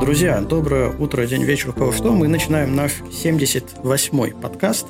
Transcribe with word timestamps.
Друзья, 0.00 0.40
доброе 0.40 0.90
утро, 0.96 1.26
день, 1.26 1.42
вечер, 1.42 1.72
кого 1.72 1.92
что. 1.92 2.12
Мы 2.12 2.28
начинаем 2.28 2.76
наш 2.76 2.92
78-й 3.00 4.32
подкаст. 4.32 4.86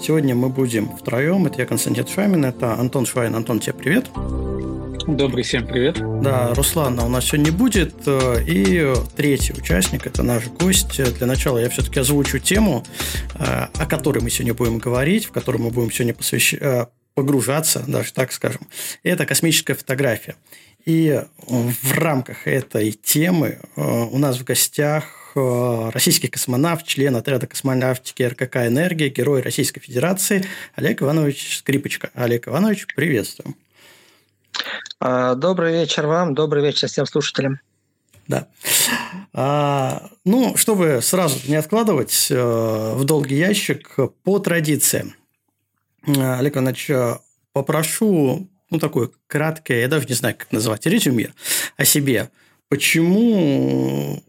Сегодня 0.00 0.34
мы 0.34 0.48
будем 0.48 0.88
втроем. 0.96 1.46
Это 1.46 1.60
я, 1.60 1.66
Константин 1.66 2.06
Шамин, 2.06 2.44
это 2.44 2.74
Антон 2.74 3.06
Швайн. 3.06 3.34
Антон, 3.36 3.60
тебе 3.60 3.74
привет. 3.74 4.06
Добрый 5.06 5.42
всем 5.42 5.66
привет. 5.66 5.98
Да, 6.20 6.52
Руслана 6.54 7.06
у 7.06 7.08
нас 7.08 7.24
сегодня 7.24 7.50
не 7.50 7.56
будет. 7.56 7.94
И 8.06 8.92
третий 9.16 9.54
участник– 9.54 10.06
это 10.08 10.22
наш 10.22 10.48
гость. 10.48 11.00
Для 11.16 11.26
начала 11.26 11.58
я 11.58 11.70
все-таки 11.70 12.00
озвучу 12.00 12.38
тему, 12.38 12.84
о 13.38 13.86
которой 13.86 14.22
мы 14.22 14.28
сегодня 14.28 14.54
будем 14.54 14.78
говорить, 14.78 15.26
в 15.26 15.30
которой 15.30 15.58
мы 15.58 15.70
будем 15.70 15.90
сегодня 15.92 16.14
посвящать 16.14 16.88
погружаться, 17.14 17.82
даже 17.84 18.12
так 18.12 18.30
скажем, 18.30 18.60
это 19.02 19.26
космическая 19.26 19.74
фотография. 19.74 20.36
И 20.88 21.22
в 21.46 21.92
рамках 21.98 22.46
этой 22.46 22.92
темы 22.92 23.58
э, 23.76 23.82
у 23.82 24.16
нас 24.16 24.38
в 24.38 24.44
гостях 24.44 25.32
э, 25.36 25.90
российский 25.92 26.28
космонавт, 26.28 26.86
член 26.86 27.14
отряда 27.14 27.46
космонавтики 27.46 28.22
РКК 28.22 28.56
«Энергия», 28.56 29.10
герой 29.10 29.42
Российской 29.42 29.80
Федерации 29.80 30.46
Олег 30.76 31.02
Иванович 31.02 31.58
Скрипочка. 31.58 32.08
Олег 32.14 32.48
Иванович, 32.48 32.86
приветствуем. 32.96 33.54
А, 34.98 35.34
добрый 35.34 35.74
вечер 35.74 36.06
вам, 36.06 36.34
добрый 36.34 36.62
вечер 36.62 36.88
всем 36.88 37.04
слушателям. 37.04 37.60
Да. 38.26 38.48
А, 39.34 40.08
ну, 40.24 40.56
чтобы 40.56 41.00
сразу 41.02 41.38
не 41.50 41.56
откладывать 41.56 42.28
э, 42.30 42.94
в 42.94 43.04
долгий 43.04 43.36
ящик, 43.36 43.94
по 44.22 44.38
традиции, 44.38 45.12
Олег 46.06 46.56
Иванович, 46.56 46.90
попрошу 47.52 48.48
ну, 48.70 48.78
такое 48.78 49.10
краткое, 49.26 49.80
я 49.80 49.88
даже 49.88 50.06
не 50.06 50.14
знаю, 50.14 50.36
как 50.36 50.52
называть, 50.52 50.86
резюме 50.86 51.32
о 51.76 51.84
себе. 51.84 52.30
Почему, 52.68 54.22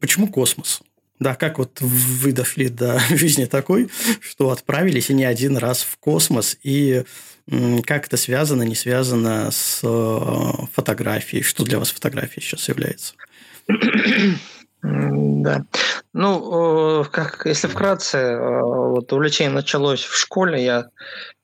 почему 0.00 0.28
космос? 0.28 0.82
Да, 1.18 1.34
как 1.34 1.58
вот 1.58 1.80
вы 1.80 2.32
дошли 2.32 2.68
до 2.68 2.98
жизни 3.10 3.44
такой, 3.44 3.90
что 4.20 4.50
отправились 4.50 5.10
и 5.10 5.14
не 5.14 5.24
один 5.24 5.56
раз 5.56 5.82
в 5.82 5.98
космос, 5.98 6.56
и 6.62 7.04
как 7.84 8.06
это 8.06 8.16
связано, 8.16 8.62
не 8.62 8.74
связано 8.76 9.50
с 9.50 9.80
э, 9.82 10.66
фотографией? 10.72 11.42
Что 11.42 11.64
для 11.64 11.78
вас 11.78 11.90
фотография 11.90 12.40
сейчас 12.40 12.68
является? 12.68 13.14
Да. 14.82 15.64
Ну, 16.12 17.04
как, 17.10 17.42
если 17.44 17.66
вкратце, 17.66 18.18
э, 18.18 18.62
вот 18.62 19.12
увлечение 19.12 19.52
началось 19.52 20.04
в 20.04 20.16
школе. 20.16 20.64
Я 20.64 20.86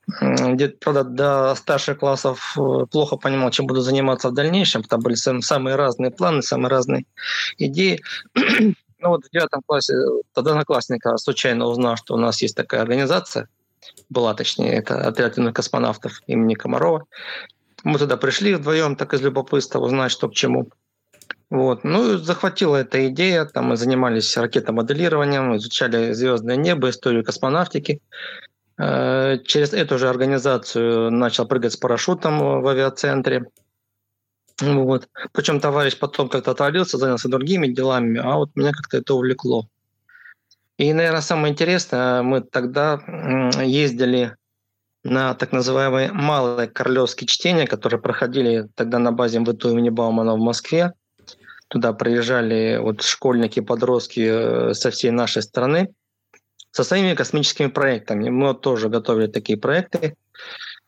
где-то, 0.09 0.77
правда, 0.81 1.05
до 1.05 1.55
старших 1.57 1.99
классов 1.99 2.57
э, 2.57 2.87
плохо 2.91 3.17
понимал, 3.17 3.51
чем 3.51 3.67
буду 3.67 3.81
заниматься 3.81 4.31
в 4.31 4.35
дальнейшем. 4.35 4.85
Там 4.85 5.01
были 5.01 5.15
самые 5.15 5.77
разные 5.77 6.13
планы, 6.13 6.43
самые 6.43 6.71
разные 6.71 7.07
идеи. 7.59 8.01
Ну 8.99 9.11
вот 9.11 9.27
в 9.27 9.31
девятом 9.31 9.61
классе, 9.67 9.93
тогда 10.33 10.53
одноклассника 10.53 11.19
случайно 11.19 11.67
узнал, 11.67 11.97
что 11.97 12.15
у 12.15 12.17
нас 12.17 12.41
есть 12.41 12.57
такая 12.57 12.81
организация, 12.81 13.47
была 14.09 14.33
точнее, 14.33 14.73
это 14.73 15.07
отряд 15.07 15.37
юных 15.37 15.53
космонавтов 15.53 16.23
имени 16.27 16.55
Комарова. 16.55 17.05
Мы 17.85 17.99
туда 17.99 18.17
пришли 18.17 18.55
вдвоем, 18.55 18.97
так 18.97 19.13
из 19.13 19.21
любопытства 19.21 19.81
узнать, 19.81 20.11
что 20.11 20.31
к 20.31 20.35
чему. 20.35 20.71
Вот. 21.51 21.85
Ну, 21.85 22.17
захватила 22.17 22.77
эта 22.77 23.07
идея. 23.09 23.45
Там 23.45 23.67
мы 23.67 23.77
занимались 23.77 24.37
ракетомоделированием, 24.37 25.57
изучали 25.57 26.13
звездное 26.13 26.57
небо, 26.57 26.91
историю 26.91 27.23
космонавтики. 27.23 28.01
Э, 28.79 29.39
через 29.45 29.73
эту 29.73 29.99
же 29.99 30.09
организацию 30.09 31.11
начал 31.11 31.47
прыгать 31.47 31.73
с 31.73 31.77
парашютом 31.77 32.61
в 32.61 32.69
авиацентре. 32.69 33.47
Вот. 34.61 35.09
Причем 35.33 35.61
товарищ 35.61 35.99
потом 35.99 36.29
как-то 36.29 36.51
отвалился, 36.51 36.99
занялся 36.99 37.29
другими 37.29 37.69
делами, 37.69 38.19
а 38.19 38.37
вот 38.37 38.51
меня 38.55 38.73
как-то 38.73 38.99
это 38.99 39.15
увлекло. 39.15 39.69
И, 40.79 40.93
наверное, 40.93 41.23
самое 41.23 41.53
интересное, 41.53 42.23
мы 42.23 42.43
тогда 42.43 43.01
ездили 43.63 44.37
на 45.05 45.35
так 45.35 45.53
называемые 45.53 46.13
малые 46.13 46.69
королевские 46.69 47.29
чтения, 47.29 47.67
которые 47.67 48.01
проходили 48.01 48.69
тогда 48.75 48.99
на 48.99 49.13
базе 49.13 49.39
МВТУ 49.39 49.71
имени 49.71 49.89
Баумана 49.91 50.35
в 50.35 50.39
Москве. 50.39 50.93
Туда 51.69 51.93
приезжали 51.93 52.79
вот 52.81 53.03
школьники, 53.03 53.61
подростки 53.61 54.21
э, 54.21 54.75
со 54.75 54.91
всей 54.91 55.11
нашей 55.11 55.43
страны 55.43 55.95
со 56.77 56.85
своими 56.85 57.15
космическими 57.15 57.69
проектами. 57.69 58.29
Мы 58.29 58.55
тоже 58.55 58.89
готовили 58.89 59.29
такие 59.29 59.59
проекты. 59.59 60.15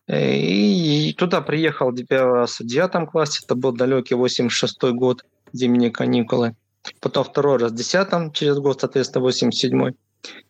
И 0.06 1.14
туда 1.18 1.40
приехал 1.40 1.94
раз 2.10 2.60
в 2.60 2.66
девятом 2.66 3.06
классе, 3.06 3.40
это 3.44 3.54
был 3.54 3.72
далекий 3.72 4.14
86 4.14 4.82
год, 4.92 5.24
зимние 5.52 5.90
каникулы. 5.90 6.54
Потом 7.00 7.24
второй 7.24 7.58
раз 7.58 7.72
в 7.72 7.74
десятом, 7.74 8.32
через 8.32 8.58
год, 8.58 8.80
соответственно, 8.80 9.24
87 9.24 9.92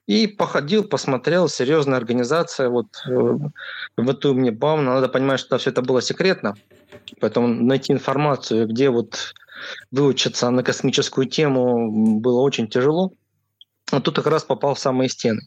и 0.07 0.27
походил, 0.27 0.85
посмотрел, 0.85 1.49
серьезная 1.49 1.99
организация, 1.99 2.69
вот 2.71 2.87
э, 3.07 3.11
в 3.97 4.11
эту 4.11 4.35
мне 4.35 4.51
бавно. 4.51 4.95
Надо 4.95 5.09
понимать, 5.09 5.39
что 5.41 5.59
все 5.59 5.71
это 5.71 5.83
было 5.83 6.01
секретно, 6.01 6.55
поэтому 7.21 7.49
найти 7.49 7.93
информацию, 7.93 8.67
где 8.67 8.89
вот 8.89 9.35
выучиться 9.91 10.51
на 10.51 10.63
космическую 10.63 11.27
тему 11.27 12.21
было 12.21 12.41
очень 12.41 12.69
тяжело. 12.69 13.13
А 13.91 14.01
тут 14.01 14.17
как 14.17 14.27
раз 14.27 14.45
попал 14.45 14.75
в 14.75 14.79
самые 14.79 15.09
стены. 15.09 15.43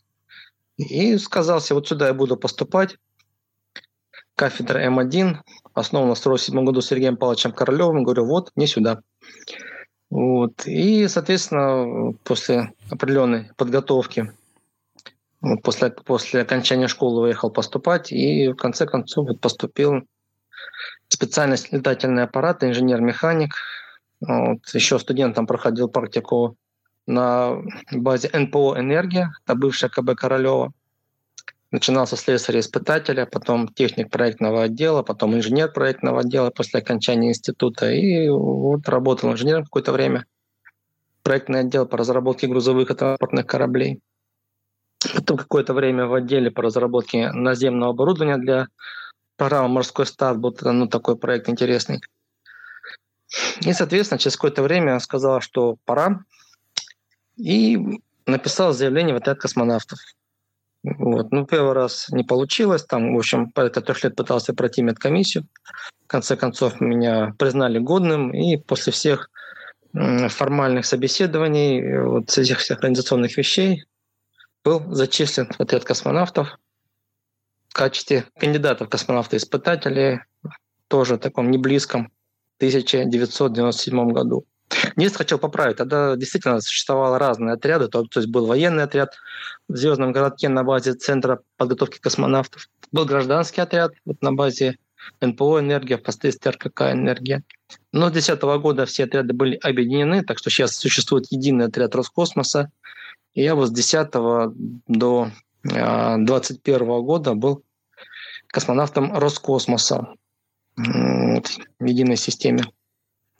И 0.77 1.17
сказался, 1.17 1.75
вот 1.75 1.87
сюда 1.87 2.07
я 2.07 2.13
буду 2.13 2.37
поступать. 2.37 2.97
Кафедра 4.35 4.83
М1, 4.87 5.37
основана 5.73 6.15
в 6.15 6.19
1947 6.19 6.65
году 6.65 6.81
Сергеем 6.81 7.17
Павловичем 7.17 7.51
Королевым. 7.51 8.03
Говорю, 8.03 8.25
вот, 8.25 8.51
не 8.55 8.65
сюда. 8.65 9.01
Вот. 10.09 10.65
И, 10.65 11.07
соответственно, 11.07 12.13
после 12.23 12.73
определенной 12.89 13.51
подготовки, 13.55 14.33
после, 15.63 15.91
после 15.91 16.41
окончания 16.41 16.87
школы 16.87 17.23
уехал 17.23 17.51
поступать, 17.51 18.11
и 18.11 18.49
в 18.49 18.55
конце 18.55 18.85
концов 18.85 19.27
вот 19.27 19.39
поступил 19.39 20.01
специальность 21.07 21.71
летательный 21.71 22.23
аппарат, 22.23 22.63
инженер-механик. 22.63 23.53
Вот. 24.21 24.59
Еще 24.73 24.97
студентом 24.97 25.45
проходил 25.45 25.87
практику 25.87 26.57
на 27.11 27.61
базе 27.91 28.29
НПО 28.33 28.79
«Энергия», 28.79 29.33
это 29.45 29.55
бывшая 29.55 29.89
КБ 29.89 30.15
Королева. 30.15 30.73
Начинал 31.71 32.05
со 32.05 32.17
слесаря-испытателя, 32.17 33.25
потом 33.25 33.67
техник 33.69 34.09
проектного 34.09 34.63
отдела, 34.63 35.03
потом 35.03 35.35
инженер 35.35 35.71
проектного 35.71 36.21
отдела 36.21 36.49
после 36.49 36.81
окончания 36.81 37.29
института. 37.29 37.91
И 37.91 38.27
вот 38.27 38.89
работал 38.89 39.31
инженером 39.31 39.63
какое-то 39.63 39.93
время. 39.93 40.25
Проектный 41.23 41.61
отдел 41.61 41.85
по 41.85 41.97
разработке 41.97 42.47
грузовых 42.47 42.91
и 42.91 42.93
транспортных 42.93 43.45
кораблей. 43.45 44.01
Потом 45.15 45.37
какое-то 45.37 45.73
время 45.73 46.07
в 46.07 46.13
отделе 46.13 46.51
по 46.51 46.61
разработке 46.61 47.31
наземного 47.31 47.91
оборудования 47.91 48.37
для 48.37 48.67
программы 49.37 49.69
«Морской 49.69 50.05
старт». 50.05 50.39
Был 50.39 50.55
ну, 50.61 50.87
такой 50.87 51.15
проект 51.15 51.47
интересный. 51.47 52.01
И, 53.61 53.71
соответственно, 53.71 54.19
через 54.19 54.35
какое-то 54.35 54.61
время 54.61 54.99
сказала, 54.99 55.39
что 55.39 55.77
пора, 55.85 56.25
и 57.41 57.99
написал 58.25 58.73
заявление 58.73 59.15
в 59.15 59.17
отряд 59.17 59.39
космонавтов. 59.39 59.99
Вот. 60.83 61.31
Ну, 61.31 61.45
первый 61.45 61.73
раз 61.73 62.09
не 62.09 62.23
получилось. 62.23 62.83
Там, 62.85 63.15
в 63.15 63.17
общем, 63.17 63.51
порядка 63.51 63.81
трех 63.81 64.03
лет 64.03 64.15
пытался 64.15 64.53
пройти 64.53 64.81
медкомиссию. 64.81 65.47
В 66.05 66.07
конце 66.07 66.35
концов, 66.35 66.79
меня 66.79 67.33
признали 67.37 67.79
годным. 67.79 68.33
И 68.33 68.57
после 68.57 68.93
всех 68.93 69.29
формальных 69.93 70.85
собеседований, 70.85 71.99
вот 71.99 72.29
с 72.29 72.37
этих 72.37 72.59
всех 72.59 72.77
организационных 72.77 73.37
вещей, 73.37 73.83
был 74.63 74.93
зачислен 74.93 75.47
в 75.47 75.59
отряд 75.59 75.83
космонавтов 75.83 76.57
в 77.69 77.73
качестве 77.73 78.25
кандидата 78.37 78.85
в 78.85 78.89
космонавты-испытатели, 78.89 80.25
тоже 80.87 81.15
в 81.15 81.19
таком 81.19 81.49
неблизком 81.49 82.11
1997 82.57 84.11
году. 84.11 84.45
Нет, 84.95 85.15
хотел 85.15 85.37
поправить. 85.37 85.77
Тогда 85.77 86.15
действительно 86.15 86.61
существовало 86.61 87.19
разные 87.19 87.53
отряды. 87.53 87.87
То, 87.87 88.03
то 88.03 88.19
есть 88.19 88.31
был 88.31 88.45
военный 88.45 88.83
отряд 88.83 89.15
в 89.67 89.75
Звездном 89.75 90.11
городке 90.11 90.49
на 90.49 90.63
базе 90.63 90.93
Центра 90.93 91.41
подготовки 91.57 91.99
космонавтов. 91.99 92.69
Был 92.91 93.05
гражданский 93.05 93.61
отряд 93.61 93.93
вот, 94.05 94.21
на 94.21 94.33
базе 94.33 94.77
НПО 95.21 95.59
«Энергия», 95.59 95.97
впоследствии 95.97 96.51
РКК 96.51 96.81
«Энергия». 96.91 97.43
Но 97.91 98.09
с 98.09 98.11
2010 98.11 98.41
года 98.61 98.85
все 98.85 99.05
отряды 99.05 99.33
были 99.33 99.55
объединены, 99.55 100.23
так 100.23 100.37
что 100.37 100.49
сейчас 100.49 100.75
существует 100.75 101.25
единый 101.31 101.65
отряд 101.65 101.95
Роскосмоса. 101.95 102.71
И 103.33 103.41
я 103.43 103.55
вот 103.55 103.69
с 103.69 103.71
10 103.71 104.11
до 104.87 105.31
2021 105.63 106.81
а, 106.81 106.99
года 107.01 107.33
был 107.33 107.63
космонавтом 108.47 109.17
Роскосмоса 109.17 110.15
в 110.75 111.85
единой 111.85 112.17
системе. 112.17 112.65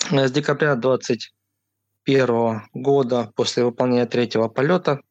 Э, 0.10 0.28
с 0.28 0.32
декабря 0.32 0.76
2021 0.76 2.64
года 2.74 3.32
после 3.36 3.64
выполнения 3.64 4.06
третьего 4.06 4.48
полета 4.48 5.02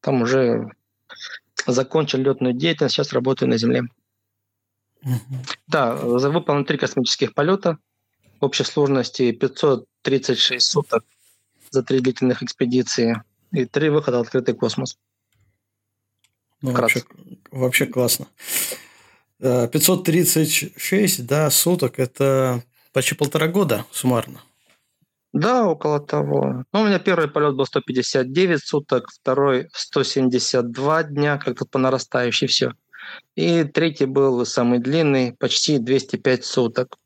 там 0.00 0.22
уже 0.22 0.70
закончил 1.66 2.18
летную 2.18 2.54
деятельность, 2.54 2.94
сейчас 2.96 3.12
работаю 3.12 3.48
на 3.48 3.56
Земле. 3.56 3.82
Да, 5.66 5.94
выполнено 5.94 6.64
три 6.64 6.78
космических 6.78 7.34
полета. 7.34 7.78
в 8.40 8.44
общей 8.44 8.64
сложности 8.64 9.32
536 9.32 10.64
суток 10.66 11.04
за 11.70 11.82
три 11.82 12.00
длительных 12.00 12.42
экспедиции 12.42 13.22
и 13.52 13.64
три 13.64 13.88
выхода 13.88 14.18
в 14.18 14.22
открытый 14.22 14.54
космос. 14.54 14.98
Ну, 16.60 16.72
вообще, 16.72 17.02
вообще 17.50 17.86
классно. 17.86 18.26
536 19.38 21.18
э, 21.18 21.22
да, 21.22 21.50
суток– 21.50 21.98
это 22.00 22.62
почти 22.92 23.14
полтора 23.14 23.48
года 23.48 23.84
суммарно. 23.90 24.40
Да, 25.32 25.66
около 25.66 25.98
того. 25.98 26.64
Ну, 26.72 26.80
у 26.82 26.86
меня 26.86 26.98
первый 26.98 27.28
полет 27.28 27.54
был 27.54 27.64
159 27.64 28.60
суток, 28.62 29.08
второй 29.10 29.68
172 29.72 31.02
дня, 31.04 31.38
как-то 31.38 31.64
по 31.64 31.78
нарастающей 31.78 32.46
все. 32.46 32.74
И 33.34 33.64
третий 33.64 34.04
был 34.04 34.44
самый 34.44 34.78
длинный, 34.78 35.32
почти 35.32 35.78
205 35.78 36.44
суток. 36.44 36.98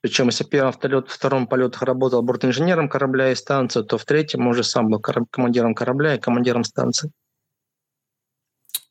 Причем, 0.00 0.26
если 0.26 0.44
в 0.44 0.48
первом, 0.48 0.72
в 0.72 1.08
втором 1.08 1.48
полетах 1.48 1.82
работал 1.82 2.22
бортинженером 2.22 2.88
корабля 2.88 3.32
и 3.32 3.34
станции, 3.34 3.82
то 3.82 3.98
в 3.98 4.04
третьем 4.04 4.46
уже 4.46 4.62
сам 4.62 4.88
был 4.88 5.00
командиром 5.00 5.74
корабля 5.74 6.14
и 6.14 6.20
командиром 6.20 6.62
станции. 6.62 7.10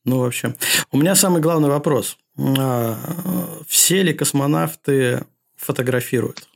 Ну, 0.03 0.19
вообще. 0.19 0.56
У 0.91 0.97
меня 0.97 1.15
самый 1.15 1.41
главный 1.41 1.69
вопрос. 1.69 2.18
А, 2.38 2.97
все 3.68 4.03
ли 4.03 4.13
космонавты 4.13 5.25
фотографируют? 5.57 6.48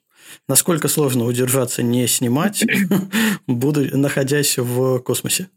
Насколько 0.47 0.87
сложно 0.87 1.25
удержаться 1.25 1.83
не 1.83 2.07
снимать, 2.07 2.63
буду, 3.47 3.97
находясь 3.97 4.57
в 4.57 4.99
космосе? 4.99 5.49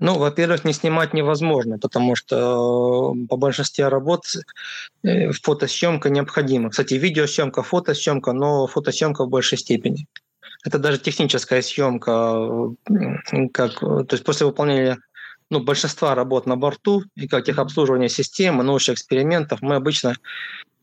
Ну, 0.00 0.18
во-первых, 0.18 0.64
не 0.64 0.72
снимать 0.72 1.14
невозможно, 1.14 1.78
потому 1.78 2.16
что 2.16 3.14
э, 3.14 3.26
по 3.28 3.36
большинстве 3.36 3.88
работ 3.88 4.24
э, 5.04 5.30
фотосъемка 5.32 6.10
необходима. 6.10 6.70
Кстати, 6.70 6.94
видеосъемка, 6.94 7.62
фотосъемка, 7.62 8.32
но 8.32 8.66
фотосъемка 8.66 9.24
в 9.24 9.28
большей 9.28 9.56
степени. 9.56 10.06
Это 10.64 10.78
даже 10.78 10.98
техническая 10.98 11.62
съемка, 11.62 12.74
как, 13.52 13.78
то 13.78 14.08
есть 14.10 14.24
после 14.24 14.46
выполнения 14.46 14.98
ну, 15.50 15.60
большинства 15.60 16.14
работ 16.14 16.46
на 16.46 16.56
борту 16.56 17.04
и 17.14 17.28
как 17.28 17.44
техобслуживания 17.44 18.08
системы, 18.08 18.64
научных 18.64 18.94
экспериментов 18.94 19.62
мы 19.62 19.76
обычно 19.76 20.16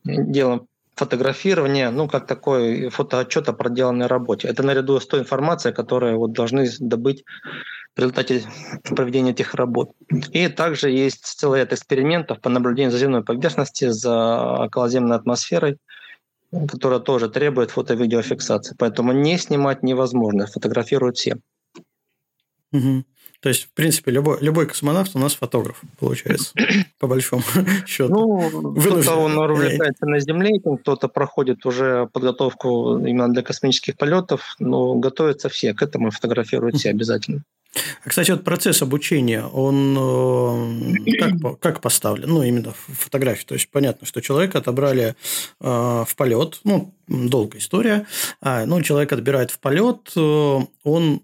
делаем 0.04 0.66
фотографирование, 0.96 1.90
ну, 1.90 2.08
как 2.08 2.26
такой 2.26 2.88
фотоотчет 2.88 3.48
о 3.48 3.52
проделанной 3.52 4.06
работе. 4.06 4.48
Это 4.48 4.62
наряду 4.62 4.98
с 4.98 5.06
той 5.06 5.20
информацией, 5.20 5.74
которую 5.74 6.18
вот 6.18 6.32
должны 6.32 6.68
добыть 6.80 7.24
в 7.94 7.98
результате 7.98 8.42
проведения 8.82 9.30
этих 9.30 9.54
работ. 9.54 9.92
И 10.32 10.48
также 10.48 10.90
есть 10.90 11.24
целый 11.24 11.60
ряд 11.60 11.72
экспериментов 11.72 12.40
по 12.40 12.48
наблюдению 12.48 12.90
за 12.90 12.98
земной 12.98 13.22
поверхности, 13.22 13.88
за 13.88 14.64
околоземной 14.64 15.16
атмосферой, 15.16 15.78
которая 16.50 17.00
тоже 17.00 17.28
требует 17.28 17.70
фото-видеофиксации. 17.70 18.74
Поэтому 18.78 19.12
не 19.12 19.38
снимать 19.38 19.82
невозможно, 19.82 20.46
фотографируют 20.46 21.18
все. 21.18 21.36
Угу. 22.72 23.04
То 23.40 23.48
есть, 23.48 23.64
в 23.64 23.70
принципе, 23.72 24.10
любой, 24.10 24.38
любой 24.40 24.66
космонавт 24.66 25.12
у 25.14 25.18
нас 25.18 25.34
фотограф, 25.34 25.80
получается, 25.98 26.52
по 26.98 27.06
большому 27.06 27.42
счету. 27.86 28.12
Ну, 28.12 28.74
кто-то 28.74 29.16
он 29.16 29.38
увлекается 29.38 30.06
на 30.06 30.20
Земле, 30.20 30.60
кто-то 30.60 31.08
проходит 31.08 31.64
уже 31.66 32.08
подготовку 32.12 32.98
именно 32.98 33.28
для 33.32 33.42
космических 33.42 33.96
полетов, 33.96 34.56
но 34.58 34.94
готовятся 34.94 35.48
все 35.48 35.74
к 35.74 35.82
этому, 35.82 36.10
фотографируют 36.10 36.76
все 36.76 36.90
обязательно. 36.90 37.42
А, 38.04 38.08
кстати, 38.08 38.30
вот 38.30 38.44
процесс 38.44 38.82
обучения, 38.82 39.44
он 39.44 39.96
э, 39.98 41.18
как, 41.18 41.60
как 41.60 41.80
поставлен? 41.80 42.28
Ну, 42.28 42.42
именно 42.42 42.72
в 42.72 42.92
фотографии. 42.92 43.44
То 43.44 43.54
есть, 43.54 43.68
понятно, 43.70 44.06
что 44.06 44.20
человека 44.20 44.58
отобрали 44.58 45.14
э, 45.60 46.04
в 46.06 46.08
полет, 46.16 46.60
ну, 46.64 46.94
долгая 47.08 47.60
история. 47.60 48.06
А, 48.40 48.66
ну, 48.66 48.80
человек 48.82 49.12
отбирает 49.12 49.50
в 49.50 49.58
полет, 49.58 50.12
э, 50.16 50.58
он 50.84 51.22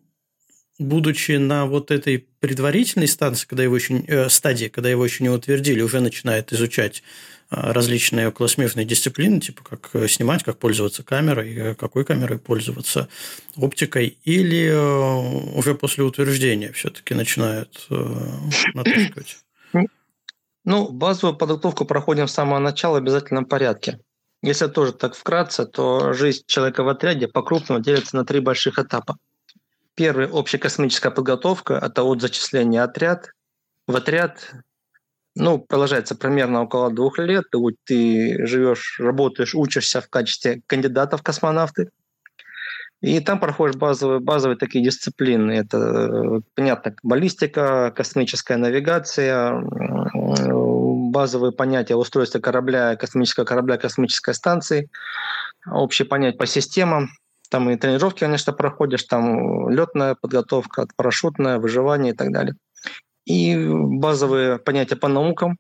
будучи 0.83 1.33
на 1.33 1.67
вот 1.67 1.91
этой 1.91 2.27
предварительной 2.41 3.09
станции, 3.09 3.47
когда 3.47 3.63
его 3.63 3.77
еще, 3.77 3.99
э, 4.07 4.29
стадии, 4.29 4.67
когда 4.67 4.91
его 4.91 5.05
еще 5.05 5.25
не 5.25 5.31
утвердили, 5.31 5.83
уже 5.83 6.01
начинает 6.01 6.53
изучать 6.53 7.03
э, 7.51 7.73
различные 7.73 8.29
околосмертные 8.29 8.85
дисциплины, 8.85 9.41
типа 9.41 9.63
как 9.63 9.91
э, 9.95 10.09
снимать, 10.09 10.43
как 10.43 10.59
пользоваться 10.59 11.03
камерой, 11.03 11.55
э, 11.55 11.75
какой 11.75 12.05
камерой 12.05 12.39
пользоваться, 12.39 13.09
оптикой, 13.57 14.19
или 14.25 14.71
уже 15.55 15.75
после 15.75 16.05
утверждения 16.05 16.73
все-таки 16.73 17.15
начинают 17.15 17.87
натаскивать? 18.75 19.39
Ну, 20.65 20.91
базовую 20.91 21.37
подготовку 21.37 21.85
проходим 21.85 22.29
с 22.29 22.33
самого 22.33 22.61
начала 22.61 22.95
в 22.95 23.03
обязательном 23.03 23.47
порядке. 23.47 23.99
Если 24.43 24.67
тоже 24.67 24.93
так 24.93 25.15
вкратце, 25.15 25.67
то 25.67 26.13
жизнь 26.13 26.43
человека 26.47 26.83
в 26.83 26.89
отряде 26.89 27.29
по-крупному 27.29 27.81
делится 27.81 28.17
на 28.17 28.25
три 28.25 28.41
больших 28.41 28.79
этапа. 28.79 29.17
Первый– 29.95 30.27
общекосмическая 30.33 31.11
подготовка, 31.11 31.75
это 31.75 32.03
от 32.03 32.21
зачисления 32.23 32.83
отряд. 32.83 33.31
В 33.87 33.97
отряд 33.97 34.53
ну, 35.35 35.59
продолжается 35.59 36.15
примерно 36.15 36.63
около 36.63 36.91
двух 36.91 37.19
лет. 37.19 37.45
Ты, 37.51 37.59
ты 37.85 38.47
живешь, 38.47 38.99
работаешь, 38.99 39.55
учишься 39.55 40.01
в 40.01 40.09
качестве 40.09 40.63
кандидата 40.67 41.17
в 41.17 41.23
космонавты. 41.23 41.91
И 43.01 43.19
там 43.21 43.41
проходишь 43.41 43.77
базовые, 43.77 44.21
базовые 44.21 44.57
такие 44.57 44.85
дисциплины. 44.85 45.53
Это, 45.53 46.41
понятно, 46.55 46.95
баллистика, 47.03 47.93
космическая 47.97 48.57
навигация, 48.57 49.61
базовые 51.11 51.53
понятия 51.53 51.97
устройства 51.97 52.39
корабля, 52.39 52.95
космического 52.97 53.45
корабля, 53.45 53.77
космической 53.77 54.35
станции, 54.35 54.89
общие 55.67 56.07
понятия 56.07 56.39
по 56.39 56.47
системам, 56.47 57.09
там 57.53 57.69
и 57.69 57.77
тренировки, 57.77 58.21
конечно, 58.21 58.55
проходишь, 58.55 59.05
там 59.05 59.69
летная 59.69 60.15
подготовка, 60.15 60.87
парашютная, 60.97 61.59
выживание 61.59 62.15
и 62.15 62.17
так 62.17 62.33
далее. 62.33 62.55
И 63.27 63.55
базовые 63.69 64.59
понятия 64.59 64.97
по 64.97 65.09
наукам, 65.09 65.59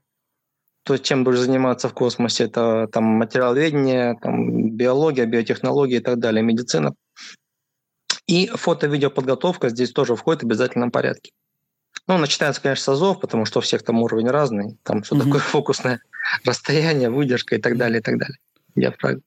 то 0.84 0.94
есть 0.94 1.04
чем 1.04 1.22
будешь 1.22 1.40
заниматься 1.40 1.90
в 1.90 1.92
космосе, 1.92 2.44
это 2.44 2.88
там 2.90 3.04
материаловедение, 3.04 4.16
там, 4.22 4.70
биология, 4.70 5.26
биотехнология 5.26 5.98
и 5.98 6.02
так 6.02 6.18
далее, 6.18 6.42
медицина. 6.42 6.94
И 8.26 8.46
фото-видеоподготовка 8.46 9.68
здесь 9.68 9.92
тоже 9.92 10.16
входит 10.16 10.42
в 10.42 10.46
обязательном 10.46 10.90
порядке. 10.90 11.32
Ну, 12.08 12.16
начинается, 12.16 12.62
конечно, 12.62 12.84
с 12.84 12.88
АЗОВ, 12.88 13.20
потому 13.20 13.44
что 13.44 13.58
у 13.58 13.62
всех 13.62 13.82
там 13.82 14.00
уровень 14.00 14.30
разный. 14.30 14.78
Там 14.82 15.04
что 15.04 15.14
mm-hmm. 15.14 15.24
такое 15.24 15.40
фокусное 15.40 16.00
расстояние, 16.46 17.10
выдержка 17.10 17.56
и 17.56 17.60
так 17.60 17.76
далее, 17.76 18.00
и 18.00 18.02
так 18.02 18.18
далее. 18.18 18.38
Я 18.76 18.92
правильно. 18.92 19.22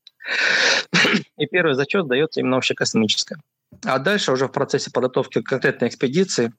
И 1.38 1.46
первый 1.48 1.76
зачет 1.76 2.08
дается 2.08 2.40
именно 2.40 2.58
общекосмическое. 2.58 3.40
А 3.84 4.00
дальше 4.00 4.32
уже 4.32 4.48
в 4.48 4.52
процессе 4.52 4.92
подготовки 4.92 5.42
конкретной 5.42 5.90
экспедиции 5.90 6.54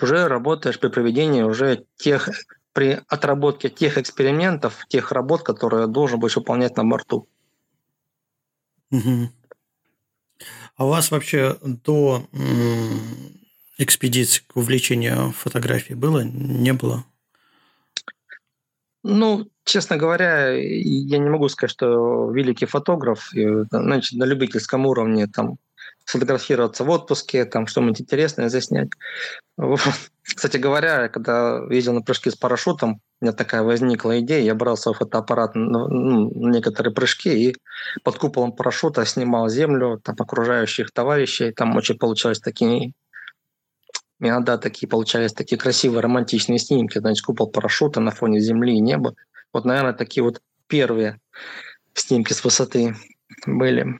уже 0.00 0.28
работаешь 0.28 0.80
при 0.80 0.88
проведении 0.88 1.42
уже 1.42 1.84
тех, 1.96 2.28
при 2.72 3.00
отработке 3.08 3.68
тех 3.68 3.98
экспериментов, 3.98 4.86
тех 4.88 5.12
работ, 5.12 5.42
которые 5.42 5.86
должен 5.86 6.18
будешь 6.18 6.36
выполнять 6.36 6.76
на 6.76 6.84
борту. 6.84 7.28
Угу. 8.90 9.30
А 10.76 10.84
у 10.84 10.88
вас 10.88 11.10
вообще 11.10 11.56
до 11.62 12.26
экспедиции 13.78 14.42
к 14.46 14.56
увлечению 14.56 15.32
фотографией 15.32 15.96
было? 15.96 16.22
Не 16.22 16.72
было? 16.72 17.04
Ну, 19.08 19.46
честно 19.64 19.96
говоря, 19.96 20.50
я 20.50 21.18
не 21.18 21.30
могу 21.30 21.48
сказать, 21.48 21.70
что 21.70 22.28
великий 22.32 22.66
фотограф, 22.66 23.30
значит, 23.70 24.18
на 24.18 24.24
любительском 24.24 24.84
уровне 24.84 25.28
там 25.28 25.58
сфотографироваться 26.04 26.82
в 26.82 26.90
отпуске, 26.90 27.44
там 27.44 27.68
что-нибудь 27.68 28.00
интересное 28.00 28.48
заснять. 28.48 28.88
Кстати 30.22 30.56
говоря, 30.56 31.08
когда 31.08 31.62
ездил 31.70 31.92
на 31.92 32.02
прыжки 32.02 32.30
с 32.30 32.34
парашютом, 32.34 33.00
у 33.20 33.24
меня 33.24 33.32
такая 33.32 33.62
возникла 33.62 34.18
идея, 34.18 34.42
я 34.42 34.56
брал 34.56 34.76
свой 34.76 34.96
фотоаппарат 34.96 35.54
на, 35.54 35.86
ну, 35.86 36.30
на 36.34 36.50
некоторые 36.50 36.92
прыжки 36.92 37.50
и 37.50 37.56
под 38.02 38.18
куполом 38.18 38.52
парашюта 38.52 39.06
снимал 39.06 39.48
землю, 39.48 40.00
там 40.02 40.16
окружающих 40.18 40.90
товарищей, 40.90 41.52
там 41.52 41.76
очень 41.76 41.96
получалось 41.96 42.40
такие 42.40 42.92
Иногда 44.18 44.56
такие 44.56 44.88
получались 44.88 45.32
такие 45.32 45.58
красивые 45.58 46.00
романтичные 46.00 46.58
снимки, 46.58 46.98
значит, 46.98 47.24
купол 47.24 47.48
парашюта 47.50 48.00
на 48.00 48.10
фоне 48.10 48.40
земли 48.40 48.74
и 48.74 48.80
неба. 48.80 49.14
Вот, 49.52 49.64
наверное, 49.64 49.92
такие 49.92 50.24
вот 50.24 50.40
первые 50.66 51.20
снимки 51.94 52.32
с 52.32 52.42
высоты 52.42 52.96
были. 53.46 53.98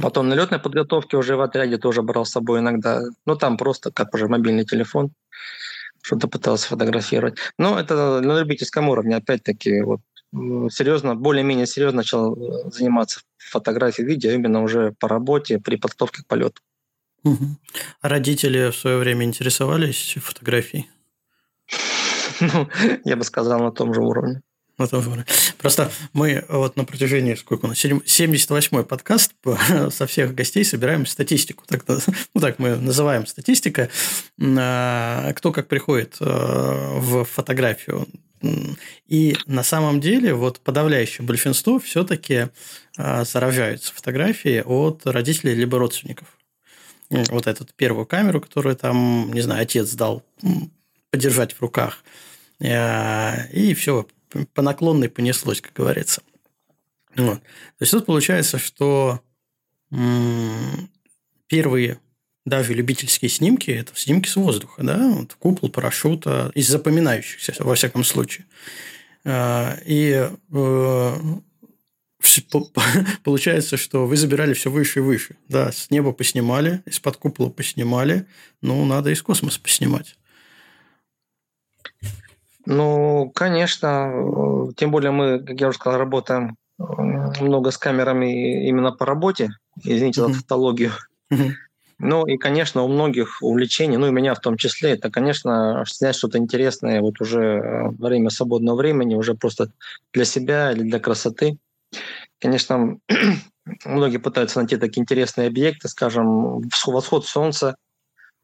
Потом 0.00 0.28
на 0.28 0.34
летной 0.34 0.60
подготовке 0.60 1.16
уже 1.16 1.36
в 1.36 1.40
отряде 1.40 1.76
тоже 1.76 2.02
брал 2.02 2.24
с 2.24 2.30
собой 2.30 2.60
иногда. 2.60 3.02
Ну, 3.26 3.36
там 3.36 3.56
просто 3.56 3.90
как 3.90 4.14
уже 4.14 4.28
мобильный 4.28 4.64
телефон. 4.64 5.12
Что-то 6.02 6.28
пытался 6.28 6.68
фотографировать. 6.68 7.38
Но 7.58 7.78
это 7.78 8.20
на 8.20 8.38
любительском 8.38 8.88
уровне, 8.88 9.16
опять-таки, 9.16 9.82
вот 9.82 10.00
серьезно, 10.70 11.14
более-менее 11.14 11.66
серьезно 11.66 11.98
начал 11.98 12.34
э, 12.34 12.70
заниматься 12.70 13.20
фотографией 13.38 14.06
видео 14.06 14.30
именно 14.30 14.62
уже 14.62 14.92
по 14.98 15.08
работе 15.08 15.58
при 15.58 15.76
подготовке 15.76 16.22
к 16.22 16.26
полету. 16.26 16.62
Угу. 17.24 17.44
А 18.00 18.08
родители 18.08 18.70
в 18.70 18.76
свое 18.76 18.98
время 18.98 19.24
интересовались 19.24 20.16
фотографией? 20.20 20.88
Ну, 22.40 22.68
я 23.04 23.16
бы 23.16 23.24
сказал, 23.24 23.60
на 23.60 23.70
том 23.70 23.94
же 23.94 24.00
уровне. 24.00 24.42
на 24.78 24.88
том 24.88 25.02
же 25.02 25.24
Просто 25.58 25.92
мы 26.12 26.44
вот 26.48 26.76
на 26.76 26.84
протяжении, 26.84 27.34
сколько 27.34 27.66
у 27.66 27.68
нас, 27.68 27.84
78-й 27.84 28.84
подкаст 28.84 29.34
со 29.90 30.06
всех 30.06 30.34
гостей 30.34 30.64
собираем 30.64 31.06
статистику. 31.06 31.64
Так, 31.68 31.84
ну, 31.86 32.40
так 32.40 32.58
мы 32.58 32.76
называем 32.76 33.26
статистика. 33.26 33.90
Кто 34.36 35.52
как 35.52 35.68
приходит 35.68 36.16
э, 36.20 36.24
в 36.24 37.24
фотографию. 37.24 38.08
И 39.06 39.36
на 39.46 39.62
самом 39.62 40.00
деле 40.00 40.34
вот 40.34 40.58
подавляющее 40.58 41.24
большинство 41.24 41.78
все-таки 41.78 42.48
заражаются 42.96 43.94
фотографии 43.94 44.64
от 44.66 45.06
родителей 45.06 45.54
либо 45.54 45.78
родственников. 45.78 46.26
Вот 47.12 47.46
эту 47.46 47.66
первую 47.76 48.06
камеру, 48.06 48.40
которую 48.40 48.74
там, 48.74 49.30
не 49.32 49.42
знаю, 49.42 49.62
отец 49.62 49.92
дал 49.92 50.24
подержать 51.10 51.52
в 51.52 51.60
руках. 51.60 52.02
Э, 52.58 53.48
и 53.52 53.74
все, 53.74 54.06
по 54.54 54.62
наклонной 54.62 55.10
понеслось, 55.10 55.60
как 55.60 55.74
говорится. 55.74 56.22
Вот. 57.16 57.40
То 57.40 57.80
есть 57.80 57.92
тут 57.92 58.06
получается, 58.06 58.58
что 58.58 59.20
первые 61.48 62.00
даже 62.46 62.72
любительские 62.72 63.28
снимки– 63.28 63.70
это 63.72 63.92
снимки 63.94 64.28
с 64.28 64.36
воздуха, 64.36 64.82
да, 64.82 65.10
вот 65.10 65.34
купол, 65.34 65.68
парашюта, 65.68 66.50
из 66.54 66.66
запоминающихся, 66.68 67.54
во 67.60 67.74
всяком 67.74 68.04
случае. 68.04 68.46
Э, 69.24 69.76
и 69.84 70.28
э, 70.52 71.16
получается, 73.24 73.76
что 73.76 74.06
вы 74.06 74.16
забирали 74.16 74.54
все 74.54 74.70
выше 74.70 75.00
и 75.00 75.02
выше. 75.02 75.36
Да, 75.48 75.72
с 75.72 75.90
неба 75.90 76.12
поснимали, 76.12 76.82
из-под 76.86 77.16
купола 77.16 77.50
поснимали, 77.50 78.26
ну, 78.60 78.84
надо 78.84 79.10
из 79.10 79.22
космоса 79.22 79.60
поснимать. 79.60 80.16
Ну, 82.64 83.30
конечно, 83.34 84.72
тем 84.76 84.90
более 84.90 85.10
мы, 85.10 85.40
как 85.40 85.60
я 85.60 85.68
уже 85.68 85.78
сказал, 85.78 85.98
работаем 85.98 86.56
много 86.78 87.70
с 87.70 87.78
камерами 87.78 88.68
именно 88.68 88.92
по 88.92 89.06
работе. 89.06 89.50
Извините 89.82 90.20
за 90.20 90.28
тавтологию. 90.28 90.92
Ну 91.98 92.26
и, 92.26 92.36
конечно, 92.36 92.82
у 92.82 92.88
многих 92.88 93.38
увлечений, 93.42 93.96
ну 93.96 94.08
и 94.08 94.10
меня 94.10 94.34
в 94.34 94.40
том 94.40 94.56
числе, 94.56 94.90
это, 94.90 95.08
конечно, 95.08 95.84
снять 95.86 96.16
что-то 96.16 96.38
интересное 96.38 97.00
вот 97.00 97.20
уже 97.20 97.60
во 97.96 98.08
время 98.08 98.28
свободного 98.30 98.76
времени, 98.76 99.14
уже 99.14 99.34
просто 99.34 99.70
для 100.12 100.24
себя 100.24 100.72
или 100.72 100.82
для 100.82 100.98
красоты. 100.98 101.58
Конечно, 102.40 102.98
многие 103.84 104.18
пытаются 104.18 104.58
найти 104.58 104.76
такие 104.76 105.02
интересные 105.02 105.48
объекты, 105.48 105.88
скажем, 105.88 106.60
восход 106.86 107.26
солнца, 107.26 107.76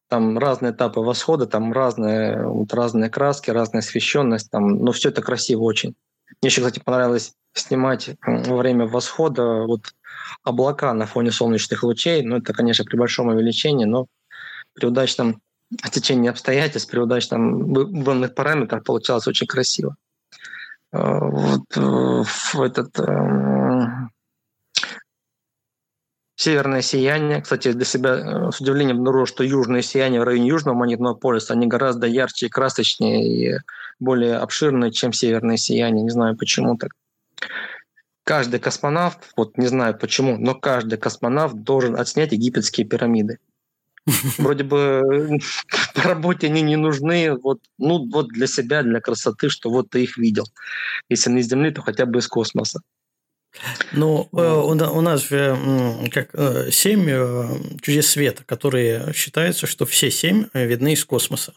там 0.09 0.39
разные 0.39 0.73
этапы 0.73 1.01
восхода, 1.01 1.47
там 1.47 1.73
разные, 1.73 2.47
вот 2.47 2.73
разные 2.73 3.11
краски, 3.11 3.51
разная 3.51 3.81
освещенность, 3.81 4.51
там, 4.51 4.79
но 4.79 4.93
все 4.93 5.11
это 5.11 5.23
красиво 5.23 5.63
очень. 5.63 5.95
Мне 6.41 6.49
еще, 6.49 6.61
кстати, 6.61 6.81
понравилось 6.83 7.33
снимать 7.55 8.11
во 8.25 8.57
время 8.57 8.87
восхода 8.87 9.65
вот 9.67 9.93
облака 10.45 10.93
на 10.95 11.07
фоне 11.07 11.31
солнечных 11.31 11.83
лучей. 11.83 12.23
Ну, 12.23 12.37
это, 12.37 12.53
конечно, 12.53 12.85
при 12.85 12.97
большом 12.97 13.29
увеличении, 13.29 13.85
но 13.85 14.07
при 14.75 14.87
удачном 14.87 15.41
течении 15.91 16.31
обстоятельств, 16.31 16.91
при 16.91 17.01
удачном 17.01 17.73
выбранных 17.73 18.35
параметрах 18.35 18.85
получалось 18.85 19.27
очень 19.27 19.47
красиво. 19.47 19.97
Э, 20.93 21.19
вот 21.21 21.77
э, 21.77 22.25
в 22.25 22.63
этот 22.63 22.99
эм, 22.99 24.11
Северное 26.41 26.83
сияние, 26.83 27.41
кстати, 27.43 27.73
для 27.73 27.85
себя 27.85 28.11
э, 28.15 28.53
с 28.53 28.61
удивлением 28.61 28.99
обнаружил, 28.99 29.27
что 29.27 29.43
южное 29.43 29.83
сияние 29.83 30.21
в 30.21 30.25
районе 30.25 30.47
Южного 30.47 30.77
магнитного 30.77 31.15
полюса, 31.15 31.53
они 31.55 31.67
гораздо 31.67 32.07
ярче 32.07 32.47
и 32.47 32.49
красочнее 32.49 33.27
и 33.27 33.59
более 33.99 34.37
обширные, 34.37 34.93
чем 34.93 35.13
северное 35.13 35.57
сияние. 35.57 36.05
Не 36.05 36.11
знаю, 36.11 36.37
почему 36.37 36.77
так. 36.77 36.93
Каждый 38.23 38.61
космонавт, 38.61 39.33
вот 39.37 39.59
не 39.59 39.67
знаю 39.67 39.99
почему, 39.99 40.37
но 40.39 40.55
каждый 40.55 40.97
космонавт 40.97 41.57
должен 41.65 41.97
отснять 41.97 42.31
египетские 42.31 42.87
пирамиды. 42.87 43.39
Вроде 44.39 44.65
бы 44.65 45.39
по 45.95 46.03
работе 46.03 46.47
они 46.47 46.63
не 46.63 46.77
нужны, 46.77 47.35
вот, 47.37 47.61
ну, 47.79 48.09
вот 48.11 48.29
для 48.29 48.47
себя, 48.47 48.83
для 48.83 49.01
красоты, 49.01 49.49
что 49.49 49.71
вот 49.71 49.91
ты 49.91 50.03
их 50.03 50.17
видел. 50.19 50.45
Если 51.09 51.31
не 51.31 51.41
из 51.41 51.49
Земли, 51.49 51.71
то 51.71 51.83
хотя 51.83 52.07
бы 52.07 52.19
из 52.19 52.29
космоса. 52.29 52.81
Ну, 53.93 54.29
э, 54.33 54.39
у 54.39 55.01
нас 55.01 55.29
же 55.29 55.57
как 56.13 56.31
э, 56.35 56.71
семь 56.71 57.07
э, 57.09 57.49
чудес 57.81 58.09
света, 58.09 58.45
которые 58.45 59.13
считаются, 59.15 59.67
что 59.67 59.87
все 59.87 60.11
семь 60.11 60.47
видны 60.53 60.93
из 60.93 61.05
космоса. 61.05 61.55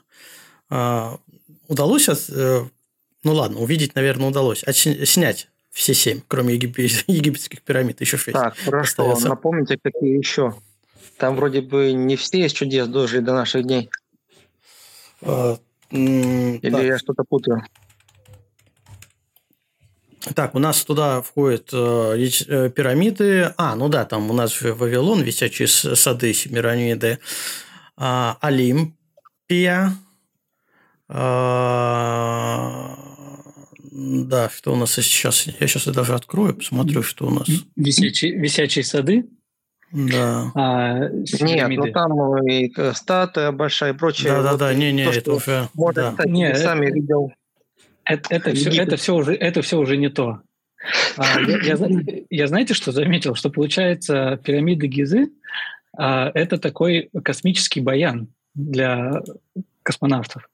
А, 0.70 1.20
удалось, 1.67 2.08
ну 2.27 3.34
ладно, 3.34 3.60
увидеть, 3.60 3.93
наверное, 3.93 4.29
удалось, 4.29 4.63
а 4.63 4.72
снять 4.74 5.50
все 5.70 5.93
семь, 5.93 6.22
кроме 6.27 6.53
египетских 6.55 7.62
пирамид, 7.62 8.01
еще 8.01 8.17
шесть. 8.17 8.38
Так, 8.38 8.58
хорошо. 8.58 9.03
Остается. 9.03 9.29
Напомните, 9.29 9.77
какие 9.81 10.17
еще? 10.17 10.55
Там 11.17 11.36
вроде 11.36 11.62
бы 11.62 11.93
не 11.93 12.15
все 12.15 12.46
из 12.46 12.53
чудес 12.53 12.88
дожили 12.88 13.22
до 13.22 13.34
наших 13.34 13.63
дней. 13.63 13.89
А, 15.22 15.58
Или 15.91 16.72
так. 16.72 16.84
я 16.84 16.98
что-то 16.98 17.24
путаю? 17.24 17.63
Так, 20.36 20.53
у 20.55 20.60
нас 20.60 20.84
туда 20.84 21.22
входят 21.22 21.70
э, 21.74 22.29
э, 22.48 22.70
пирамиды. 22.70 23.53
А, 23.58 23.75
ну 23.75 23.89
да, 23.89 24.05
там 24.05 24.29
у 24.29 24.34
нас 24.34 24.62
Вавилон, 24.62 25.24
висячие 25.24 25.67
сады 25.67 26.34
Семирамиды, 26.34 27.17
э, 27.98 28.34
Олимпия. 28.39 29.96
Э, 31.10 32.96
да, 33.91 34.50
что 34.50 34.74
у 34.74 34.75
нас 34.75 34.93
сейчас? 34.93 35.48
Я 35.48 35.67
сейчас 35.67 35.88
даже 35.88 36.13
открою, 36.13 36.55
посмотрю, 36.55 37.01
что 37.01 37.25
у 37.25 37.31
нас. 37.31 37.48
Висячие, 37.75 38.39
висячие 38.39 38.86
сады? 38.86 39.25
Да. 39.91 40.51
А, 40.55 41.10
Нет, 41.41 41.69
ну 41.69 41.91
там 41.91 42.48
и 42.48 42.71
статуя 42.93 43.51
большая 43.51 43.93
и 43.93 43.98
прочее. 43.98 44.31
Да, 44.31 44.43
да, 44.43 44.57
да, 44.57 44.74
не, 44.74 44.91
не, 44.91 45.03
это 45.03 45.33
уже. 45.33 45.67
Может, 45.74 45.95
да. 45.95 46.12
кстати, 46.12 46.29
не, 46.29 46.55
сами 46.55 46.86
это... 46.88 46.95
видел 46.95 47.33
это, 48.05 48.36
это, 48.36 48.53
все, 48.53 48.69
это, 48.71 48.95
все 48.98 49.15
уже, 49.15 49.33
это 49.33 49.62
все 49.62 49.77
уже 49.77 49.98
не 49.98 50.10
то. 50.10 50.41
А, 51.17 51.39
я, 51.41 51.57
я, 51.62 51.77
я 52.29 52.48
знаете, 52.48 52.74
что 52.74 52.91
заметил? 52.91 53.36
Что 53.36 53.50
получается 53.50 54.39
пирамида 54.43 54.88
Гизы 54.88 55.29
а, 55.95 56.31
это 56.33 56.57
такой 56.57 57.10
космический 57.24 57.81
баян 57.81 58.27
для 58.55 59.21
космонавтов. 59.83 60.50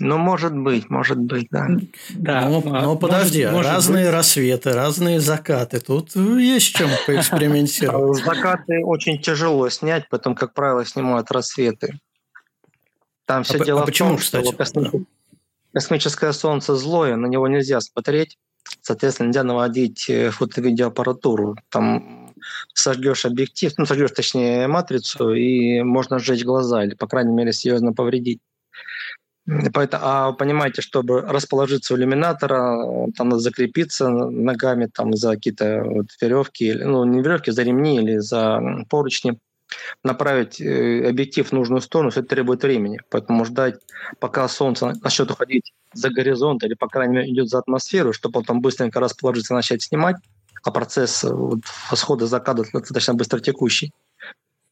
Ну, 0.00 0.18
может 0.18 0.56
быть, 0.56 0.90
может 0.90 1.18
быть, 1.18 1.48
да. 1.50 1.68
да 2.10 2.48
ну, 2.48 2.62
а, 2.66 2.82
ну 2.82 2.98
подожди, 2.98 3.46
может, 3.46 3.70
разные 3.70 4.06
быть. 4.06 4.14
рассветы, 4.14 4.72
разные 4.72 5.20
закаты. 5.20 5.78
Тут 5.78 6.16
есть 6.16 6.74
чем 6.74 6.90
поэкспериментировать. 7.06 8.24
Закаты 8.24 8.84
очень 8.84 9.20
тяжело 9.20 9.68
снять, 9.68 10.08
потом, 10.08 10.34
как 10.34 10.52
правило, 10.52 10.84
снимают 10.84 11.30
рассветы. 11.30 12.00
Там 13.26 13.44
все 13.44 13.58
а 13.60 13.64
дело 13.64 13.82
а 13.82 13.86
почему, 13.86 14.08
в 14.08 14.12
том, 14.12 14.18
кстати? 14.20 14.46
что 14.46 14.56
космический, 14.56 15.06
Космическое 15.72 16.32
солнце 16.32 16.76
злое, 16.76 17.16
на 17.16 17.26
него 17.26 17.48
нельзя 17.48 17.80
смотреть, 17.80 18.38
соответственно, 18.80 19.28
нельзя 19.28 19.42
наводить 19.42 20.08
э, 20.08 20.30
фото-видеоаппаратуру. 20.30 21.56
Там 21.68 22.32
сожгешь 22.74 23.24
объектив, 23.24 23.72
ну, 23.76 23.86
сожгешь, 23.86 24.12
точнее, 24.12 24.66
матрицу, 24.66 25.34
и 25.34 25.82
можно 25.82 26.18
сжечь 26.18 26.44
глаза, 26.44 26.84
или, 26.84 26.94
по 26.94 27.06
крайней 27.06 27.32
мере, 27.32 27.52
серьезно 27.52 27.92
повредить. 27.92 28.40
Поэтому, 29.46 30.02
а 30.06 30.32
понимаете, 30.32 30.80
чтобы 30.80 31.20
расположиться 31.20 31.92
у 31.92 31.96
иллюминатора, 31.96 33.10
там 33.16 33.28
надо 33.28 33.40
закрепиться 33.40 34.08
ногами 34.08 34.86
там, 34.86 35.14
за 35.14 35.34
какие-то 35.34 35.82
вот 35.84 36.06
веревки, 36.20 36.72
ну 36.72 37.04
не 37.04 37.20
веревки, 37.20 37.50
за 37.50 37.62
ремни 37.62 37.96
или 37.96 38.18
за 38.18 38.60
поручни 38.88 39.38
направить 40.02 40.60
э, 40.60 41.08
объектив 41.08 41.48
в 41.48 41.52
нужную 41.52 41.80
сторону, 41.80 42.10
все 42.10 42.20
это 42.20 42.30
требует 42.30 42.62
времени. 42.62 43.00
Поэтому 43.10 43.44
ждать, 43.44 43.76
пока 44.18 44.48
Солнце 44.48 44.92
начнет 45.02 45.30
уходить 45.30 45.72
за 45.92 46.10
горизонт 46.10 46.64
или, 46.64 46.74
по 46.74 46.88
крайней 46.88 47.14
мере, 47.14 47.32
идет 47.32 47.48
за 47.48 47.58
атмосферу, 47.58 48.12
чтобы 48.12 48.40
потом 48.40 48.60
быстренько 48.60 49.00
расположиться 49.00 49.54
и 49.54 49.56
начать 49.56 49.82
снимать, 49.82 50.16
а 50.62 50.70
процесс 50.70 51.24
э, 51.24 51.32
вот, 51.32 51.60
восхода 51.90 52.26
заката 52.26 52.64
достаточно 52.72 53.14
быстро 53.14 53.40
текущий. 53.40 53.92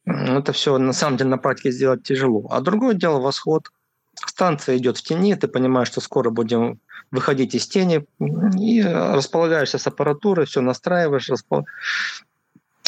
Это 0.05 0.51
все 0.51 0.77
на 0.77 0.93
самом 0.93 1.17
деле 1.17 1.29
на 1.29 1.37
практике 1.37 1.71
сделать 1.71 2.03
тяжело. 2.03 2.47
А 2.49 2.59
другое 2.61 2.93
дело 2.93 3.19
восход. 3.19 3.69
Станция 4.15 4.77
идет 4.77 4.97
в 4.97 5.03
тени, 5.03 5.35
ты 5.35 5.47
понимаешь, 5.47 5.87
что 5.87 6.01
скоро 6.01 6.29
будем 6.29 6.79
выходить 7.11 7.55
из 7.55 7.67
тени, 7.67 8.05
и 8.59 8.81
располагаешься 8.81 9.77
с 9.77 9.87
аппаратурой, 9.87 10.45
все 10.45 10.61
настраиваешь, 10.61 11.29
распол 11.29 11.65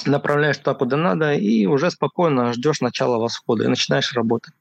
направляешь 0.05 0.57
туда, 0.57 0.73
куда 0.75 0.97
надо, 0.97 1.33
и 1.33 1.65
уже 1.65 1.89
спокойно 1.91 2.53
ждешь 2.53 2.81
начала 2.81 3.17
восхода 3.17 3.63
и 3.63 3.67
начинаешь 3.67 4.13
работать. 4.13 4.53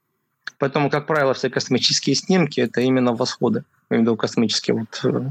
Поэтому, 0.57 0.89
как 0.89 1.07
правило, 1.07 1.33
все 1.33 1.49
космические 1.49 2.15
снимки– 2.15 2.59
это 2.61 2.81
именно 2.81 3.13
восходы. 3.13 3.65
Я 3.89 3.97
имею 3.97 4.01
в 4.01 4.05
виду 4.07 4.17
космические, 4.17 4.77
вот, 4.77 5.01
э, 5.03 5.29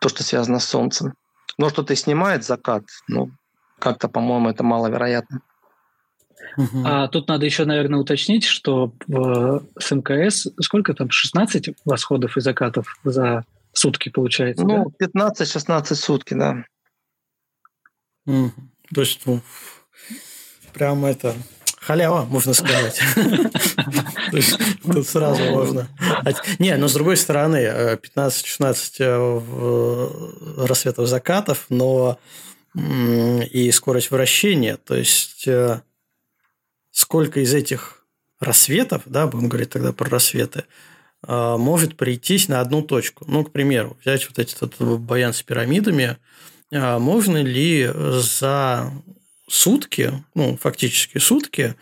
то, 0.00 0.08
что 0.08 0.22
связано 0.22 0.58
с 0.58 0.64
Солнцем. 0.64 1.14
Но 1.58 1.68
что-то 1.68 1.94
снимает 1.94 2.44
закат, 2.44 2.84
ну, 3.06 3.30
как-то, 3.78 4.08
по-моему, 4.08 4.48
это 4.48 4.64
маловероятно. 4.64 5.40
А 6.84 7.08
тут 7.08 7.28
надо 7.28 7.46
еще, 7.46 7.64
наверное, 7.64 8.00
уточнить, 8.00 8.44
что 8.44 8.92
в, 9.06 9.62
с 9.78 9.90
МКС 9.90 10.46
сколько 10.60 10.94
там, 10.94 11.10
16 11.10 11.76
восходов 11.84 12.36
и 12.36 12.40
закатов 12.40 12.98
за 13.04 13.44
сутки, 13.72 14.08
получается, 14.08 14.64
Ну, 14.64 14.92
да? 14.98 15.06
15-16 15.06 15.94
сутки, 15.94 16.34
да. 16.34 16.64
Mm. 18.28 18.50
То 18.94 19.00
есть, 19.00 19.20
ну, 19.26 19.40
прям 20.72 21.04
это 21.04 21.34
халява, 21.80 22.24
можно 22.24 22.54
сказать. 22.54 23.00
Тут 24.82 25.06
сразу 25.06 25.42
можно. 25.44 25.88
Не, 26.58 26.76
но 26.76 26.88
с 26.88 26.94
другой 26.94 27.16
стороны, 27.16 27.56
15-16 27.56 28.94
э, 29.00 29.04
э, 29.04 30.66
рассветов 30.66 31.08
закатов, 31.08 31.66
но 31.68 32.18
и 32.74 33.70
скорость 33.72 34.10
вращения, 34.10 34.76
то 34.76 34.96
есть 34.96 35.46
э, 35.46 35.82
сколько 36.94 37.40
из 37.40 37.52
этих 37.52 38.06
рассветов, 38.38 39.02
да, 39.06 39.26
будем 39.26 39.48
говорить 39.48 39.70
тогда 39.70 39.92
про 39.92 40.08
рассветы, 40.08 40.64
может 41.26 41.96
прийтись 41.96 42.48
на 42.48 42.60
одну 42.60 42.82
точку. 42.82 43.24
Ну, 43.26 43.44
к 43.44 43.50
примеру, 43.50 43.98
взять 44.00 44.28
вот 44.28 44.38
этот 44.38 44.80
баян 45.00 45.32
с 45.32 45.42
пирамидами, 45.42 46.18
можно 46.70 47.42
ли 47.42 47.90
за 47.94 48.92
сутки, 49.48 50.24
ну, 50.34 50.56
фактически 50.56 51.18
сутки 51.18 51.74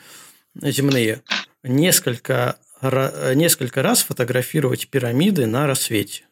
земные, 0.54 1.22
несколько, 1.62 2.56
несколько 2.80 3.82
раз 3.82 4.02
фотографировать 4.02 4.88
пирамиды 4.88 5.46
на 5.46 5.66
рассвете? 5.66 6.24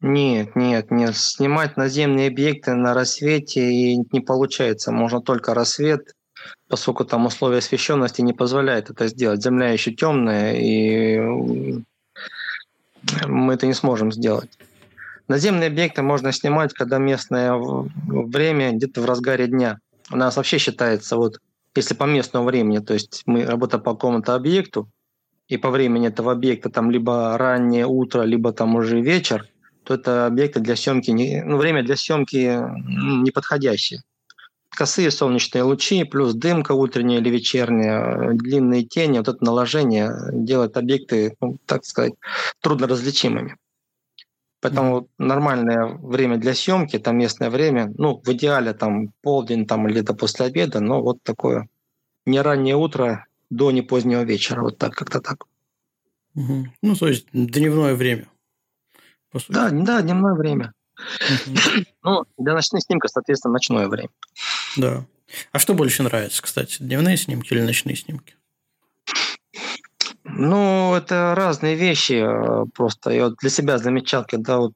Нет, 0.00 0.56
нет, 0.56 0.90
нет. 0.90 1.14
Снимать 1.14 1.76
наземные 1.76 2.28
объекты 2.28 2.74
на 2.74 2.94
рассвете 2.94 3.96
не 3.96 4.20
получается. 4.20 4.92
Можно 4.92 5.20
только 5.20 5.52
рассвет, 5.52 6.14
поскольку 6.68 7.04
там 7.04 7.26
условия 7.26 7.58
освещенности 7.58 8.22
не 8.22 8.32
позволяют 8.32 8.90
это 8.90 9.08
сделать. 9.08 9.42
Земля 9.42 9.70
еще 9.70 9.92
темная, 9.92 10.54
и 10.54 11.18
мы 13.26 13.54
это 13.54 13.66
не 13.66 13.74
сможем 13.74 14.12
сделать. 14.12 14.50
Наземные 15.28 15.68
объекты 15.68 16.02
можно 16.02 16.32
снимать, 16.32 16.72
когда 16.72 16.98
местное 16.98 17.54
время 17.54 18.72
где-то 18.72 19.00
в 19.00 19.04
разгаре 19.04 19.46
дня. 19.46 19.78
У 20.10 20.16
нас 20.16 20.36
вообще 20.36 20.58
считается, 20.58 21.16
вот 21.16 21.38
если 21.76 21.94
по 21.94 22.04
местному 22.04 22.46
времени, 22.46 22.78
то 22.78 22.94
есть 22.94 23.22
мы 23.26 23.44
работаем 23.44 23.82
по 23.82 23.92
какому-то 23.94 24.34
объекту, 24.34 24.88
и 25.46 25.56
по 25.56 25.70
времени 25.70 26.08
этого 26.08 26.32
объекта 26.32 26.70
там 26.70 26.90
либо 26.90 27.36
раннее 27.36 27.86
утро, 27.86 28.22
либо 28.22 28.52
там 28.52 28.76
уже 28.76 29.00
вечер, 29.00 29.46
то 29.84 29.94
это 29.94 30.26
объекты 30.26 30.60
для 30.60 30.76
съемки, 30.76 31.10
ну, 31.44 31.56
время 31.56 31.82
для 31.82 31.96
съемки 31.96 32.60
неподходящее. 33.22 34.02
Косые 34.70 35.10
солнечные 35.10 35.64
лучи, 35.64 36.04
плюс 36.04 36.34
дымка 36.34 36.72
утренняя 36.72 37.20
или 37.20 37.28
вечерняя, 37.28 38.32
длинные 38.32 38.84
тени, 38.84 39.18
вот 39.18 39.28
это 39.28 39.44
наложение 39.44 40.12
делает 40.32 40.76
объекты, 40.76 41.36
ну, 41.40 41.58
так 41.66 41.84
сказать, 41.84 42.14
трудно 42.60 42.86
различимыми. 42.86 43.56
Поэтому 44.60 45.08
нормальное 45.18 45.86
время 45.86 46.36
для 46.36 46.54
съемки, 46.54 46.98
там 46.98 47.16
местное 47.16 47.50
время, 47.50 47.92
ну, 47.96 48.20
в 48.22 48.28
идеале 48.32 48.74
там 48.74 49.12
полдень 49.22 49.66
там 49.66 49.88
или 49.88 50.02
до 50.02 50.14
после 50.14 50.46
обеда, 50.46 50.80
но 50.80 51.02
вот 51.02 51.22
такое 51.22 51.68
не 52.26 52.40
раннее 52.40 52.76
утро 52.76 53.26
до 53.48 53.70
не 53.70 53.82
позднего 53.82 54.22
вечера, 54.22 54.60
вот 54.60 54.78
так, 54.78 54.94
как-то 54.94 55.20
так. 55.20 55.46
Угу. 56.34 56.66
Ну, 56.82 56.94
то 56.94 57.08
есть 57.08 57.26
дневное 57.32 57.94
время. 57.94 58.28
Да, 59.48 59.70
да, 59.70 60.02
дневное 60.02 60.34
время. 60.34 60.72
Угу. 61.46 61.84
Ну, 62.02 62.24
для 62.38 62.54
ночных 62.54 62.82
снимков, 62.82 63.10
соответственно, 63.10 63.54
ночное 63.54 63.88
время. 63.88 64.10
Да. 64.76 65.04
А 65.52 65.58
что 65.58 65.74
больше 65.74 66.02
нравится, 66.02 66.42
кстати, 66.42 66.76
дневные 66.80 67.16
снимки 67.16 67.52
или 67.52 67.62
ночные 67.62 67.96
снимки? 67.96 68.34
Ну, 70.24 70.94
это 70.94 71.34
разные 71.36 71.74
вещи. 71.76 72.22
Э, 72.24 72.66
просто 72.74 73.10
я 73.10 73.24
вот 73.26 73.36
для 73.40 73.50
себя 73.50 73.78
замечал, 73.78 74.24
когда 74.26 74.58
вот 74.58 74.72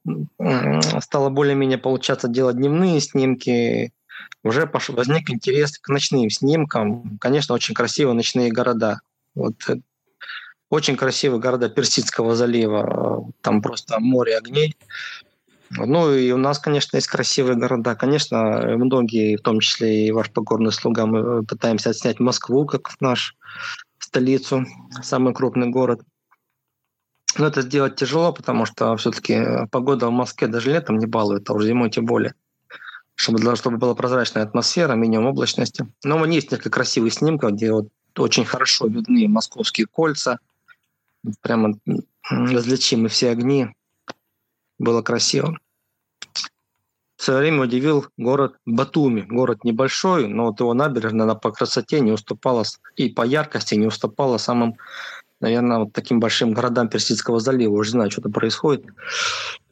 стало 1.01 1.29
более-менее 1.29 1.77
получаться 1.77 2.27
делать 2.27 2.57
дневные 2.57 2.99
снимки, 2.99 3.91
уже 4.43 4.67
пошел, 4.67 4.95
возник 4.95 5.29
интерес 5.29 5.77
к 5.79 5.89
ночным 5.89 6.29
снимкам. 6.29 7.17
Конечно, 7.19 7.55
очень 7.55 7.73
красивые 7.73 8.13
ночные 8.13 8.51
города. 8.51 8.99
Вот 9.33 9.55
э, 9.69 9.77
очень 10.69 10.95
красивые 10.95 11.39
города 11.39 11.69
Персидского 11.69 12.35
залива. 12.35 13.23
Э, 13.27 13.31
там 13.41 13.61
просто 13.61 13.99
море 13.99 14.37
огней. 14.37 14.75
Ну 15.77 16.13
и 16.13 16.31
у 16.31 16.37
нас, 16.37 16.59
конечно, 16.59 16.95
есть 16.95 17.07
красивые 17.07 17.55
города. 17.55 17.95
Конечно, 17.95 18.61
многие, 18.77 19.35
в 19.35 19.41
том 19.41 19.59
числе 19.59 20.07
и 20.07 20.11
ваш 20.11 20.31
покорный 20.31 20.71
слуга, 20.71 21.05
мы 21.05 21.43
пытаемся 21.43 21.89
отснять 21.89 22.19
Москву, 22.19 22.65
как 22.65 22.89
наш 22.99 23.35
столицу, 23.99 24.65
самый 25.03 25.33
крупный 25.33 25.69
город. 25.69 26.01
Но 27.37 27.47
это 27.47 27.61
сделать 27.61 27.97
тяжело, 27.97 28.31
потому 28.31 28.65
что 28.65 28.95
все-таки 28.95 29.67
погода 29.69 30.07
в 30.07 30.11
Москве 30.11 30.47
даже 30.47 30.71
летом 30.71 30.97
не 30.97 31.05
балует, 31.05 31.49
а 31.49 31.53
уже 31.53 31.67
зимой 31.67 31.89
тем 31.89 32.05
более. 32.05 32.33
Чтобы, 33.15 33.55
чтобы 33.55 33.77
была 33.77 33.95
прозрачная 33.95 34.43
атмосфера, 34.43 34.93
минимум 34.93 35.27
облачности. 35.27 35.87
Но 36.03 36.17
у 36.17 36.25
есть 36.25 36.51
несколько 36.51 36.69
красивых 36.69 37.13
снимков, 37.13 37.51
где 37.51 37.71
вот 37.71 37.89
очень 38.17 38.45
хорошо 38.45 38.87
видны 38.87 39.27
московские 39.27 39.87
кольца, 39.87 40.39
прямо 41.41 41.77
различимы 42.29 43.09
все 43.09 43.31
огни. 43.31 43.67
Было 44.77 45.01
красиво 45.01 45.57
в 47.17 47.23
свое 47.23 47.39
время 47.39 47.63
удивил 47.63 48.07
город 48.17 48.57
Батуми. 48.65 49.21
Город 49.21 49.63
небольшой, 49.63 50.27
но 50.27 50.47
вот 50.47 50.59
его 50.59 50.73
набережная 50.73 51.23
она 51.23 51.35
по 51.35 51.51
красоте 51.51 52.01
не 52.01 52.11
уступала 52.11 52.63
и 52.97 53.09
по 53.09 53.25
яркости 53.25 53.75
не 53.75 53.87
уступала 53.87 54.37
самым, 54.37 54.75
наверное, 55.39 55.79
вот 55.79 55.93
таким 55.93 56.19
большим 56.19 56.53
городам 56.53 56.89
Персидского 56.89 57.39
залива. 57.39 57.73
Уже 57.73 57.91
знаю, 57.91 58.11
что-то 58.11 58.29
происходит. 58.29 58.85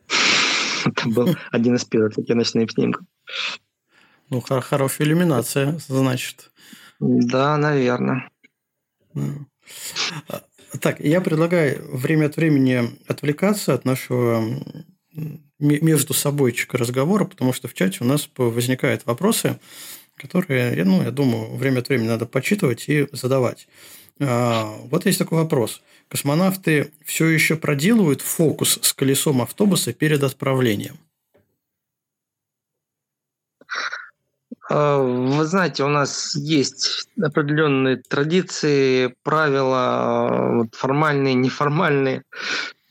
Это 0.85 1.09
был 1.09 1.35
один 1.51 1.75
из 1.75 1.83
первых 1.85 2.15
таких 2.15 2.35
ночных 2.35 2.71
снимков. 2.71 3.05
Ну, 4.29 4.41
хорошая 4.41 5.07
иллюминация, 5.07 5.77
значит. 5.87 6.51
Да, 6.99 7.57
наверное. 7.57 8.29
Так, 10.81 10.99
я 10.99 11.21
предлагаю 11.21 11.95
время 11.95 12.27
от 12.27 12.37
времени 12.37 12.97
отвлекаться 13.07 13.73
от 13.73 13.85
нашего 13.85 14.43
между 15.63 16.13
собойчика 16.13 16.77
разговора, 16.77 17.25
потому 17.25 17.53
что 17.53 17.67
в 17.67 17.73
чате 17.73 17.99
у 18.01 18.05
нас 18.05 18.29
возникают 18.37 19.05
вопросы, 19.05 19.59
которые, 20.15 20.83
ну, 20.83 21.01
я 21.01 21.11
думаю, 21.11 21.55
время 21.55 21.79
от 21.79 21.89
времени 21.89 22.07
надо 22.07 22.25
почитывать 22.25 22.85
и 22.87 23.07
задавать. 23.11 23.67
А, 24.19 24.75
вот 24.91 25.05
есть 25.05 25.19
такой 25.19 25.39
вопрос. 25.39 25.81
Космонавты 26.09 26.91
все 27.03 27.27
еще 27.27 27.55
проделывают 27.55 28.21
фокус 28.21 28.79
с 28.81 28.93
колесом 28.93 29.41
автобуса 29.41 29.93
перед 29.93 30.21
отправлением? 30.23 30.97
А, 34.69 34.97
вы 34.99 35.45
знаете, 35.45 35.83
у 35.83 35.89
нас 35.89 36.35
есть 36.35 37.07
определенные 37.21 37.97
традиции, 37.97 39.15
правила, 39.23 40.67
формальные, 40.71 41.33
неформальные. 41.33 42.23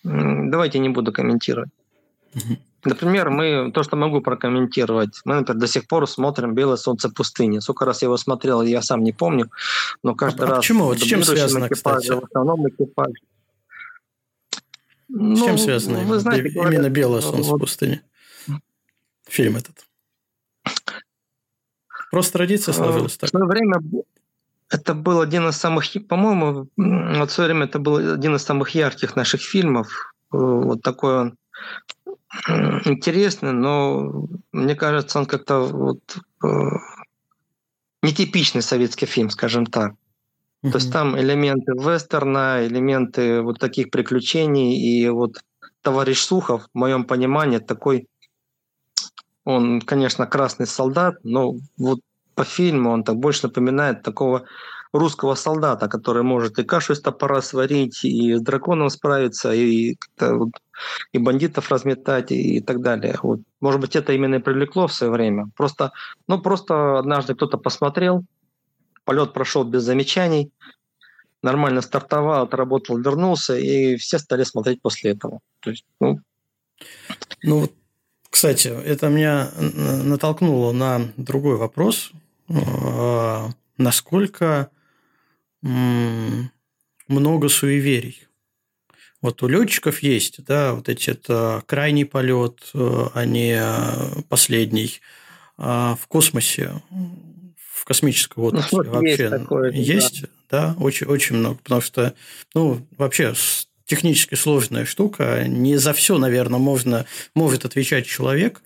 Давайте 0.03 0.81
не 0.81 0.89
буду 0.89 1.13
комментировать. 1.13 1.71
Например, 2.85 3.31
мы 3.31 3.71
то, 3.73 3.85
что 3.85 3.97
могу 3.97 4.21
прокомментировать, 4.21 5.21
мы, 5.25 5.37
например, 5.37 5.61
до 5.61 5.67
сих 5.69 5.87
пор 5.87 6.09
смотрим 6.09 6.55
«Белое 6.55 6.77
солнце 6.77 7.09
пустыни». 7.11 7.61
Сколько 7.61 7.85
раз 7.85 8.03
я 8.03 8.07
его 8.07 8.17
смотрел, 8.17 8.61
я 8.63 8.83
сам 8.83 9.05
не 9.05 9.13
помню, 9.13 9.51
но 10.03 10.17
каждый 10.17 10.43
а 10.43 10.47
раз... 10.47 10.59
Почему? 10.59 10.87
Вот 10.87 10.99
с 10.99 11.03
чем 11.03 11.23
связано, 11.23 11.67
экипаже, 11.67 12.01
кстати? 12.01 12.21
В 12.21 12.25
основном 12.25 12.69
экипаж. 12.69 13.13
Ну, 15.09 15.37
с 15.37 15.45
чем 15.45 15.59
связано 15.59 16.01
вы 16.01 16.19
знаете, 16.19 16.49
именно 16.49 16.71
говорят, 16.71 16.93
«Белое 16.93 17.21
солнце 17.21 17.51
вот, 17.51 17.61
пустыни»? 17.61 18.03
Фильм 19.29 19.57
этот. 19.57 19.87
Просто 22.11 22.33
традиция 22.33 22.73
сложилась 22.73 23.17
так. 23.17 23.29
В 23.29 23.31
свое 23.31 23.47
время 23.47 23.81
это 24.69 24.95
был 24.95 25.21
один 25.21 25.49
из 25.49 25.57
самых, 25.57 25.85
по-моему, 26.09 26.69
вот 26.77 27.31
в 27.31 27.33
свое 27.33 27.49
время 27.51 27.67
это 27.67 27.79
был 27.79 28.15
один 28.15 28.35
из 28.35 28.43
самых 28.43 28.71
ярких 28.71 29.15
наших 29.15 29.41
фильмов. 29.41 30.15
Вот 30.31 30.83
такой 30.83 31.21
он 31.21 31.37
интересный, 32.85 33.53
но 33.53 34.27
мне 34.53 34.75
кажется, 34.75 35.19
он 35.19 35.27
как-то 35.27 35.61
вот, 35.61 36.01
э, 36.45 36.49
нетипичный 38.03 38.63
советский 38.63 39.07
фильм, 39.07 39.31
скажем 39.31 39.67
так. 39.67 39.93
Mm-hmm. 39.93 40.71
То 40.71 40.79
есть 40.79 40.93
там 40.93 41.19
элементы 41.19 41.73
вестерна, 41.73 42.67
элементы 42.67 43.43
вот 43.43 43.59
таких 43.59 43.91
приключений, 43.91 44.77
и 44.77 45.09
вот 45.09 45.43
товарищ 45.83 46.21
Сухов, 46.21 46.69
в 46.73 46.79
моем 46.79 47.05
понимании, 47.05 47.59
такой, 47.59 48.09
он, 49.45 49.81
конечно, 49.81 50.27
красный 50.27 50.67
солдат, 50.67 51.17
но 51.25 51.57
вот 51.77 52.01
по 52.35 52.45
фильму 52.45 52.91
он 52.91 53.05
так 53.05 53.17
больше 53.17 53.49
напоминает 53.49 54.03
такого 54.03 54.45
русского 54.93 55.35
солдата, 55.35 55.89
который 55.89 56.23
может 56.23 56.59
и 56.59 56.65
кашу 56.65 56.93
из 56.93 57.01
топора 57.01 57.41
сварить, 57.43 58.05
и 58.05 58.35
с 58.35 58.41
драконом 58.41 58.91
справиться, 58.91 59.53
и, 59.53 59.97
и 61.13 61.19
бандитов 61.19 61.71
разметать, 61.71 62.31
и 62.31 62.61
так 62.61 62.83
далее. 62.83 63.19
Вот. 63.23 63.41
Может 63.61 63.81
быть, 63.81 63.97
это 63.97 64.13
именно 64.13 64.37
и 64.37 64.39
привлекло 64.41 64.87
в 64.87 64.93
свое 64.93 65.13
время. 65.13 65.49
Просто, 65.57 65.93
ну, 66.29 66.41
просто 66.41 66.99
однажды 66.99 67.35
кто-то 67.35 67.57
посмотрел, 67.57 68.25
полет 69.05 69.33
прошел 69.33 69.65
без 69.65 69.83
замечаний, 69.83 70.51
нормально 71.43 71.81
стартовал, 71.81 72.45
отработал, 72.45 72.99
вернулся, 72.99 73.57
и 73.57 73.97
все 73.97 74.19
стали 74.19 74.45
смотреть 74.45 74.83
после 74.83 75.13
этого. 75.13 75.41
То 75.61 75.71
есть, 75.71 75.85
ну, 76.01 76.21
Ну, 77.43 77.61
вот, 77.61 77.73
кстати, 78.31 78.69
это 78.69 79.09
меня 79.09 79.51
натолкнуло 80.05 80.73
на 80.73 81.13
другой 81.17 81.57
вопрос. 81.57 82.13
А, 82.49 83.49
насколько 83.79 84.71
много 85.63 87.49
суеверий 87.49 88.27
вот 89.23 89.41
у 89.43 89.49
летчиков 89.49 90.03
есть, 90.03 90.45
да, 90.45 90.75
вот 90.75 90.89
эти 90.89 91.11
это 91.11 91.63
крайний 91.67 92.05
полет, 92.05 92.59
э, 92.75 93.07
а 93.15 93.25
не 93.25 93.57
э, 93.57 94.23
последний. 94.29 95.01
А 95.57 95.95
в 95.95 96.09
космосе, 96.09 96.83
в 97.57 97.85
космической 97.85 98.41
ну, 98.41 98.47
отрасли 98.47 98.77
ну, 98.77 98.91
вообще 98.91 99.11
есть, 99.11 99.31
такое, 99.31 99.71
есть 99.71 100.23
да. 100.51 100.75
да, 100.75 100.83
очень, 100.83 101.07
очень 101.07 101.37
много, 101.37 101.59
потому 101.63 101.81
что, 101.81 102.15
ну, 102.53 102.85
вообще 102.99 103.33
технически 103.85 104.35
сложная 104.35 104.85
штука, 104.85 105.45
не 105.47 105.77
за 105.77 105.93
все, 105.93 106.19
наверное, 106.19 106.59
можно, 106.59 107.07
может 107.35 107.65
отвечать 107.65 108.07
человек, 108.07 108.61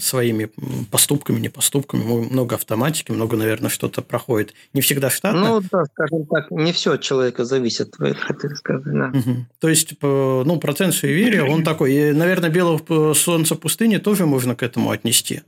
своими 0.00 0.50
поступками, 0.90 1.40
не 1.40 1.50
поступками, 1.50 2.02
много 2.02 2.54
автоматики, 2.54 3.12
много, 3.12 3.36
наверное, 3.36 3.68
что-то 3.68 4.00
проходит. 4.00 4.54
Не 4.72 4.80
всегда 4.80 5.10
штатно. 5.10 5.40
Ну, 5.40 5.60
да, 5.70 5.84
скажем 5.84 6.24
так, 6.26 6.50
не 6.50 6.72
все 6.72 6.94
от 6.94 7.02
человека 7.02 7.44
зависит, 7.44 7.98
вы 7.98 8.14
хотели 8.14 8.54
сказать, 8.54 8.84
да. 8.84 9.12
Угу. 9.18 9.46
То 9.58 9.68
есть, 9.68 9.94
ну, 10.00 10.58
процент 10.58 10.94
суеверия, 10.94 11.44
он 11.44 11.64
такой. 11.64 11.92
И, 11.92 12.12
наверное, 12.12 12.48
белого 12.48 13.12
солнца 13.12 13.56
пустыни 13.56 13.98
тоже 13.98 14.24
можно 14.24 14.54
к 14.56 14.62
этому 14.62 14.90
отнести, 14.90 15.42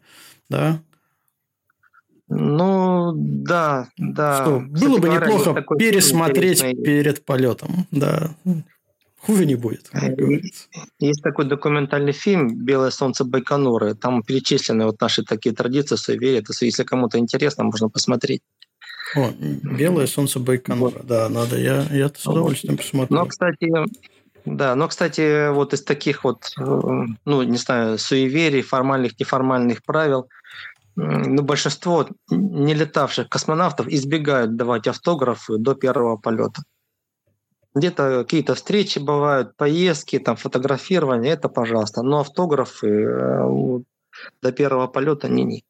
да? 0.51 0.81
Ну, 2.29 3.13
да, 3.15 3.89
да. 3.97 4.43
Что, 4.43 4.61
было 4.61 4.99
бы 4.99 5.09
неплохо 5.09 5.65
пересмотреть 5.79 6.61
перед 6.61 7.25
полетом, 7.25 7.87
да. 7.91 8.35
Хуже 9.25 9.47
не 9.47 9.55
будет. 9.55 9.89
Э, 9.93 10.15
есть 10.99 11.23
такой 11.23 11.45
документальный 11.45 12.13
фильм 12.13 12.65
«Белое 12.65 12.91
солнце 12.91 13.25
Байконуры». 13.25 13.95
Там 13.95 14.23
перечислены 14.23 14.85
вот 14.85 15.01
наши 15.01 15.23
такие 15.23 15.55
традиции, 15.55 15.95
суеверия. 15.97 16.43
Если 16.61 16.83
кому-то 16.83 17.19
интересно, 17.19 17.65
можно 17.65 17.89
посмотреть. 17.89 18.43
О, 19.15 19.31
«Белое 19.39 20.07
солнце 20.07 20.41
Байконура». 20.41 20.95
Вот. 20.95 21.07
Да, 21.07 21.29
надо. 21.29 21.57
Я, 21.57 21.87
я 21.93 22.11
с 22.13 22.27
удовольствием 22.27 22.77
посмотрю. 22.77 23.17
Но, 23.17 23.27
кстати, 23.27 23.71
да, 24.45 24.75
но, 24.75 24.89
кстати, 24.89 25.53
вот 25.53 25.73
из 25.73 25.85
таких 25.85 26.25
вот, 26.25 26.51
э, 26.59 26.81
ну, 27.25 27.43
не 27.43 27.59
знаю, 27.59 27.99
суеверий, 27.99 28.63
формальных, 28.63 29.21
неформальных 29.21 29.85
правил, 29.85 30.29
ну, 30.97 31.43
большинство 31.43 32.09
не 32.29 32.75
летавших 32.75 33.29
космонавтов 33.29 33.87
избегают 33.87 34.57
давать 34.57 34.89
автографы 34.89 35.59
до 35.59 35.75
первого 35.75 36.17
полета. 36.17 36.63
Где-то 37.75 38.25
какие-то 38.25 38.55
встречи 38.55 38.99
бывают, 38.99 39.57
поездки, 39.57 40.19
там 40.19 40.37
фотографирование, 40.37 41.33
это 41.33 41.49
пожалуйста. 41.49 42.03
Но 42.03 42.21
автографы 42.21 42.89
э, 42.89 43.81
до 44.43 44.53
первого 44.53 44.89
полета 44.89 45.29
не 45.29 45.45
не. 45.45 45.65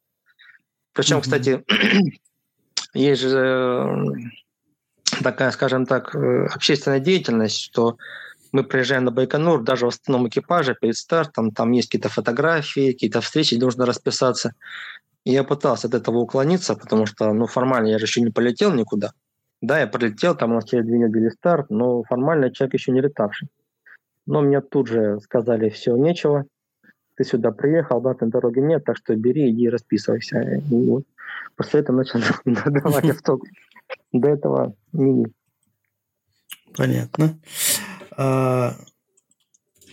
Причем, 0.93 1.17
mm-hmm. 1.17 1.21
кстати, 1.21 1.63
есть 2.93 3.21
же 3.21 3.39
э, 3.39 5.21
такая, 5.23 5.51
скажем 5.51 5.85
так, 5.85 6.15
э, 6.15 6.47
общественная 6.47 6.99
деятельность, 6.99 7.59
что 7.59 7.97
мы 8.51 8.63
приезжаем 8.63 9.05
на 9.05 9.11
Байконур, 9.11 9.63
даже 9.63 9.85
в 9.85 9.89
основном 9.89 10.29
экипаже 10.29 10.75
перед 10.79 10.95
стартом, 10.95 11.51
там 11.51 11.71
есть 11.71 11.87
какие-то 11.87 12.09
фотографии, 12.09 12.91
какие-то 12.91 13.19
встречи, 13.21 13.55
нужно 13.55 13.85
расписаться. 13.85 14.53
И 15.23 15.31
я 15.31 15.43
пытался 15.43 15.87
от 15.87 15.95
этого 15.95 16.17
уклониться, 16.17 16.75
потому 16.75 17.05
что, 17.05 17.33
ну, 17.33 17.47
формально 17.47 17.87
я 17.87 17.97
же 17.97 18.05
еще 18.05 18.21
не 18.21 18.29
полетел 18.29 18.71
никуда. 18.73 19.13
Да, 19.63 19.79
я 19.79 19.87
пролетел, 19.87 20.35
там 20.35 20.51
у 20.51 20.55
нас 20.55 20.65
через 20.65 20.83
две 20.83 20.97
недели 20.97 21.29
старт, 21.29 21.69
но 21.69 22.03
формально 22.03 22.51
человек 22.51 22.73
еще 22.73 22.91
не 22.91 22.99
летавший. 22.99 23.47
Но 24.25 24.41
мне 24.41 24.59
тут 24.59 24.89
же 24.89 25.21
сказали, 25.21 25.69
все, 25.69 25.95
нечего, 25.95 26.45
ты 27.15 27.23
сюда 27.23 27.51
приехал, 27.51 27.95
обратной 27.95 28.29
дороги 28.29 28.59
нет, 28.59 28.83
так 28.83 28.97
что 28.97 29.15
бери, 29.15 29.49
иди 29.49 29.69
расписывайся. 29.69 30.41
И 30.69 30.89
вот. 30.89 31.05
После 31.55 31.79
этого 31.79 31.95
начал 31.95 32.19
давать 32.45 33.09
автограф. 33.09 33.53
До 34.11 34.27
этого 34.27 34.75
не. 34.91 35.27
Понятно. 36.75 37.39
А, 38.17 38.75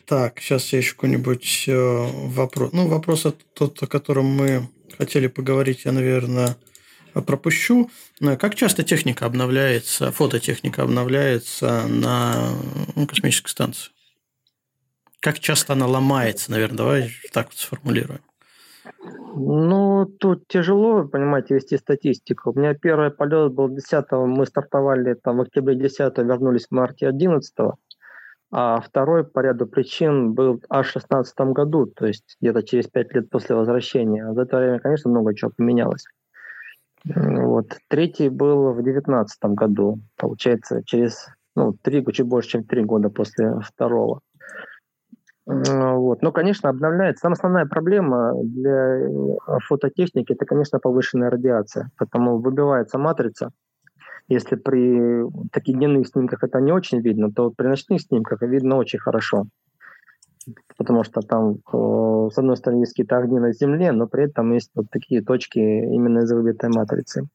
так, 0.04 0.40
сейчас 0.40 0.72
я 0.72 0.80
еще 0.80 0.94
какой-нибудь 0.94 1.66
э, 1.68 2.06
вопрос. 2.26 2.72
Ну, 2.72 2.88
вопрос 2.88 3.24
тот, 3.54 3.80
о 3.80 3.86
котором 3.86 4.24
мы 4.24 4.68
хотели 4.98 5.28
поговорить, 5.28 5.84
я, 5.84 5.92
наверное, 5.92 6.56
пропущу. 7.12 7.90
Как 8.38 8.54
часто 8.54 8.82
техника 8.82 9.26
обновляется, 9.26 10.12
фототехника 10.12 10.82
обновляется 10.82 11.86
на 11.88 12.52
ну, 12.96 13.06
космической 13.06 13.48
станции? 13.48 13.90
Как 15.20 15.38
часто 15.38 15.74
она 15.74 15.86
ломается, 15.86 16.50
наверное, 16.50 16.78
давай 16.78 17.10
так 17.32 17.46
вот 17.46 17.56
сформулируем. 17.56 18.20
Ну, 19.34 20.06
тут 20.06 20.48
тяжело, 20.48 21.04
понимаете, 21.04 21.54
вести 21.54 21.76
статистику. 21.76 22.50
У 22.50 22.58
меня 22.58 22.74
первый 22.74 23.10
полет 23.10 23.52
был 23.52 23.68
10 23.68 24.04
мы 24.12 24.46
стартовали 24.46 25.14
там 25.14 25.36
в 25.36 25.42
октябре 25.42 25.76
10 25.76 26.18
вернулись 26.18 26.66
в 26.66 26.70
марте 26.72 27.06
11 27.06 27.54
а 28.52 28.80
второй 28.80 29.24
по 29.24 29.40
ряду 29.40 29.66
причин 29.66 30.34
был 30.34 30.60
аж 30.68 30.88
в 30.88 30.92
16 30.92 31.38
году, 31.52 31.86
то 31.86 32.06
есть 32.06 32.36
где-то 32.40 32.62
через 32.62 32.88
5 32.88 33.14
лет 33.14 33.30
после 33.30 33.54
возвращения. 33.54 34.32
За 34.32 34.42
это 34.42 34.56
время, 34.56 34.80
конечно, 34.80 35.10
много 35.10 35.34
чего 35.34 35.52
поменялось. 35.56 36.04
Вот. 37.04 37.78
Третий 37.88 38.28
был 38.28 38.72
в 38.72 38.82
девятнадцатом 38.82 39.54
году, 39.54 40.00
получается, 40.16 40.82
через 40.84 41.28
ну, 41.56 41.72
три, 41.72 42.04
чуть 42.12 42.26
больше, 42.26 42.50
чем 42.50 42.64
три 42.64 42.84
года 42.84 43.08
после 43.08 43.54
второго. 43.60 44.20
Вот. 45.46 46.22
Но, 46.22 46.32
конечно, 46.32 46.68
обновляется. 46.68 47.22
Самая 47.22 47.34
основная 47.34 47.66
проблема 47.66 48.34
для 48.44 48.98
э, 48.98 49.08
фототехники– 49.66 50.32
это, 50.34 50.44
конечно, 50.44 50.78
повышенная 50.78 51.30
радиация, 51.30 51.90
потому 51.98 52.38
выбивается 52.38 52.98
матрица. 52.98 53.50
Если 54.28 54.54
при 54.54 55.24
таких 55.50 55.76
дневных 55.76 56.06
снимках 56.06 56.44
это 56.44 56.60
не 56.60 56.70
очень 56.70 57.00
видно, 57.00 57.32
то 57.32 57.50
при 57.50 57.66
ночных 57.66 58.00
снимках 58.02 58.42
видно 58.42 58.76
очень 58.76 59.00
хорошо 59.00 59.46
потому 60.76 61.04
что 61.04 61.20
там, 61.20 61.58
с 62.30 62.38
одной 62.38 62.56
стороны, 62.56 62.80
есть 62.80 62.92
какие-то 62.92 63.18
огни 63.18 63.38
на 63.38 63.52
Земле, 63.52 63.92
но 63.92 64.06
при 64.06 64.24
этом 64.24 64.52
есть 64.52 64.70
вот 64.74 64.86
такие 64.90 65.22
точки 65.22 65.58
именно 65.58 66.20
из 66.20 66.32
выбитой 66.32 66.70
матрицы. 66.70 67.28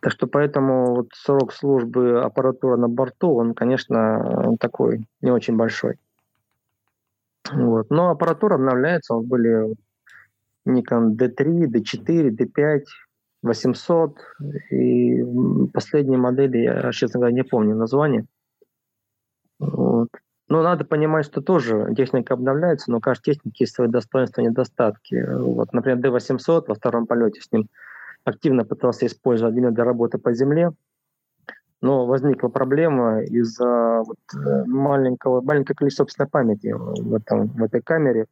Так 0.00 0.12
что 0.12 0.26
поэтому 0.26 0.94
вот 0.94 1.08
срок 1.14 1.52
службы 1.52 2.20
аппаратуры 2.22 2.76
на 2.76 2.88
борту, 2.88 3.34
он, 3.34 3.54
конечно, 3.54 4.54
такой 4.60 5.06
не 5.22 5.30
очень 5.30 5.56
большой. 5.56 5.98
Вот. 7.52 7.90
Но 7.90 8.10
аппаратура 8.10 8.56
обновляется, 8.56 9.14
вот 9.14 9.24
были 9.26 9.74
Nikon 10.66 11.16
D3, 11.16 11.66
D4, 11.66 12.30
D5, 12.30 12.84
800 13.42 14.18
и 14.70 15.24
последние 15.72 16.18
модели, 16.18 16.58
я, 16.58 16.92
честно 16.92 17.20
говоря, 17.20 17.34
не 17.34 17.42
помню 17.42 17.74
название. 17.74 18.26
Вот. 19.58 20.08
Но 20.48 20.62
надо 20.62 20.84
понимать, 20.84 21.24
что 21.24 21.40
тоже 21.40 21.94
техника 21.96 22.34
обновляется, 22.34 22.90
но 22.90 22.98
у 22.98 23.00
каждой 23.00 23.34
техники 23.34 23.62
есть 23.62 23.74
свои 23.74 23.88
достоинства 23.88 24.42
и 24.42 24.44
недостатки. 24.44 25.24
Вот, 25.26 25.72
например, 25.72 25.98
D800 25.98 26.64
во 26.68 26.74
втором 26.74 27.06
полете 27.06 27.40
с 27.40 27.50
ним 27.50 27.68
активно 28.24 28.64
пытался 28.64 29.06
использовать 29.06 29.56
именно 29.56 29.72
для 29.72 29.84
работы 29.84 30.18
по 30.18 30.32
земле, 30.34 30.72
но 31.80 32.06
возникла 32.06 32.48
проблема 32.48 33.22
из-за 33.22 34.02
вот 34.02 34.18
э, 34.34 34.64
маленького, 34.64 35.42
маленького 35.42 35.76
количества 35.76 36.04
собственной 36.04 36.28
памяти 36.28 36.74
в, 36.74 37.14
этом, 37.14 37.48
в 37.48 37.62
этой 37.62 37.82
камере. 37.82 38.26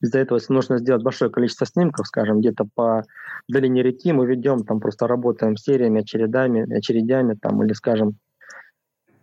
Из-за 0.00 0.20
этого, 0.20 0.38
если 0.38 0.52
нужно 0.52 0.78
сделать 0.78 1.02
большое 1.02 1.30
количество 1.30 1.66
снимков, 1.66 2.06
скажем, 2.06 2.38
где-то 2.38 2.66
по 2.72 3.02
долине 3.48 3.82
реки 3.82 4.12
мы 4.12 4.26
ведем, 4.26 4.64
там 4.64 4.78
просто 4.78 5.08
работаем 5.08 5.56
сериями, 5.56 6.02
очередами, 6.02 6.72
очередями, 6.72 7.34
там, 7.34 7.62
или, 7.64 7.72
скажем, 7.72 8.16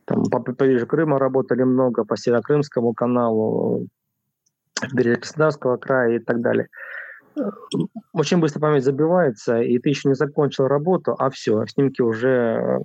там, 0.06 0.24
по 0.26 0.40
побережью 0.40 0.88
Крыма 0.88 1.20
работали 1.20 1.64
много, 1.64 2.06
по 2.06 2.18
Северокрымскому 2.18 2.94
каналу, 2.94 3.88
берег 4.94 5.22
Краснодарского 5.22 5.78
края 5.78 6.18
и 6.18 6.20
так 6.20 6.42
далее. 6.42 6.68
Очень 8.14 8.40
быстро 8.40 8.62
память 8.62 8.84
забивается, 8.84 9.60
и 9.60 9.78
ты 9.80 9.90
еще 9.90 10.08
не 10.08 10.16
закончил 10.16 10.68
работу, 10.68 11.16
а 11.18 11.30
все, 11.30 11.66
снимки 11.66 12.02
уже 12.02 12.80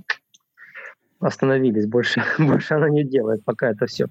остановились, 1.21 1.87
больше, 1.87 2.23
больше 2.39 2.75
она 2.75 2.89
не 2.89 3.05
делает, 3.05 3.45
пока 3.45 3.71
это 3.71 3.87
все 3.87 4.07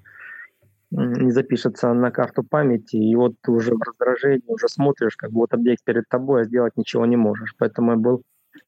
не 0.90 1.30
запишется 1.30 1.92
на 1.92 2.10
карту 2.10 2.42
памяти, 2.42 2.96
и 2.96 3.14
вот 3.14 3.34
ты 3.42 3.52
уже 3.52 3.74
в 3.74 3.80
раздражении 3.80 4.42
уже 4.48 4.68
смотришь, 4.68 5.16
как 5.16 5.30
вот 5.30 5.54
объект 5.54 5.84
перед 5.84 6.08
тобой, 6.08 6.42
а 6.42 6.44
сделать 6.44 6.76
ничего 6.76 7.06
не 7.06 7.16
можешь. 7.16 7.54
Поэтому 7.58 7.92
я 7.92 7.96
был 7.96 8.22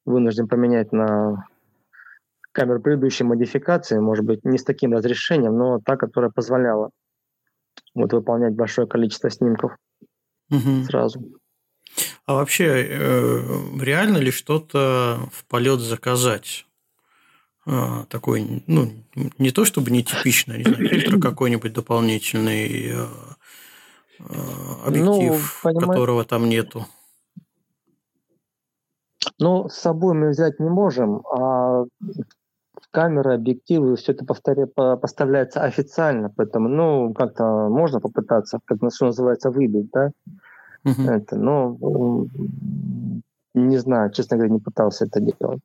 вынужден 0.04 0.46
поменять 0.46 0.92
на 0.92 1.46
камер 2.52 2.80
предыдущей 2.80 3.24
модификации, 3.24 3.98
может 3.98 4.24
быть, 4.24 4.44
не 4.44 4.58
с 4.58 4.64
таким 4.64 4.92
разрешением, 4.92 5.56
но 5.56 5.80
та, 5.84 5.96
которая 5.96 6.30
позволяла 6.30 6.90
вот 7.94 8.12
выполнять 8.12 8.54
большое 8.54 8.86
количество 8.86 9.30
снимков 9.30 9.76
угу. 10.50 10.84
сразу. 10.86 11.22
А 12.26 12.34
вообще, 12.34 12.86
э, 12.88 13.40
реально 13.80 14.18
ли 14.18 14.30
что-то 14.30 15.28
в 15.32 15.44
полет 15.46 15.80
заказать? 15.80 16.66
а, 17.66 18.04
такой, 18.06 18.62
ну, 18.66 18.90
не 19.38 19.50
то 19.50 19.64
чтобы 19.64 19.90
нетипичный, 19.90 20.58
не 20.58 20.64
знаю, 20.64 20.88
фильтр 20.88 21.20
какой-нибудь 21.22 21.72
дополнительный, 21.72 22.92
а, 22.94 23.08
а, 24.20 24.86
объектив, 24.86 25.60
ну, 25.64 25.80
которого 25.80 26.24
там 26.24 26.48
нету? 26.48 26.86
Ну, 29.38 29.68
с 29.68 29.74
собой 29.74 30.14
мы 30.14 30.30
взять 30.30 30.58
не 30.58 30.68
можем, 30.68 31.24
а 31.26 31.84
камеры, 32.92 33.34
объективы, 33.34 33.96
все 33.96 34.12
это 34.12 34.24
повторя, 34.24 34.66
поставляется 34.66 35.62
официально, 35.62 36.30
поэтому, 36.30 36.68
ну, 36.68 37.12
как-то 37.14 37.68
можно 37.68 38.00
попытаться, 38.00 38.60
как 38.64 38.78
что 38.94 39.06
называется, 39.06 39.50
выбить, 39.50 39.90
да, 39.92 40.12
uh-huh. 40.84 41.10
это, 41.10 41.36
но 41.36 41.76
не 43.54 43.78
знаю, 43.78 44.12
честно 44.12 44.36
говоря, 44.36 44.52
не 44.52 44.60
пытался 44.60 45.06
это 45.06 45.20
делать. 45.20 45.60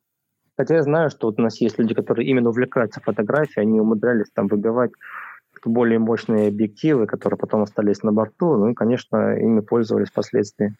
Хотя 0.56 0.74
я 0.74 0.82
знаю, 0.82 1.10
что 1.10 1.28
вот 1.28 1.38
у 1.38 1.42
нас 1.42 1.60
есть 1.60 1.78
люди, 1.78 1.94
которые 1.94 2.28
именно 2.28 2.48
увлекаются 2.48 3.00
фотографией, 3.00 3.62
они 3.62 3.80
умудрялись 3.80 4.30
там 4.34 4.48
выбивать 4.48 4.90
более 5.64 5.98
мощные 5.98 6.48
объективы, 6.48 7.06
которые 7.06 7.38
потом 7.38 7.62
остались 7.62 8.02
на 8.02 8.12
борту, 8.12 8.56
ну 8.56 8.70
и, 8.70 8.74
конечно, 8.74 9.36
ими 9.36 9.60
пользовались 9.60 10.08
впоследствии. 10.08 10.74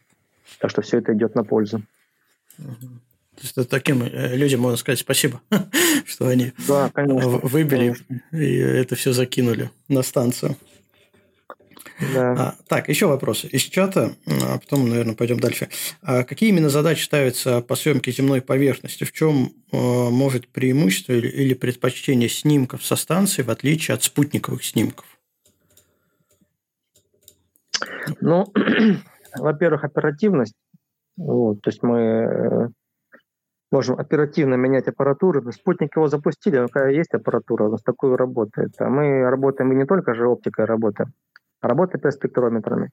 Так 0.60 0.70
что 0.70 0.82
все 0.82 0.98
это 0.98 1.12
идет 1.12 1.34
на 1.34 1.44
пользу. 1.44 1.82
Таким 3.68 4.02
э, 4.02 4.36
людям 4.36 4.60
можно 4.60 4.76
сказать 4.76 4.98
спасибо, 4.98 5.40
что 6.06 6.28
они 6.28 6.52
да, 6.66 6.90
выбили 6.94 7.96
и 8.32 8.56
это 8.56 8.96
все 8.96 9.12
закинули 9.12 9.70
на 9.88 10.02
станцию. 10.02 10.56
Да. 12.14 12.32
А, 12.32 12.54
так, 12.68 12.88
еще 12.88 13.06
вопросы 13.06 13.48
из 13.48 13.62
чата, 13.62 14.14
а 14.26 14.58
потом, 14.58 14.88
наверное, 14.88 15.16
пойдем 15.16 15.40
дальше. 15.40 15.68
А 16.02 16.22
какие 16.22 16.50
именно 16.50 16.68
задачи 16.68 17.02
ставятся 17.02 17.60
по 17.60 17.74
съемке 17.74 18.12
земной 18.12 18.40
поверхности? 18.40 19.04
В 19.04 19.12
чем 19.12 19.52
а, 19.72 20.10
может 20.10 20.46
преимущество 20.48 21.12
или, 21.12 21.26
или 21.28 21.54
предпочтение 21.54 22.28
снимков 22.28 22.84
со 22.84 22.94
станции 22.94 23.42
в 23.42 23.50
отличие 23.50 23.96
от 23.96 24.04
спутниковых 24.04 24.64
снимков? 24.64 25.06
Ну, 28.20 28.46
во-первых, 29.36 29.84
оперативность. 29.84 30.54
Вот, 31.16 31.60
то 31.62 31.70
есть 31.70 31.82
мы 31.82 31.98
э, 31.98 32.68
можем 33.70 33.98
оперативно 33.98 34.54
менять 34.54 34.88
аппаратуру. 34.88 35.52
Спутник 35.52 35.96
его 35.96 36.08
запустили, 36.08 36.66
какая 36.66 36.92
есть 36.92 37.14
аппаратура, 37.14 37.64
у 37.64 37.70
нас 37.70 37.82
такую 37.82 38.16
работает. 38.16 38.72
А 38.78 38.88
мы 38.88 39.28
работаем 39.28 39.72
и 39.72 39.76
не 39.76 39.84
только 39.84 40.14
же 40.14 40.26
оптикой 40.26 40.64
работаем, 40.64 41.12
Работаем 41.60 42.12
спектрометрами, 42.12 42.90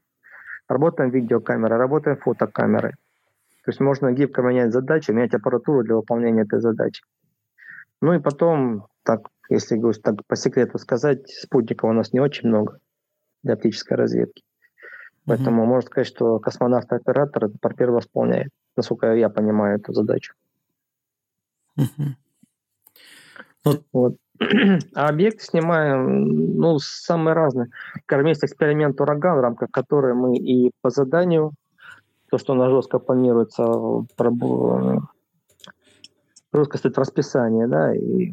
работаем 0.67 1.11
видеокамерой, 1.11 1.77
работаем 1.77 2.17
фотокамерой. 2.17 2.93
То 3.63 3.71
есть 3.71 3.79
можно 3.79 4.11
гибко 4.11 4.41
менять 4.41 4.73
задачи, 4.73 5.11
менять 5.11 5.35
аппаратуру 5.35 5.83
для 5.83 5.95
выполнения 5.95 6.41
этой 6.41 6.59
задачи. 6.59 7.03
Ну 8.01 8.13
и 8.13 8.19
потом, 8.19 8.87
так, 9.03 9.21
если 9.49 9.79
так 10.01 10.15
по 10.27 10.35
секрету 10.35 10.79
сказать, 10.79 11.29
спутников 11.29 11.89
у 11.89 11.93
нас 11.93 12.11
не 12.11 12.19
очень 12.19 12.49
много 12.49 12.79
для 13.43 13.53
оптической 13.53 13.97
разведки. 13.97 14.43
Поэтому 15.25 15.63
mm-hmm. 15.63 15.67
можно 15.67 15.87
сказать, 15.87 16.07
что 16.07 16.39
космонавт-оператор 16.39 17.45
это 17.45 17.75
первый 17.75 17.95
восполняет, 17.95 18.49
насколько 18.75 19.13
я 19.13 19.29
понимаю 19.29 19.77
эту 19.77 19.93
задачу. 19.93 20.33
Mm-hmm. 21.77 22.13
Вот. 23.65 23.83
вот. 23.93 24.15
А 24.95 25.07
объект 25.09 25.41
снимаем, 25.41 26.57
ну, 26.57 26.77
самые 26.79 27.33
разные. 27.33 27.67
Скажем, 28.03 28.27
есть 28.27 28.43
эксперимент 28.43 28.99
«Ураган», 28.99 29.37
в 29.37 29.41
рамках 29.41 29.71
которой 29.71 30.13
мы 30.13 30.37
и 30.37 30.71
по 30.81 30.89
заданию, 30.89 31.51
то, 32.29 32.37
что 32.37 32.53
на 32.53 32.69
жестко 32.69 32.99
планируется, 32.99 33.63
жестко 36.53 36.77
стоит 36.77 36.95
в 36.95 36.99
расписании, 36.99 37.65
да, 37.65 37.95
и 37.95 38.31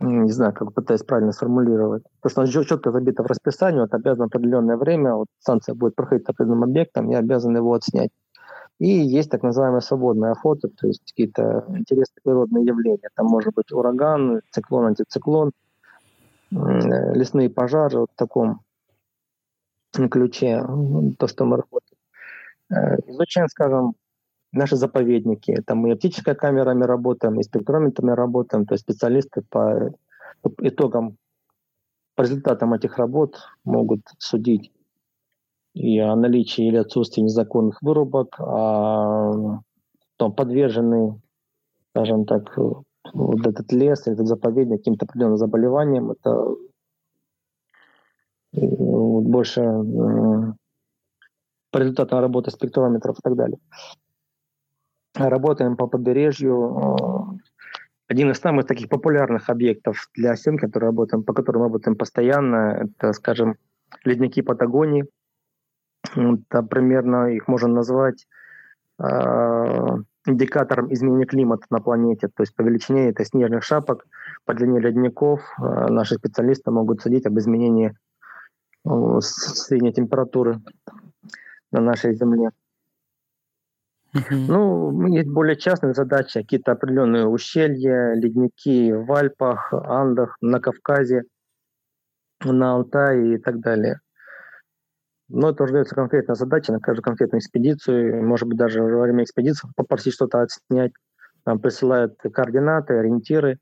не 0.00 0.32
знаю, 0.32 0.54
как 0.54 0.72
пытаюсь 0.72 1.02
правильно 1.02 1.32
сформулировать. 1.32 2.02
То, 2.22 2.30
что 2.30 2.40
она 2.40 2.50
четко 2.50 2.90
забито 2.90 3.22
в 3.22 3.26
расписании, 3.26 3.80
вот 3.80 3.92
обязан 3.92 4.26
определенное 4.26 4.76
время, 4.76 5.14
вот 5.14 5.26
станция 5.40 5.74
будет 5.74 5.94
проходить 5.94 6.26
определенным 6.26 6.64
объектом, 6.64 7.10
я 7.10 7.18
обязан 7.18 7.54
его 7.54 7.74
отснять. 7.74 8.10
И 8.80 8.88
есть 8.88 9.30
так 9.30 9.42
называемое 9.42 9.80
свободное 9.80 10.34
фото, 10.34 10.68
то 10.68 10.86
есть 10.86 11.02
какие-то 11.10 11.66
интересные 11.68 12.22
природные 12.24 12.64
явления. 12.64 13.10
Там 13.14 13.26
может 13.26 13.54
быть 13.54 13.70
ураган, 13.72 14.40
циклон, 14.50 14.86
антициклон, 14.86 15.52
лесные 16.50 17.50
пожары 17.50 18.00
вот 18.00 18.10
в 18.10 18.16
таком 18.16 18.62
ключе, 19.92 20.64
то, 21.18 21.26
что 21.26 21.44
мы 21.44 21.58
работаем. 21.58 21.98
Э, 22.70 22.96
изучаем, 23.10 23.48
скажем, 23.48 23.94
наши 24.50 24.76
заповедники. 24.76 25.60
Там 25.66 25.78
мы 25.78 25.92
оптической 25.92 26.34
камерами 26.34 26.84
работаем, 26.84 27.38
и 27.38 27.42
спектрометрами 27.42 28.12
работаем, 28.12 28.64
то 28.64 28.72
есть 28.74 28.84
специалисты 28.84 29.42
по 29.42 29.92
итогам, 30.58 31.18
по 32.14 32.22
результатам 32.22 32.72
этих 32.72 32.96
работ 32.96 33.36
могут 33.64 34.00
судить 34.18 34.72
и 35.74 35.98
о 35.98 36.16
наличии 36.16 36.66
или 36.66 36.76
отсутствии 36.76 37.22
незаконных 37.22 37.80
вырубок, 37.82 38.36
а 38.40 39.60
там 40.16 40.32
подвержены, 40.32 41.20
скажем 41.90 42.26
так, 42.26 42.56
вот 43.12 43.46
этот 43.46 43.72
лес, 43.72 44.06
этот 44.06 44.26
заповедник 44.26 44.78
каким-то 44.78 45.06
определенным 45.06 45.38
заболеваниям, 45.38 46.10
это 46.10 46.54
э, 48.52 48.60
больше 48.60 49.60
э, 49.60 50.52
по 51.70 51.78
результатам 51.78 52.20
работы 52.20 52.50
спектрометров 52.50 53.18
и 53.18 53.22
так 53.22 53.36
далее. 53.36 53.58
Работаем 55.14 55.76
по 55.76 55.86
побережью. 55.86 57.38
Один 58.06 58.30
из 58.30 58.38
самых 58.38 58.66
таких 58.66 58.88
популярных 58.88 59.48
объектов 59.50 60.08
для 60.14 60.34
съемки, 60.36 60.62
которые 60.62 60.88
работаем, 60.88 61.22
по 61.22 61.32
которым 61.32 61.62
работаем 61.62 61.96
постоянно, 61.96 62.88
это, 62.98 63.12
скажем, 63.12 63.56
ледники 64.04 64.42
Патагонии– 64.42 65.06
это 66.14 66.62
примерно 66.62 67.26
их 67.26 67.48
можно 67.48 67.68
назвать 67.68 68.26
э, 68.98 69.04
индикатором 70.26 70.92
изменения 70.92 71.26
климата 71.26 71.66
на 71.70 71.80
планете. 71.80 72.28
То 72.28 72.42
есть 72.42 72.54
по 72.54 72.62
величине 72.62 73.10
это 73.10 73.24
снежных 73.24 73.62
шапок, 73.62 74.06
по 74.44 74.54
длине 74.54 74.80
ледников 74.80 75.40
э, 75.58 75.62
наши 75.88 76.16
специалисты 76.16 76.70
могут 76.70 77.00
судить 77.00 77.26
об 77.26 77.38
изменении 77.38 77.96
средней 79.20 79.92
температуры 79.92 80.60
на 81.70 81.80
нашей 81.80 82.14
Земле. 82.14 82.50
Uh-huh. 84.14 84.46
Ну, 84.48 85.06
есть 85.06 85.28
более 85.28 85.54
частные 85.54 85.94
задачи, 85.94 86.40
какие-то 86.40 86.72
определенные 86.72 87.26
ущелья, 87.26 88.14
ледники 88.14 88.92
в 88.92 89.12
Альпах, 89.12 89.72
Андах, 89.72 90.36
на 90.40 90.60
Кавказе, 90.60 91.24
на 92.44 92.74
Алтае 92.74 93.34
и 93.34 93.38
так 93.38 93.60
далее. 93.60 94.00
Но 95.32 95.50
это 95.50 95.62
уже 95.62 95.74
дается 95.74 95.94
конкретная 95.94 96.34
задача 96.34 96.72
на 96.72 96.80
каждую 96.80 97.04
конкретную 97.04 97.40
экспедицию. 97.40 98.22
Может 98.24 98.48
быть, 98.48 98.58
даже 98.58 98.82
во 98.82 99.02
время 99.02 99.22
экспедиции 99.22 99.68
попросить 99.76 100.12
что-то 100.12 100.42
отснять. 100.42 100.92
Нам 101.46 101.60
присылают 101.60 102.16
координаты, 102.20 102.94
ориентиры 102.94 103.58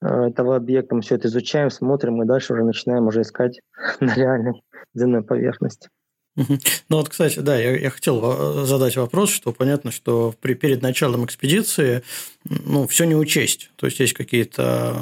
э, 0.00 0.06
этого 0.06 0.54
объекта. 0.54 0.94
Мы 0.94 1.00
все 1.02 1.16
это 1.16 1.26
изучаем, 1.26 1.70
смотрим, 1.70 2.22
и 2.22 2.26
дальше 2.26 2.54
уже 2.54 2.64
начинаем 2.64 3.06
уже 3.08 3.22
искать 3.22 3.60
на 4.00 4.14
реальной 4.14 4.62
земной 4.94 5.24
поверхности. 5.24 5.88
Ну 6.36 6.96
вот, 6.96 7.08
кстати, 7.08 7.40
да, 7.40 7.58
я, 7.58 7.76
я 7.76 7.90
хотел 7.90 8.64
задать 8.64 8.96
вопрос, 8.96 9.30
что 9.30 9.52
понятно, 9.52 9.90
что 9.90 10.34
при, 10.40 10.54
перед 10.54 10.80
началом 10.80 11.24
экспедиции 11.24 12.02
ну, 12.44 12.86
все 12.86 13.04
не 13.04 13.16
учесть. 13.16 13.70
То 13.76 13.86
есть 13.86 14.00
есть 14.00 14.12
какие-то, 14.12 14.96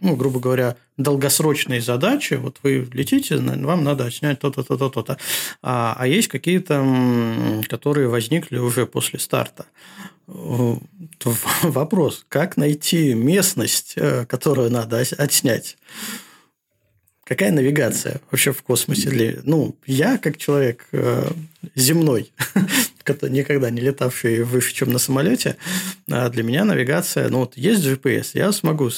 ну, 0.00 0.16
грубо 0.16 0.40
говоря, 0.40 0.76
долгосрочные 0.96 1.80
задачи. 1.80 2.34
Вот 2.34 2.58
вы 2.62 2.88
летите, 2.92 3.36
вам 3.36 3.84
надо 3.84 4.10
снять 4.10 4.40
то-то, 4.40 4.62
то-то, 4.62 4.88
то-то. 4.90 5.18
А, 5.62 5.96
а 5.98 6.06
есть 6.06 6.28
какие-то, 6.28 7.62
которые 7.68 8.08
возникли 8.08 8.58
уже 8.58 8.86
после 8.86 9.18
старта. 9.18 9.66
Вопрос, 10.26 12.24
как 12.28 12.56
найти 12.56 13.14
местность, 13.14 13.94
э, 13.96 14.26
которую 14.26 14.70
надо 14.70 14.98
отснять? 14.98 15.78
Какая 17.28 17.52
навигация 17.52 18.22
вообще 18.30 18.52
в 18.52 18.62
космосе? 18.62 19.10
Для... 19.10 19.34
Ну, 19.44 19.76
я 19.84 20.16
как 20.16 20.38
человек 20.38 20.86
э, 20.92 21.24
земной, 21.74 22.32
никогда 23.28 23.68
не 23.68 23.82
летавший 23.82 24.44
выше, 24.44 24.72
чем 24.72 24.90
на 24.90 24.98
самолете, 24.98 25.58
а 26.10 26.30
для 26.30 26.42
меня 26.42 26.64
навигация, 26.64 27.28
ну 27.28 27.40
вот 27.40 27.54
есть 27.58 27.86
GPS, 27.86 28.30
я 28.32 28.50
смогу 28.50 28.88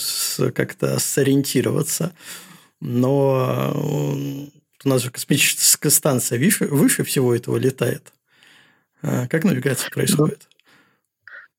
как-то 0.54 1.00
сориентироваться, 1.00 2.12
но 2.80 3.72
у 4.84 4.88
нас 4.88 5.02
же 5.02 5.10
космическая 5.10 5.90
станция 5.90 6.38
выше, 6.38 6.66
выше 6.66 7.02
всего 7.02 7.34
этого 7.34 7.56
летает. 7.56 8.12
А 9.02 9.26
как 9.26 9.42
навигация 9.42 9.90
происходит? 9.90 10.48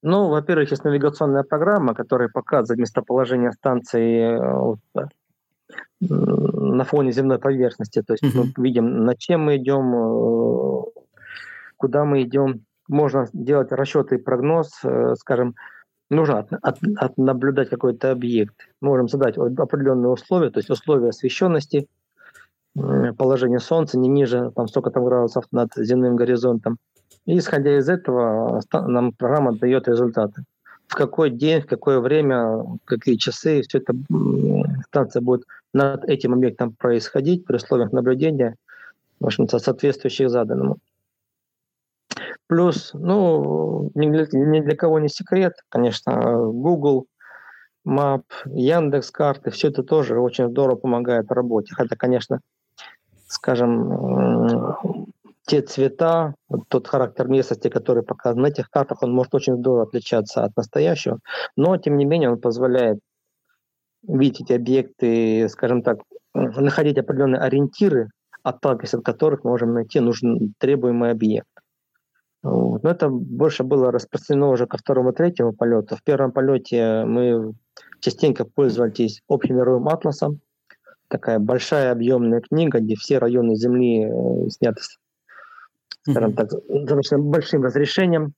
Ну, 0.02 0.30
во-первых, 0.30 0.72
есть 0.72 0.86
навигационная 0.86 1.44
программа, 1.44 1.94
которая 1.94 2.30
показывает 2.30 2.80
местоположение 2.80 3.52
станции 3.52 4.40
э, 4.96 5.06
на 6.02 6.84
фоне 6.84 7.12
земной 7.12 7.40
поверхности. 7.40 8.02
То 8.02 8.14
есть 8.14 8.36
мы 8.36 8.52
видим, 8.58 9.06
на 9.06 9.16
чем 9.16 9.42
мы 9.42 9.58
идем, 9.58 9.96
э, 9.96 10.84
куда 11.78 12.06
мы 12.06 12.24
идем. 12.24 12.66
Можно 12.88 13.28
делать 13.34 13.72
расчеты 13.72 14.16
и 14.16 14.18
прогноз, 14.18 14.80
э, 14.84 15.16
скажем, 15.18 15.56
нужно 16.10 16.40
от, 16.40 16.54
от, 16.54 16.78
от 16.98 17.18
наблюдать 17.18 17.70
какой-то 17.70 18.12
объект. 18.12 18.56
Можем 18.82 19.08
задать 19.08 19.38
определенные 19.38 20.10
условия, 20.10 20.50
то 20.50 20.60
есть 20.60 20.70
условия 20.70 21.10
освещенности, 21.10 21.88
положение 22.74 23.60
Солнца 23.60 23.98
не 23.98 24.08
ниже 24.08 24.52
там 24.56 24.68
столько 24.68 24.92
там 24.92 25.06
градусов 25.06 25.46
над 25.52 25.74
земным 25.76 26.16
горизонтом. 26.16 26.78
И 27.26 27.38
исходя 27.38 27.78
из 27.78 27.90
этого 27.90 28.62
нам 28.74 29.14
программа 29.14 29.56
дает 29.58 29.88
результаты. 29.88 30.44
В 30.92 30.96
какой 30.96 31.30
день, 31.30 31.62
в 31.62 31.68
какое 31.68 32.02
время, 32.02 32.66
какие 32.84 33.16
часы, 33.16 33.62
все 33.62 33.78
это 33.78 33.96
станция 34.88 35.22
будет 35.22 35.46
над 35.74 36.04
этим 36.04 36.34
объектом 36.34 36.74
происходить 36.74 37.46
при 37.46 37.56
условиях 37.56 37.94
наблюдения, 37.94 38.58
в 39.22 39.26
общем-то, 39.26 39.60
соответствующих 39.60 40.30
заданному. 40.30 40.80
Плюс, 42.48 42.92
ну, 42.94 43.90
ни 43.96 44.12
для, 44.12 44.28
ни 44.34 44.60
для 44.60 44.76
кого 44.76 45.00
не 45.00 45.08
секрет, 45.08 45.54
конечно, 45.70 46.36
Google, 46.36 47.06
Map, 47.88 48.24
Яндекс 48.48 49.12
карты, 49.12 49.50
все 49.50 49.70
это 49.70 49.84
тоже 49.84 50.20
очень 50.20 50.50
здорово 50.50 50.76
помогает 50.76 51.30
в 51.30 51.32
работе. 51.32 51.74
Хотя, 51.74 51.96
конечно, 51.96 52.42
скажем, 53.28 55.01
те 55.48 55.62
цвета, 55.62 56.36
тот 56.70 56.88
характер 56.88 57.28
местности, 57.28 57.68
который 57.68 58.04
показан 58.04 58.42
на 58.42 58.48
этих 58.48 58.70
картах, 58.70 59.04
он 59.04 59.12
может 59.12 59.34
очень 59.34 59.58
здорово 59.58 59.84
отличаться 59.84 60.44
от 60.44 60.56
настоящего, 60.56 61.20
но, 61.56 61.78
тем 61.78 61.98
не 61.98 62.06
менее, 62.06 62.32
он 62.32 62.40
позволяет 62.40 63.00
видеть 64.08 64.52
объекты, 64.52 65.48
скажем 65.50 65.84
так, 65.84 66.00
находить 66.34 66.98
определенные 66.98 67.42
ориентиры, 67.42 68.10
отталкиваясь 68.44 68.94
от 68.94 69.04
которых 69.04 69.44
мы 69.44 69.52
можем 69.52 69.74
найти 69.74 70.00
нужный 70.00 70.54
требуемый 70.58 71.12
объект. 71.12 71.48
Но 72.44 72.80
это 72.84 73.10
больше 73.10 73.64
было 73.64 73.92
распространено 73.92 74.50
уже 74.50 74.66
ко 74.66 74.78
второму, 74.78 75.14
третьему 75.14 75.54
полету. 75.54 75.96
В 75.96 76.04
первом 76.04 76.32
полете 76.32 77.04
мы 77.06 77.54
частенько 78.00 78.46
пользовались 78.46 79.22
общим 79.28 79.58
мировым 79.58 79.88
атласом. 79.90 80.40
Такая 81.08 81.38
большая 81.38 81.92
объемная 81.92 82.42
книга, 82.42 82.80
где 82.80 82.96
все 82.96 83.20
районы 83.20 83.56
Земли 83.56 84.06
э, 84.06 84.50
сняты, 84.50 84.82
скажем 86.10 86.34
так, 86.34 86.50
достаточно 86.70 87.20
большим 87.20 87.64
разрешением. 87.64 88.34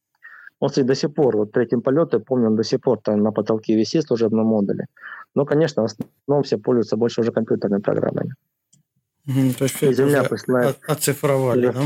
Он 0.59 0.69
стоит 0.69 0.87
до 0.87 0.95
сих 0.95 1.13
пор, 1.13 1.35
вот 1.37 1.51
третьим 1.51 1.81
полете, 1.81 2.19
помню, 2.19 2.47
он 2.47 2.55
до 2.55 2.63
сих 2.63 2.79
пор 2.79 2.99
там 2.99 3.21
на 3.21 3.31
потолке 3.31 3.75
висит 3.75 4.03
в 4.05 4.07
служебном 4.07 4.45
модуле. 4.45 4.85
Но, 5.35 5.45
конечно, 5.45 5.81
в 5.81 5.85
основном 5.85 6.43
все 6.43 6.57
пользуются 6.57 6.95
больше 6.95 7.21
уже 7.21 7.31
компьютерными 7.31 7.81
программами. 7.81 8.33
То 9.25 9.63
есть 9.63 9.81
и 9.83 9.93
Земля 9.93 10.23
присылает... 10.23 10.79
оцифровали, 10.87 11.71
да? 11.71 11.81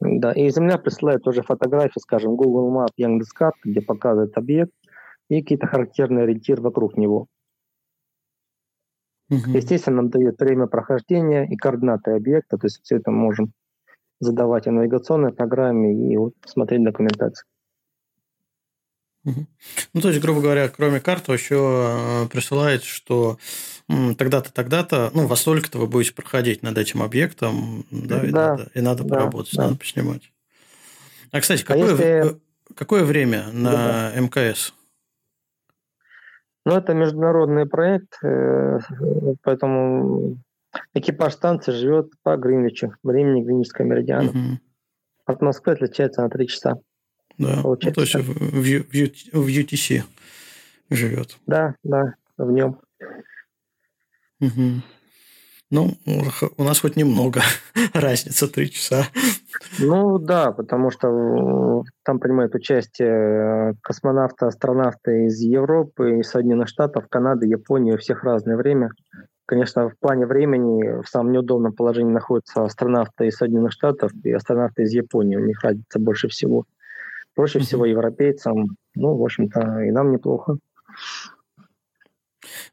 Да, 0.00 0.32
и 0.32 0.50
Земля 0.50 0.78
присылает 0.78 1.22
тоже 1.22 1.42
фотографии, 1.42 2.00
скажем, 2.00 2.34
Google 2.34 2.74
Map, 2.76 2.90
Яндекс.Карт, 2.96 3.54
где 3.64 3.80
показывает 3.80 4.36
объект 4.36 4.72
и 5.28 5.40
какие-то 5.40 5.66
характерные 5.66 6.24
ориентиры 6.24 6.60
вокруг 6.60 6.96
него. 6.96 7.28
Угу. 9.30 9.50
Естественно, 9.54 9.96
нам 9.96 10.10
дает 10.10 10.38
время 10.40 10.66
прохождения 10.66 11.46
и 11.46 11.56
координаты 11.56 12.10
объекта, 12.10 12.58
то 12.58 12.66
есть 12.66 12.80
все 12.82 12.96
это 12.96 13.10
можем 13.10 13.52
задавать 14.22 14.66
и 14.66 14.70
в 14.70 14.72
навигационной 14.72 15.32
программе, 15.32 16.12
и 16.12 16.16
вот 16.16 16.34
смотреть 16.46 16.84
документацию. 16.84 17.46
Ну, 19.24 20.00
то 20.00 20.08
есть, 20.08 20.20
грубо 20.20 20.40
говоря, 20.40 20.68
кроме 20.68 21.00
карты 21.00 21.32
еще 21.32 22.24
э, 22.24 22.28
присылает, 22.28 22.82
что 22.82 23.38
тогда-то, 24.18 24.52
тогда-то, 24.52 25.10
ну, 25.14 25.26
во 25.26 25.36
столько-то 25.36 25.78
вы 25.78 25.86
будете 25.86 26.14
проходить 26.14 26.62
над 26.62 26.76
этим 26.76 27.02
объектом, 27.02 27.84
да, 27.90 28.24
и, 28.24 28.30
да, 28.30 28.50
надо, 28.50 28.70
и 28.74 28.80
надо 28.80 29.04
да, 29.04 29.08
поработать, 29.08 29.54
да. 29.54 29.64
надо 29.64 29.76
поснимать. 29.76 30.32
А, 31.30 31.40
кстати, 31.40 31.62
какое, 31.62 31.88
а 31.88 31.90
если... 31.90 32.40
какое 32.74 33.04
время 33.04 33.46
на 33.52 33.72
да. 33.72 34.20
МКС? 34.20 34.74
Ну, 36.64 36.76
это 36.76 36.94
международный 36.94 37.66
проект, 37.66 38.18
э, 38.24 38.78
поэтому 39.42 40.38
экипаж 40.94 41.34
станции 41.34 41.72
живет 41.72 42.12
по 42.22 42.36
Гринвичу, 42.36 42.94
времени 43.02 43.42
Гринвичского 43.42 43.86
меридиана. 43.86 44.30
Угу. 44.30 44.58
От 45.26 45.42
Москвы 45.42 45.72
отличается 45.72 46.22
на 46.22 46.30
3 46.30 46.48
часа. 46.48 46.74
Да, 47.38 47.60
ну, 47.62 47.76
то 47.76 48.00
есть 48.02 48.14
в, 48.14 48.20
в, 48.20 48.62
в 48.62 49.48
UTC 49.48 50.02
живет. 50.90 51.38
Да, 51.46 51.74
да, 51.82 52.14
в 52.36 52.50
нем. 52.50 52.80
Угу. 54.40 54.82
Ну, 55.72 55.96
у 56.58 56.64
нас 56.64 56.80
хоть 56.80 56.96
немного 56.96 57.40
разница, 57.94 58.46
три 58.46 58.70
часа. 58.70 59.06
Ну 59.78 60.18
да, 60.18 60.52
потому 60.52 60.90
что 60.90 61.82
там 62.04 62.18
принимают 62.18 62.54
участие 62.54 63.74
космонавты, 63.82 64.44
астронавты 64.44 65.24
из 65.24 65.40
Европы, 65.40 66.18
из 66.18 66.28
Соединенных 66.28 66.68
Штатов, 66.68 67.08
Канады, 67.08 67.46
Японии, 67.46 67.92
у 67.92 67.96
всех 67.96 68.22
разное 68.22 68.56
время. 68.56 68.90
Конечно, 69.52 69.90
в 69.90 69.98
плане 69.98 70.24
времени 70.24 71.02
в 71.02 71.06
самом 71.06 71.32
неудобном 71.32 71.74
положении 71.74 72.10
находятся 72.10 72.64
астронавты 72.64 73.26
из 73.26 73.36
Соединенных 73.36 73.72
Штатов 73.72 74.10
и 74.24 74.32
астронавты 74.32 74.84
из 74.84 74.94
Японии. 74.94 75.36
У 75.36 75.44
них 75.44 75.62
разница 75.62 75.98
больше 75.98 76.28
всего. 76.28 76.64
Проще 77.34 77.58
mm-hmm. 77.58 77.62
всего 77.62 77.84
европейцам, 77.84 78.78
ну, 78.94 79.14
в 79.14 79.22
общем-то, 79.22 79.82
и 79.82 79.90
нам 79.90 80.10
неплохо. 80.10 80.56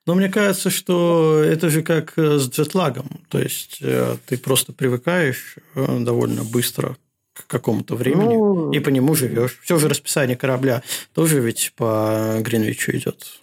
Но 0.06 0.16
мне 0.16 0.30
кажется, 0.30 0.70
что 0.70 1.44
это 1.44 1.68
же 1.68 1.84
как 1.84 2.18
э, 2.18 2.38
с 2.38 2.50
джетлагом. 2.50 3.08
То 3.28 3.40
есть 3.40 3.80
э, 3.82 4.16
ты 4.26 4.38
просто 4.38 4.72
привыкаешь 4.72 5.58
э, 5.76 6.00
довольно 6.00 6.46
быстро 6.46 6.96
к 7.34 7.46
какому-то 7.48 7.96
времени 7.98 8.36
ну, 8.36 8.72
и 8.72 8.80
по 8.80 8.88
нему 8.88 9.16
живешь. 9.16 9.60
Все 9.64 9.78
же 9.80 9.90
расписание 9.90 10.38
корабля 10.38 10.82
тоже 11.14 11.42
ведь 11.42 11.74
по 11.76 12.38
Гринвичу 12.40 12.94
идет. 12.94 13.42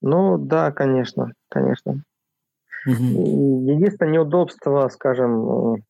Ну 0.00 0.38
да, 0.38 0.72
конечно, 0.72 1.34
конечно. 1.50 2.02
Угу. 2.86 3.70
Единственное 3.70 4.12
неудобство, 4.12 4.88
скажем, 4.88 5.82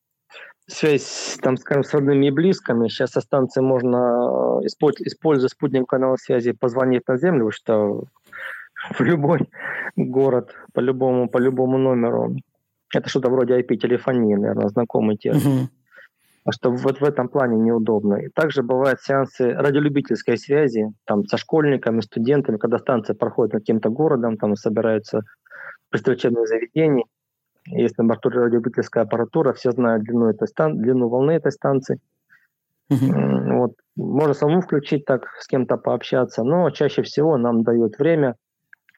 связь 0.66 1.38
там, 1.42 1.56
скажем, 1.56 1.84
с 1.84 1.92
родными 1.92 2.26
и 2.26 2.30
близкими. 2.30 2.88
Сейчас 2.88 3.10
со 3.10 3.20
станции 3.20 3.60
можно, 3.60 4.60
используя 4.64 5.48
спутник 5.48 5.86
канала 5.86 6.16
связи, 6.16 6.52
позвонить 6.52 7.06
на 7.08 7.16
Землю, 7.16 7.50
что 7.50 8.04
в 8.90 9.00
любой 9.00 9.48
город 9.96 10.54
по 10.72 10.80
любому, 10.80 11.28
по 11.28 11.38
любому 11.38 11.78
номеру. 11.78 12.36
Это 12.94 13.08
что-то 13.08 13.30
вроде 13.30 13.58
IP-телефонии, 13.58 14.34
наверное, 14.34 14.68
знакомый 14.68 15.16
термин. 15.16 15.40
Uh-huh. 15.40 15.68
А 16.44 16.52
что 16.52 16.70
вот 16.70 17.00
в 17.00 17.04
этом 17.04 17.28
плане 17.28 17.56
неудобно. 17.56 18.16
И 18.16 18.28
также 18.28 18.62
бывают 18.62 19.00
сеансы 19.00 19.50
радиолюбительской 19.50 20.36
связи, 20.36 20.92
там, 21.06 21.24
со 21.24 21.38
школьниками, 21.38 22.02
студентами, 22.02 22.58
когда 22.58 22.78
станция 22.78 23.14
проходит 23.14 23.54
над 23.54 23.62
каким-то 23.62 23.88
городом, 23.88 24.36
там 24.36 24.54
собираются 24.54 25.22
представительные 25.94 26.44
заведения. 26.48 27.04
Есть 27.66 27.96
на 27.98 28.04
борту 28.04 28.28
радиолюбительская 28.28 29.04
аппаратура, 29.04 29.52
все 29.52 29.70
знают 29.70 30.02
длину, 30.02 30.28
этой 30.28 30.48
стан... 30.48 30.82
длину 30.82 31.08
волны 31.08 31.30
этой 31.30 31.52
станции. 31.52 32.00
Uh-huh. 32.90 33.58
Вот. 33.58 33.74
Можно 33.94 34.34
самому 34.34 34.60
включить 34.60 35.04
так, 35.04 35.28
с 35.38 35.46
кем-то 35.46 35.76
пообщаться, 35.76 36.42
но 36.42 36.68
чаще 36.70 37.02
всего 37.02 37.36
нам 37.36 37.62
дают 37.62 37.96
время 37.96 38.34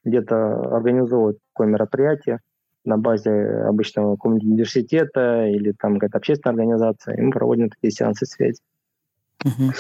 где-то 0.05 0.75
организовывать 0.75 1.37
такое 1.53 1.67
мероприятие 1.67 2.41
на 2.87 2.97
базе 2.97 3.31
обычного 3.69 4.17
университета 4.23 5.49
или 5.49 5.73
там 5.73 5.99
какая-то 5.99 6.17
общественная 6.17 6.55
организация, 6.55 7.15
и 7.15 7.21
мы 7.21 7.31
проводим 7.31 7.69
такие 7.69 7.91
сеансы 7.91 8.25
связи. 8.25 8.63
Угу. 9.45 9.73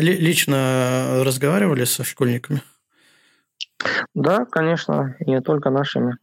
Лично 0.00 1.22
разговаривали 1.24 1.84
со 1.84 2.02
школьниками? 2.02 2.62
Да, 4.14 4.44
конечно, 4.44 5.16
и 5.20 5.30
не 5.30 5.40
только 5.40 5.70
нашими. 5.70 6.16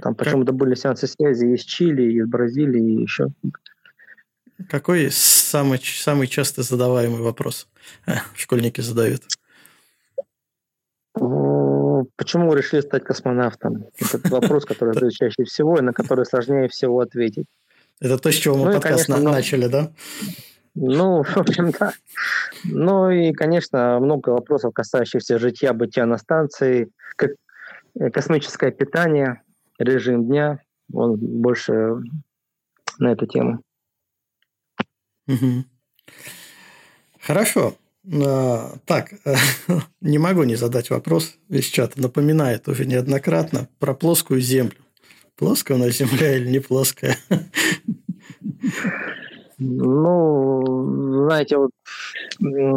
Там 0.00 0.14
почему-то 0.14 0.52
были 0.52 0.74
сеансы 0.74 1.06
связи 1.06 1.46
из 1.46 1.62
Чили, 1.62 2.12
из 2.12 2.26
Бразилии, 2.26 3.00
и 3.00 3.02
еще. 3.02 3.28
Какой 4.68 5.10
самый, 5.10 5.78
самый 5.78 6.26
часто 6.26 6.62
задаваемый 6.62 7.20
вопрос 7.20 7.68
школьники 8.34 8.80
задают? 8.80 9.22
Почему 12.16 12.50
вы 12.50 12.58
решили 12.58 12.80
стать 12.80 13.04
космонавтом? 13.04 13.86
Это 13.98 14.28
вопрос, 14.30 14.64
который 14.64 14.94
задают 14.94 15.14
чаще 15.14 15.44
всего 15.44 15.78
и 15.78 15.82
на 15.82 15.92
который 15.92 16.24
сложнее 16.24 16.68
всего 16.68 17.00
ответить. 17.00 17.46
Это 18.00 18.18
то, 18.18 18.30
с 18.30 18.34
чего 18.34 18.56
мы 18.56 18.66
ну, 18.66 18.72
подкаст 18.72 19.06
конечно, 19.06 19.30
начали, 19.30 19.66
да? 19.68 19.92
Ну, 20.76 21.22
в 21.24 21.36
общем, 21.36 21.72
да. 21.72 21.92
Ну 22.64 23.10
и, 23.10 23.32
конечно, 23.32 23.98
много 23.98 24.30
вопросов, 24.30 24.74
касающихся 24.74 25.38
житья-бытия 25.38 26.06
на 26.06 26.18
станции, 26.18 26.90
как 27.16 27.30
э, 27.98 28.10
космическое 28.10 28.70
питание, 28.70 29.42
режим 29.78 30.26
дня, 30.26 30.60
он 30.92 31.16
больше 31.16 31.96
на 32.98 33.12
эту 33.12 33.26
тему. 33.26 33.62
Хорошо. 37.20 37.76
А, 38.22 38.76
так, 38.84 39.10
не 40.00 40.18
могу 40.18 40.44
не 40.44 40.54
задать 40.54 40.90
вопрос 40.90 41.36
из 41.48 41.64
чата. 41.64 42.00
Напоминает 42.00 42.68
уже 42.68 42.84
неоднократно 42.86 43.68
про 43.78 43.94
плоскую 43.94 44.40
землю. 44.40 44.76
Плоская 45.36 45.76
у 45.76 45.80
нас 45.80 45.96
земля 45.96 46.36
или 46.36 46.48
не 46.48 46.60
плоская? 46.60 47.16
Ну, 49.58 51.24
знаете, 51.24 51.56
вот 51.56 51.70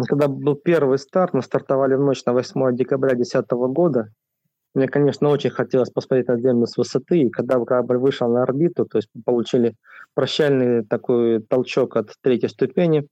когда 0.07 0.27
был 0.27 0.55
первый 0.55 0.97
старт, 0.97 1.34
мы 1.34 1.41
стартовали 1.41 1.95
в 1.95 1.99
ночь 1.99 2.23
на 2.25 2.34
8 2.34 2.75
декабря 2.75 3.15
2010 3.15 3.51
года. 3.51 4.09
Мне, 4.75 4.88
конечно, 4.88 5.30
очень 5.30 5.49
хотелось 5.49 5.89
посмотреть 5.89 6.27
на 6.27 6.39
Землю 6.39 6.67
с 6.67 6.77
высоты. 6.77 7.19
И 7.19 7.30
когда 7.30 7.59
корабль 7.65 7.97
вышел 7.97 8.30
на 8.30 8.43
орбиту, 8.43 8.86
то 8.86 8.97
есть 8.99 9.09
получили 9.25 9.75
прощальный 10.13 10.86
такой 10.86 11.41
толчок 11.41 11.97
от 11.97 12.13
третьей 12.21 12.49
ступени. 12.49 13.07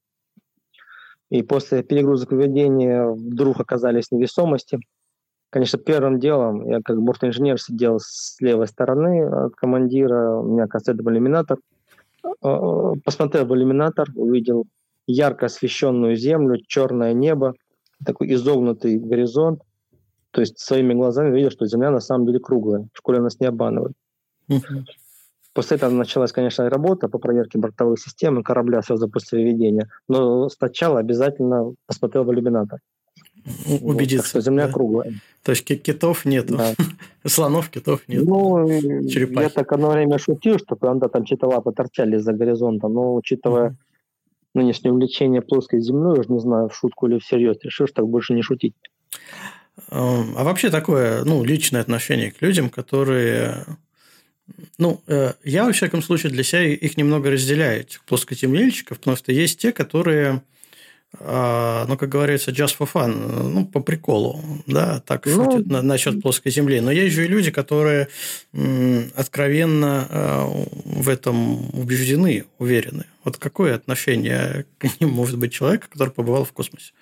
И 1.30 1.44
после 1.44 1.84
перегрузок 1.84 2.32
введения 2.32 3.06
вдруг 3.06 3.60
оказались 3.60 4.12
невесомости. 4.12 4.80
Конечно, 5.50 5.78
первым 5.80 6.20
делом 6.20 6.66
я 6.66 6.80
как 6.82 7.02
бортинженер 7.02 7.60
сидел 7.60 8.00
с 8.00 8.38
левой 8.40 8.68
стороны 8.68 9.26
от 9.26 9.56
командира, 9.56 10.38
у 10.38 10.44
меня, 10.44 10.68
был 10.68 11.12
иллюминатор. 11.12 11.58
Э, 12.44 12.94
посмотрел 13.04 13.46
в 13.46 13.56
иллюминатор, 13.56 14.08
увидел 14.16 14.66
ярко 15.08 15.46
освещенную 15.46 16.16
землю, 16.16 16.60
черное 16.68 17.14
небо, 17.14 17.54
такой 18.06 18.34
изогнутый 18.34 19.00
горизонт. 19.00 19.62
То 20.32 20.42
есть 20.42 20.60
своими 20.60 20.94
глазами 20.94 21.34
видел, 21.36 21.52
что 21.52 21.66
Земля 21.66 21.90
на 21.90 22.00
самом 22.00 22.26
деле 22.28 22.40
круглая. 22.40 22.88
В 22.94 22.98
школе 22.98 23.20
нас 23.20 23.40
не 23.40 23.48
обманывают. 23.48 23.94
После 25.54 25.78
этого 25.78 25.90
началась, 25.90 26.32
конечно, 26.32 26.70
работа 26.70 27.10
по 27.10 27.18
проверке 27.18 27.58
бортовых 27.58 28.00
систем 28.00 28.40
и 28.40 28.44
корабля 28.44 28.84
сразу 28.84 29.10
после 29.10 29.44
введения. 29.44 29.90
Но 30.08 30.50
сначала 30.50 31.00
обязательно 31.00 31.74
посмотрел 31.88 32.26
в 32.26 32.32
иллюминатор. 32.32 32.80
Убедиться. 33.82 34.18
Вот, 34.18 34.28
что 34.28 34.42
Земля 34.42 34.68
да? 34.68 34.74
круглая. 34.74 35.14
То 35.44 35.52
есть 35.52 35.64
китов 35.64 36.26
нету. 36.26 36.58
Да. 36.58 36.74
Слонов, 37.26 37.70
китов 37.70 38.02
нет. 38.08 38.24
Ну, 38.26 38.68
Черепахи. 39.08 39.44
я 39.44 39.50
так 39.50 39.72
одно 39.72 39.92
время 39.92 40.18
шутил, 40.18 40.58
что 40.60 40.76
когда 40.76 41.08
там 41.08 41.26
чьи-то 41.26 41.48
лапы 41.48 41.72
торчали 41.72 42.18
за 42.18 42.34
горизонта, 42.34 42.88
но 42.88 43.16
учитывая 43.16 43.70
mm-hmm 43.70 43.76
нынешнее 44.58 44.92
увлечение 44.92 45.42
плоской 45.42 45.80
землей, 45.80 46.20
уже 46.20 46.32
не 46.32 46.40
знаю, 46.40 46.70
в 46.70 46.76
шутку 46.76 47.08
или 47.08 47.20
всерьез, 47.20 47.58
решил, 47.62 47.88
что 47.88 47.98
так 47.98 48.08
больше 48.08 48.34
не 48.34 48.42
шутить. 48.42 48.74
А 49.90 50.44
вообще 50.44 50.70
такое, 50.70 51.24
ну, 51.24 51.44
личное 51.44 51.82
отношение 51.82 52.32
к 52.32 52.42
людям, 52.42 52.70
которые... 52.70 53.66
Ну, 54.78 55.02
э, 55.08 55.34
я, 55.44 55.66
во 55.66 55.72
всяком 55.72 56.02
случае, 56.02 56.32
для 56.32 56.44
себя 56.44 56.64
их 56.64 56.98
немного 56.98 57.30
разделяю, 57.30 57.82
этих 57.82 58.04
плоскоземельщиков, 58.06 58.98
потому 58.98 59.18
что 59.18 59.32
есть 59.32 59.60
те, 59.60 59.72
которые 59.72 60.42
ну, 61.20 61.98
как 61.98 62.10
говорится, 62.10 62.52
just 62.52 62.78
for 62.78 62.88
fun, 62.92 63.50
ну, 63.50 63.66
по 63.66 63.80
приколу, 63.80 64.40
да, 64.68 65.00
так 65.00 65.26
ну, 65.26 65.32
шутят 65.32 65.68
на, 65.68 65.82
насчет 65.82 66.22
плоской 66.22 66.52
земли. 66.52 66.82
Но 66.82 66.92
есть 66.92 67.16
же 67.16 67.26
и 67.26 67.28
люди, 67.28 67.50
которые 67.50 68.08
откровенно 69.16 70.08
а, 70.10 70.46
в 70.86 71.10
этом 71.10 71.70
убеждены, 71.74 72.46
уверены. 72.60 73.06
Вот 73.24 73.38
какое 73.38 73.76
отношение 73.76 74.66
к 74.78 74.84
ним 75.02 75.10
может 75.10 75.40
быть 75.40 75.54
человек, 75.54 75.88
который 75.90 76.14
побывал 76.14 76.44
в 76.44 76.52
космосе? 76.52 76.94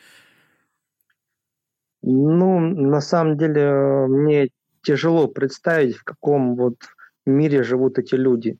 Ну, 2.03 2.59
на 2.59 3.01
самом 3.01 3.37
деле, 3.37 4.05
мне 4.07 4.49
тяжело 4.83 5.27
представить, 5.27 5.97
в 5.97 6.03
каком 6.03 6.55
вот 6.55 6.75
мире 7.25 7.63
живут 7.63 7.97
эти 7.97 8.15
люди. 8.15 8.57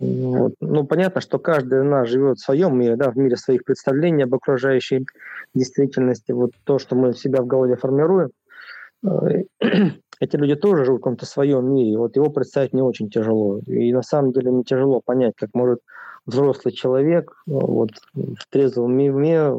Вот. 0.00 0.54
Ну, 0.60 0.84
понятно, 0.84 1.20
что 1.20 1.38
каждый 1.38 1.80
из 1.80 1.84
нас 1.84 2.08
живет 2.08 2.38
в 2.38 2.42
своем 2.42 2.78
мире, 2.78 2.96
да, 2.96 3.10
в 3.10 3.16
мире 3.16 3.36
своих 3.36 3.64
представлений 3.64 4.24
об 4.24 4.34
окружающей 4.34 5.06
действительности. 5.54 6.32
Вот 6.32 6.52
то, 6.64 6.78
что 6.78 6.96
мы 6.96 7.12
себя 7.12 7.42
в 7.42 7.46
голове 7.46 7.76
формируем, 7.76 8.30
э, 9.04 9.44
эти 10.20 10.36
люди 10.36 10.54
тоже 10.54 10.86
живут 10.86 11.00
в 11.00 11.04
каком-то 11.04 11.26
своем 11.26 11.74
мире. 11.74 11.98
Вот 11.98 12.16
его 12.16 12.30
представить 12.30 12.72
не 12.72 12.80
очень 12.80 13.10
тяжело. 13.10 13.60
И 13.66 13.92
на 13.92 14.02
самом 14.02 14.32
деле 14.32 14.50
не 14.50 14.64
тяжело 14.64 15.02
понять, 15.04 15.34
как 15.36 15.50
может 15.52 15.80
взрослый 16.24 16.72
человек 16.72 17.32
э, 17.46 17.50
вот, 17.50 17.90
в 18.14 18.48
трезвом 18.48 18.94
уме, 18.94 19.52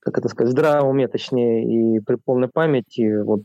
как 0.00 0.18
это 0.18 0.28
сказать, 0.28 0.50
в 0.50 0.52
здравом 0.52 0.90
уме, 0.90 1.08
точнее, 1.08 1.96
и 1.96 2.00
при 2.00 2.16
полной 2.16 2.48
памяти 2.48 3.22
вот, 3.22 3.40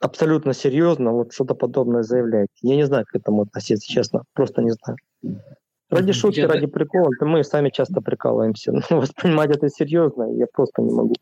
абсолютно 0.00 0.54
серьезно 0.54 1.12
вот 1.12 1.32
что-то 1.32 1.54
подобное 1.54 2.02
заявлять. 2.02 2.48
Я 2.62 2.76
не 2.76 2.86
знаю, 2.86 3.04
к 3.06 3.14
этому 3.14 3.42
относиться, 3.42 3.92
честно. 3.92 4.22
Просто 4.34 4.62
не 4.62 4.70
знаю. 4.70 4.98
Ради 5.90 6.12
шутки, 6.12 6.40
я... 6.40 6.48
ради 6.48 6.66
прикола, 6.66 7.10
мы 7.20 7.42
сами 7.44 7.70
часто 7.70 8.00
прикалываемся. 8.00 8.72
Но 8.72 8.82
воспринимать 9.00 9.50
это 9.50 9.68
серьезно 9.68 10.24
я 10.34 10.46
просто 10.52 10.82
не 10.82 10.92
могу. 10.92 11.14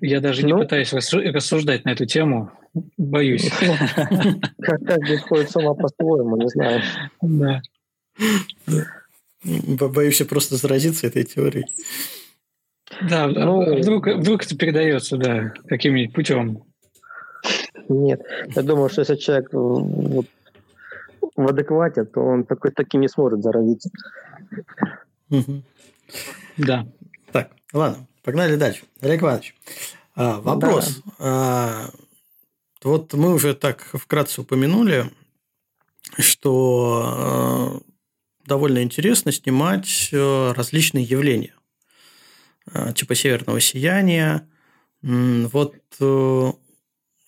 Я 0.00 0.20
даже 0.20 0.42
ну, 0.42 0.48
не 0.48 0.62
пытаюсь 0.62 0.92
рассуждать 0.92 1.84
на 1.84 1.90
эту 1.90 2.06
тему. 2.06 2.52
Боюсь. 2.96 3.50
Каждый 4.60 5.18
сходит 5.18 5.50
с 5.50 5.56
ума 5.56 5.74
по-своему, 5.74 6.36
не 6.36 6.48
знаю. 6.48 6.82
Да. 7.20 7.62
Боюсь 9.44 10.22
просто 10.22 10.56
заразиться 10.56 11.08
этой 11.08 11.24
теорией. 11.24 11.66
Да, 13.02 13.26
ну, 13.26 13.78
вдруг, 13.78 14.06
вдруг 14.06 14.44
это 14.44 14.56
передается, 14.56 15.16
да, 15.16 15.52
каким-нибудь 15.68 16.14
путем. 16.14 16.62
Нет, 17.88 18.22
я 18.54 18.62
думаю, 18.62 18.88
что 18.88 19.02
если 19.02 19.16
человек 19.16 19.52
вот, 19.52 20.26
в 21.36 21.48
адеквате, 21.48 22.04
то 22.04 22.20
он 22.20 22.44
такой, 22.44 22.70
таким 22.70 23.00
не 23.00 23.08
сможет 23.08 23.42
заразиться. 23.42 23.90
Да. 26.56 26.86
Так, 27.32 27.50
ладно, 27.72 28.06
погнали 28.22 28.56
дальше. 28.56 28.84
Олег 29.00 29.22
Иванович, 29.22 29.54
а, 30.14 30.40
вопрос. 30.40 31.02
Да. 31.04 31.12
А, 31.18 31.90
вот 32.82 33.12
мы 33.14 33.34
уже 33.34 33.54
так 33.54 33.82
вкратце 33.92 34.42
упомянули, 34.42 35.10
что 36.18 37.02
а, 37.04 37.80
довольно 38.46 38.82
интересно 38.82 39.32
снимать 39.32 40.10
э, 40.12 40.52
различные 40.52 41.02
явления 41.02 41.54
Э, 41.54 41.63
типа 42.94 43.14
северного 43.14 43.60
сияния. 43.60 44.48
Вот 45.02 45.76
э, 46.00 46.52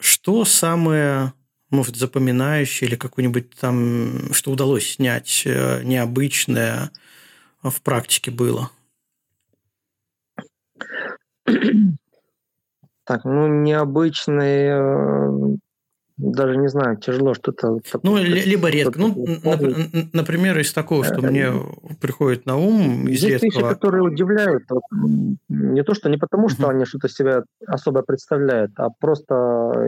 что 0.01 0.45
самое, 0.45 1.34
может, 1.70 1.97
запоминающее 1.97 2.89
или 2.89 2.97
какое-нибудь 2.97 3.55
там, 3.57 4.32
что 4.32 4.51
удалось 4.51 4.95
снять 4.95 5.43
э, 5.45 5.82
необычное 5.82 6.91
в 7.62 7.82
практике 7.82 8.30
было? 8.30 8.70
Так, 13.05 13.24
ну, 13.24 13.47
необычные 13.62 15.59
даже 16.17 16.57
не 16.57 16.69
знаю, 16.69 16.97
тяжело 16.97 17.35
что-то... 17.35 17.79
Ну, 18.03 18.17
либо 18.17 18.71
редко. 18.71 18.99
Ну, 18.99 19.27
например, 20.12 20.59
из 20.59 20.73
такого, 20.73 21.05
что 21.05 21.21
мне 21.21 21.49
э, 21.49 21.95
приходит 22.01 22.47
на 22.47 22.57
ум, 22.57 23.07
из 23.07 23.23
Есть 23.23 23.45
редкого... 23.45 23.61
вещи, 23.62 23.75
которые 23.75 24.03
удивляют. 24.03 24.64
Не 25.49 25.83
то, 25.83 25.95
что 25.95 26.09
не 26.09 26.17
потому, 26.17 26.49
что 26.49 26.69
они 26.69 26.87
что-то 26.87 27.09
себя 27.09 27.43
особо 27.67 28.03
представляют, 28.03 28.73
а 28.77 28.89
просто 28.99 29.35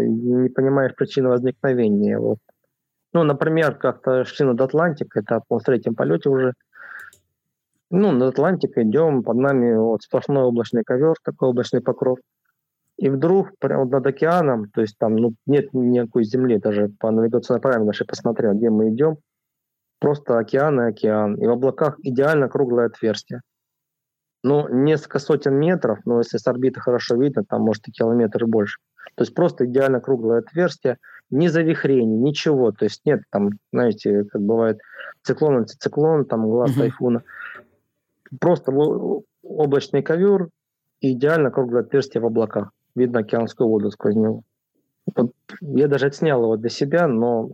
не 0.00 0.50
понимаешь 0.50 0.94
причины 0.94 1.30
возникновения. 1.30 2.18
Вот. 2.18 2.38
Ну, 3.14 3.22
например, 3.22 3.76
как-то 3.76 4.24
шли 4.24 4.44
над 4.44 4.60
Атлантик, 4.60 5.16
это 5.16 5.40
по 5.48 5.58
третьем 5.60 5.94
полете 5.94 6.28
уже. 6.28 6.52
Ну, 7.90 8.12
над 8.12 8.34
Атлантик 8.34 8.76
идем, 8.76 9.22
под 9.22 9.36
нами 9.36 9.74
вот 9.76 10.02
сплошной 10.02 10.42
облачный 10.42 10.82
ковер, 10.84 11.14
такой 11.24 11.48
облачный 11.48 11.80
покров. 11.80 12.18
И 12.98 13.08
вдруг 13.10 13.52
прямо 13.60 13.84
над 13.84 14.04
океаном, 14.04 14.70
то 14.70 14.80
есть 14.80 14.98
там 14.98 15.14
ну, 15.14 15.32
нет 15.46 15.72
никакой 15.72 16.24
земли, 16.24 16.58
даже 16.58 16.88
по 16.98 17.12
навигационной 17.12 17.60
программе 17.60 17.86
нашей 17.86 18.06
посмотрел, 18.06 18.54
где 18.54 18.70
мы 18.70 18.90
идем, 18.90 19.18
просто 20.00 20.36
океан 20.36 20.80
и 20.80 20.88
океан. 20.88 21.36
И 21.36 21.46
в 21.46 21.50
облаках 21.50 21.96
идеально 22.02 22.48
круглое 22.48 22.86
отверстие. 22.86 23.42
Ну, 24.42 24.68
несколько 24.68 25.20
сотен 25.20 25.54
метров, 25.54 26.00
но 26.06 26.18
если 26.18 26.38
с 26.38 26.46
орбиты 26.48 26.80
хорошо 26.80 27.14
видно, 27.14 27.44
там 27.44 27.62
может 27.62 27.86
и 27.86 27.92
километр 27.92 28.44
и 28.44 28.46
больше. 28.46 28.80
То 29.14 29.22
есть 29.22 29.34
просто 29.34 29.66
идеально 29.66 30.00
круглое 30.00 30.40
отверстие, 30.40 30.98
ни 31.30 31.46
завихрений, 31.46 32.16
ничего. 32.16 32.72
То 32.72 32.84
есть 32.84 33.02
нет 33.04 33.22
там, 33.30 33.50
знаете, 33.72 34.24
как 34.24 34.42
бывает 34.42 34.80
циклон, 35.22 35.58
антициклон, 35.58 36.24
там 36.24 36.48
глаз 36.48 36.72
uh-huh. 36.72 36.80
тайфуна. 36.80 37.22
Просто 38.40 38.72
облачный 39.42 40.02
ковер 40.02 40.48
и 41.00 41.12
идеально 41.12 41.52
круглое 41.52 41.82
отверстие 41.82 42.20
в 42.20 42.26
облаках 42.26 42.72
видно 42.98 43.20
океанскую 43.20 43.68
воду 43.68 43.90
сквозь 43.90 44.14
него. 44.14 44.42
Вот 45.14 45.32
я 45.60 45.88
даже 45.88 46.06
отснял 46.06 46.42
его 46.42 46.56
для 46.56 46.68
себя, 46.68 47.08
но 47.08 47.50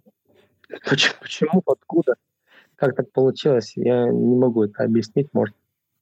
почему, 0.88 1.14
почему, 1.20 1.62
откуда, 1.66 2.14
как 2.76 2.97
так 2.97 3.12
получилось, 3.12 3.72
я 3.76 4.09
не 4.09 4.36
могу 4.36 4.64
это 4.64 4.82
объяснить. 4.84 5.28
Может, 5.32 5.55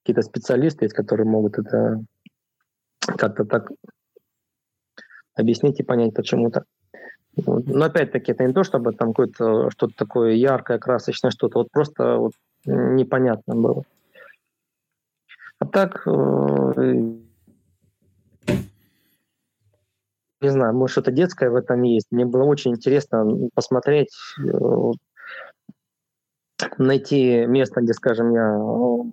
какие-то 0.03 0.23
специалисты 0.23 0.85
есть, 0.85 0.95
которые 0.95 1.27
могут 1.27 1.59
это 1.59 2.03
как-то 3.01 3.45
так 3.45 3.71
объяснить 5.35 5.81
и 5.81 5.83
понять, 5.83 6.15
почему 6.15 6.51
так. 6.51 6.65
Но 7.37 7.85
опять-таки 7.85 8.33
это 8.33 8.45
не 8.45 8.53
то, 8.53 8.63
чтобы 8.63 8.93
там 8.93 9.09
какое-то 9.09 9.71
что-то 9.71 9.95
такое 9.97 10.33
яркое, 10.33 10.79
красочное, 10.79 11.31
что-то. 11.31 11.61
Вот 11.61 11.71
просто 11.71 12.17
вот 12.17 12.33
непонятно 12.67 13.55
было. 13.55 13.85
А 15.59 15.67
так 15.67 16.07
э, 16.07 17.17
не 20.43 20.51
знаю, 20.51 20.75
может, 20.75 20.93
что-то 20.93 21.13
детское 21.13 21.51
в 21.51 21.57
этом 21.57 21.83
есть. 21.83 22.09
Мне 22.11 22.25
было 22.25 22.45
очень 22.45 22.73
интересно 22.73 23.25
посмотреть, 23.55 24.11
э, 24.39 24.93
найти 26.79 27.47
место, 27.47 27.81
где, 27.81 27.93
скажем, 27.93 28.33
я 28.33 28.57
ну, 28.59 29.13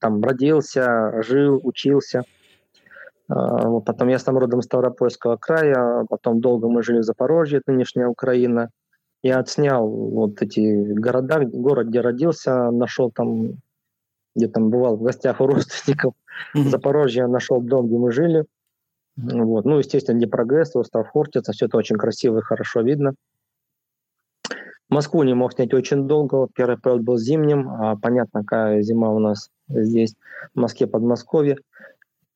там 0.00 0.22
родился, 0.22 1.22
жил, 1.22 1.60
учился. 1.62 2.24
А, 3.28 3.80
потом 3.80 4.08
я 4.08 4.18
сам 4.18 4.38
родом 4.38 4.62
Ставропольского 4.62 5.36
края, 5.36 6.04
потом 6.08 6.40
долго 6.40 6.68
мы 6.68 6.82
жили 6.82 6.98
в 6.98 7.04
Запорожье, 7.04 7.62
нынешняя 7.66 8.08
Украина. 8.08 8.70
Я 9.22 9.38
отснял 9.38 9.88
вот 9.88 10.42
эти 10.42 10.92
города, 10.92 11.40
город, 11.44 11.88
где 11.88 12.00
родился, 12.00 12.70
нашел 12.70 13.10
там, 13.10 13.58
где 14.34 14.48
там 14.48 14.70
бывал 14.70 14.96
в 14.96 15.02
гостях 15.02 15.40
у 15.40 15.46
родственников. 15.46 16.14
Mm-hmm. 16.56 16.68
Запорожье 16.68 17.26
нашел 17.26 17.60
дом, 17.60 17.86
где 17.86 17.98
мы 17.98 18.10
жили. 18.10 18.44
Вот. 19.16 19.64
Ну, 19.64 19.78
естественно, 19.78 20.16
не 20.16 20.26
прогресс, 20.26 20.74
остров 20.74 21.08
Хортица, 21.08 21.52
все 21.52 21.66
это 21.66 21.76
очень 21.76 21.96
красиво 21.96 22.38
и 22.38 22.42
хорошо 22.42 22.80
видно. 22.80 23.14
Москву 24.88 25.22
не 25.22 25.34
мог 25.34 25.54
снять 25.54 25.72
очень 25.72 26.06
долго. 26.06 26.48
Первый 26.54 26.78
полет 26.78 27.02
был 27.02 27.16
зимним, 27.16 27.68
а 27.68 27.96
понятно, 27.96 28.40
какая 28.40 28.82
зима 28.82 29.10
у 29.10 29.18
нас 29.18 29.48
здесь, 29.68 30.14
в 30.54 30.60
Москве, 30.60 30.86
Подмосковье. 30.86 31.56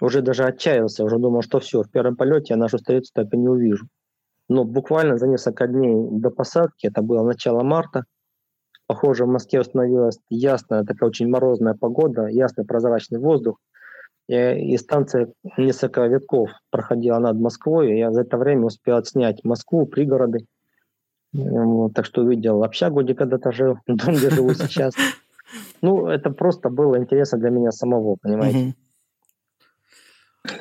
Уже 0.01 0.23
даже 0.23 0.45
отчаялся, 0.45 1.05
уже 1.05 1.19
думал, 1.19 1.43
что 1.43 1.61
все, 1.61 1.83
в 1.83 1.91
первом 1.91 2.17
полете 2.17 2.55
я 2.55 2.57
нашу 2.57 2.79
столицу 2.79 3.11
так 3.15 3.33
и 3.33 3.37
не 3.37 3.49
увижу. 3.49 3.89
Но 4.49 4.65
буквально 4.65 5.19
за 5.19 5.27
несколько 5.27 5.67
дней 5.67 5.95
до 6.11 6.31
посадки, 6.31 6.87
это 6.87 7.03
было 7.03 7.23
начало 7.23 7.63
марта, 7.63 8.05
похоже, 8.87 9.25
в 9.25 9.29
Москве 9.29 9.61
установилась 9.61 10.19
ясная, 10.29 10.85
такая 10.85 11.09
очень 11.09 11.29
морозная 11.29 11.75
погода, 11.75 12.27
ясный 12.27 12.65
прозрачный 12.65 13.19
воздух. 13.19 13.59
И, 14.29 14.35
и 14.35 14.77
станция 14.77 15.33
несколько 15.57 16.07
витков 16.07 16.51
проходила 16.71 17.19
над 17.19 17.39
Москвой, 17.39 17.93
и 17.93 17.99
я 17.99 18.11
за 18.11 18.23
это 18.23 18.37
время 18.39 18.65
успел 18.67 18.97
отснять 18.97 19.45
Москву, 19.45 19.87
пригороды. 19.87 20.47
Вот, 21.33 21.93
так 21.95 22.07
что 22.07 22.23
увидел 22.23 22.65
общагу, 22.65 23.03
где 23.03 23.15
когда-то 23.15 23.53
жил, 23.53 23.79
дом, 23.87 24.15
где 24.15 24.31
живу 24.31 24.55
сейчас. 24.55 24.95
Ну, 25.81 26.09
это 26.09 26.31
просто 26.31 26.71
было 26.71 26.99
интересно 26.99 27.39
для 27.39 27.51
меня 27.51 27.71
самого, 27.71 28.17
понимаете. 28.21 28.75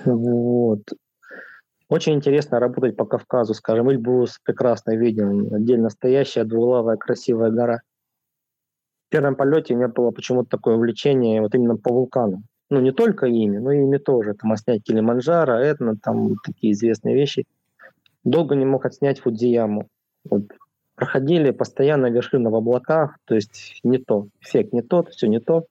Вот. 0.05 0.81
Очень 1.89 2.15
интересно 2.15 2.59
работать 2.59 2.95
по 2.95 3.05
Кавказу, 3.05 3.53
скажем, 3.53 3.89
Эльбрус 3.89 4.39
прекрасно 4.43 4.95
виден, 4.95 5.53
отдельно 5.53 5.89
стоящая 5.89 6.43
двуглавая 6.43 6.97
красивая 6.97 7.49
гора. 7.49 7.81
В 9.07 9.09
первом 9.09 9.35
полете 9.35 9.73
у 9.73 9.77
меня 9.77 9.87
было 9.87 10.11
почему-то 10.11 10.49
такое 10.49 10.75
увлечение 10.75 11.41
вот 11.41 11.53
именно 11.55 11.77
по 11.77 11.93
вулканам. 11.93 12.43
Ну, 12.75 12.81
не 12.81 12.91
только 12.91 13.25
ими, 13.27 13.57
но 13.57 13.71
и 13.71 13.77
ими 13.77 13.97
тоже. 13.97 14.33
Там 14.33 14.51
отснять 14.51 14.83
Килиманджаро, 14.83 15.53
Этна, 15.53 15.95
там 15.95 16.35
такие 16.43 16.73
известные 16.73 17.15
вещи. 17.15 17.45
Долго 18.25 18.53
не 18.53 18.65
мог 18.65 18.85
отснять 18.85 19.21
Фудзияму. 19.21 19.87
Вот. 20.29 20.41
Проходили 20.95 21.51
постоянно 21.51 22.07
вершины 22.07 22.49
в 22.49 22.55
облаках, 22.55 23.17
то 23.23 23.33
есть 23.33 23.79
не 23.85 23.97
то, 23.97 24.27
эффект 24.41 24.73
не 24.73 24.81
тот, 24.81 25.07
все 25.13 25.27
не 25.27 25.39
то. 25.39 25.67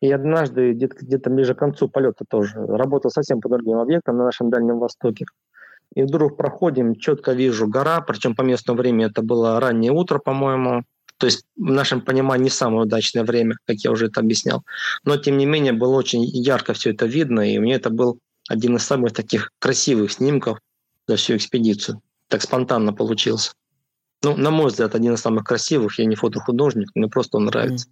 И 0.00 0.12
однажды, 0.12 0.74
где-то, 0.74 1.04
где-то 1.04 1.28
ближе 1.28 1.56
к 1.56 1.58
концу 1.58 1.88
полета 1.88 2.24
тоже, 2.24 2.64
работал 2.64 3.10
совсем 3.10 3.40
по 3.40 3.48
другим 3.48 3.78
объектам 3.78 4.16
на 4.16 4.24
нашем 4.26 4.48
Дальнем 4.48 4.78
Востоке. 4.78 5.24
И 5.96 6.04
вдруг 6.04 6.36
проходим, 6.36 6.94
четко 6.94 7.32
вижу 7.32 7.66
гора, 7.66 8.00
причем 8.00 8.36
по 8.36 8.42
местному 8.42 8.78
времени 8.78 9.06
это 9.06 9.22
было 9.22 9.58
раннее 9.58 9.90
утро, 9.90 10.20
по-моему. 10.20 10.84
То 11.20 11.26
есть 11.26 11.44
в 11.54 11.70
нашем 11.70 12.00
понимании 12.00 12.44
не 12.44 12.50
самое 12.50 12.84
удачное 12.84 13.24
время, 13.24 13.56
как 13.66 13.76
я 13.80 13.90
уже 13.90 14.06
это 14.06 14.20
объяснял. 14.20 14.64
Но 15.04 15.18
тем 15.18 15.36
не 15.36 15.44
менее 15.44 15.74
было 15.74 15.94
очень 15.94 16.24
ярко 16.24 16.72
все 16.72 16.92
это 16.92 17.04
видно, 17.04 17.40
и 17.40 17.58
мне 17.58 17.74
это 17.74 17.90
был 17.90 18.18
один 18.48 18.76
из 18.76 18.84
самых 18.84 19.12
таких 19.12 19.50
красивых 19.58 20.12
снимков 20.12 20.58
за 21.06 21.16
всю 21.16 21.36
экспедицию. 21.36 22.00
Так 22.28 22.40
спонтанно 22.40 22.94
получился. 22.94 23.52
Ну, 24.22 24.34
на 24.34 24.50
мой 24.50 24.68
взгляд, 24.68 24.94
один 24.94 25.12
из 25.12 25.20
самых 25.20 25.44
красивых. 25.44 25.98
Я 25.98 26.06
не 26.06 26.16
фотохудожник, 26.16 26.88
мне 26.94 27.08
просто 27.08 27.36
он 27.36 27.44
нравится. 27.44 27.88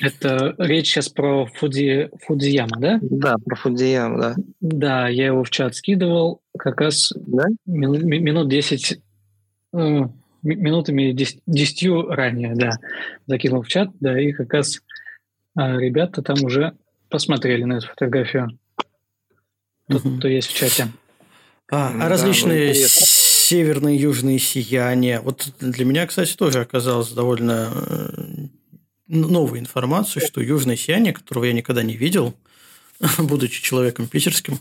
Это 0.00 0.54
речь 0.58 0.88
сейчас 0.88 1.08
про 1.08 1.46
Фудзи, 1.46 2.10
Фудзияма, 2.26 2.78
да? 2.78 2.98
Да, 3.00 3.36
про 3.42 3.56
Фудзияма, 3.56 4.18
да. 4.18 4.34
Да, 4.60 5.08
я 5.08 5.26
его 5.26 5.44
в 5.44 5.50
чат 5.50 5.76
скидывал 5.76 6.42
как 6.58 6.80
раз 6.80 7.12
да? 7.14 7.46
минут, 7.64 8.02
минут 8.02 8.48
10, 8.48 9.00
э, 9.72 10.00
минутами 10.42 11.12
10, 11.12 11.82
ранее, 12.08 12.54
да, 12.54 12.78
закинул 13.26 13.62
в 13.62 13.68
чат, 13.68 13.90
да, 14.00 14.20
и 14.20 14.32
как 14.32 14.52
раз 14.52 14.80
э, 15.58 15.78
ребята 15.78 16.22
там 16.22 16.42
уже 16.42 16.72
посмотрели 17.08 17.64
на 17.64 17.74
эту 17.74 17.88
фотографию. 17.88 18.58
Угу. 19.88 20.18
кто 20.18 20.28
есть 20.28 20.48
в 20.48 20.54
чате. 20.54 20.88
А, 21.70 21.92
а 22.00 22.08
различные 22.08 22.74
северные 22.74 23.96
и 23.96 24.00
южные 24.00 24.38
сияния. 24.38 25.20
Вот 25.20 25.48
для 25.60 25.84
меня, 25.84 26.06
кстати, 26.06 26.34
тоже 26.34 26.60
оказалось 26.60 27.10
довольно 27.12 27.72
э, 27.74 28.48
новой 29.08 29.58
информацию, 29.58 30.24
что 30.24 30.40
южное 30.40 30.76
сияние, 30.76 31.12
которого 31.12 31.44
я 31.44 31.52
никогда 31.52 31.82
не 31.82 31.96
видел, 31.96 32.34
будучи 33.18 33.62
человеком 33.62 34.06
питерским, 34.06 34.60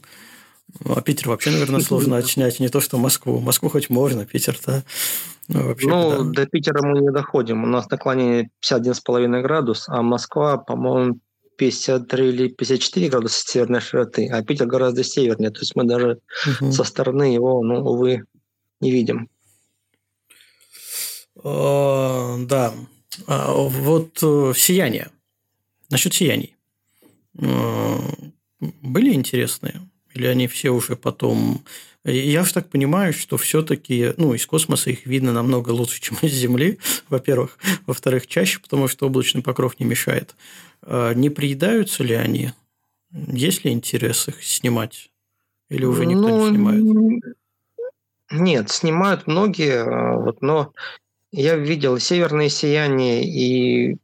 а 0.86 1.02
Питер 1.02 1.30
вообще, 1.30 1.52
наверное, 1.52 1.80
сложно 1.82 2.18
отснять, 2.18 2.60
не 2.60 2.70
то 2.70 2.82
что 2.82 2.98
Москву. 2.98 3.40
Москву 3.40 3.70
хоть 3.70 3.90
можно, 3.90 4.26
Питер-то 4.26 4.84
ну, 5.48 5.68
вообще, 5.68 5.88
ну 5.88 6.24
да. 6.24 6.44
до 6.44 6.46
Питера 6.46 6.82
мы 6.82 7.00
не 7.00 7.12
доходим. 7.12 7.64
У 7.64 7.68
нас 7.68 7.90
наклонение 7.90 8.50
51,5 8.64 9.42
градус, 9.42 9.86
а 9.88 10.02
Москва, 10.02 10.58
по-моему, 10.58 11.20
53 11.58 12.30
или 12.30 12.48
54 12.48 13.10
градуса 13.10 13.48
северной 13.48 13.82
широты, 13.82 14.28
а 14.32 14.44
Питер 14.44 14.66
гораздо 14.66 15.04
севернее. 15.04 15.52
То 15.52 15.60
есть 15.60 15.76
мы 15.76 15.84
даже 15.84 16.20
угу. 16.60 16.72
со 16.72 16.84
стороны 16.84 17.24
его, 17.24 17.62
ну, 17.64 17.84
увы, 17.84 18.24
не 18.80 18.92
видим. 18.92 19.30
О, 21.44 22.38
да. 22.48 22.74
А, 23.28 23.52
вот 23.54 24.20
э, 24.22 24.54
сияние. 24.56 25.12
Насчет 25.90 26.14
сияний. 26.14 26.56
Э, 27.40 27.98
были 28.60 29.14
интересные? 29.14 29.82
Или 30.14 30.28
они 30.28 30.48
все 30.48 30.70
уже 30.72 30.96
потом... 30.96 31.64
Я 32.04 32.44
же 32.44 32.54
так 32.54 32.70
понимаю, 32.70 33.14
что 33.14 33.38
все-таки 33.38 34.14
ну, 34.18 34.34
из 34.34 34.46
космоса 34.48 34.90
их 34.90 35.06
видно 35.06 35.34
намного 35.34 35.70
лучше, 35.70 36.02
чем 36.02 36.18
из 36.22 36.34
Земли, 36.34 36.80
во-первых. 37.10 37.58
Во-вторых, 37.86 38.28
чаще, 38.28 38.60
потому 38.60 38.88
что 38.88 39.08
облачный 39.08 39.44
покров 39.44 39.80
не 39.80 39.86
мешает. 39.86 40.36
А 40.82 41.14
не 41.14 41.30
приедаются 41.30 42.04
ли 42.04 42.16
они? 42.16 42.52
Есть 43.12 43.66
ли 43.66 43.72
интерес 43.72 44.28
их 44.28 44.44
снимать? 44.44 45.12
Или 45.70 45.86
уже 45.86 46.06
никто 46.06 46.28
ну, 46.28 46.44
не 46.44 46.50
снимает? 46.50 47.24
Нет, 48.32 48.70
снимают 48.70 49.28
многие, 49.28 49.84
а, 49.84 50.18
вот, 50.18 50.42
но 50.42 50.74
я 51.32 51.56
видел 51.56 51.98
северное 52.00 52.50
сияние 52.50 53.24
и 53.26 53.98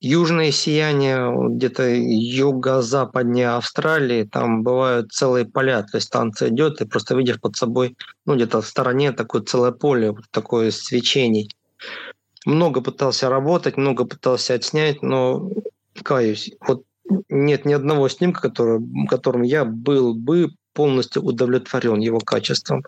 южное 0.00 0.50
сияние, 0.50 1.32
где-то 1.56 1.88
юго-западнее 1.88 3.50
Австралии, 3.50 4.24
там 4.24 4.62
бывают 4.62 5.12
целые 5.12 5.46
поля, 5.46 5.82
то 5.82 5.96
есть 5.96 6.08
станция 6.08 6.50
идет, 6.50 6.80
и 6.80 6.86
просто 6.86 7.16
видишь 7.16 7.40
под 7.40 7.56
собой, 7.56 7.96
ну, 8.26 8.34
где-то 8.34 8.60
в 8.60 8.66
стороне 8.66 9.12
такое 9.12 9.42
целое 9.42 9.72
поле, 9.72 10.14
такое 10.30 10.70
свечений. 10.70 11.50
Много 12.46 12.80
пытался 12.82 13.30
работать, 13.30 13.76
много 13.76 14.04
пытался 14.04 14.54
отснять, 14.54 15.02
но, 15.02 15.50
каюсь, 16.02 16.52
вот 16.66 16.84
нет 17.28 17.64
ни 17.64 17.72
одного 17.72 18.08
снимка, 18.08 18.42
который, 18.42 18.80
которым 19.08 19.42
я 19.42 19.64
был 19.64 20.14
бы 20.14 20.50
полностью 20.74 21.22
удовлетворен 21.22 22.00
его 22.00 22.18
качеством. 22.18 22.82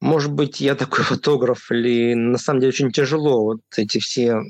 Может 0.00 0.32
быть, 0.32 0.60
я 0.60 0.74
такой 0.74 1.04
фотограф, 1.04 1.70
или 1.70 2.14
на 2.14 2.38
самом 2.38 2.60
деле 2.60 2.70
очень 2.70 2.92
тяжело 2.92 3.44
вот 3.44 3.60
эти 3.76 3.98
все 3.98 4.42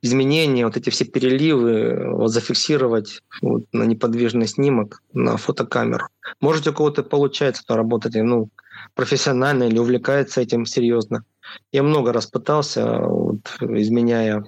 изменения, 0.00 0.64
вот 0.64 0.76
эти 0.76 0.90
все 0.90 1.04
переливы 1.04 2.12
вот, 2.14 2.28
зафиксировать 2.28 3.22
вот, 3.40 3.64
на 3.72 3.84
неподвижный 3.84 4.46
снимок, 4.46 5.02
на 5.12 5.36
фотокамеру. 5.36 6.06
Может, 6.40 6.66
у 6.66 6.72
кого-то 6.72 7.02
получается 7.02 7.64
то 7.66 7.76
работать 7.76 8.14
ну, 8.14 8.48
профессионально 8.94 9.64
или 9.64 9.78
увлекается 9.78 10.40
этим 10.40 10.66
серьезно. 10.66 11.24
Я 11.72 11.82
много 11.82 12.12
раз 12.12 12.26
пытался, 12.26 13.00
вот, 13.00 13.40
изменяя 13.60 14.44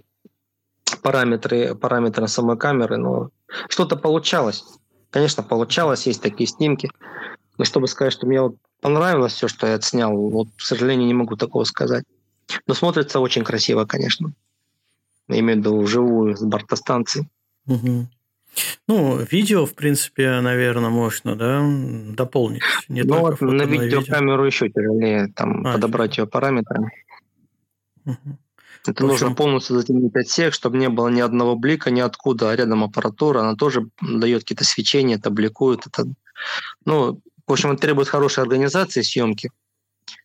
параметры, 1.02 1.74
параметры 1.74 2.28
самой 2.28 2.56
камеры, 2.56 2.96
но 2.96 3.30
что-то 3.68 3.96
получалось. 3.96 4.64
Конечно, 5.10 5.42
получалось, 5.42 6.06
есть 6.06 6.22
такие 6.22 6.46
снимки. 6.46 6.90
Но 7.58 7.64
чтобы 7.64 7.86
сказать, 7.86 8.12
что 8.12 8.26
мне 8.26 8.40
вот 8.40 8.56
понравилось 8.80 9.34
все, 9.34 9.48
что 9.48 9.66
я 9.66 9.74
отснял. 9.74 10.16
Вот, 10.16 10.48
к 10.56 10.60
сожалению, 10.60 11.06
не 11.06 11.14
могу 11.14 11.36
такого 11.36 11.64
сказать. 11.64 12.04
Но 12.66 12.74
смотрится 12.74 13.20
очень 13.20 13.44
красиво, 13.44 13.84
конечно. 13.84 14.32
Я 15.28 15.40
имею 15.40 15.58
в 15.58 15.60
виду 15.60 15.80
вживую 15.80 16.36
с 16.36 16.42
бортостанции. 16.42 17.28
Угу. 17.66 18.08
Ну, 18.86 19.18
видео, 19.30 19.66
в 19.66 19.74
принципе, 19.74 20.40
наверное, 20.40 20.90
можно, 20.90 21.34
да, 21.34 21.62
дополнить. 22.14 22.62
Не 22.88 23.02
ну, 23.02 23.20
вот 23.20 23.40
на 23.40 23.64
видеокамеру 23.64 24.44
видео. 24.44 24.46
еще 24.46 24.68
тяжелее 24.68 25.32
там 25.34 25.66
а, 25.66 25.72
подобрать 25.74 26.18
ее 26.18 26.26
параметры. 26.26 26.90
Угу. 28.04 28.38
Это 28.86 29.04
общем... 29.04 29.06
нужно 29.06 29.34
полностью 29.34 29.76
затемнить 29.76 30.14
отсек, 30.14 30.52
чтобы 30.52 30.76
не 30.76 30.88
было 30.88 31.08
ни 31.08 31.20
одного 31.20 31.56
блика 31.56 31.90
ниоткуда, 31.90 32.50
а 32.50 32.56
рядом 32.56 32.84
аппаратура, 32.84 33.40
она 33.40 33.56
тоже 33.56 33.88
дает 34.00 34.42
какие-то 34.42 34.64
свечения, 34.64 35.16
это 35.16 35.30
бликует. 35.30 35.86
Это... 35.86 36.04
Ну, 36.84 37.20
в 37.46 37.52
общем, 37.52 37.72
это 37.72 37.82
требует 37.82 38.08
хорошей 38.08 38.42
организации 38.42 39.02
съемки. 39.02 39.50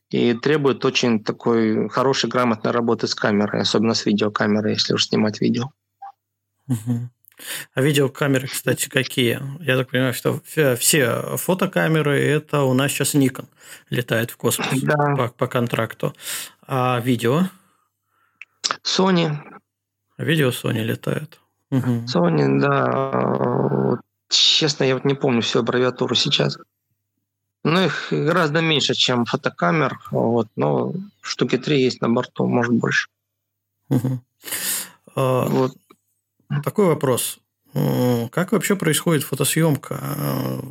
И 0.09 0.33
требует 0.33 0.83
очень 0.85 1.23
такой 1.23 1.87
хорошей, 1.89 2.29
грамотной 2.29 2.71
работы 2.71 3.07
с 3.07 3.15
камерой, 3.15 3.61
особенно 3.61 3.93
с 3.93 4.05
видеокамерой, 4.05 4.73
если 4.73 4.93
уж 4.93 5.05
снимать 5.07 5.39
видео. 5.39 5.71
Угу. 6.67 7.09
А 7.73 7.81
видеокамеры, 7.81 8.47
кстати, 8.47 8.89
какие? 8.89 9.41
Я 9.61 9.77
так 9.77 9.89
понимаю, 9.89 10.13
что 10.13 10.41
все 10.77 11.37
фотокамеры 11.37 12.19
это 12.19 12.63
у 12.63 12.73
нас 12.73 12.91
сейчас 12.91 13.15
Nikon 13.15 13.45
летает 13.89 14.31
в 14.31 14.37
космос 14.37 14.67
да. 14.81 15.15
по, 15.15 15.27
по 15.29 15.47
контракту. 15.47 16.13
А 16.67 16.99
видео? 16.99 17.43
Sony. 18.83 19.37
Видео 20.17 20.49
Sony 20.49 20.83
летает. 20.83 21.39
Угу. 21.71 22.05
Sony, 22.13 22.59
да. 22.59 23.99
Честно, 24.29 24.83
я 24.83 24.95
вот 24.95 25.05
не 25.05 25.13
помню 25.13 25.41
всю 25.41 25.59
аббревиатуру 25.59 26.15
сейчас. 26.15 26.57
Ну, 27.63 27.85
их 27.85 28.07
гораздо 28.11 28.61
меньше, 28.61 28.93
чем 28.93 29.25
фотокамер. 29.25 29.99
Вот, 30.11 30.47
но 30.55 30.93
штуки 31.21 31.57
три 31.57 31.81
есть 31.81 32.01
на 32.01 32.09
борту, 32.09 32.47
может 32.47 32.73
больше. 32.73 33.09
Угу. 33.89 34.21
А, 35.15 35.45
вот. 35.45 35.73
Такой 36.63 36.85
вопрос. 36.85 37.39
Как 38.31 38.51
вообще 38.51 38.75
происходит 38.75 39.23
фотосъемка? 39.23 39.99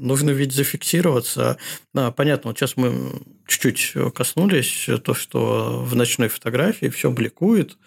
Нужно 0.01 0.31
ведь 0.31 0.53
зафиксироваться. 0.53 1.57
Да, 1.95 2.11
понятно, 2.11 2.51
вот 2.51 2.59
сейчас 2.59 2.77
мы 2.77 3.23
чуть-чуть 3.47 3.95
коснулись 4.15 4.89
то, 5.05 5.15
что 5.15 5.85
в 5.85 5.95
ночной 5.95 6.29
фотографии 6.29 6.89
все 6.89 7.11
бликует 7.13 7.79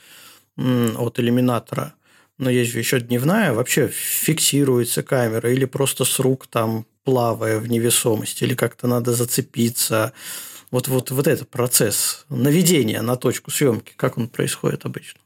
от 0.55 1.19
иллюминатора. 1.19 1.93
Но 2.37 2.49
есть 2.49 2.71
же 2.71 2.79
еще 2.79 3.01
дневная, 3.01 3.51
вообще 3.53 3.89
фиксируется 3.89 5.03
камера 5.03 5.51
или 5.51 5.65
просто 5.65 6.05
с 6.05 6.19
рук 6.19 6.47
там 6.47 6.85
плавая 7.03 7.59
в 7.59 7.67
невесомости, 7.67 8.43
или 8.43 8.55
как-то 8.55 8.87
надо 8.87 9.13
зацепиться. 9.13 10.13
Вот, 10.69 10.87
вот, 10.87 11.11
вот 11.11 11.27
этот 11.27 11.49
процесс 11.49 12.25
наведения 12.29 13.01
на 13.01 13.15
точку 13.15 13.51
съемки, 13.51 13.93
как 13.95 14.17
он 14.17 14.29
происходит 14.29 14.85
обычно? 14.85 15.19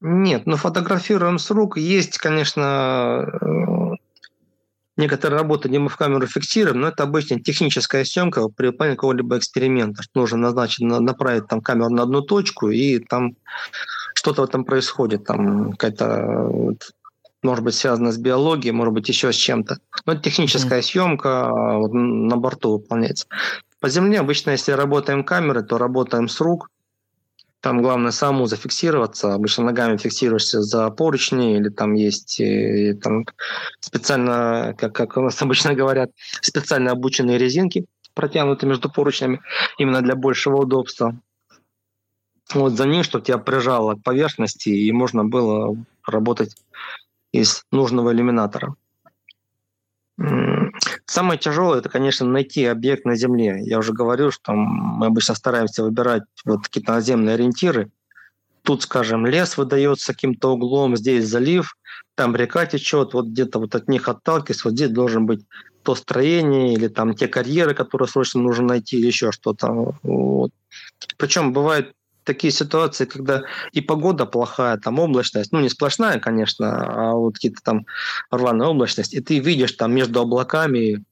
Нет, 0.00 0.46
ну 0.46 0.56
фотографируем 0.56 1.38
с 1.38 1.50
рук. 1.50 1.76
Есть, 1.76 2.18
конечно, 2.18 3.26
э, 3.40 3.96
некоторые 4.96 5.38
работы, 5.38 5.68
где 5.68 5.78
мы 5.78 5.90
в 5.90 5.96
камеру 5.96 6.26
фиксируем, 6.26 6.80
но 6.80 6.88
это 6.88 7.02
обычно 7.02 7.40
техническая 7.40 8.04
съемка 8.04 8.48
при 8.48 8.68
выполнении 8.68 8.96
какого-либо 8.96 9.36
эксперимента. 9.36 10.02
Нужно 10.14 10.38
назначить, 10.38 10.80
направить 10.80 11.48
там 11.48 11.60
камеру 11.60 11.90
на 11.90 12.04
одну 12.04 12.22
точку, 12.22 12.70
и 12.70 12.98
там 12.98 13.36
что-то 14.14 14.44
этом 14.44 14.64
происходит. 14.64 15.24
Там 15.24 15.72
какая-то 15.72 16.76
может 17.42 17.64
быть, 17.64 17.74
связано 17.74 18.12
с 18.12 18.18
биологией, 18.18 18.72
может 18.72 18.94
быть, 18.94 19.08
еще 19.08 19.32
с 19.32 19.36
чем-то. 19.36 19.78
Но 20.06 20.12
это 20.12 20.22
техническая 20.22 20.80
mm. 20.80 20.82
съемка 20.82 21.48
а, 21.48 21.78
вот, 21.78 21.92
на 21.92 22.36
борту 22.36 22.72
выполняется. 22.72 23.26
По 23.80 23.88
земле 23.88 24.20
обычно, 24.20 24.50
если 24.50 24.72
работаем 24.72 25.24
камерой, 25.24 25.64
то 25.64 25.78
работаем 25.78 26.28
с 26.28 26.40
рук. 26.40 26.70
Там 27.60 27.82
главное 27.82 28.10
самому 28.10 28.46
зафиксироваться. 28.46 29.34
Обычно 29.34 29.64
ногами 29.64 29.96
фиксируешься 29.96 30.62
за 30.62 30.90
поручни, 30.90 31.56
или 31.56 31.68
там 31.68 31.94
есть 31.94 32.40
и, 32.40 32.94
там 32.94 33.24
специально, 33.80 34.74
как, 34.78 34.94
как 34.94 35.16
у 35.16 35.22
нас 35.22 35.40
обычно 35.40 35.74
говорят, 35.74 36.10
специально 36.40 36.90
обученные 36.90 37.38
резинки, 37.38 37.86
протянуты 38.14 38.66
между 38.66 38.90
поручнями, 38.90 39.40
именно 39.78 40.02
для 40.02 40.14
большего 40.14 40.56
удобства. 40.56 41.18
Вот 42.52 42.72
за 42.72 42.86
ним, 42.86 43.04
чтобы 43.04 43.24
тебя 43.24 43.38
прижало 43.38 43.94
к 43.94 44.02
поверхности, 44.02 44.70
и 44.70 44.90
можно 44.92 45.24
было 45.24 45.76
работать 46.06 46.56
из 47.32 47.64
нужного 47.70 48.12
иллюминатора. 48.12 48.74
Самое 51.06 51.38
тяжелое 51.38 51.78
это, 51.78 51.88
конечно, 51.88 52.26
найти 52.26 52.64
объект 52.64 53.04
на 53.04 53.16
Земле. 53.16 53.60
Я 53.62 53.78
уже 53.78 53.92
говорил, 53.92 54.30
что 54.30 54.52
мы 54.52 55.06
обычно 55.06 55.34
стараемся 55.34 55.82
выбирать 55.82 56.22
вот 56.44 56.62
какие-то 56.64 56.92
наземные 56.92 57.34
ориентиры. 57.34 57.90
Тут, 58.62 58.82
скажем, 58.82 59.26
лес 59.26 59.56
выдается 59.56 60.12
каким-то 60.12 60.52
углом, 60.52 60.96
здесь 60.96 61.26
залив, 61.26 61.74
там 62.14 62.36
река 62.36 62.66
течет, 62.66 63.14
вот 63.14 63.26
где-то 63.26 63.58
вот 63.58 63.74
от 63.74 63.88
них 63.88 64.08
отталкиваясь, 64.08 64.64
вот 64.64 64.74
здесь 64.74 64.90
должен 64.90 65.24
быть 65.24 65.44
то 65.82 65.94
строение 65.94 66.74
или 66.74 66.88
там 66.88 67.14
те 67.14 67.26
карьеры, 67.26 67.74
которые 67.74 68.06
срочно 68.06 68.42
нужно 68.42 68.66
найти, 68.66 68.98
или 68.98 69.06
еще 69.06 69.32
что-то. 69.32 69.94
Вот. 70.02 70.52
Причем 71.16 71.54
бывает 71.54 71.94
такие 72.30 72.52
ситуации, 72.52 73.06
когда 73.06 73.42
и 73.72 73.80
погода 73.80 74.24
плохая, 74.24 74.76
там 74.76 75.00
облачность, 75.00 75.52
ну 75.52 75.60
не 75.60 75.68
сплошная, 75.68 76.20
конечно, 76.20 76.66
а 76.68 77.14
вот 77.14 77.34
какие-то 77.34 77.60
там 77.62 77.86
рваная 78.30 78.68
облачность, 78.68 79.14
и 79.14 79.20
ты 79.20 79.40
видишь 79.40 79.72
там 79.72 79.92
между 79.92 80.20
облаками 80.20 81.04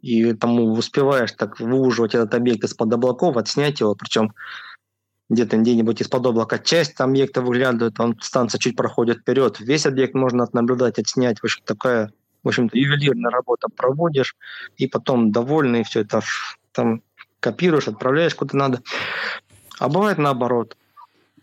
и 0.00 0.32
там 0.34 0.60
успеваешь 0.60 1.32
так 1.32 1.58
выуживать 1.58 2.14
этот 2.14 2.34
объект 2.34 2.62
из-под 2.64 2.92
облаков, 2.92 3.36
отснять 3.36 3.80
его, 3.80 3.96
причем 3.96 4.32
где-то 5.28 5.56
где-нибудь 5.56 6.02
из-под 6.02 6.26
облака 6.26 6.58
часть 6.58 7.00
объекта 7.00 7.42
выглядывает, 7.42 7.98
он 7.98 8.16
станция 8.20 8.60
чуть 8.60 8.76
проходит 8.76 9.18
вперед, 9.18 9.58
весь 9.58 9.86
объект 9.86 10.14
можно 10.14 10.46
наблюдать, 10.52 11.00
отснять, 11.00 11.40
в 11.40 11.44
общем, 11.44 11.62
такая, 11.64 12.12
в 12.44 12.48
общем-то, 12.48 12.78
ювелирная 12.78 13.32
работа 13.32 13.66
проводишь, 13.74 14.36
и 14.76 14.86
потом 14.86 15.32
довольный, 15.32 15.82
все 15.82 16.02
это 16.02 16.20
там 16.70 17.02
копируешь, 17.44 17.88
отправляешь 17.88 18.34
куда 18.34 18.56
надо. 18.56 18.80
А 19.78 19.88
бывает 19.88 20.18
наоборот. 20.18 20.76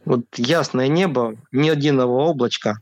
Вот 0.06 0.26
ясное 0.38 0.88
небо, 0.88 1.36
ни 1.52 1.68
единого 1.68 2.24
облачка, 2.24 2.82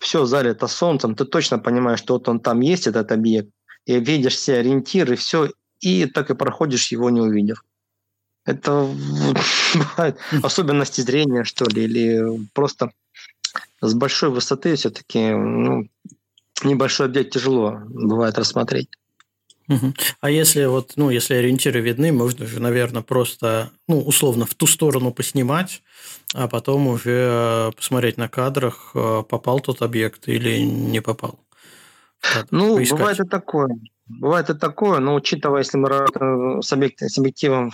все 0.00 0.24
залито 0.26 0.68
солнцем, 0.68 1.14
ты 1.14 1.24
точно 1.24 1.58
понимаешь, 1.58 1.98
что 1.98 2.14
вот 2.14 2.28
он 2.28 2.40
там 2.40 2.60
есть, 2.60 2.86
этот 2.86 3.12
объект, 3.12 3.50
и 3.86 3.98
видишь 3.98 4.36
все 4.36 4.58
ориентиры, 4.58 5.16
все, 5.16 5.50
и 5.80 6.06
так 6.06 6.30
и 6.30 6.34
проходишь, 6.34 6.92
его 6.92 7.10
не 7.10 7.20
увидев. 7.20 7.64
Это 8.44 8.88
бывает 9.74 10.18
особенности 10.42 11.00
зрения, 11.00 11.44
что 11.44 11.64
ли, 11.64 11.84
или 11.84 12.48
просто 12.54 12.92
с 13.80 13.94
большой 13.94 14.30
высоты 14.30 14.74
все-таки 14.76 15.30
ну, 15.30 15.88
небольшой 16.62 17.06
объект 17.06 17.32
тяжело 17.32 17.80
бывает 17.88 18.38
рассмотреть. 18.38 18.88
А 20.20 20.30
если 20.30 20.64
вот, 20.64 20.92
ну, 20.96 21.10
если 21.10 21.34
ориентиры 21.34 21.80
видны, 21.80 22.12
можно 22.12 22.46
же, 22.46 22.60
наверное, 22.60 23.02
просто, 23.02 23.70
ну, 23.88 24.00
условно, 24.00 24.46
в 24.46 24.54
ту 24.54 24.66
сторону 24.66 25.12
поснимать, 25.12 25.82
а 26.34 26.48
потом 26.48 26.86
уже 26.86 27.28
э, 27.30 27.70
посмотреть 27.76 28.16
на 28.16 28.28
кадрах, 28.28 28.92
э, 28.94 29.22
попал 29.28 29.60
тот 29.60 29.82
объект 29.82 30.28
или 30.28 30.58
не 30.60 31.00
попал. 31.00 31.38
Ну, 32.50 32.76
поискать. 32.76 32.98
бывает 32.98 33.20
и 33.20 33.28
такое. 33.28 33.78
Бывает 34.06 34.50
и 34.50 34.54
такое, 34.54 35.00
но 35.00 35.14
учитывая, 35.14 35.62
если 35.62 35.78
мы 35.78 35.88
работаем 35.88 36.62
с, 36.62 36.72
объектом, 36.72 37.08
с 37.08 37.18
объективом 37.18 37.72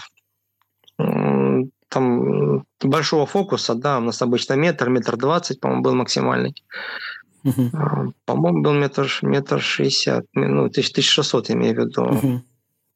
там 1.89 2.67
большого 2.81 3.27
фокуса, 3.27 3.75
да, 3.75 3.99
у 3.99 4.01
нас 4.01 4.21
обычно 4.23 4.55
метр, 4.55 4.89
метр 4.89 5.17
двадцать, 5.17 5.61
по-моему, 5.61 5.83
был 5.83 5.95
максимальный. 5.95 6.55
Uh-huh. 7.49 8.13
По-моему, 8.25 8.63
был 8.63 8.75
метр, 8.75 9.11
метр 9.23 9.61
шестьдесят, 9.61 10.27
ну, 10.35 10.65
1600, 10.65 11.51
имею 11.51 11.75
в 11.75 11.79
виду. 11.79 12.03
Uh-huh. 12.05 12.41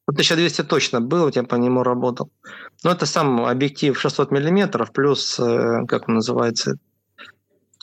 1200 0.06 0.64
точно 0.64 1.00
был, 1.00 1.30
я 1.34 1.42
по 1.44 1.54
нему 1.54 1.82
работал. 1.82 2.30
Но 2.84 2.90
это 2.90 3.06
сам 3.06 3.44
объектив 3.44 3.98
600 3.98 4.30
миллиметров 4.30 4.92
плюс, 4.92 5.38
э, 5.38 5.86
как 5.86 6.08
он 6.08 6.16
называется, 6.16 6.76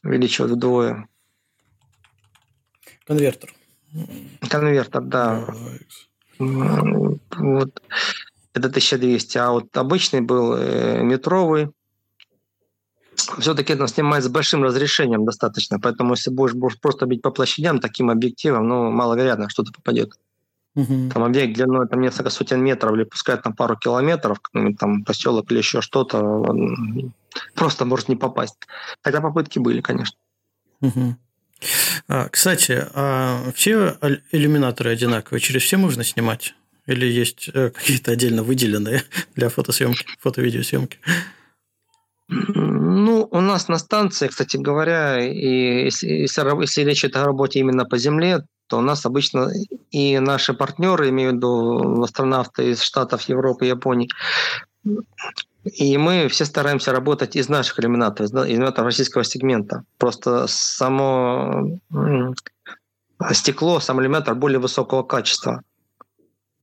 увеличивать 0.03 0.51
вдвое. 0.51 1.07
Конвертер. 3.05 3.53
Конвертер, 4.49 5.01
да. 5.01 5.47
Uh-huh. 6.39 7.19
Вот. 7.37 7.81
Это 8.53 8.67
1200. 8.67 9.37
А 9.37 9.51
вот 9.51 9.75
обычный 9.77 10.21
был 10.21 10.53
э, 10.53 11.01
метровый, 11.03 11.71
все-таки 13.39 13.73
это 13.73 13.87
снимает 13.87 14.23
с 14.23 14.27
большим 14.27 14.63
разрешением 14.63 15.25
достаточно, 15.25 15.79
поэтому 15.79 16.13
если 16.13 16.31
будешь, 16.31 16.79
просто 16.79 17.05
бить 17.05 17.21
по 17.21 17.31
площадям 17.31 17.79
таким 17.79 18.09
объективом, 18.09 18.67
ну, 18.67 18.91
маловероятно, 18.91 19.49
что-то 19.49 19.71
попадет. 19.71 20.13
Угу. 20.75 21.09
Там 21.13 21.23
объект 21.23 21.55
длиной 21.55 21.87
там 21.87 22.01
несколько 22.01 22.29
сотен 22.29 22.63
метров 22.63 22.93
или 22.93 23.03
пускай 23.03 23.37
там 23.37 23.53
пару 23.53 23.75
километров, 23.75 24.39
там 24.79 25.03
поселок 25.03 25.51
или 25.51 25.59
еще 25.59 25.81
что-то, 25.81 26.45
просто 27.55 27.85
может 27.85 28.07
не 28.07 28.15
попасть. 28.15 28.55
Хотя 29.01 29.21
попытки 29.21 29.59
были, 29.59 29.81
конечно. 29.81 30.17
Угу. 30.81 31.15
А, 32.07 32.29
кстати, 32.29 32.87
а 32.93 33.51
все 33.53 33.97
иллюминаторы 34.31 34.91
одинаковые? 34.91 35.41
Через 35.41 35.63
все 35.63 35.77
можно 35.77 36.03
снимать? 36.03 36.53
Или 36.85 37.05
есть 37.05 37.49
э, 37.53 37.69
какие-то 37.69 38.11
отдельно 38.11 38.43
выделенные 38.43 39.03
для 39.35 39.49
фотосъемки, 39.49 40.05
фото-видеосъемки? 40.19 40.97
Ну, 42.29 43.27
у 43.31 43.41
нас 43.41 43.67
на 43.69 43.79
станции, 43.79 44.27
кстати 44.27 44.57
говоря, 44.57 45.19
и 45.19 45.85
если, 45.85 46.07
если, 46.07 46.61
если 46.61 46.81
речь 46.83 47.03
идет 47.03 47.17
о 47.17 47.25
работе 47.25 47.59
именно 47.59 47.85
по 47.85 47.97
земле, 47.97 48.45
то 48.67 48.77
у 48.77 48.81
нас 48.81 49.05
обычно 49.05 49.49
и 49.89 50.19
наши 50.19 50.53
партнеры, 50.53 51.09
имею 51.09 51.31
в 51.31 51.35
виду 51.35 52.03
астронавты 52.03 52.69
из 52.69 52.83
Штатов, 52.83 53.23
Европы, 53.23 53.65
Японии, 53.65 54.09
и 55.63 55.97
мы 55.97 56.27
все 56.27 56.45
стараемся 56.45 56.91
работать 56.91 57.35
из 57.35 57.49
наших 57.49 57.79
иллюминаторов, 57.79 58.29
из 58.29 58.33
иллюминаторов 58.33 58.85
российского 58.85 59.23
сегмента. 59.23 59.83
Просто 59.97 60.45
само 60.47 61.79
стекло, 63.31 63.79
сам 63.79 63.99
иллюминатор 63.99 64.35
более 64.35 64.59
высокого 64.59 65.01
качества. 65.01 65.63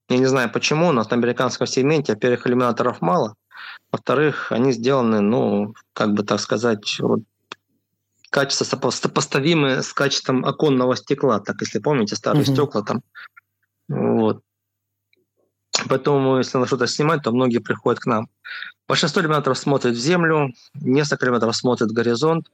Я 0.08 0.18
не 0.18 0.26
знаю 0.26 0.50
почему, 0.50 0.88
у 0.88 0.92
нас 0.92 1.10
на 1.10 1.16
американском 1.16 1.66
сегменте, 1.66 2.12
во-первых, 2.12 2.46
иллюминаторов 2.46 3.00
мало, 3.00 3.34
во-вторых, 3.96 4.52
они 4.52 4.72
сделаны, 4.72 5.20
ну, 5.20 5.74
как 5.94 6.12
бы 6.12 6.22
так 6.22 6.38
сказать, 6.38 6.98
вот, 7.00 7.20
качество 8.30 8.90
сопоставимое 8.90 9.80
с 9.80 9.92
качеством 9.94 10.44
оконного 10.44 10.96
стекла, 10.96 11.40
так 11.40 11.56
если 11.60 11.78
помните, 11.78 12.14
старые 12.14 12.44
mm-hmm. 12.44 12.52
стекла 12.52 12.82
там. 12.82 13.02
Вот. 13.88 14.42
Поэтому, 15.88 16.38
если 16.38 16.58
надо 16.58 16.66
что-то 16.66 16.86
снимать, 16.86 17.22
то 17.22 17.32
многие 17.32 17.58
приходят 17.58 18.00
к 18.00 18.06
нам. 18.06 18.28
Большинство 18.86 19.22
иллюминаторов 19.22 19.58
смотрит 19.58 19.94
в 19.94 19.98
землю, 19.98 20.52
несколько 20.74 21.24
иллюминаторов 21.24 21.56
смотрит 21.56 21.90
в 21.90 21.94
горизонт. 21.94 22.50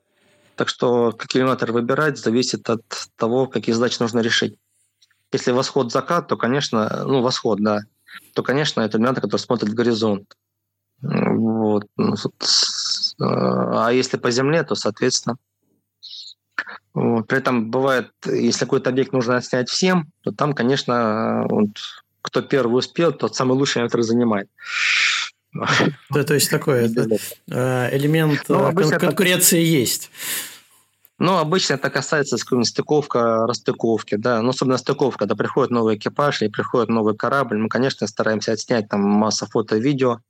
Так 0.55 0.69
что 0.69 1.13
какие 1.13 1.41
иллюминатор 1.41 1.73
выбирать, 1.73 2.19
зависит 2.19 2.71
от 2.71 2.83
того, 3.17 3.47
какие 3.47 3.75
задачи 3.75 4.01
нужно 4.01 4.21
решить. 4.21 4.59
Если 5.33 5.51
восход-закат, 5.51 6.29
то, 6.29 6.37
конечно, 6.37 7.05
ну, 7.05 7.23
восход, 7.23 7.61
да, 7.61 7.81
то, 8.35 8.43
конечно, 8.43 8.83
это 8.83 8.99
иллюминатор, 8.99 9.23
который 9.23 9.41
смотрит 9.41 9.71
в 9.71 9.75
горизонт. 9.75 10.37
Вот. 11.03 11.85
Ну, 11.97 12.15
а 13.19 13.91
если 13.91 14.17
по 14.17 14.31
земле, 14.31 14.63
то, 14.63 14.75
соответственно, 14.75 15.37
вот. 16.95 17.27
При 17.27 17.39
этом 17.39 17.71
бывает, 17.71 18.11
если 18.27 18.61
какой-то 18.61 18.91
объект 18.91 19.13
нужно 19.13 19.41
снять 19.41 19.69
всем, 19.71 20.13
то 20.23 20.33
там, 20.33 20.53
конечно, 20.53 21.47
вот, 21.49 21.71
кто 22.21 22.43
первый 22.43 22.79
успел, 22.79 23.13
тот 23.13 23.35
самый 23.35 23.53
лучший 23.53 23.79
иллюминатор 23.79 24.03
занимает. 24.03 24.49
Да, 26.11 26.25
то 26.25 26.35
есть 26.35 26.51
такой 26.51 26.85
э, 26.85 27.97
элемент 27.97 28.45
ну, 28.49 28.69
э, 28.71 28.99
конкуренции 28.99 29.61
есть. 29.61 30.11
Ну, 31.19 31.37
обычно 31.37 31.75
это 31.75 31.91
касается 31.91 32.37
стыковка, 32.39 33.47
расстыковки, 33.47 34.15
да. 34.15 34.41
Ну, 34.41 34.51
особенно 34.51 34.79
стыковка, 34.79 35.21
когда 35.21 35.37
приходит 35.37 35.71
новый 35.71 35.97
экипаж 35.97 36.41
или 36.41 36.49
приходит 36.49 36.89
новый 36.89 37.15
корабль, 37.15 37.59
мы, 37.59 37.69
конечно, 37.69 38.07
стараемся 38.07 38.53
отснять 38.53 38.89
там 38.89 39.03
массу 39.03 39.47
фото, 39.47 39.77
видео, 39.77 40.21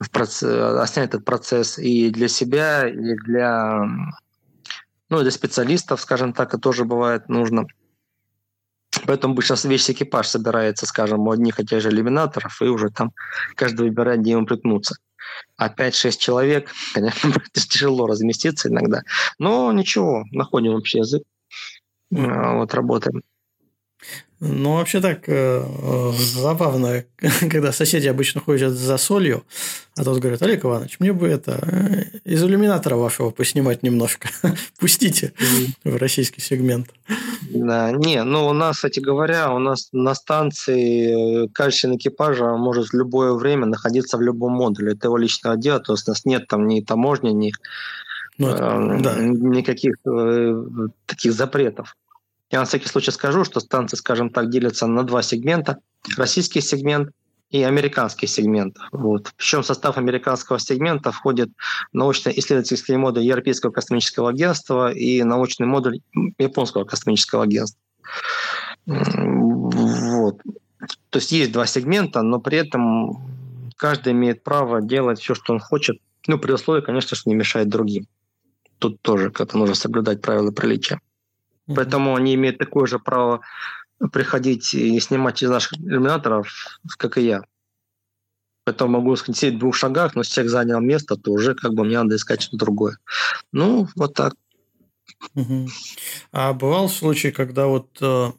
в 0.00 0.10
процесс, 0.10 0.42
отснять 0.42 1.10
этот 1.10 1.24
процесс 1.24 1.78
и 1.78 2.10
для 2.10 2.28
себя, 2.28 2.88
и 2.88 3.14
для, 3.24 3.82
ну, 5.08 5.20
для 5.20 5.30
специалистов, 5.30 6.00
скажем 6.00 6.32
так, 6.32 6.48
это 6.48 6.58
тоже 6.58 6.84
бывает 6.84 7.28
нужно. 7.28 7.66
Поэтому 9.06 9.40
сейчас 9.40 9.64
весь 9.64 9.90
экипаж 9.90 10.26
собирается, 10.26 10.86
скажем, 10.86 11.26
у 11.26 11.30
одних 11.30 11.60
и 11.60 11.66
тех 11.66 11.80
же 11.80 11.90
иллюминаторов, 11.90 12.60
и 12.62 12.66
уже 12.66 12.90
там 12.90 13.12
каждый 13.54 13.88
выбирает, 13.88 14.20
где 14.20 14.32
ему 14.32 14.46
прикнуться. 14.46 14.96
А 15.56 15.68
5-6 15.68 16.18
человек, 16.18 16.70
конечно, 16.94 17.32
тяжело 17.52 18.06
разместиться 18.06 18.68
иногда. 18.68 19.02
Но 19.38 19.72
ничего, 19.72 20.24
находим 20.32 20.74
общий 20.74 20.98
язык, 20.98 21.22
а, 22.14 22.54
вот 22.54 22.74
работаем. 22.74 23.22
Ну, 24.46 24.74
вообще 24.74 25.00
так 25.00 25.24
э, 25.26 25.64
забавно, 26.18 27.04
когда 27.50 27.72
соседи 27.72 28.08
обычно 28.08 28.40
ходят 28.42 28.72
за 28.72 28.98
солью, 28.98 29.44
а 29.96 30.04
тот 30.04 30.18
говорит, 30.18 30.42
Олег 30.42 30.64
Иванович, 30.64 30.96
мне 31.00 31.12
бы 31.12 31.28
это 31.28 31.58
э, 31.62 32.18
из 32.24 32.44
иллюминатора 32.44 32.96
вашего 32.96 33.30
поснимать 33.30 33.82
немножко. 33.82 34.28
Пустите 34.78 35.32
в 35.82 35.96
российский 35.96 36.42
сегмент. 36.42 36.88
Да, 37.48 37.90
не, 37.92 38.22
ну 38.22 38.46
у 38.46 38.52
нас, 38.52 38.76
кстати 38.76 39.00
говоря, 39.00 39.50
у 39.50 39.58
нас 39.58 39.88
на 39.92 40.14
станции 40.14 41.48
член 41.70 41.96
экипажа 41.96 42.56
может 42.56 42.88
в 42.88 42.94
любое 42.94 43.32
время 43.32 43.64
находиться 43.64 44.18
в 44.18 44.22
любом 44.22 44.52
модуле. 44.52 44.92
Это 44.92 45.08
его 45.08 45.16
личное 45.16 45.56
дело, 45.56 45.80
то 45.80 45.94
есть 45.94 46.06
у 46.06 46.10
нас 46.10 46.26
нет 46.26 46.48
там 46.48 46.68
ни 46.68 46.82
таможни, 46.82 47.30
ни 47.30 47.52
ну, 48.36 48.48
это, 48.48 48.64
э, 48.64 49.00
да. 49.00 49.14
никаких 49.20 49.94
э, 50.06 50.64
таких 51.06 51.32
запретов. 51.32 51.96
Я 52.54 52.60
на 52.60 52.66
всякий 52.66 52.86
случай 52.86 53.10
скажу, 53.10 53.42
что 53.42 53.58
станции, 53.58 53.96
скажем 53.96 54.30
так, 54.30 54.48
делятся 54.48 54.86
на 54.86 55.02
два 55.02 55.22
сегмента. 55.22 55.78
Российский 56.16 56.60
сегмент 56.60 57.10
и 57.50 57.64
американский 57.64 58.28
сегмент. 58.28 58.76
Вот. 58.92 59.32
Причем 59.36 59.62
в 59.62 59.66
состав 59.66 59.98
американского 59.98 60.60
сегмента 60.60 61.10
входит 61.10 61.48
научно-исследовательский 61.92 62.96
модуль 62.96 63.24
Европейского 63.24 63.72
космического 63.72 64.30
агентства 64.30 64.92
и 64.92 65.24
научный 65.24 65.66
модуль 65.66 65.98
Японского 66.38 66.84
космического 66.84 67.42
агентства. 67.42 67.80
Вот. 68.86 70.40
То 71.10 71.18
есть 71.18 71.32
есть 71.32 71.50
два 71.50 71.66
сегмента, 71.66 72.22
но 72.22 72.38
при 72.38 72.58
этом 72.58 73.16
каждый 73.76 74.12
имеет 74.12 74.44
право 74.44 74.80
делать 74.80 75.18
все, 75.18 75.34
что 75.34 75.54
он 75.54 75.58
хочет, 75.58 75.98
ну, 76.28 76.38
при 76.38 76.52
условии, 76.52 76.82
конечно, 76.82 77.16
что 77.16 77.28
не 77.28 77.34
мешает 77.34 77.68
другим. 77.68 78.06
Тут 78.78 79.02
тоже 79.02 79.32
как-то 79.32 79.58
нужно 79.58 79.74
соблюдать 79.74 80.22
правила 80.22 80.52
приличия. 80.52 81.00
Mm-hmm. 81.66 81.74
Поэтому 81.76 82.14
они 82.14 82.34
имеют 82.34 82.58
такое 82.58 82.86
же 82.86 82.98
право 82.98 83.40
приходить 84.12 84.74
и 84.74 84.98
снимать 85.00 85.42
из 85.42 85.50
наших 85.50 85.74
иллюминаторов, 85.78 86.80
как 86.98 87.18
и 87.18 87.22
я. 87.22 87.42
Поэтому 88.64 88.92
могу 88.92 89.14
сидеть 89.16 89.56
в 89.56 89.58
двух 89.58 89.76
шагах, 89.76 90.14
но 90.14 90.22
если 90.22 90.34
человек 90.34 90.52
занял 90.52 90.80
место, 90.80 91.16
то 91.16 91.32
уже 91.32 91.54
как 91.54 91.74
бы 91.74 91.84
мне 91.84 91.98
надо 91.98 92.16
искать 92.16 92.42
что-то 92.42 92.64
другое. 92.64 92.98
Ну, 93.52 93.88
вот 93.94 94.14
так. 94.14 94.34
Угу. 95.34 95.68
А 96.32 96.52
бывал 96.54 96.88
случай, 96.88 97.30
когда 97.30 97.66
вот 97.66 97.88
э, 98.00 98.32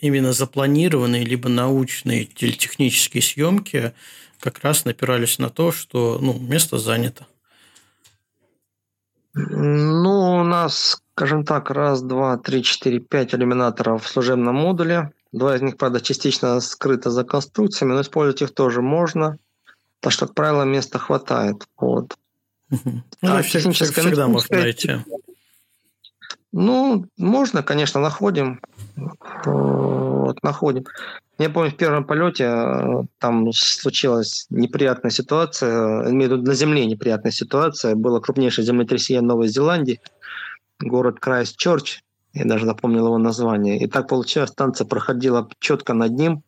именно 0.00 0.32
запланированные 0.32 1.24
либо 1.24 1.48
научные 1.48 2.24
или 2.24 2.52
технические 2.52 3.22
съемки 3.22 3.94
как 4.38 4.60
раз 4.60 4.84
напирались 4.84 5.38
на 5.38 5.48
то, 5.48 5.72
что 5.72 6.18
ну, 6.20 6.38
место 6.38 6.78
занято? 6.78 7.26
Ну, 9.32 10.40
у 10.40 10.44
нас 10.44 11.02
скажем 11.20 11.44
так, 11.44 11.70
раз, 11.70 12.00
два, 12.00 12.38
три, 12.38 12.62
четыре, 12.62 12.98
пять 12.98 13.34
иллюминаторов 13.34 14.04
в 14.04 14.08
служебном 14.08 14.54
модуле. 14.54 15.12
Два 15.32 15.54
из 15.54 15.60
них, 15.60 15.76
правда, 15.76 16.00
частично 16.00 16.58
скрыты 16.60 17.10
за 17.10 17.24
конструкциями, 17.24 17.92
но 17.92 18.00
использовать 18.00 18.40
их 18.40 18.54
тоже 18.54 18.80
можно, 18.80 19.36
так 20.00 20.12
что, 20.12 20.26
как 20.26 20.34
правило, 20.34 20.62
места 20.62 20.98
хватает. 20.98 21.66
Вот. 21.76 22.16
Ну, 22.70 23.02
а 23.20 23.42
техническая 23.42 24.02
всегда 24.02 24.28
можно 24.28 24.60
найти. 24.60 24.92
Ну, 26.52 27.04
можно, 27.18 27.62
конечно, 27.62 28.00
находим. 28.00 28.62
Вот, 29.44 30.42
находим. 30.42 30.86
Я 31.36 31.50
помню, 31.50 31.70
в 31.70 31.76
первом 31.76 32.04
полете 32.04 32.44
э, 32.44 33.02
там 33.18 33.52
случилась 33.52 34.46
неприятная 34.48 35.10
ситуация, 35.10 36.10
имею 36.10 36.30
в 36.30 36.32
виду 36.32 36.46
на 36.46 36.54
Земле 36.54 36.86
неприятная 36.86 37.32
ситуация. 37.32 37.94
Было 37.94 38.20
крупнейшее 38.20 38.64
землетрясение 38.64 39.20
Новой 39.20 39.48
Зеландии 39.48 40.00
город 40.80 41.20
Крайстчерч, 41.20 42.00
я 42.32 42.44
даже 42.44 42.64
запомнил 42.64 43.06
его 43.06 43.18
название. 43.18 43.78
И 43.78 43.86
так 43.86 44.08
получилось, 44.08 44.50
станция 44.50 44.86
проходила 44.86 45.48
четко 45.58 45.94
над 45.94 46.12
ним 46.12 46.42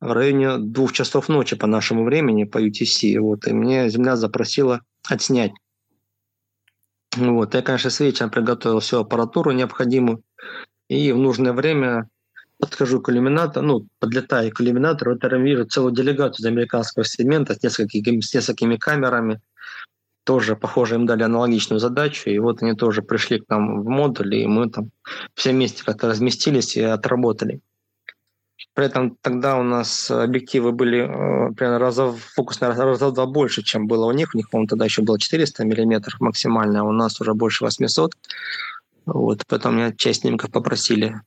в 0.00 0.12
районе 0.12 0.58
двух 0.58 0.92
часов 0.92 1.28
ночи 1.28 1.56
по 1.56 1.66
нашему 1.66 2.04
времени, 2.04 2.44
по 2.44 2.58
UTC. 2.58 3.18
Вот, 3.20 3.46
и 3.46 3.52
мне 3.52 3.88
земля 3.88 4.16
запросила 4.16 4.80
отснять. 5.08 5.52
Вот, 7.16 7.54
я, 7.54 7.62
конечно, 7.62 7.90
с 7.90 8.00
вечера 8.00 8.28
приготовил 8.28 8.80
всю 8.80 8.98
аппаратуру 8.98 9.50
необходимую, 9.50 10.22
и 10.88 11.10
в 11.12 11.18
нужное 11.18 11.52
время 11.52 12.08
подхожу 12.58 13.00
к 13.00 13.10
иллюминатору, 13.10 13.66
ну, 13.66 13.86
подлетаю 13.98 14.52
к 14.52 14.60
иллюминатору, 14.60 15.16
это 15.16 15.28
вижу 15.36 15.64
целую 15.64 15.92
делегацию 15.92 16.44
из 16.44 16.46
американского 16.46 17.04
сегмента 17.04 17.54
с 17.54 17.62
несколькими, 17.62 18.20
с 18.20 18.34
несколькими 18.34 18.76
камерами, 18.76 19.40
тоже, 20.28 20.56
похоже, 20.56 20.96
им 20.96 21.06
дали 21.06 21.22
аналогичную 21.22 21.80
задачу, 21.80 22.28
и 22.28 22.38
вот 22.38 22.62
они 22.62 22.74
тоже 22.74 23.00
пришли 23.00 23.40
к 23.40 23.48
нам 23.48 23.80
в 23.80 23.88
модуль, 23.88 24.34
и 24.34 24.46
мы 24.46 24.68
там 24.68 24.90
все 25.34 25.52
вместе 25.52 25.82
как-то 25.82 26.06
разместились 26.06 26.76
и 26.76 26.82
отработали. 26.82 27.62
При 28.74 28.84
этом 28.84 29.16
тогда 29.22 29.56
у 29.56 29.62
нас 29.62 30.10
объективы 30.10 30.72
были 30.72 30.98
э, 30.98 31.54
примерно 31.54 31.78
раза, 31.78 32.12
фокус 32.12 32.60
на 32.60 32.68
раза 32.74 33.06
в 33.06 33.14
два 33.14 33.24
больше, 33.24 33.62
чем 33.62 33.86
было 33.86 34.04
у 34.04 34.12
них. 34.12 34.34
У 34.34 34.36
них, 34.36 34.50
по-моему, 34.50 34.68
тогда 34.68 34.84
еще 34.84 35.00
было 35.00 35.18
400 35.18 35.64
миллиметров 35.64 36.20
максимально, 36.20 36.80
а 36.80 36.84
у 36.84 36.92
нас 36.92 37.18
уже 37.22 37.32
больше 37.32 37.64
800. 37.64 38.12
Вот, 39.06 39.44
поэтому 39.48 39.76
меня 39.78 39.92
часть 39.92 40.20
снимков 40.20 40.50
попросили 40.50 41.22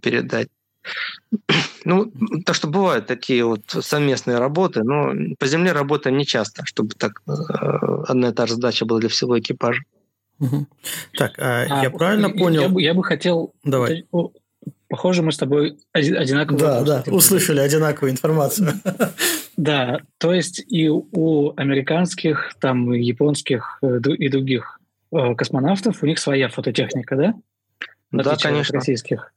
передать. 0.00 0.48
Ну, 1.90 2.12
то, 2.46 2.54
что 2.54 2.68
бывают 2.68 3.08
такие 3.08 3.44
вот 3.44 3.62
совместные 3.68 4.38
работы, 4.38 4.84
но 4.84 5.12
по 5.40 5.46
земле 5.46 5.72
работаем 5.72 6.16
не 6.16 6.24
часто, 6.24 6.64
чтобы 6.64 6.94
так 6.94 7.20
э, 7.26 7.32
одна 8.06 8.28
и 8.28 8.32
та 8.32 8.46
же 8.46 8.54
задача 8.54 8.84
была 8.86 9.00
для 9.00 9.08
всего 9.08 9.36
экипажа. 9.36 9.82
Угу. 10.38 10.68
Так, 11.18 11.32
а, 11.38 11.66
а 11.68 11.82
я 11.82 11.90
правильно 11.90 12.30
понял? 12.30 12.62
Я 12.62 12.68
бы, 12.68 12.80
я 12.82 12.94
бы 12.94 13.02
хотел... 13.02 13.54
Давай. 13.64 14.06
Похоже, 14.88 15.22
мы 15.22 15.32
с 15.32 15.36
тобой 15.36 15.78
одинаково... 15.92 16.58
Да, 16.60 16.82
да, 16.82 17.02
услышали 17.12 17.58
одинаковую 17.58 18.12
информацию. 18.12 18.74
Да, 19.56 20.00
то 20.18 20.32
есть 20.32 20.64
и 20.68 20.88
у 20.88 21.52
американских, 21.56 22.54
там, 22.60 22.92
японских 22.92 23.78
э, 23.82 23.98
и 24.16 24.28
других 24.28 24.78
э, 25.12 25.34
космонавтов 25.34 26.04
у 26.04 26.06
них 26.06 26.20
своя 26.20 26.48
фототехника, 26.48 27.16
да? 27.16 27.34
Да, 28.12 28.36
конечно. 28.36 28.76
российских. 28.76 29.32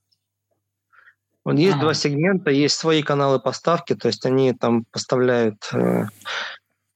Вот 1.45 1.57
есть 1.57 1.73
ага. 1.73 1.83
два 1.83 1.93
сегмента, 1.93 2.51
есть 2.51 2.75
свои 2.75 3.03
каналы 3.03 3.39
поставки, 3.39 3.95
то 3.95 4.07
есть 4.07 4.25
они 4.25 4.53
там 4.53 4.85
поставляют 4.85 5.69
э, 5.73 6.05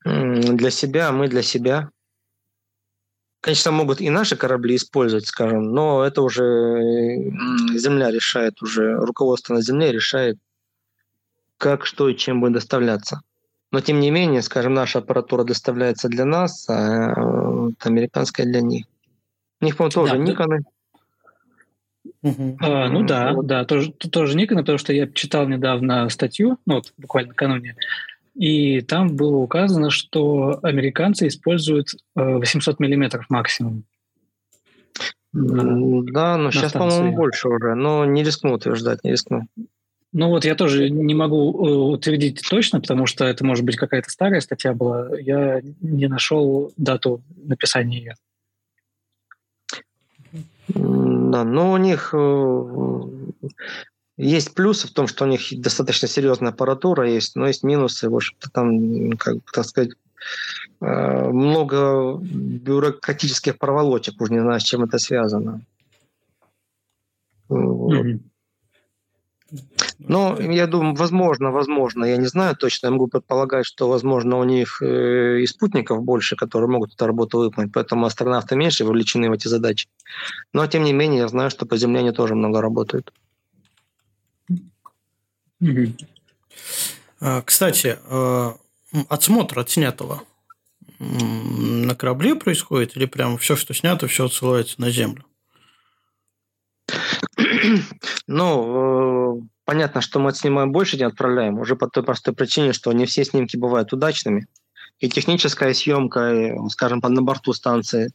для 0.06 0.72
себя, 0.72 1.10
а 1.10 1.12
мы 1.12 1.28
для 1.28 1.42
себя. 1.42 1.90
Конечно, 3.42 3.72
могут 3.72 4.02
и 4.02 4.10
наши 4.10 4.36
корабли 4.36 4.76
использовать, 4.76 5.28
скажем, 5.28 5.72
но 5.72 6.04
это 6.04 6.22
уже 6.22 7.32
Земля 7.76 8.10
решает, 8.10 8.62
уже 8.62 8.96
руководство 8.96 9.54
на 9.54 9.62
Земле 9.62 9.92
решает, 9.92 10.38
как, 11.58 11.86
что 11.86 12.10
и 12.10 12.16
чем 12.16 12.40
будет 12.40 12.54
доставляться. 12.54 13.22
Но 13.72 13.82
тем 13.82 14.00
не 14.00 14.12
менее, 14.12 14.42
скажем, 14.42 14.74
наша 14.74 15.00
аппаратура 15.00 15.44
доставляется 15.44 16.08
для 16.08 16.24
нас, 16.26 16.70
а 16.70 17.12
э, 17.12 17.72
американская 17.82 18.46
для 18.46 18.62
них. 18.62 18.86
У 19.60 19.66
них, 19.66 19.76
по-моему, 19.76 19.92
тоже 19.92 20.14
да, 20.14 20.20
Никоны. 20.20 20.64
Угу. 22.28 22.58
А, 22.62 22.90
ну 22.90 23.04
да, 23.04 23.34
вот. 23.34 23.46
да, 23.46 23.66
тоже, 23.66 23.92
тоже 23.92 24.36
Никоны, 24.36 24.62
потому 24.62 24.78
что 24.78 24.94
я 24.94 25.08
читал 25.08 25.48
недавно 25.48 26.10
статью, 26.10 26.58
ну 26.66 26.76
вот 26.76 26.94
буквально 26.98 27.30
накануне, 27.30 27.76
и 28.36 28.82
там 28.82 29.16
было 29.16 29.38
указано, 29.38 29.90
что 29.90 30.60
американцы 30.62 31.28
используют 31.28 31.90
800 32.16 32.76
э, 32.80 32.84
миллиметров 32.84 33.26
максимум. 33.30 33.84
Да, 35.34 36.38
но 36.38 36.52
сейчас, 36.52 36.72
по-моему, 36.72 37.16
больше 37.16 37.50
уже, 37.50 37.76
но 37.76 38.06
не 38.06 38.24
рискну 38.24 38.54
утверждать, 38.54 39.04
не 39.04 39.12
рискну. 39.12 39.44
Ну 40.14 40.30
вот 40.30 40.46
я 40.46 40.56
тоже 40.56 40.90
не 40.90 41.14
могу 41.14 41.38
э, 41.38 41.70
утвердить 41.96 42.42
точно, 42.50 42.80
потому 42.80 43.06
что 43.06 43.26
это 43.26 43.46
может 43.46 43.66
быть 43.66 43.76
какая-то 43.76 44.10
старая 44.10 44.40
статья 44.40 44.74
была. 44.74 45.10
Я 45.20 45.62
не 45.82 46.08
нашел 46.08 46.72
дату 46.78 47.22
написания 47.36 48.00
ее. 48.00 48.16
Да, 50.68 51.44
но 51.44 51.72
у 51.72 51.78
них 51.78 52.14
э, 52.14 53.02
есть 54.18 54.54
плюсы 54.54 54.88
в 54.88 54.92
том, 54.92 55.08
что 55.08 55.26
у 55.26 55.28
них 55.28 55.42
достаточно 55.62 56.08
серьезная 56.08 56.52
аппаратура 56.52 57.10
есть, 57.10 57.36
но 57.36 57.48
есть 57.48 57.64
минусы. 57.64 58.10
В 58.10 58.16
общем-то, 58.16 58.50
там, 58.50 59.12
как 59.18 59.38
так 59.54 59.66
сказать, 59.66 59.92
э, 60.82 61.30
много 61.30 62.18
бюрократических 62.20 63.58
проволочек, 63.58 64.20
уж 64.20 64.30
не 64.30 64.40
знаю, 64.40 64.60
с 64.60 64.64
чем 64.64 64.84
это 64.84 64.98
связано. 64.98 65.62
Mm-hmm. 67.50 68.20
Ну, 70.00 70.40
я 70.40 70.68
думаю, 70.68 70.96
возможно, 70.96 71.52
возможно, 71.52 72.06
я 72.06 72.18
не 72.18 72.28
знаю 72.28 72.56
точно, 72.56 72.88
я 72.88 72.92
могу 72.92 73.08
предполагать, 73.08 73.66
что, 73.66 73.90
возможно, 73.90 74.38
у 74.38 74.44
них 74.44 74.82
э, 74.82 75.40
и 75.42 75.48
спутников 75.48 76.04
больше, 76.04 76.36
которые 76.36 76.70
могут 76.70 76.94
эту 76.94 77.08
работу 77.08 77.40
выполнить, 77.40 77.72
поэтому 77.74 78.06
астронавты 78.06 78.56
меньше 78.56 78.86
вовлечены 78.86 79.30
в 79.30 79.34
эти 79.34 79.48
задачи. 79.48 79.88
Но, 80.54 80.68
тем 80.68 80.84
не 80.84 80.94
менее, 80.94 81.20
я 81.20 81.28
знаю, 81.28 81.50
что 81.50 81.66
по 81.66 81.78
Земле 81.78 82.00
они 82.02 82.12
тоже 82.12 82.36
много 82.36 82.62
работают. 82.62 83.12
А, 87.20 87.42
кстати, 87.42 87.98
э, 88.04 88.52
отсмотр 89.10 89.60
отснятого 89.60 90.24
на 91.00 91.96
корабле 91.96 92.36
происходит 92.36 92.98
или 92.98 93.06
прям 93.06 93.38
все, 93.38 93.56
что 93.56 93.74
снято, 93.74 94.08
все 94.08 94.26
отсылается 94.26 94.82
на 94.82 94.90
Землю? 94.90 95.24
Ну, 98.28 99.40
э, 99.40 99.48
понятно, 99.66 100.02
что 100.02 100.20
мы 100.20 100.30
отснимаем 100.30 100.72
больше, 100.72 100.98
не 100.98 101.04
отправляем, 101.04 101.60
уже 101.60 101.76
по 101.76 101.88
той 101.88 102.04
простой 102.04 102.34
причине, 102.34 102.74
что 102.74 102.92
не 102.94 103.06
все 103.06 103.24
снимки 103.24 103.58
бывают 103.58 103.94
удачными. 103.94 104.48
И 105.00 105.10
техническая 105.10 105.74
съемка, 105.74 106.56
скажем, 106.70 107.02
на 107.04 107.22
борту 107.22 107.54
станции 107.54 108.12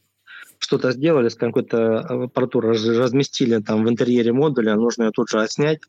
что-то 0.59 0.91
сделали, 0.91 1.29
с 1.29 1.35
какой-то 1.35 1.99
аппаратуру 1.99 2.69
разместили 2.69 3.59
там 3.59 3.85
в 3.85 3.89
интерьере 3.89 4.33
модуля, 4.33 4.75
нужно 4.75 5.03
ее 5.03 5.11
тут 5.11 5.29
же 5.29 5.41
отснять. 5.41 5.79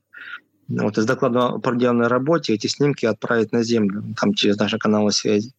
Вот 0.68 0.96
из 0.96 1.04
доклада 1.04 1.48
о 1.48 1.58
проделанной 1.58 2.06
работе 2.06 2.54
эти 2.54 2.68
снимки 2.68 3.04
отправить 3.06 3.52
на 3.52 3.62
Землю, 3.62 4.02
там 4.18 4.34
через 4.34 4.56
наши 4.56 4.78
каналы 4.78 5.12
связи. 5.12 5.52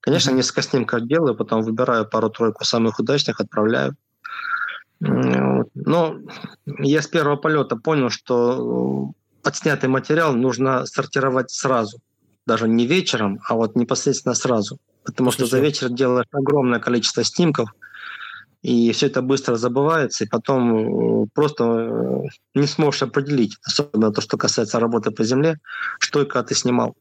Конечно, 0.00 0.30
несколько 0.30 0.62
снимков 0.62 1.06
делаю, 1.06 1.34
потом 1.34 1.62
выбираю 1.62 2.06
пару-тройку 2.06 2.64
самых 2.64 2.98
удачных, 2.98 3.40
отправляю. 3.40 3.96
Но 5.00 6.16
я 6.66 7.02
с 7.02 7.06
первого 7.06 7.36
полета 7.36 7.76
понял, 7.76 8.10
что 8.10 9.12
э, 9.44 9.48
отснятый 9.48 9.88
материал 9.88 10.34
нужно 10.34 10.86
сортировать 10.86 11.50
сразу. 11.50 12.00
Даже 12.46 12.68
не 12.68 12.86
вечером, 12.86 13.38
а 13.46 13.54
вот 13.54 13.76
непосредственно 13.76 14.34
сразу. 14.34 14.78
Потому 15.04 15.30
что 15.30 15.46
за 15.46 15.60
вечер 15.60 15.88
делаешь 15.88 16.26
огромное 16.32 16.80
количество 16.80 17.22
снимков, 17.22 17.70
и 18.62 18.90
все 18.92 19.06
это 19.06 19.22
быстро 19.22 19.56
забывается, 19.56 20.24
и 20.24 20.28
потом 20.28 21.24
э, 21.24 21.26
просто 21.32 21.64
э, 21.64 22.22
не 22.54 22.66
сможешь 22.66 23.02
определить, 23.02 23.56
особенно 23.62 24.12
то, 24.12 24.20
что 24.20 24.36
касается 24.36 24.80
работы 24.80 25.10
по 25.10 25.22
земле, 25.22 25.58
что 26.00 26.22
и 26.22 26.26
когда 26.26 26.42
ты 26.42 26.54
снимал. 26.54 26.96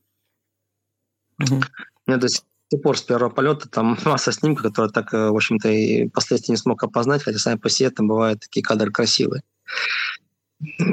Угу. 1.39 1.61
Мне 2.05 2.17
до 2.17 2.29
сих 2.29 2.43
сих 2.71 2.81
пор 2.81 2.97
с 2.97 3.01
первого 3.01 3.29
полета 3.29 3.69
там 3.69 3.97
масса 4.05 4.31
снимков, 4.31 4.63
которые 4.63 4.91
так, 4.91 5.13
э, 5.13 5.29
в 5.29 5.35
общем-то, 5.35 5.69
и 5.69 6.09
впоследствии 6.09 6.51
не 6.51 6.57
смог 6.57 6.83
опознать, 6.83 7.23
хотя 7.23 7.37
сами 7.39 7.57
по 7.57 7.69
себе 7.69 7.89
там 7.89 8.07
бывают 8.07 8.41
такие 8.41 8.63
кадры 8.63 8.91
красивые. 8.91 9.43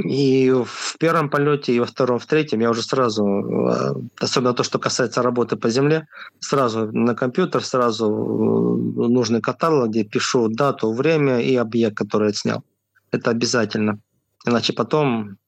И 0.05 0.51
в 0.51 0.99
первом 0.99 1.31
полете, 1.31 1.73
и 1.73 1.81
во 1.81 1.87
втором, 1.87 2.19
в 2.19 2.27
третьем 2.27 2.61
я 2.61 2.71
уже 2.71 2.83
сразу, 2.83 3.25
э, 3.27 3.95
особенно 4.19 4.53
то, 4.53 4.63
что 4.63 4.79
касается 4.79 5.23
работы 5.23 5.57
по 5.57 5.71
земле, 5.71 6.07
сразу 6.39 6.93
на 6.93 7.15
компьютер, 7.15 7.65
сразу 7.65 8.11
нужный 8.11 9.41
каталог, 9.41 9.89
где 9.89 10.05
пишу 10.05 10.49
дату, 10.49 10.93
время 10.93 11.41
и 11.41 11.57
объект, 11.57 11.97
который 11.97 12.29
я 12.29 12.35
снял. 12.35 12.65
Это 13.11 13.31
обязательно. 13.31 14.01
Иначе 14.45 14.75
потом 14.75 15.39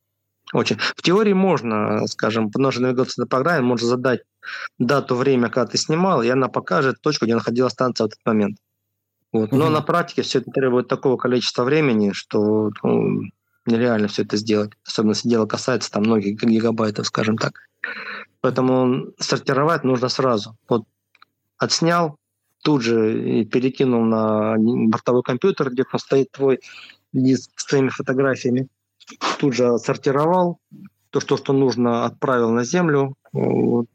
очень. 0.52 0.78
В 0.78 1.02
теории 1.02 1.34
можно, 1.34 2.06
скажем, 2.06 2.50
по 2.50 2.58
нашей 2.58 2.78
навигационной 2.78 3.28
программе 3.28 3.66
можно 3.66 3.86
задать 3.86 4.20
дату, 4.78 5.14
время, 5.14 5.48
когда 5.48 5.66
ты 5.66 5.78
снимал, 5.78 6.22
и 6.22 6.28
она 6.28 6.48
покажет 6.48 7.00
точку, 7.00 7.24
где 7.24 7.34
находилась 7.34 7.72
станция 7.72 8.04
в 8.04 8.08
этот 8.08 8.20
момент. 8.24 8.58
Вот. 9.32 9.52
Но 9.52 9.66
угу. 9.66 9.72
на 9.72 9.82
практике 9.82 10.22
все 10.22 10.38
это 10.38 10.50
требует 10.50 10.88
такого 10.88 11.16
количества 11.16 11.64
времени, 11.64 12.12
что 12.12 12.70
ну, 12.82 13.22
нереально 13.66 14.08
все 14.08 14.22
это 14.22 14.36
сделать. 14.36 14.72
Особенно 14.86 15.12
если 15.12 15.28
дело 15.28 15.46
касается 15.46 15.90
там 15.90 16.04
многих 16.04 16.40
гигабайтов, 16.40 17.06
скажем 17.06 17.36
так. 17.36 17.60
Поэтому 18.40 19.12
сортировать 19.18 19.84
нужно 19.84 20.08
сразу. 20.08 20.56
Вот 20.68 20.84
отснял, 21.58 22.16
тут 22.62 22.82
же 22.82 23.44
перекинул 23.44 24.04
на 24.04 24.56
бортовой 24.58 25.22
компьютер, 25.22 25.70
где 25.70 25.84
стоит 25.96 26.30
твой 26.30 26.60
диск 27.12 27.50
с 27.56 27.66
твоими 27.66 27.88
фотографиями 27.88 28.68
тут 29.38 29.54
же 29.54 29.68
отсортировал, 29.68 30.58
то, 31.10 31.20
что, 31.20 31.36
что 31.36 31.52
нужно, 31.52 32.04
отправил 32.04 32.50
на 32.50 32.64
землю, 32.64 33.16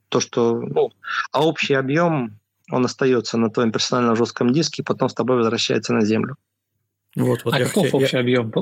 то, 0.09 0.19
что, 0.19 0.59
ну, 0.61 0.91
а 1.31 1.45
общий 1.45 1.73
объем, 1.73 2.37
он 2.69 2.85
остается 2.85 3.37
на 3.37 3.49
твоем 3.49 3.71
персональном 3.71 4.15
жестком 4.15 4.53
диске, 4.53 4.83
потом 4.83 5.09
с 5.09 5.13
тобой 5.13 5.37
возвращается 5.37 5.93
на 5.93 6.05
землю. 6.05 6.35
Вот, 7.15 7.43
вот 7.43 7.53
а 7.53 7.59
каков 7.59 7.85
хотел, 7.85 7.99
общий 7.99 8.15
я... 8.15 8.21
объем 8.21 8.53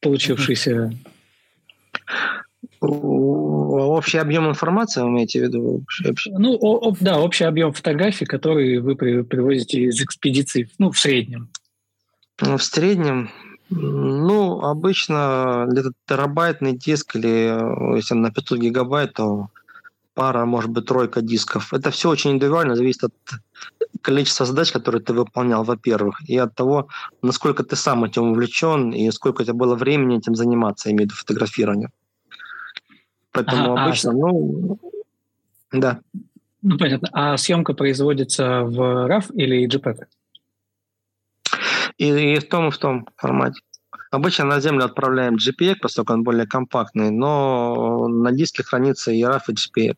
получившийся? 0.00 0.92
Общий 2.80 4.18
объем 4.18 4.48
информации, 4.48 5.02
вы 5.02 5.08
имеете 5.08 5.40
в 5.40 5.42
виду? 5.44 5.82
Общий, 5.82 6.10
общий? 6.10 6.30
Ну, 6.32 6.56
о, 6.60 6.88
о, 6.88 6.96
да, 7.00 7.18
общий 7.18 7.44
объем 7.44 7.72
фотографий, 7.72 8.26
которые 8.26 8.80
вы 8.80 8.96
при, 8.96 9.22
привозите 9.22 9.82
из 9.82 10.00
экспедиции, 10.00 10.68
ну, 10.78 10.90
в 10.90 10.98
среднем. 10.98 11.48
Ну, 12.40 12.58
в 12.58 12.62
среднем, 12.62 13.30
ну, 13.70 14.60
обычно 14.60 15.66
где-то 15.68 15.92
терабайтный 16.06 16.76
диск 16.76 17.16
или 17.16 17.96
если 17.96 18.14
на 18.14 18.30
500 18.30 18.58
гигабайт, 18.58 19.14
то 19.14 19.48
пара, 20.16 20.46
может 20.46 20.70
быть, 20.70 20.86
тройка 20.86 21.20
дисков. 21.20 21.74
Это 21.74 21.90
все 21.90 22.08
очень 22.08 22.30
индивидуально, 22.32 22.74
зависит 22.74 23.04
от 23.04 23.12
количества 24.00 24.46
задач, 24.46 24.72
которые 24.72 25.02
ты 25.02 25.12
выполнял, 25.12 25.62
во-первых, 25.62 26.22
и 26.26 26.38
от 26.38 26.54
того, 26.54 26.88
насколько 27.22 27.62
ты 27.62 27.76
сам 27.76 28.04
этим 28.04 28.30
увлечен 28.30 28.92
и 28.92 29.10
сколько 29.10 29.42
у 29.42 29.44
тебя 29.44 29.54
было 29.54 29.74
времени 29.74 30.16
этим 30.16 30.34
заниматься, 30.34 30.88
имею 30.88 31.02
в 31.02 31.04
виду 31.04 31.14
фотографированием. 31.14 31.90
Поэтому 33.30 33.76
а, 33.76 33.84
обычно, 33.84 34.12
а... 34.12 34.14
ну, 34.14 34.78
да. 35.72 36.00
Ну, 36.62 36.78
понятно. 36.78 37.08
А 37.12 37.36
съемка 37.36 37.74
производится 37.74 38.62
в 38.62 38.80
RAW 38.80 39.34
или 39.34 39.68
JPEG? 39.68 40.06
И, 41.98 42.34
и 42.34 42.38
в 42.38 42.48
том, 42.48 42.68
и 42.68 42.70
в 42.70 42.78
том 42.78 43.06
формате. 43.16 43.60
Обычно 44.10 44.46
на 44.46 44.60
Землю 44.60 44.86
отправляем 44.86 45.36
JPEG, 45.36 45.74
поскольку 45.82 46.14
он 46.14 46.22
более 46.22 46.46
компактный, 46.46 47.10
но 47.10 48.08
на 48.08 48.32
диске 48.32 48.62
хранится 48.62 49.12
и 49.12 49.22
RAW, 49.22 49.40
и 49.48 49.52
JPEG. 49.52 49.96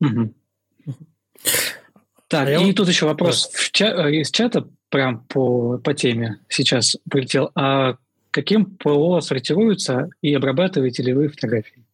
Угу. 0.00 0.34
Так, 2.28 2.48
а 2.48 2.52
и 2.52 2.72
тут 2.72 2.88
еще 2.88 3.06
вопрос 3.06 3.50
да. 3.50 3.58
в 3.58 3.70
ча- 3.72 4.10
из 4.10 4.30
чата 4.30 4.68
прям 4.90 5.24
по, 5.24 5.78
по 5.78 5.94
теме 5.94 6.40
сейчас 6.48 6.96
прилетел. 7.10 7.50
А 7.54 7.96
каким 8.30 8.66
ПО 8.66 9.20
сортируются 9.20 10.10
и 10.20 10.34
обрабатываете 10.34 11.02
ли 11.02 11.14
вы 11.14 11.28
фотографии? 11.28 11.84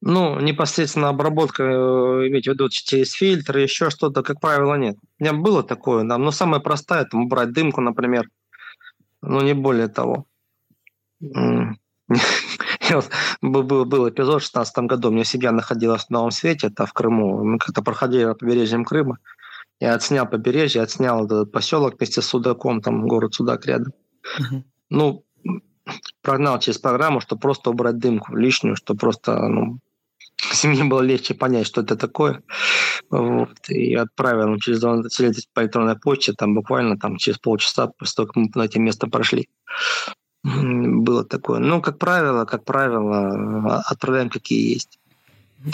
Ну, 0.00 0.38
непосредственно 0.38 1.08
обработка, 1.08 1.64
э, 1.64 2.28
иметь 2.28 2.44
в 2.44 2.50
виду 2.50 2.68
через 2.68 3.12
фильтр, 3.12 3.58
еще 3.58 3.90
что-то, 3.90 4.22
как 4.22 4.40
правило, 4.40 4.76
нет. 4.76 4.96
У 5.18 5.24
меня 5.24 5.32
было 5.32 5.64
такое, 5.64 6.04
да, 6.04 6.18
но 6.18 6.30
самое 6.30 6.62
простое, 6.62 7.04
там, 7.04 7.24
убрать 7.24 7.52
дымку, 7.52 7.80
например, 7.80 8.28
но 9.22 9.42
не 9.42 9.54
более 9.54 9.88
того. 9.88 10.26
Вот, 12.90 13.10
был, 13.42 13.84
был 13.84 14.08
эпизод 14.08 14.42
в 14.42 14.52
2016 14.52 14.78
году, 14.78 15.08
у 15.08 15.12
меня 15.12 15.24
семья 15.24 15.52
находилась 15.52 16.06
в 16.06 16.10
Новом 16.10 16.30
Свете, 16.30 16.68
это 16.68 16.86
в 16.86 16.92
Крыму, 16.92 17.44
мы 17.44 17.58
как-то 17.58 17.82
проходили 17.82 18.24
по 18.24 18.34
побережьем 18.34 18.84
Крыма, 18.84 19.18
я 19.80 19.94
отснял 19.94 20.26
побережье, 20.26 20.82
отснял 20.82 21.26
этот 21.26 21.52
поселок 21.52 21.96
вместе 21.98 22.22
с 22.22 22.26
Судаком, 22.26 22.80
там 22.80 23.06
город 23.06 23.34
Судак 23.34 23.66
рядом. 23.66 23.92
Uh-huh. 24.38 24.62
Ну, 24.90 25.24
прогнал 26.22 26.58
через 26.58 26.78
программу, 26.78 27.20
чтобы 27.20 27.40
просто 27.40 27.70
убрать 27.70 27.98
дымку 27.98 28.36
лишнюю, 28.36 28.76
чтобы 28.76 28.98
просто 28.98 29.48
ну, 29.48 29.78
семье 30.52 30.84
было 30.84 31.00
легче 31.00 31.34
понять, 31.34 31.66
что 31.66 31.82
это 31.82 31.96
такое. 31.96 32.42
Вот. 33.10 33.56
И 33.68 33.94
отправил 33.94 34.54
им 34.54 34.58
через 34.58 34.80
по 34.80 35.60
электронной 35.60 35.98
почте, 35.98 36.32
там 36.32 36.54
буквально 36.54 36.98
там, 36.98 37.16
через 37.16 37.38
полчаса, 37.38 37.86
после 37.86 38.16
того, 38.16 38.26
как 38.26 38.36
мы 38.36 38.50
на 38.54 38.64
это 38.64 38.78
место 38.80 39.06
прошли. 39.06 39.48
Было 40.44 41.24
такое. 41.24 41.58
Ну, 41.58 41.82
как 41.82 41.98
правило, 41.98 42.44
как 42.44 42.64
правило, 42.64 43.82
отправляем 43.86 44.30
какие 44.30 44.74
есть. 44.74 44.98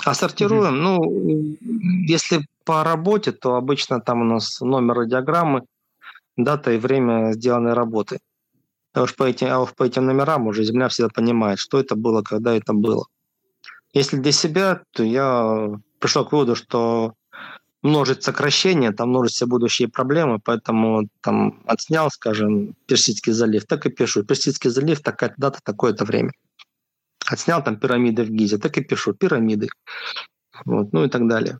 А 0.05 0.15
сортируем, 0.15 0.83
ну, 0.83 1.57
если 2.07 2.47
по 2.65 2.83
работе, 2.83 3.33
то 3.33 3.57
обычно 3.57 4.01
там 4.01 4.23
у 4.23 4.25
нас 4.25 4.61
номер 4.61 4.95
радиограммы, 4.95 5.63
дата 6.37 6.73
и 6.73 6.79
время 6.79 7.33
сделанной 7.33 7.75
работы. 7.75 8.19
А 8.95 9.03
уж 9.03 9.15
по 9.15 9.25
этим, 9.25 9.49
а 9.51 9.61
уж 9.61 9.75
по 9.75 9.85
этим 9.85 10.07
номерам 10.07 10.47
уже 10.47 10.65
Земля 10.65 10.89
всегда 10.89 11.11
понимает, 11.11 11.59
что 11.59 11.79
это 11.79 11.97
было, 11.97 12.23
когда 12.23 12.55
это 12.55 12.73
было. 12.73 13.07
Если 13.93 14.17
для 14.17 14.33
себя, 14.33 14.81
то 14.93 15.03
я 15.03 15.79
пришел 15.99 16.25
к 16.25 16.33
выводу, 16.33 16.57
что 16.57 17.13
множить 17.85 18.25
сокращения, 18.25 18.93
там 18.93 19.11
множить 19.11 19.35
все 19.35 19.47
будущие 19.47 19.89
проблемы, 19.89 20.41
поэтому 20.43 21.09
там 21.21 21.63
отснял, 21.67 22.11
скажем, 22.11 22.75
Персидский 22.87 23.33
залив, 23.33 23.67
так 23.67 23.87
и 23.87 23.91
пишу. 23.91 24.25
Персидский 24.25 24.71
залив, 24.71 25.01
такая 25.01 25.35
дата, 25.37 25.61
такое-то 25.63 26.05
время. 26.05 26.33
Отснял 27.27 27.63
там 27.63 27.77
пирамиды 27.77 28.25
в 28.25 28.31
Гизе, 28.31 28.59
так 28.59 28.77
и 28.79 28.81
пишу, 28.81 29.13
пирамиды. 29.13 29.69
Вот, 30.65 30.93
ну 30.93 31.05
и 31.05 31.09
так 31.09 31.29
далее. 31.29 31.59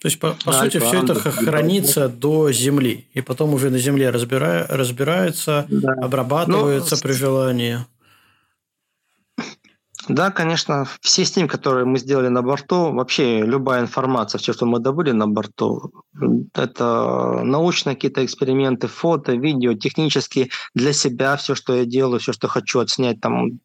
То 0.00 0.08
есть, 0.08 0.20
по, 0.20 0.34
по 0.44 0.52
сути, 0.52 0.78
все 0.78 1.02
это 1.02 1.14
хранится 1.14 2.08
до 2.08 2.52
земли, 2.52 3.08
и 3.12 3.20
потом 3.20 3.52
уже 3.52 3.68
на 3.68 3.78
земле 3.78 4.10
разбира... 4.10 4.66
разбирается, 4.68 5.66
да. 5.68 5.92
обрабатывается 5.92 6.94
Но... 6.94 7.02
при 7.02 7.12
желании. 7.12 7.78
Да, 10.08 10.30
конечно, 10.30 10.86
все 11.02 11.24
снимки, 11.24 11.52
которые 11.52 11.84
мы 11.84 11.98
сделали 11.98 12.28
на 12.28 12.42
борту, 12.42 12.92
вообще 12.92 13.42
любая 13.42 13.82
информация, 13.82 14.38
все, 14.38 14.52
что 14.52 14.66
мы 14.66 14.78
добыли 14.78 15.12
на 15.12 15.26
борту, 15.26 15.92
это 16.54 17.42
научные 17.44 17.94
какие-то 17.94 18.24
эксперименты, 18.24 18.88
фото, 18.88 19.32
видео, 19.32 19.74
технические 19.74 20.48
для 20.74 20.92
себя, 20.92 21.36
все, 21.36 21.54
что 21.54 21.74
я 21.74 21.84
делаю, 21.84 22.18
все, 22.18 22.32
что 22.32 22.48
хочу 22.48 22.80
отснять, 22.80 23.20
там 23.20 23.60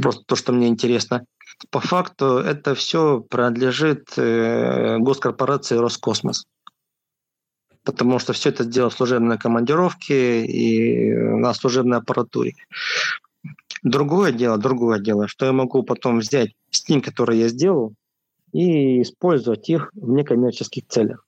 просто 0.00 0.22
то, 0.26 0.36
что 0.36 0.52
мне 0.52 0.68
интересно. 0.68 1.24
По 1.70 1.80
факту 1.80 2.38
это 2.38 2.74
все 2.76 3.20
принадлежит 3.20 4.12
э, 4.16 4.98
госкорпорации 4.98 5.76
Роскосмос 5.76 6.44
потому 7.84 8.18
что 8.18 8.34
все 8.34 8.50
это 8.50 8.64
сделано 8.64 8.90
в 8.90 8.94
служебной 8.94 9.38
командировке 9.38 10.44
и 10.44 11.10
на 11.10 11.54
служебной 11.54 11.98
аппаратуре. 11.98 12.52
Другое 13.82 14.32
дело, 14.32 14.58
другое 14.58 14.98
дело, 14.98 15.28
что 15.28 15.46
я 15.46 15.52
могу 15.52 15.82
потом 15.82 16.18
взять 16.18 16.54
снимки, 16.70 17.10
которые 17.10 17.40
я 17.40 17.48
сделал, 17.48 17.94
и 18.52 19.02
использовать 19.02 19.68
их 19.68 19.90
в 19.94 20.10
некоммерческих 20.10 20.86
целях. 20.88 21.24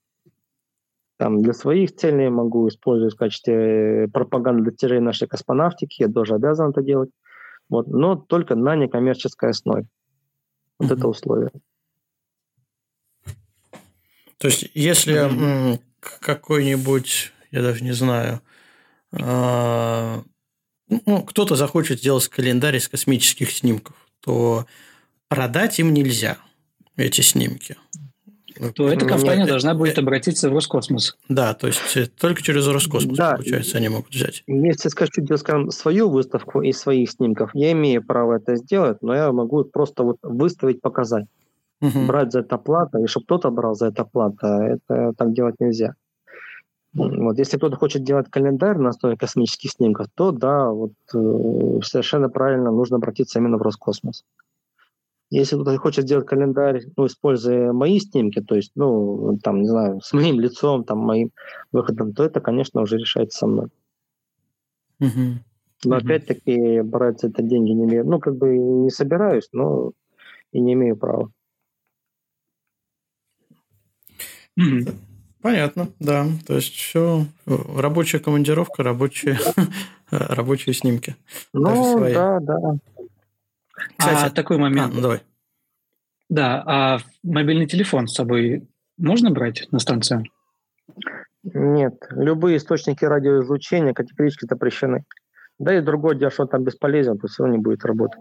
Там 1.16 1.42
для 1.42 1.52
своих 1.52 1.94
целей 1.94 2.24
я 2.24 2.30
могу 2.30 2.66
использовать 2.68 3.14
в 3.14 3.18
качестве 3.18 4.08
пропаганды 4.12 4.70
достижений 4.70 5.04
нашей 5.04 5.28
космонавтики, 5.28 6.02
я 6.02 6.08
тоже 6.08 6.34
обязан 6.34 6.70
это 6.70 6.82
делать, 6.82 7.10
вот, 7.68 7.88
но 7.88 8.16
только 8.16 8.54
на 8.56 8.74
некоммерческой 8.74 9.50
основе. 9.50 9.86
Вот 10.78 10.90
mm-hmm. 10.90 10.96
это 10.96 11.08
условие. 11.08 11.50
То 14.38 14.48
есть, 14.48 14.70
если 14.72 15.28
mm-hmm. 15.28 15.80
какой-нибудь, 16.00 17.32
я 17.50 17.62
даже 17.62 17.84
не 17.84 17.92
знаю, 17.92 18.40
а, 19.12 20.22
ну, 21.06 21.22
кто-то 21.22 21.56
захочет 21.56 22.00
сделать 22.00 22.28
календарь 22.28 22.76
из 22.76 22.88
космических 22.88 23.50
снимков, 23.50 23.94
то 24.20 24.66
продать 25.28 25.78
им 25.78 25.94
нельзя 25.94 26.38
эти 26.96 27.20
снимки. 27.20 27.76
То 28.74 28.90
эта 28.90 29.06
компания 29.06 29.38
Нет, 29.38 29.48
должна 29.48 29.74
будет 29.74 29.98
обратиться 29.98 30.50
в 30.50 30.52
Роскосмос. 30.52 31.16
Да, 31.28 31.54
то 31.54 31.66
есть 31.66 31.96
э, 31.96 32.06
только 32.06 32.42
через 32.42 32.66
Роскосмос, 32.66 33.16
да. 33.16 33.32
получается, 33.36 33.78
они 33.78 33.88
могут 33.88 34.12
взять. 34.12 34.42
Если 34.46 34.88
скажу, 34.90 35.10
скажем, 35.38 35.70
свою 35.70 36.10
выставку 36.10 36.60
из 36.60 36.78
своих 36.78 37.10
снимков, 37.10 37.50
я 37.54 37.72
имею 37.72 38.04
право 38.04 38.34
это 38.36 38.56
сделать, 38.56 38.98
но 39.00 39.14
я 39.14 39.32
могу 39.32 39.64
просто 39.64 40.02
вот 40.02 40.18
выставить, 40.22 40.82
показать. 40.82 41.26
Угу. 41.80 42.06
Брать 42.06 42.32
за 42.32 42.40
это 42.40 42.58
плата, 42.58 42.98
и 42.98 43.06
чтобы 43.06 43.24
кто-то 43.24 43.50
брал 43.50 43.74
за 43.74 43.86
это 43.86 44.04
плата, 44.04 44.46
это 44.46 45.14
так 45.16 45.32
делать 45.32 45.54
нельзя. 45.58 45.94
Вот, 46.92 47.38
если 47.38 47.56
кто-то 47.56 47.76
хочет 47.76 48.02
делать 48.02 48.28
календарь 48.30 48.78
на 48.78 48.88
основе 48.88 49.16
космических 49.16 49.70
снимков, 49.70 50.08
то 50.14 50.32
да, 50.32 50.70
вот 50.70 50.92
э, 51.14 51.80
совершенно 51.84 52.28
правильно 52.28 52.72
нужно 52.72 52.96
обратиться 52.96 53.38
именно 53.38 53.58
в 53.58 53.62
Роскосмос. 53.62 54.24
Если 55.30 55.54
кто-то 55.54 55.78
хочет 55.78 56.04
сделать 56.04 56.26
календарь, 56.26 56.82
ну, 56.96 57.06
используя 57.06 57.72
мои 57.72 58.00
снимки, 58.00 58.40
то 58.40 58.56
есть, 58.56 58.72
ну, 58.74 59.38
там, 59.40 59.62
не 59.62 59.68
знаю, 59.68 60.00
с 60.00 60.12
моим 60.12 60.40
лицом, 60.40 60.82
там, 60.82 60.98
моим 60.98 61.30
выходом, 61.70 62.12
то 62.12 62.24
это, 62.24 62.40
конечно, 62.40 62.80
уже 62.80 62.98
решается 62.98 63.38
со 63.38 63.46
мной. 63.46 63.68
Но 65.84 65.96
опять-таки 65.96 66.82
брать 66.82 67.22
это 67.22 67.42
деньги 67.42 67.70
не 67.70 67.84
имею. 67.84 68.04
Ну, 68.04 68.18
как 68.18 68.36
бы 68.36 68.58
не 68.58 68.90
собираюсь, 68.90 69.48
но 69.52 69.92
и 70.50 70.60
не 70.60 70.72
имею 70.72 70.96
права. 70.96 71.30
Понятно, 75.42 75.88
да. 75.98 76.26
То 76.46 76.56
есть 76.56 76.74
все 76.74 77.26
рабочая 77.46 78.18
командировка, 78.18 78.82
рабочие, 78.82 79.38
рабочие 80.10 80.74
снимки. 80.74 81.16
Ну, 81.52 81.98
да, 82.00 82.40
да. 82.40 82.56
Кстати, 83.96 84.26
а, 84.26 84.30
такой 84.30 84.58
момент. 84.58 84.92
А, 84.92 84.94
ну, 84.94 85.00
давай. 85.00 85.22
Да, 86.28 86.62
а 86.66 86.98
мобильный 87.22 87.66
телефон 87.66 88.06
с 88.06 88.14
собой 88.14 88.68
можно 88.98 89.30
брать 89.30 89.66
на 89.72 89.78
станцию? 89.78 90.24
Нет, 91.42 91.94
любые 92.10 92.58
источники 92.58 93.04
радиоизлучения 93.04 93.94
категорически 93.94 94.46
запрещены. 94.46 95.04
Да 95.58 95.76
и 95.76 95.80
другой 95.80 96.18
дело, 96.18 96.30
что 96.30 96.42
он 96.42 96.48
там 96.48 96.64
бесполезен, 96.64 97.18
то 97.18 97.28
все 97.28 97.42
равно 97.42 97.56
не 97.56 97.62
будет 97.62 97.84
работать. 97.84 98.20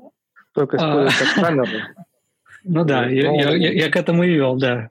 Только 0.53 0.77
а. 0.77 0.79
использовать 0.79 1.33
камеру. 1.35 1.67
Ну 2.63 2.83
да, 2.83 3.05
я, 3.07 3.31
я, 3.31 3.55
я, 3.55 3.71
я 3.71 3.91
к 3.91 3.95
этому 3.95 4.23
и 4.23 4.33
вел, 4.33 4.57
да. 4.57 4.89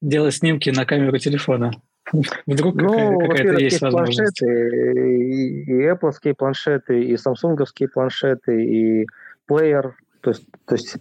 Делать 0.00 0.34
снимки 0.34 0.70
на 0.70 0.84
камеру 0.84 1.18
телефона. 1.18 1.72
Вдруг 2.46 2.76
ну, 2.76 3.18
какая- 3.18 3.54
то 3.54 3.60
есть 3.60 3.80
возможность. 3.80 4.42
И, 4.42 4.46
и 4.46 5.88
Apple 5.88 6.34
планшеты, 6.36 7.02
и 7.04 7.14
Samsung 7.14 7.56
планшеты, 7.92 8.64
и 8.64 9.06
плеер. 9.46 9.96
То 10.20 10.30
есть, 10.30 10.46
то 10.64 10.74
есть 10.74 10.96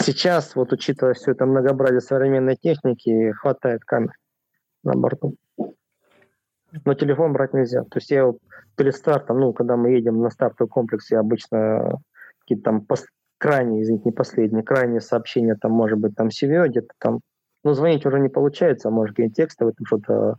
сейчас, 0.00 0.54
вот 0.54 0.72
учитывая 0.72 1.14
все 1.14 1.32
это 1.32 1.46
многообразие 1.46 2.00
современной 2.00 2.56
техники, 2.56 3.32
хватает 3.32 3.84
камер 3.84 4.12
на 4.84 4.94
борту. 4.94 5.36
Но 6.84 6.94
телефон 6.94 7.32
брать 7.32 7.54
нельзя. 7.54 7.82
То 7.82 7.96
есть 7.96 8.10
я 8.10 8.32
перед 8.76 8.94
стартом, 8.94 9.40
ну, 9.40 9.52
когда 9.52 9.76
мы 9.76 9.90
едем 9.90 10.20
на 10.20 10.30
стартовый 10.30 10.70
комплекс, 10.70 11.10
я 11.10 11.20
обычно 11.20 11.98
какие-то 12.40 12.64
там 12.64 12.86
крайние, 13.38 13.82
извините, 13.82 14.04
не 14.06 14.12
последние, 14.12 14.62
крайние 14.62 15.00
сообщения, 15.00 15.54
там, 15.54 15.72
может 15.72 15.98
быть, 15.98 16.14
там 16.14 16.28
CV 16.28 16.68
где-то 16.68 16.92
там, 16.98 17.20
ну, 17.64 17.72
звонить 17.72 18.04
уже 18.04 18.20
не 18.20 18.28
получается, 18.28 18.88
а 18.88 18.90
может, 18.90 19.16
какие-то 19.16 19.34
текстовые, 19.34 19.74
там 19.74 19.86
что-то 19.86 20.36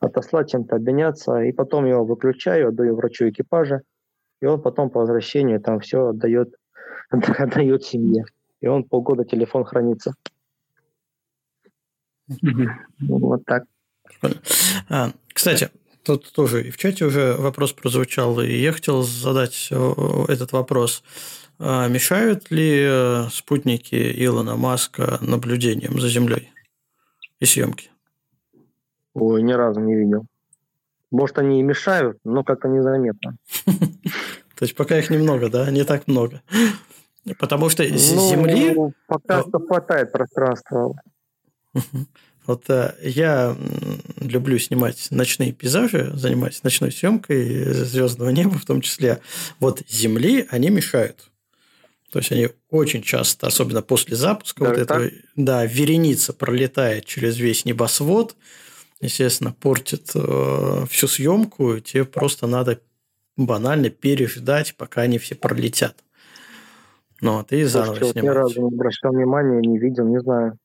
отослать, 0.00 0.50
чем-то 0.50 0.76
обменяться, 0.76 1.40
и 1.42 1.52
потом 1.52 1.86
его 1.86 2.04
выключаю, 2.04 2.68
отдаю 2.68 2.96
врачу 2.96 3.28
экипажа, 3.28 3.82
и 4.40 4.46
он 4.46 4.62
потом 4.62 4.90
по 4.90 5.00
возвращению 5.00 5.60
там 5.60 5.80
все 5.80 6.08
отдает, 6.08 6.54
отдает 7.10 7.84
семье. 7.84 8.24
И 8.60 8.66
он 8.66 8.84
полгода 8.84 9.24
телефон 9.24 9.64
хранится. 9.64 10.14
Вот 13.00 13.44
так. 13.44 13.64
А, 14.88 15.10
кстати, 15.32 15.70
тут 16.04 16.32
тоже 16.32 16.66
и 16.66 16.70
в 16.70 16.76
чате 16.76 17.04
уже 17.04 17.34
вопрос 17.34 17.72
прозвучал, 17.72 18.40
и 18.40 18.52
я 18.52 18.72
хотел 18.72 19.02
задать 19.02 19.68
э, 19.70 19.92
этот 20.28 20.52
вопрос. 20.52 21.02
А 21.62 21.88
мешают 21.88 22.50
ли 22.50 22.86
э, 22.88 23.28
спутники 23.30 23.94
Илона 24.24 24.56
Маска 24.56 25.18
наблюдением 25.20 26.00
за 26.00 26.08
Землей 26.08 26.50
и 27.38 27.44
съемки? 27.44 27.90
Ой, 29.12 29.42
ни 29.42 29.52
разу 29.52 29.80
не 29.80 29.94
видел. 29.94 30.24
Может, 31.10 31.38
они 31.38 31.60
и 31.60 31.62
мешают, 31.62 32.16
но 32.24 32.44
как-то 32.44 32.68
незаметно. 32.68 33.36
То 33.66 34.62
есть 34.62 34.74
пока 34.74 34.98
их 34.98 35.10
немного, 35.10 35.50
да? 35.50 35.70
Не 35.70 35.84
так 35.84 36.08
много. 36.08 36.40
Потому 37.38 37.68
что 37.68 37.82
ну, 37.82 37.98
Земли... 37.98 38.74
Пока 39.06 39.42
что 39.42 39.58
хватает 39.58 40.12
пространства. 40.12 40.94
Вот 42.46 42.70
э, 42.70 42.94
я 43.02 43.54
люблю 44.18 44.58
снимать 44.58 45.08
ночные 45.10 45.52
пейзажи, 45.52 46.10
занимаюсь 46.14 46.62
ночной 46.62 46.90
съемкой 46.90 47.64
звездного 47.74 48.30
неба 48.30 48.58
в 48.58 48.64
том 48.64 48.80
числе. 48.80 49.20
Вот 49.58 49.82
Земли 49.88 50.46
они 50.50 50.70
мешают. 50.70 51.29
То 52.10 52.18
есть 52.18 52.32
они 52.32 52.48
очень 52.70 53.02
часто, 53.02 53.46
особенно 53.46 53.82
после 53.82 54.16
запуска, 54.16 54.64
да, 54.64 54.70
вот 54.70 54.78
этого, 54.78 55.10
да, 55.36 55.64
вереница 55.64 56.32
пролетает 56.32 57.04
через 57.04 57.38
весь 57.38 57.64
небосвод, 57.64 58.34
естественно, 59.00 59.52
портит 59.52 60.10
э, 60.14 60.84
всю 60.88 61.06
съемку, 61.06 61.78
тебе 61.78 62.04
просто 62.04 62.46
надо 62.46 62.80
банально 63.36 63.90
переждать, 63.90 64.74
пока 64.76 65.02
они 65.02 65.18
все 65.18 65.36
пролетят. 65.36 65.96
Ну, 67.20 67.38
а 67.38 67.44
ты 67.44 67.64
заново 67.66 67.96
Слушайте, 67.96 68.20
вот 68.20 68.24
ни 68.24 68.34
разу 68.34 68.62
не 68.62 68.74
обращал 68.74 69.12
внимания, 69.12 69.60
не 69.60 69.78
видел, 69.78 70.06
не 70.06 70.20
знаю. 70.20 70.58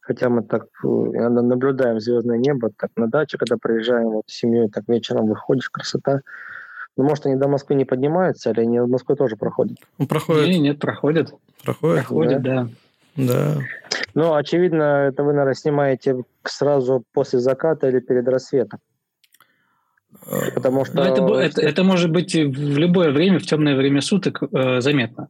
Хотя 0.00 0.30
мы 0.30 0.42
так 0.42 0.64
э, 0.82 0.86
наблюдаем 0.88 2.00
звездное 2.00 2.38
небо, 2.38 2.70
так 2.74 2.90
на 2.96 3.08
даче, 3.08 3.36
когда 3.36 3.56
приезжаем 3.58 4.08
вот 4.08 4.24
с 4.28 4.34
семьей, 4.34 4.70
так 4.70 4.84
вечером 4.88 5.26
выходишь, 5.26 5.68
красота. 5.68 6.22
Ну, 6.98 7.04
может, 7.04 7.26
они 7.26 7.36
до 7.36 7.46
Москвы 7.46 7.76
не 7.76 7.84
поднимаются, 7.84 8.50
или 8.50 8.60
они 8.62 8.80
в 8.80 8.88
Москве 8.88 9.14
тоже 9.14 9.36
проходят? 9.36 9.78
Ну, 9.98 10.08
проходят. 10.08 10.48
Нет, 10.48 10.60
нет, 10.60 10.78
проходят. 10.80 11.32
Проходят? 11.64 12.04
Проходят, 12.04 12.42
да. 12.42 12.64
да. 12.64 12.68
Да. 13.18 13.58
Ну, 14.14 14.34
очевидно, 14.34 15.08
это 15.08 15.22
вы, 15.22 15.32
наверное, 15.32 15.54
снимаете 15.54 16.22
сразу 16.44 17.04
после 17.12 17.38
заката 17.38 17.88
или 17.88 18.00
перед 18.00 18.26
рассветом. 18.28 18.80
Потому 20.54 20.84
что... 20.84 21.02
это, 21.02 21.24
это, 21.34 21.60
это 21.60 21.84
может 21.84 22.10
быть 22.10 22.34
в 22.34 22.78
любое 22.78 23.12
время, 23.12 23.38
в 23.38 23.46
темное 23.46 23.76
время 23.76 24.00
суток 24.00 24.42
э, 24.42 24.80
заметно. 24.80 25.28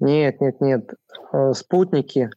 Нет, 0.00 0.40
нет, 0.40 0.60
нет. 0.60 0.94
Э, 1.32 1.52
спутники, 1.54 2.30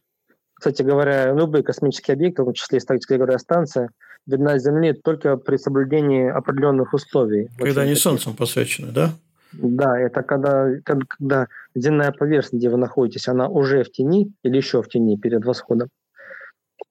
кстати 0.54 0.82
говоря, 0.82 1.32
любые 1.32 1.62
космические 1.62 2.14
объекты, 2.14 2.42
в 2.42 2.46
том 2.46 2.54
числе 2.54 2.78
и 2.78 2.80
стратегическая 2.80 3.38
станция, 3.38 3.90
видна 4.26 4.58
Земли 4.58 4.92
только 4.92 5.36
при 5.36 5.56
соблюдении 5.56 6.28
определенных 6.28 6.94
условий. 6.94 7.48
Когда 7.58 7.82
они 7.82 7.94
Солнцем 7.94 8.34
посвящены, 8.34 8.92
да? 8.92 9.10
Да, 9.52 9.98
это 9.98 10.22
когда, 10.22 10.70
когда 10.84 11.46
земная 11.74 12.12
поверхность, 12.12 12.54
где 12.54 12.70
вы 12.70 12.78
находитесь, 12.78 13.28
она 13.28 13.48
уже 13.48 13.84
в 13.84 13.92
тени 13.92 14.32
или 14.42 14.56
еще 14.56 14.82
в 14.82 14.88
тени 14.88 15.18
перед 15.18 15.44
восходом, 15.44 15.88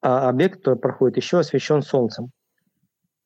а 0.02 0.30
объект, 0.30 0.60
который 0.60 0.78
проходит, 0.80 1.18
еще 1.18 1.40
освещен 1.40 1.82
Солнцем. 1.82 2.32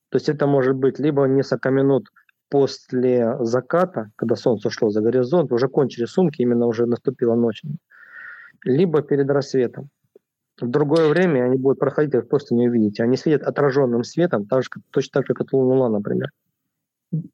То 0.10 0.18
есть 0.18 0.30
это 0.30 0.48
может 0.48 0.76
быть 0.76 1.00
либо 1.00 1.26
несколько 1.26 1.70
минут 1.70 2.08
после 2.50 3.38
заката, 3.42 4.12
когда 4.16 4.36
солнце 4.36 4.70
ушло 4.70 4.90
за 4.90 5.02
горизонт, 5.02 5.52
уже 5.52 5.68
кончили 5.68 6.06
сумки, 6.06 6.42
именно 6.42 6.68
уже 6.68 6.86
наступила 6.86 7.36
ночь, 7.36 7.64
либо 8.64 9.02
перед 9.02 9.30
рассветом. 9.30 9.90
В 10.60 10.68
другое 10.70 11.10
время 11.10 11.46
они 11.46 11.58
будут 11.58 11.80
проходить, 11.80 12.14
вы 12.14 12.22
просто 12.22 12.56
не 12.56 12.68
увидите. 12.68 13.04
Они 13.04 13.18
светят 13.18 13.44
отраженным 13.44 14.04
светом, 14.04 14.46
так 14.46 14.64
же, 14.64 14.70
точно 14.92 15.22
так 15.22 15.28
же, 15.28 15.34
как 15.34 15.52
Луна, 15.52 15.90
например. 15.90 16.30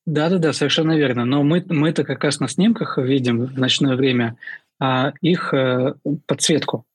Да-да-да, 0.05 0.53
совершенно 0.53 0.97
верно. 0.97 1.25
Но 1.25 1.43
мы, 1.43 1.63
мы 1.67 1.89
это 1.89 2.03
как 2.03 2.23
раз 2.23 2.39
на 2.39 2.47
снимках 2.47 2.97
видим 2.97 3.45
в 3.45 3.59
ночное 3.59 3.95
время 3.95 4.37
а 4.81 5.13
их 5.21 5.53
э, 5.53 5.93
подсветку 6.25 6.85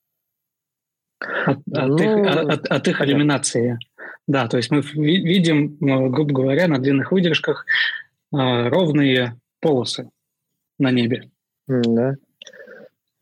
от, 1.20 1.58
ну, 1.66 1.94
от, 1.94 2.00
их, 2.00 2.36
от, 2.36 2.66
от 2.66 2.88
их 2.88 3.00
иллюминации. 3.00 3.78
Да, 4.26 4.48
то 4.48 4.56
есть 4.56 4.72
мы 4.72 4.80
видим, 4.80 5.76
э, 5.80 6.08
грубо 6.08 6.34
говоря, 6.34 6.66
на 6.66 6.80
длинных 6.80 7.12
выдержках 7.12 7.64
э, 8.32 8.68
ровные 8.68 9.38
полосы 9.60 10.10
на 10.80 10.90
небе. 10.90 11.30
Да. 11.68 12.16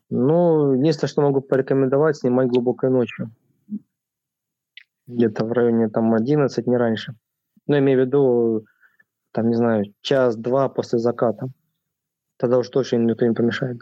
Ну, 0.09 0.73
единственное, 0.73 1.09
что 1.09 1.21
могу 1.21 1.41
порекомендовать, 1.41 2.17
снимать 2.17 2.47
глубокой 2.47 2.89
ночью. 2.89 3.31
Где-то 5.07 5.45
в 5.45 5.51
районе 5.51 5.89
там 5.89 6.13
11, 6.13 6.67
не 6.67 6.77
раньше. 6.77 7.15
Ну, 7.67 7.77
имею 7.77 8.03
в 8.03 8.05
виду, 8.05 8.65
там, 9.31 9.49
не 9.49 9.55
знаю, 9.55 9.85
час-два 10.01 10.69
после 10.69 10.99
заката. 10.99 11.47
Тогда 12.37 12.57
уж 12.57 12.69
точно 12.69 12.97
никто 12.97 13.25
не 13.25 13.33
помешает. 13.33 13.81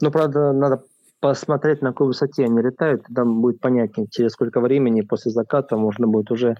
Ну, 0.00 0.10
правда, 0.10 0.52
надо 0.52 0.84
посмотреть, 1.20 1.80
на 1.80 1.90
какой 1.90 2.08
высоте 2.08 2.44
они 2.44 2.60
летают, 2.60 3.04
тогда 3.04 3.24
будет 3.24 3.60
понятнее, 3.60 4.08
через 4.10 4.32
сколько 4.32 4.60
времени 4.60 5.00
после 5.00 5.30
заката 5.30 5.76
можно 5.76 6.06
будет 6.06 6.30
уже 6.30 6.56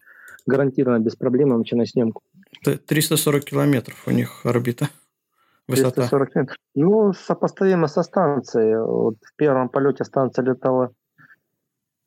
гарантированно 0.46 1.00
без 1.00 1.16
проблем 1.16 1.50
начинать 1.50 1.90
съемку. 1.90 2.22
340 2.62 3.44
километров 3.44 4.02
у 4.07 4.11
них 4.11 4.46
орбита. 4.46 4.88
Высота. 5.68 6.08
340 6.08 6.32
километров. 6.32 6.56
Ну, 6.74 7.12
сопоставимо 7.12 7.88
со 7.88 8.02
станцией. 8.02 8.78
Вот 8.78 9.16
в 9.22 9.36
первом 9.36 9.68
полете 9.68 10.04
станция 10.04 10.44
летала 10.44 10.92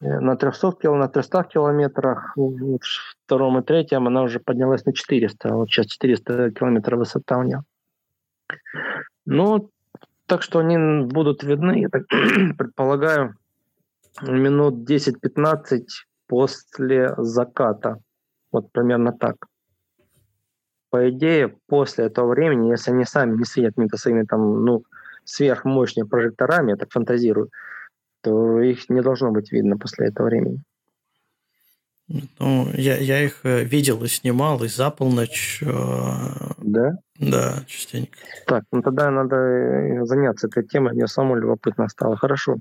э, 0.02 0.20
на 0.20 0.36
300, 0.36 0.74
кил, 0.74 0.96
на 0.96 1.08
300 1.08 1.44
километрах, 1.44 2.34
в 2.36 2.80
втором 3.26 3.60
и 3.60 3.64
третьем 3.64 4.08
она 4.08 4.22
уже 4.24 4.40
поднялась 4.40 4.86
на 4.86 4.94
400. 4.94 5.54
Вот 5.54 5.70
сейчас 5.70 5.88
400 5.88 6.52
километров 6.52 7.00
высота 7.00 7.38
у 7.38 7.44
нее. 7.44 7.64
Ну, 9.26 9.70
так 10.28 10.44
что 10.44 10.60
они 10.60 11.06
будут 11.06 11.44
видны, 11.44 11.80
я 11.80 11.90
так 11.90 12.04
предполагаю, 12.58 13.36
минут 14.22 14.90
10-15 14.90 15.86
после 16.28 17.14
заката. 17.18 17.98
Вот 18.52 18.72
примерно 18.72 19.14
так. 19.14 19.36
По 20.90 21.10
идее, 21.10 21.56
после 21.68 22.06
этого 22.06 22.30
времени, 22.30 22.70
если 22.70 22.92
они 22.92 23.06
сами 23.06 23.38
не 23.38 23.46
светят 23.46 23.72
какими-то 23.76 23.98
своими 23.98 24.24
там, 24.24 24.64
ну, 24.64 24.84
сверхмощными 25.26 26.08
прожекторами, 26.08 26.72
я 26.72 26.78
так 26.78 26.92
фантазирую, 26.92 27.50
то 28.22 28.62
их 28.62 28.90
не 28.90 29.02
должно 29.02 29.32
быть 29.32 29.52
видно 29.52 29.78
после 29.78 30.08
этого 30.08 30.28
времени. 30.28 30.62
Ну, 32.40 32.70
я, 32.74 32.96
я 32.98 33.22
их 33.22 33.42
э, 33.44 33.66
видел 33.66 34.02
и 34.04 34.08
снимал, 34.08 34.64
и 34.64 34.70
за 34.70 34.90
полночь. 34.92 35.62
Э, 35.62 36.54
да? 36.58 36.98
Да, 37.20 37.64
частенько. 37.68 38.18
Так, 38.46 38.64
ну 38.72 38.82
тогда 38.82 39.12
надо 39.12 39.36
э, 39.36 40.06
заняться 40.06 40.48
этой 40.48 40.66
темой, 40.66 40.94
мне 40.94 41.08
самому 41.08 41.36
любопытно 41.36 41.90
стало. 41.90 42.16
Хорошо. 42.16 42.60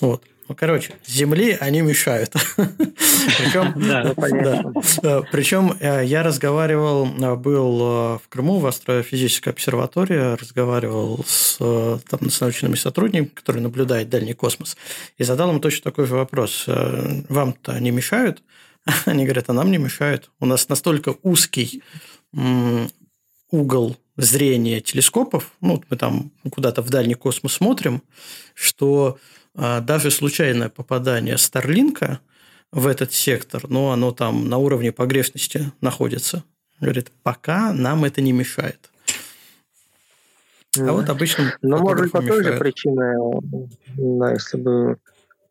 Вот. 0.00 0.24
Ну, 0.50 0.56
короче, 0.56 0.94
Земли 1.06 1.56
они 1.60 1.80
мешают. 1.80 2.32
Причем. 2.56 3.72
Причем 5.30 5.76
я 5.80 6.24
разговаривал, 6.24 7.06
был 7.36 7.78
в 8.18 8.22
Крыму 8.28 8.58
в 8.58 8.66
астрофизической 8.66 9.52
обсерватории, 9.52 10.34
разговаривал 10.34 11.24
с, 11.24 11.56
там, 11.56 12.28
с 12.28 12.40
научными 12.40 12.74
сотрудниками, 12.74 13.26
которые 13.26 13.62
наблюдают 13.62 14.08
дальний 14.08 14.32
космос, 14.32 14.76
и 15.18 15.22
задал 15.22 15.52
им 15.52 15.60
точно 15.60 15.84
такой 15.84 16.08
же 16.08 16.16
вопрос. 16.16 16.64
Вам-то 16.66 17.70
они 17.70 17.92
мешают? 17.92 18.42
Они 19.04 19.22
говорят, 19.22 19.50
а 19.50 19.52
нам 19.52 19.70
не 19.70 19.78
мешают. 19.78 20.32
У 20.40 20.46
нас 20.46 20.68
настолько 20.68 21.14
узкий 21.22 21.80
угол 23.52 23.96
зрения 24.16 24.80
телескопов, 24.80 25.52
ну, 25.60 25.80
мы 25.88 25.96
там 25.96 26.32
куда-то 26.50 26.82
в 26.82 26.90
дальний 26.90 27.14
космос 27.14 27.52
смотрим, 27.52 28.02
что 28.54 29.18
а, 29.54 29.80
даже 29.80 30.10
случайное 30.10 30.68
попадание 30.68 31.38
Старлинка 31.38 32.20
в 32.72 32.86
этот 32.86 33.12
сектор, 33.12 33.68
ну, 33.68 33.88
оно 33.88 34.12
там 34.12 34.48
на 34.48 34.58
уровне 34.58 34.92
погрешности 34.92 35.72
находится. 35.80 36.44
Говорит, 36.80 37.10
пока 37.22 37.72
нам 37.72 38.04
это 38.04 38.20
не 38.20 38.32
мешает. 38.32 38.90
А 40.78 40.92
вот 40.92 41.08
обычно... 41.08 41.52
Ну, 41.62 41.78
может 41.78 42.02
быть, 42.02 42.12
по 42.12 42.22
той 42.22 42.44
же 42.44 42.58
причине, 42.58 43.16
да, 43.96 44.32
если 44.32 44.56
бы 44.56 44.98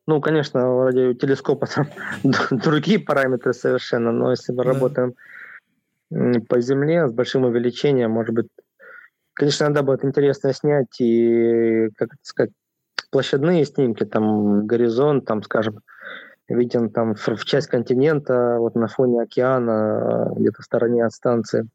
ну, 0.10 0.22
конечно, 0.22 0.86
ради 0.86 1.14
телескопа 1.14 1.68
там 1.68 1.88
другие 2.50 2.98
параметры 2.98 3.54
совершенно, 3.54 4.12
но 4.12 4.32
если 4.32 4.54
мы 4.54 4.64
да. 4.64 4.74
работаем 4.74 5.14
по 6.48 6.60
Земле 6.62 7.08
с 7.08 7.12
большим 7.12 7.46
увеличением, 7.46 8.10
может 8.10 8.34
быть, 8.34 8.48
конечно, 9.36 9.68
надо 9.68 9.84
будет 9.84 10.04
интересно 10.04 10.52
снять 10.52 11.00
и, 11.00 11.90
как 11.96 12.10
сказать, 12.24 12.50
площадные 13.10 13.66
снимки, 13.66 14.06
там 14.06 14.66
горизонт, 14.66 15.26
там, 15.26 15.44
скажем, 15.44 15.82
виден 16.48 16.90
там 16.90 17.16
в, 17.16 17.28
в 17.28 17.46
часть 17.46 17.68
континента, 17.68 18.58
вот 18.60 18.76
на 18.76 18.88
фоне 18.88 19.22
океана, 19.22 20.32
где-то 20.36 20.62
в 20.62 20.66
стороне 20.66 21.06
от 21.06 21.14
станции. 21.14 21.68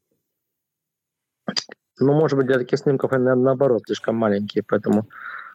Ну, 1.99 2.13
может 2.13 2.37
быть, 2.37 2.47
для 2.47 2.59
таких 2.59 2.79
снимков 2.79 3.13
они, 3.13 3.23
наоборот, 3.23 3.83
слишком 3.85 4.15
маленькие, 4.15 4.63
поэтому 4.67 5.07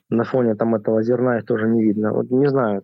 на 0.09 0.25
фоне 0.25 0.55
там 0.55 0.75
этого 0.75 1.03
зерна 1.03 1.39
их 1.39 1.45
тоже 1.45 1.69
не 1.69 1.83
видно. 1.83 2.13
Вот 2.13 2.31
не 2.31 2.49
знаю. 2.49 2.83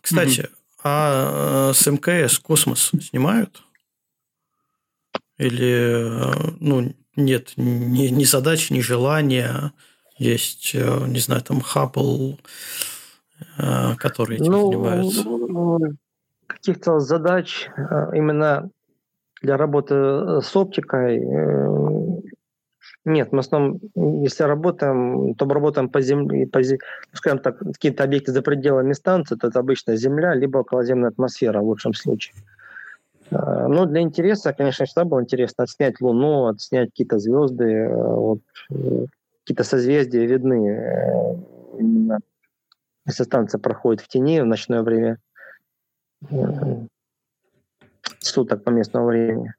Кстати, 0.00 0.40
mm 0.40 0.50
а 0.86 1.72
с 1.72 1.86
МКС 1.86 2.38
космос 2.38 2.92
снимают? 3.00 3.62
Или 5.38 6.06
ну, 6.60 6.94
нет 7.16 7.52
ни, 7.56 8.08
ни 8.08 8.24
задач, 8.24 8.70
ни 8.70 8.80
желания? 8.80 9.72
Есть, 10.16 10.72
э, 10.74 11.06
не 11.06 11.18
знаю, 11.18 11.42
там 11.42 11.60
Хаббл, 11.60 12.38
э, 13.58 13.94
который 13.96 14.36
этим 14.36 14.52
ну, 14.52 14.66
занимается? 14.66 15.96
Каких-то 16.46 17.00
задач 17.00 17.68
э, 17.76 18.16
именно 18.16 18.70
для 19.42 19.56
работы 19.56 19.94
с 20.40 20.56
оптикой 20.56 21.20
нет, 23.04 23.32
мы 23.32 23.38
в 23.38 23.40
основном, 23.40 23.80
если 24.22 24.44
работаем, 24.44 25.34
то 25.34 25.44
мы 25.44 25.54
работаем 25.54 25.90
по 25.90 26.00
земле, 26.00 26.46
по, 26.46 26.60
скажем 27.12 27.38
так, 27.38 27.58
какие-то 27.58 28.02
объекты 28.02 28.32
за 28.32 28.40
пределами 28.40 28.94
станции, 28.94 29.36
то 29.36 29.48
это 29.48 29.58
обычно 29.58 29.96
Земля, 29.96 30.34
либо 30.34 30.58
околоземная 30.58 31.10
атмосфера 31.10 31.60
в 31.60 31.64
лучшем 31.64 31.92
случае. 31.92 32.34
А, 33.30 33.68
но 33.68 33.86
для 33.86 34.00
интереса, 34.00 34.52
конечно, 34.52 34.86
всегда 34.86 35.04
было 35.04 35.22
интересно 35.22 35.64
отснять 35.64 36.00
Луну, 36.00 36.46
отснять 36.46 36.90
какие-то 36.90 37.18
звезды, 37.18 37.64
э, 37.64 37.94
вот, 37.94 38.40
э, 38.70 39.06
какие-то 39.42 39.64
созвездия 39.64 40.26
видны 40.26 40.68
э, 40.68 41.36
именно 41.78 42.20
если 43.06 43.24
станция 43.24 43.58
проходит 43.58 44.00
в 44.00 44.08
тени 44.08 44.40
в 44.40 44.46
ночное 44.46 44.82
время. 44.82 45.18
суток 48.18 48.64
по 48.64 48.70
местному 48.70 49.06
времени. 49.06 49.54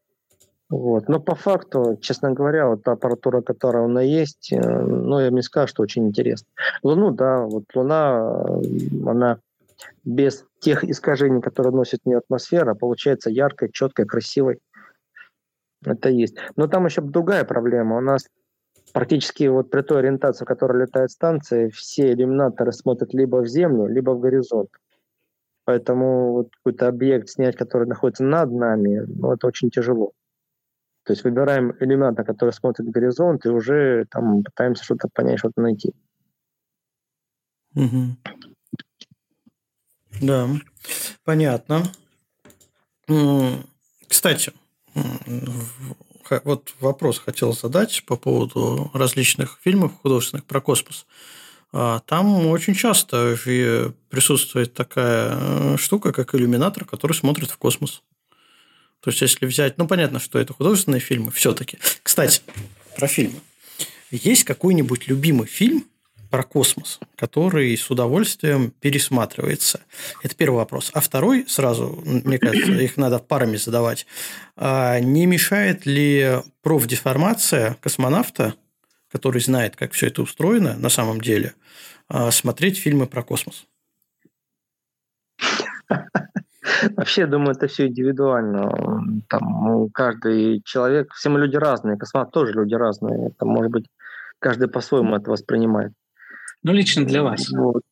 Вот. 0.70 1.08
Но 1.08 1.20
по 1.20 1.36
факту, 1.36 1.98
честно 2.02 2.32
говоря, 2.32 2.68
вот 2.68 2.84
та 2.84 2.94
аппаратура, 2.94 3.42
которая 3.42 3.84
у 3.84 3.88
нас 3.88 4.04
есть, 4.04 4.52
э, 4.52 4.60
ну, 4.60 5.20
я 5.20 5.30
мне 5.30 5.44
скажу, 5.44 5.68
что 5.68 5.84
очень 5.84 6.08
интересно. 6.08 6.48
Луну, 6.82 7.12
да, 7.12 7.42
вот 7.44 7.66
Луна, 7.76 8.58
э, 8.64 9.08
она 9.08 9.38
без 10.04 10.46
тех 10.60 10.84
искажений, 10.84 11.42
которые 11.42 11.74
носит 11.74 12.02
в 12.04 12.12
атмосфера, 12.16 12.74
получается 12.76 13.30
яркой, 13.30 13.72
четкой, 13.72 14.06
красивой. 14.06 14.60
Это 15.84 16.10
есть. 16.10 16.36
Но 16.56 16.68
там 16.68 16.86
еще 16.86 17.02
другая 17.02 17.44
проблема. 17.44 17.98
У 17.98 18.02
нас 18.02 18.28
практически 18.94 19.44
вот 19.48 19.70
при 19.70 19.82
той 19.82 20.00
ориентации, 20.00 20.46
в 20.46 20.48
которой 20.48 20.82
летает 20.84 21.12
станция, 21.12 21.70
все 21.70 22.14
иллюминаторы 22.14 22.72
смотрят 22.72 23.14
либо 23.14 23.38
в 23.38 23.48
землю, 23.48 23.88
либо 23.88 24.12
в 24.12 24.20
горизонт. 24.20 24.70
Поэтому 25.66 26.32
вот 26.34 26.56
какой-то 26.56 26.88
объект 26.88 27.30
снять, 27.30 27.56
который 27.56 27.88
находится 27.88 28.24
над 28.24 28.52
нами, 28.52 29.04
ну, 29.08 29.34
это 29.34 29.48
очень 29.48 29.72
тяжело. 29.72 30.14
То 31.04 31.14
есть 31.14 31.24
выбираем 31.24 31.76
иллюминатор, 31.80 32.26
который 32.26 32.52
смотрит 32.52 32.88
в 32.88 32.92
горизонт, 32.92 33.46
и 33.46 33.50
уже 33.50 34.06
там 34.10 34.44
пытаемся 34.44 34.84
что-то 34.84 35.08
понять, 35.14 35.40
что-то 35.40 35.62
найти. 35.62 35.94
Угу. 37.76 38.55
Да, 40.22 40.50
понятно. 41.24 41.92
Кстати, 44.08 44.54
вот 46.44 46.74
вопрос 46.80 47.20
хотел 47.20 47.54
задать 47.54 48.04
по 48.06 48.16
поводу 48.16 48.90
различных 48.94 49.60
фильмов 49.64 49.94
художественных 50.02 50.46
про 50.46 50.62
космос. 50.62 51.06
А, 51.78 52.00
там 52.06 52.48
очень 52.48 52.74
часто 52.74 53.38
присутствует 54.10 54.74
такая 54.74 55.38
э, 55.38 55.78
штука, 55.78 56.14
как 56.14 56.34
иллюминатор, 56.34 56.86
который 56.86 57.14
смотрит 57.14 57.52
в 57.52 57.58
космос. 57.58 58.02
То 59.02 59.10
есть, 59.10 59.22
если 59.22 59.46
взять... 59.46 59.78
Ну, 59.78 59.86
понятно, 59.86 60.20
что 60.20 60.40
это 60.40 60.54
художественные 60.54 61.02
фильмы 61.02 61.32
все-таки. 61.32 61.78
Кстати, 62.02 62.42
про 62.96 63.08
фильмы. 63.08 63.42
Есть 64.10 64.46
какой-нибудь 64.46 65.08
любимый 65.08 65.48
фильм, 65.48 65.86
про 66.36 66.44
космос, 66.44 67.00
который 67.16 67.78
с 67.78 67.90
удовольствием 67.90 68.74
пересматривается. 68.82 69.80
Это 70.22 70.36
первый 70.36 70.58
вопрос. 70.58 70.92
А 70.94 71.00
второй, 71.00 71.46
сразу, 71.48 71.98
мне 72.04 72.38
кажется, 72.40 72.74
их 72.82 72.98
надо 72.98 73.20
парами 73.20 73.56
задавать. 73.56 74.06
А 74.58 75.00
не 75.00 75.28
мешает 75.28 75.86
ли 75.86 76.42
профдеформация 76.62 77.78
космонавта, 77.80 78.56
который 79.10 79.40
знает, 79.40 79.78
как 79.78 79.94
все 79.94 80.08
это 80.08 80.24
устроено 80.24 80.76
на 80.78 80.90
самом 80.90 81.22
деле, 81.22 81.54
а, 82.10 82.32
смотреть 82.32 82.78
фильмы 82.80 83.08
про 83.08 83.24
космос? 83.24 83.66
Вообще, 86.98 87.22
я 87.22 87.28
думаю, 87.28 87.52
это 87.52 87.68
все 87.68 87.88
индивидуально. 87.88 89.24
Там 89.30 89.90
каждый 89.94 90.62
человек, 90.66 91.14
все 91.14 91.30
мы 91.30 91.40
люди 91.40 91.56
разные, 91.56 91.98
космонавты 91.98 92.34
тоже 92.34 92.52
люди 92.52 92.74
разные. 92.74 93.30
Это 93.30 93.46
может 93.46 93.72
быть 93.72 93.86
каждый 94.40 94.68
по-своему 94.68 95.16
это 95.16 95.32
воспринимает. 95.32 95.94
Ну, 96.66 96.72
лично 96.72 97.06
для 97.06 97.22
вас. 97.22 97.52
Вот. 97.52 97.84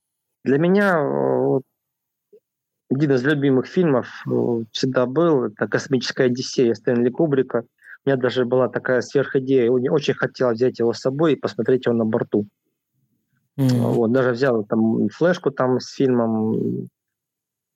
Для 0.43 0.57
меня 0.57 0.99
вот, 0.99 1.61
один 2.89 3.11
из 3.11 3.23
любимых 3.23 3.67
фильмов 3.67 4.07
всегда 4.71 5.05
был 5.05 5.43
это 5.43 5.67
«Космическая 5.67 6.23
Одиссея» 6.23 6.73
Стэнли 6.73 7.11
Кубрика. 7.11 7.65
У 8.03 8.09
меня 8.09 8.17
даже 8.17 8.45
была 8.45 8.69
такая 8.69 9.01
сверхидея. 9.01 9.69
Очень 9.69 10.15
хотел 10.15 10.49
взять 10.49 10.79
его 10.79 10.91
с 10.91 11.01
собой 11.01 11.33
и 11.33 11.35
посмотреть 11.35 11.85
его 11.85 11.95
на 11.95 12.03
борту. 12.03 12.47
Mm-hmm. 13.59 13.91
Вот, 13.91 14.11
даже 14.11 14.31
взял 14.31 14.63
там 14.63 15.07
флешку 15.09 15.51
там 15.51 15.79
с 15.79 15.91
фильмом. 15.91 16.89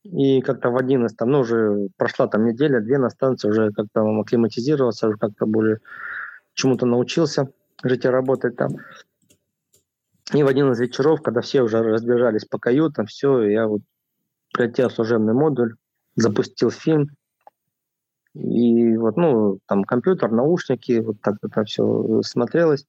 И 0.03 0.41
как-то 0.41 0.71
в 0.71 0.77
один 0.77 1.05
из 1.05 1.13
там, 1.13 1.29
ну, 1.29 1.41
уже 1.41 1.89
прошла 1.97 2.27
там 2.27 2.43
неделя, 2.43 2.81
две 2.81 2.97
на 2.97 3.11
станции, 3.11 3.49
уже 3.49 3.71
как-то 3.71 4.01
акклиматизировался, 4.01 5.09
уже 5.09 5.17
как-то 5.19 5.45
более 5.45 5.77
чему-то 6.55 6.87
научился 6.87 7.51
жить 7.83 8.03
и 8.03 8.07
работать 8.07 8.55
там. 8.55 8.71
И 10.33 10.43
в 10.43 10.47
один 10.47 10.71
из 10.71 10.79
вечеров, 10.79 11.21
когда 11.21 11.41
все 11.41 11.61
уже 11.61 11.81
разбежались 11.81 12.45
по 12.45 12.59
каютам, 12.59 13.05
все, 13.05 13.43
я 13.43 13.67
вот 13.67 13.81
прилетел 14.53 14.89
в 14.89 14.93
служебный 14.93 15.33
модуль, 15.33 15.75
запустил 16.15 16.69
фильм, 16.69 17.09
и 18.33 18.95
вот, 18.97 19.17
ну, 19.17 19.59
там 19.67 19.83
компьютер, 19.83 20.31
наушники, 20.31 20.99
вот 20.99 21.17
так 21.21 21.35
это 21.41 21.63
все 21.63 22.21
смотрелось. 22.23 22.85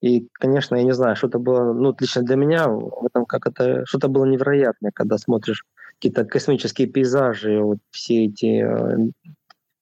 И, 0.00 0.28
конечно, 0.32 0.76
я 0.76 0.84
не 0.84 0.92
знаю, 0.92 1.16
что-то 1.16 1.38
было, 1.38 1.72
ну, 1.72 1.94
лично 1.98 2.22
для 2.22 2.36
меня, 2.36 2.68
в 2.68 3.06
этом 3.06 3.26
как 3.26 3.46
это, 3.46 3.84
что-то 3.86 4.08
было 4.08 4.24
невероятное, 4.24 4.92
когда 4.94 5.18
смотришь 5.18 5.64
какие-то 5.94 6.24
космические 6.24 6.88
пейзажи, 6.88 7.60
вот 7.60 7.78
все 7.90 8.26
эти 8.26 8.62
э, 8.62 9.10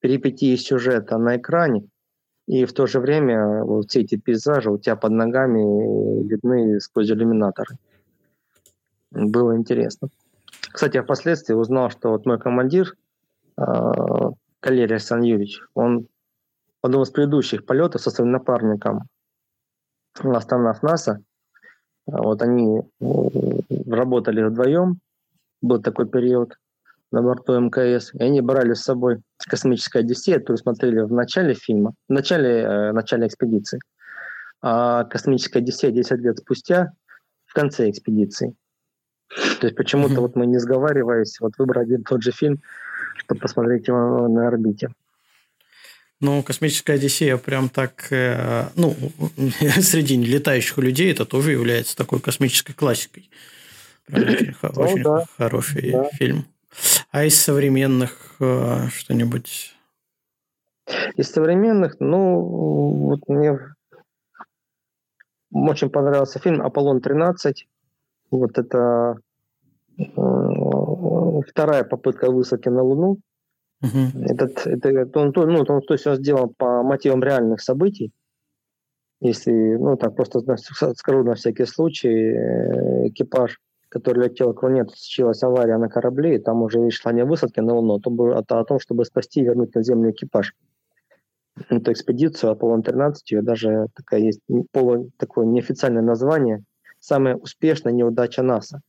перипетии 0.00 0.56
сюжета 0.56 1.18
на 1.18 1.36
экране, 1.36 1.88
и 2.46 2.64
в 2.64 2.72
то 2.72 2.86
же 2.86 3.00
время 3.00 3.64
вот 3.64 3.90
все 3.90 4.00
эти 4.00 4.16
пейзажи 4.16 4.70
у 4.70 4.78
тебя 4.78 4.96
под 4.96 5.12
ногами 5.12 6.22
видны 6.24 6.80
сквозь 6.80 7.10
иллюминаторы. 7.10 7.76
Было 9.10 9.56
интересно. 9.56 10.08
Кстати, 10.72 10.96
я 10.96 11.02
впоследствии 11.02 11.54
узнал, 11.54 11.90
что 11.90 12.10
вот 12.10 12.26
мой 12.26 12.38
командир, 12.38 12.94
э, 13.56 13.62
Калерий 14.60 14.98
Сан 14.98 15.22
Юрьевич, 15.22 15.62
он 15.74 16.06
в 16.82 16.86
одном 16.86 17.02
из 17.02 17.10
предыдущих 17.10 17.64
полетов 17.64 18.02
со 18.02 18.10
своим 18.10 18.32
напарником, 18.32 19.08
астронавт 20.14 20.82
НАСА, 20.82 21.22
вот 22.06 22.42
они 22.42 22.82
работали 23.86 24.42
вдвоем, 24.42 24.98
был 25.62 25.80
такой 25.80 26.06
период, 26.06 26.58
на 27.14 27.22
борту 27.22 27.58
МКС, 27.58 28.12
и 28.12 28.22
они 28.22 28.40
брали 28.40 28.74
с 28.74 28.82
собой 28.82 29.20
космическая 29.38 30.00
Одиссея, 30.00 30.40
которую 30.40 30.58
смотрели 30.58 31.00
в 31.00 31.12
начале 31.12 31.54
фильма, 31.54 31.94
в 32.08 32.12
начале, 32.12 32.50
э, 32.50 32.92
начале 32.92 33.28
экспедиции. 33.28 33.78
А 34.60 35.04
космическая 35.04 35.60
Одиссея 35.60 35.92
10 35.92 36.18
лет 36.18 36.38
спустя 36.38 36.92
в 37.46 37.54
конце 37.54 37.88
экспедиции. 37.88 38.54
То 39.60 39.66
есть 39.66 39.76
почему-то 39.76 40.14
mm-hmm. 40.14 40.20
вот 40.20 40.36
мы 40.36 40.46
не 40.46 40.58
сговариваясь, 40.58 41.38
вот 41.40 41.52
выбрали 41.56 41.84
один 41.84 42.02
тот 42.02 42.22
же 42.22 42.32
фильм, 42.32 42.60
чтобы 43.16 43.40
посмотреть 43.40 43.86
его 43.86 44.26
на 44.26 44.48
орбите. 44.48 44.88
Ну, 46.20 46.42
космическая 46.42 46.94
Одиссея 46.94 47.36
прям 47.36 47.68
так, 47.68 48.08
э, 48.10 48.66
ну, 48.74 48.96
среди 49.80 50.16
летающих 50.16 50.78
людей 50.78 51.12
это 51.12 51.26
тоже 51.26 51.52
является 51.52 51.96
такой 51.96 52.18
космической 52.18 52.72
классикой. 52.72 53.30
Прям 54.06 54.28
очень, 54.28 54.54
ну, 54.62 54.82
очень 54.82 55.02
да. 55.02 55.24
хороший 55.36 55.92
да. 55.92 56.08
фильм. 56.14 56.46
А 57.10 57.24
из 57.24 57.40
современных 57.40 58.36
э, 58.40 58.88
что-нибудь? 58.88 59.74
Из 61.16 61.30
современных, 61.30 61.96
ну, 62.00 62.40
вот 62.40 63.28
мне 63.28 63.58
очень 65.50 65.90
понравился 65.90 66.38
фильм 66.38 66.60
«Аполлон-13». 66.62 67.54
Вот 68.30 68.58
это 68.58 69.16
э, 69.98 70.02
вторая 71.48 71.84
попытка 71.84 72.30
высадки 72.30 72.68
на 72.68 72.82
Луну. 72.82 73.18
Угу. 73.82 74.24
Этот, 74.24 74.66
это, 74.66 75.20
он, 75.20 75.32
ну, 75.34 75.64
он, 75.66 75.82
то 75.82 75.94
есть 75.94 76.06
он 76.06 76.16
сделан 76.16 76.52
по 76.56 76.82
мотивам 76.82 77.22
реальных 77.22 77.60
событий. 77.60 78.12
Если, 79.20 79.52
ну, 79.76 79.96
так 79.96 80.16
просто 80.16 80.40
скажу 80.96 81.22
на 81.22 81.34
всякий 81.34 81.64
случай, 81.64 82.08
э, 82.08 83.08
экипаж 83.08 83.58
который 83.94 84.24
летел 84.24 84.52
к 84.52 84.62
Луне, 84.64 84.84
случилась 84.86 85.40
авария 85.44 85.78
на 85.78 85.88
корабле, 85.88 86.34
и 86.34 86.38
там 86.40 86.62
уже 86.62 86.90
шла 86.90 87.12
не 87.12 87.24
высадка 87.24 87.62
на 87.62 87.74
Луну, 87.74 88.00
а, 88.32 88.42
а 88.48 88.60
о 88.60 88.64
том, 88.64 88.80
чтобы 88.80 89.04
спасти 89.04 89.40
и 89.40 89.44
вернуть 89.44 89.72
на 89.76 89.84
Землю 89.84 90.10
экипаж. 90.10 90.52
Эту 91.68 91.92
экспедицию 91.92 92.50
Аполлон-13, 92.50 93.14
ее 93.30 93.42
даже 93.42 93.86
такая 93.94 94.18
есть 94.18 94.40
полу, 94.72 95.12
такое 95.16 95.46
неофициальное 95.46 96.02
название, 96.02 96.64
самая 96.98 97.36
успешная 97.36 97.92
неудача 97.92 98.42
НАСА. 98.42 98.80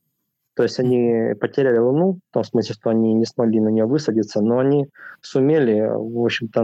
То 0.56 0.64
есть 0.64 0.80
они 0.80 1.36
потеряли 1.40 1.77
Луну, 1.77 2.18
в 2.32 2.34
том 2.34 2.44
смысле, 2.44 2.73
что 2.73 2.90
они 2.90 3.14
не 3.14 3.26
смогли 3.26 3.60
на 3.60 3.69
нее 3.69 3.86
высадиться, 3.86 4.41
но 4.41 4.57
они 4.57 4.88
сумели, 5.22 5.88
в 5.88 6.26
общем-то, 6.26 6.64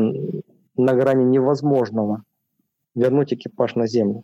на 0.78 0.94
грани 0.96 1.26
невозможного 1.26 2.24
вернуть 2.96 3.34
экипаж 3.34 3.76
на 3.76 3.86
Землю. 3.86 4.24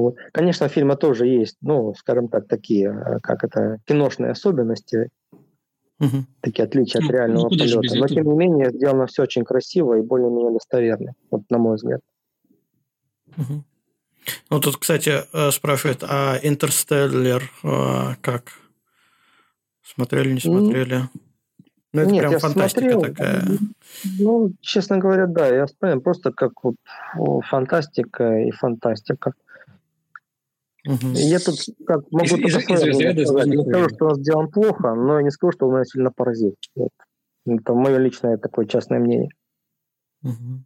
Вот. 0.00 0.16
Конечно, 0.32 0.68
фильма 0.68 0.96
тоже 0.96 1.26
есть, 1.26 1.56
ну, 1.60 1.94
скажем 1.94 2.28
так, 2.28 2.46
такие, 2.48 2.88
э, 2.90 3.20
как 3.22 3.44
это, 3.44 3.78
киношные 3.86 4.32
особенности, 4.32 5.10
угу. 5.98 6.24
такие 6.40 6.64
отличия 6.64 7.00
от 7.00 7.06
ну, 7.06 7.12
реального 7.12 7.42
ну, 7.44 7.50
полета. 7.50 7.98
Но, 7.98 8.06
тем 8.08 8.26
не 8.26 8.36
менее, 8.36 8.70
сделано 8.70 9.06
все 9.06 9.22
очень 9.22 9.44
красиво 9.44 9.94
и 9.94 10.02
более-менее 10.02 10.52
достоверно, 10.52 11.14
вот, 11.30 11.42
на 11.50 11.58
мой 11.58 11.76
взгляд. 11.76 12.00
Угу. 13.36 13.64
Ну, 14.50 14.60
тут, 14.60 14.76
кстати, 14.76 15.22
э, 15.32 15.50
спрашивают, 15.50 16.02
а 16.02 16.38
«Интерстеллар» 16.42 17.42
э, 17.62 18.14
как? 18.20 18.52
Смотрели, 19.82 20.32
не 20.32 20.40
смотрели? 20.40 21.02
Ну, 21.92 22.02
это 22.02 22.10
Нет, 22.10 22.20
прям 22.20 22.32
я 22.32 22.38
фантастика 22.38 22.90
смотрел, 22.90 23.00
такая. 23.02 23.44
Ну, 24.18 24.52
честно 24.60 24.98
говоря, 24.98 25.26
да, 25.26 25.48
я 25.48 25.66
вспомнил 25.66 26.00
просто 26.00 26.32
как 26.32 26.52
вот 26.62 26.74
фантастика 27.48 28.40
и 28.40 28.50
фантастика. 28.50 29.32
Угу. 30.86 31.12
Я 31.14 31.38
тут 31.40 31.58
как 31.86 32.00
могу 32.12 32.24
из, 32.24 32.32
из, 32.32 32.56
из 32.56 32.62
сказать. 32.62 33.46
Не 33.46 33.64
скажу, 33.64 33.88
что 33.94 34.06
он 34.06 34.14
сделан 34.16 34.48
плохо, 34.48 34.94
но 34.94 35.18
я 35.18 35.24
не 35.24 35.30
скажу, 35.30 35.52
что 35.52 35.66
он 35.66 35.74
меня 35.74 35.84
сильно 35.84 36.10
поразил. 36.10 36.54
Вот. 36.76 36.90
Это 37.46 37.72
мое 37.74 37.98
личное 37.98 38.36
такое 38.38 38.66
частное 38.66 39.00
мнение. 39.00 39.30
Угу. 40.22 40.64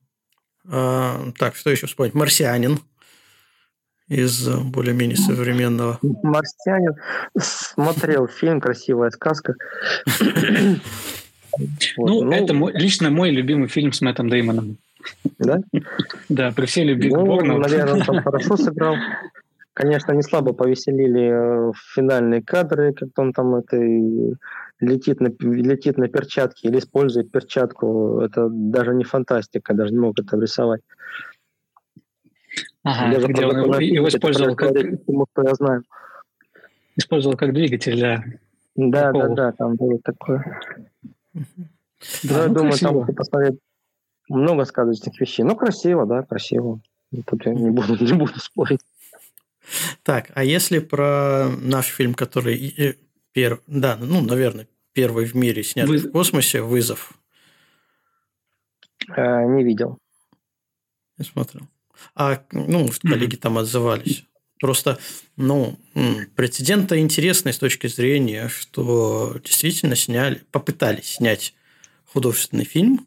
А, 0.73 1.21
так, 1.39 1.57
что 1.57 1.71
еще 1.71 1.87
вспомнить? 1.87 2.15
«Марсианин» 2.15 2.81
из 4.09 4.49
более-менее 4.49 5.17
современного. 5.17 5.99
«Марсианин». 6.03 6.97
Смотрел 7.39 8.27
фильм 8.29 8.61
«Красивая 8.61 9.11
сказка». 9.11 9.55
Ну, 11.97 12.23
ну, 12.23 12.31
это 12.31 12.55
мой, 12.55 12.73
лично 12.75 13.11
мой 13.11 13.31
любимый 13.31 13.69
фильм 13.69 13.93
с 13.93 14.01
Мэттом 14.01 14.31
Деймоном. 14.31 14.79
Да? 15.39 15.61
Да, 16.29 16.53
при 16.53 16.67
всей 16.67 16.85
любви 16.85 17.11
ну, 17.11 17.39
к 17.39 17.43
наверное, 17.43 17.95
он 17.95 18.03
там 18.03 18.23
хорошо 18.23 18.57
сыграл. 18.57 18.97
Конечно, 19.73 20.13
не 20.13 20.23
слабо 20.23 20.53
повеселили 20.53 21.71
э, 21.71 21.73
финальные 21.95 22.43
кадры, 22.43 22.93
как 22.93 23.11
он 23.17 23.33
там 23.33 23.55
это 23.55 23.77
летит 24.81 25.21
на, 25.21 25.31
летит 25.41 25.97
на 25.97 26.09
перчатке 26.09 26.69
или 26.69 26.79
использует 26.79 27.31
перчатку. 27.31 28.21
Это 28.21 28.49
даже 28.51 28.95
не 28.95 29.05
фантастика, 29.05 29.75
даже 29.75 29.93
не 29.93 30.01
мог 30.01 30.19
это 30.19 30.37
рисовать. 30.37 30.81
Ага, 32.83 33.15
даже 33.15 33.29
где 33.29 33.47
он 33.47 33.81
его 33.81 34.09
использовал 34.09 34.57
как... 34.57 34.73
Тому, 34.73 35.27
что 35.33 35.43
я 35.43 35.55
знаю. 35.55 35.83
Использовал 36.97 37.37
как 37.37 37.53
двигатель 37.53 37.95
для... 37.95 38.25
Да, 38.75 39.13
да, 39.13 39.29
да, 39.29 39.53
там 39.53 39.77
было 39.77 39.99
такое. 40.03 40.61
Да, 41.35 42.43
я 42.43 42.49
ну, 42.49 42.55
думаю, 42.55 42.71
красиво. 42.71 43.07
там 43.07 43.15
посмотреть 43.15 43.59
много 44.29 44.65
сказочных 44.65 45.21
вещей. 45.21 45.43
Ну, 45.43 45.55
красиво, 45.55 46.07
да, 46.07 46.23
красиво. 46.23 46.81
Тут 47.27 47.47
я 47.47 47.53
не 47.53 47.71
буду, 47.71 47.97
не 48.05 48.13
буду 48.15 48.39
спорить. 48.39 48.81
Так, 50.03 50.31
а 50.35 50.45
если 50.45 50.79
про 50.79 51.49
наш 51.49 51.87
фильм, 51.87 52.15
который 52.15 52.97
пер... 53.33 53.61
да, 53.67 53.97
ну, 53.97 54.21
наверное, 54.21 54.69
первый 54.93 55.25
в 55.25 55.35
мире 55.35 55.63
снят 55.63 55.89
Вы... 55.89 55.99
в 55.99 56.11
космосе, 56.11 56.63
«Вызов». 56.63 57.13
А, 59.09 59.45
не 59.45 59.65
видел. 59.65 59.99
Не 61.19 61.25
смотрел. 61.25 61.69
А, 62.15 62.43
ну, 62.53 62.89
коллеги 63.03 63.37
там 63.37 63.59
отзывались. 63.59 64.25
Просто, 64.59 64.99
ну, 65.37 65.79
прецедент-то 66.37 66.99
интересный 66.99 67.53
с 67.53 67.59
точки 67.59 67.87
зрения, 67.87 68.49
что 68.49 69.39
действительно 69.43 69.97
сняли, 69.97 70.45
попытались 70.51 71.15
снять 71.15 71.55
художественный 72.05 72.65
фильм 72.65 73.07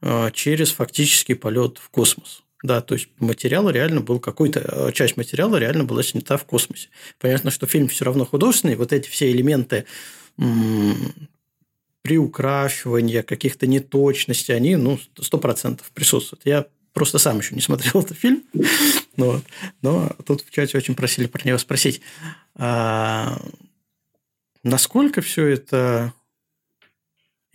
а, 0.00 0.30
через 0.30 0.72
фактический 0.72 1.34
полет 1.34 1.78
в 1.78 1.90
космос. 1.90 2.43
Да, 2.64 2.80
то 2.80 2.94
есть 2.94 3.08
материал 3.18 3.68
реально 3.68 4.00
был 4.00 4.18
какой-то, 4.18 4.60
э, 4.60 4.92
часть 4.92 5.18
материала 5.18 5.58
реально 5.58 5.84
была 5.84 6.02
снята 6.02 6.38
в 6.38 6.44
космосе. 6.44 6.88
Понятно, 7.20 7.50
что 7.50 7.66
фильм 7.66 7.88
все 7.88 8.06
равно 8.06 8.24
художественный, 8.24 8.74
вот 8.76 8.94
эти 8.94 9.06
все 9.10 9.30
элементы 9.30 9.84
приукрашивания, 12.00 13.22
каких-то 13.22 13.66
неточностей, 13.66 14.56
они, 14.56 14.76
ну, 14.76 14.98
сто 15.20 15.36
процентов 15.36 15.90
присутствуют. 15.92 16.40
Я 16.46 16.64
просто 16.94 17.18
сам 17.18 17.40
еще 17.40 17.54
не 17.54 17.60
смотрел 17.60 18.00
этот 18.02 18.16
фильм, 18.16 18.42
но, 19.16 19.42
но 19.82 20.16
тут 20.24 20.40
в 20.40 20.50
чате 20.50 20.78
очень 20.78 20.94
просили 20.94 21.26
про 21.26 21.46
него 21.46 21.58
спросить, 21.58 22.00
а, 22.54 23.42
насколько 24.62 25.20
все 25.20 25.48
это 25.48 26.14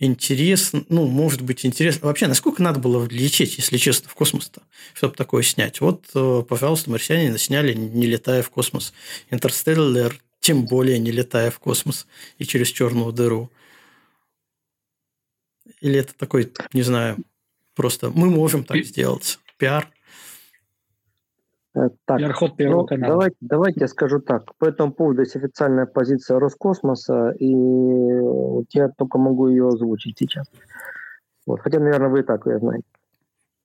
интересно, 0.00 0.84
ну, 0.88 1.06
может 1.06 1.42
быть, 1.42 1.64
интересно. 1.64 2.08
Вообще, 2.08 2.26
насколько 2.26 2.62
надо 2.62 2.80
было 2.80 3.06
лечить, 3.06 3.58
если 3.58 3.76
честно, 3.76 4.08
в 4.08 4.14
космос-то, 4.14 4.62
чтобы 4.94 5.14
такое 5.14 5.42
снять? 5.42 5.80
Вот, 5.80 6.06
э, 6.14 6.42
пожалуйста, 6.48 6.90
марсиане 6.90 7.38
сняли, 7.38 7.74
не 7.74 8.06
летая 8.06 8.42
в 8.42 8.50
космос. 8.50 8.92
Интерстеллар, 9.30 10.18
тем 10.40 10.64
более 10.64 10.98
не 10.98 11.12
летая 11.12 11.50
в 11.50 11.58
космос 11.60 12.06
и 12.38 12.44
через 12.44 12.68
черную 12.68 13.12
дыру. 13.12 13.52
Или 15.80 16.00
это 16.00 16.14
такой, 16.14 16.50
не 16.72 16.82
знаю, 16.82 17.18
просто 17.74 18.10
мы 18.10 18.30
можем 18.30 18.64
так 18.64 18.84
сделать. 18.84 19.38
Пиар. 19.58 19.90
Э, 21.74 21.88
так, 22.04 22.18
Пиар-ход 22.18 22.56
Первого 22.56 22.80
ну, 22.80 22.86
канала. 22.86 23.12
Давайте, 23.12 23.36
давайте 23.40 23.80
я 23.80 23.88
скажу 23.88 24.20
так. 24.20 24.54
По 24.58 24.66
этому 24.66 24.92
поводу 24.92 25.20
есть 25.20 25.36
официальная 25.36 25.86
позиция 25.86 26.38
Роскосмоса, 26.38 27.30
и 27.38 27.54
вот 27.54 28.66
я 28.70 28.88
только 28.88 29.18
могу 29.18 29.48
ее 29.48 29.68
озвучить 29.68 30.18
сейчас. 30.18 30.46
Вот. 31.46 31.60
Хотя, 31.60 31.78
наверное, 31.78 32.08
вы 32.08 32.20
и 32.20 32.22
так 32.22 32.46
ее 32.46 32.58
знаете. 32.58 32.84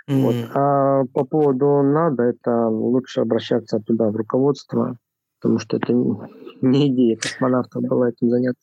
Mm. 0.08 0.22
Вот. 0.22 0.36
А 0.54 1.04
по 1.14 1.26
поводу 1.26 1.82
надо, 1.82 2.24
это 2.24 2.68
лучше 2.68 3.22
обращаться 3.22 3.80
туда, 3.80 4.10
в 4.10 4.16
руководство, 4.16 4.98
потому 5.40 5.58
что 5.58 5.78
это 5.78 5.92
не 5.94 6.88
идея 6.90 7.18
космонавтов 7.18 7.82
была 7.84 8.10
этим 8.10 8.30
заняться. 8.30 8.62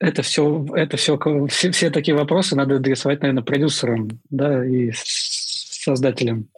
Это 0.00 0.22
все, 0.22 0.66
это 0.74 0.96
все, 0.96 1.18
все, 1.48 1.70
все 1.72 1.90
такие 1.90 2.16
вопросы 2.16 2.54
надо 2.54 2.76
адресовать, 2.76 3.20
наверное, 3.22 3.42
продюсерам, 3.42 4.08
да, 4.30 4.64
и 4.64 4.92
создателям 4.94 6.48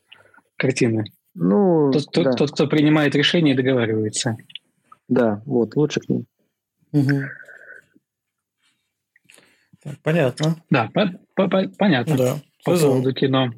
картины. 0.57 1.05
Ну, 1.35 1.91
тот, 1.93 2.05
да. 2.13 2.23
тот, 2.23 2.37
тот, 2.37 2.51
кто 2.53 2.67
принимает 2.67 3.15
решение 3.15 3.55
и 3.55 3.57
договаривается. 3.57 4.37
Да, 5.09 5.43
вот, 5.47 5.77
лучше 5.77 6.01
к 6.01 6.09
ним. 6.09 6.27
Угу. 6.93 7.21
Так, 9.83 9.95
понятно. 10.03 10.57
Да, 10.71 10.91
по, 10.93 11.11
по, 11.35 11.49
по, 11.49 11.69
понятно. 11.79 12.17
Да. 12.17 12.37
По 12.65 12.73
Вызов. 12.73 12.91
поводу 12.91 13.15
кино. 13.15 13.51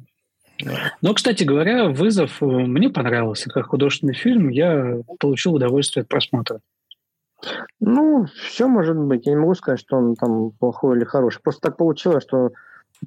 Да. 0.63 0.93
Но, 1.01 1.13
кстати 1.13 1.43
говоря, 1.43 1.89
«Вызов» 1.89 2.39
мне 2.41 2.89
понравился 2.89 3.49
как 3.49 3.67
художественный 3.67 4.13
фильм. 4.13 4.49
Я 4.49 4.99
получил 5.19 5.55
удовольствие 5.55 6.03
от 6.03 6.09
просмотра. 6.09 6.61
Ну, 7.79 8.25
все 8.47 8.67
может 8.67 8.97
быть. 8.97 9.25
Я 9.25 9.33
не 9.33 9.39
могу 9.39 9.55
сказать, 9.55 9.79
что 9.79 9.97
он 9.97 10.15
там 10.15 10.51
плохой 10.51 10.97
или 10.97 11.03
хороший. 11.03 11.41
Просто 11.41 11.69
так 11.69 11.77
получилось, 11.77 12.23
что 12.23 12.51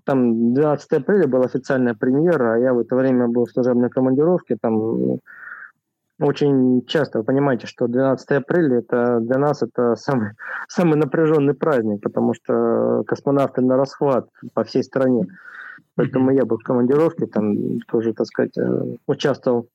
там 0.05 0.55
12 0.55 0.93
апреля 0.93 1.27
была 1.27 1.45
официальная 1.45 1.95
премьера, 1.95 2.55
а 2.55 2.59
я 2.59 2.75
в 2.75 2.79
это 2.81 2.97
время 2.97 3.29
был 3.29 3.45
в 3.45 3.51
служебной 3.51 3.91
командировке. 3.91 4.57
Там 4.61 4.75
ну, 4.75 5.21
очень 6.19 6.85
часто 6.87 7.19
вы 7.19 7.25
понимаете, 7.25 7.67
что 7.67 7.87
12 7.87 8.31
апреля 8.33 8.79
это 8.79 9.21
для 9.21 9.39
нас 9.39 9.63
это 9.63 9.97
самый, 9.97 10.31
самый 10.69 10.97
напряженный 10.97 11.55
праздник, 11.55 12.03
потому 12.03 12.35
что 12.35 13.05
космонавты 13.07 13.63
на 13.63 13.77
расхват 13.77 14.29
по 14.55 14.65
всей 14.65 14.83
стране. 14.83 15.27
Поэтому 15.95 16.31
я 16.31 16.45
был 16.45 16.59
в 16.59 16.63
командировке, 16.63 17.27
там 17.27 17.81
тоже, 17.89 18.13
так 18.13 18.27
сказать, 18.27 18.57
э, 18.59 18.97
участвовал 19.07 19.69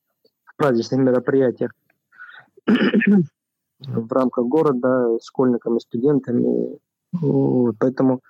в 0.45 0.55
праздничных 0.55 0.99
мероприятиях 0.99 1.71
в 2.67 4.13
рамках 4.13 4.45
города, 4.45 5.17
с 5.19 5.25
школьниками, 5.25 5.79
студентами. 5.79 6.77
Поэтому 7.79 8.21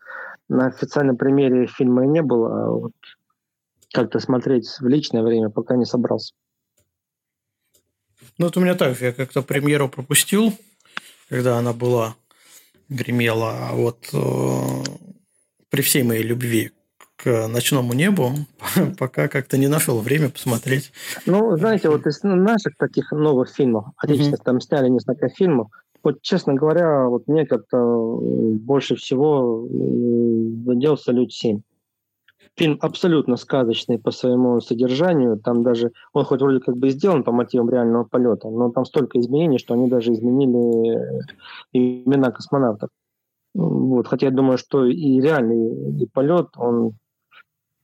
на 0.52 0.68
официальном 0.68 1.16
примере 1.16 1.66
фильма 1.66 2.06
не 2.06 2.22
было, 2.22 2.66
а 2.66 2.70
вот 2.72 2.94
как-то 3.94 4.20
смотреть 4.20 4.68
в 4.80 4.88
личное 4.88 5.24
время 5.24 5.50
пока 5.50 5.76
не 5.78 5.86
собрался. 5.86 6.34
Ну, 8.38 8.48
это 8.48 8.60
у 8.60 8.64
меня 8.64 8.76
так. 8.76 9.00
Я 9.02 9.14
как-то 9.14 9.42
премьеру 9.42 9.88
пропустил, 9.88 10.54
когда 11.30 11.58
она 11.58 11.74
была, 11.74 12.16
гремела. 12.90 13.70
А 13.70 13.74
вот 13.74 14.10
э, 14.14 14.84
при 15.70 15.82
всей 15.82 16.04
моей 16.04 16.24
любви 16.24 16.72
к 17.16 17.48
ночному 17.48 17.94
небу, 17.94 18.34
пока 18.98 19.28
как-то 19.30 19.58
не 19.58 19.68
нашел 19.68 20.00
время 20.00 20.30
посмотреть. 20.30 20.92
Ну, 21.26 21.56
знаете, 21.56 21.90
вот 21.90 22.06
из 22.08 22.24
наших 22.24 22.76
таких 22.78 23.12
новых 23.12 23.50
фильмов, 23.50 23.86
отечественных, 23.96 24.42
mm-hmm. 24.42 24.44
там 24.44 24.60
сняли 24.60 24.90
несколько 24.90 25.30
фильмов, 25.30 25.70
вот, 26.04 26.22
честно 26.22 26.54
говоря, 26.54 27.08
вот 27.08 27.28
мне 27.28 27.46
как-то 27.46 27.78
э, 27.78 28.54
больше 28.56 28.96
всего 28.96 29.68
задел 30.66 30.98
«Салют-7». 30.98 31.62
Фильм 32.58 32.78
абсолютно 32.82 33.38
сказочный 33.38 33.98
по 33.98 34.12
своему 34.12 34.60
содержанию. 34.60 35.40
Там 35.40 35.64
даже, 35.64 35.92
он 36.12 36.26
хоть 36.26 36.42
вроде 36.42 36.60
как 36.60 36.76
бы 36.76 36.90
сделан 36.90 37.24
по 37.24 37.32
мотивам 37.32 37.70
реального 37.70 38.04
полета, 38.04 38.50
но 38.50 38.72
там 38.72 38.86
столько 38.86 39.20
изменений, 39.20 39.58
что 39.58 39.74
они 39.74 39.90
даже 39.90 40.12
изменили 40.12 40.98
э, 40.98 41.22
имена 41.72 42.32
космонавтов. 42.32 42.90
Вот. 43.54 44.08
Хотя 44.08 44.28
я 44.28 44.32
думаю, 44.32 44.58
что 44.58 44.86
и 44.86 45.22
реальный 45.22 46.02
и 46.02 46.06
полет, 46.08 46.48
он 46.58 46.94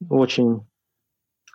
очень 0.09 0.61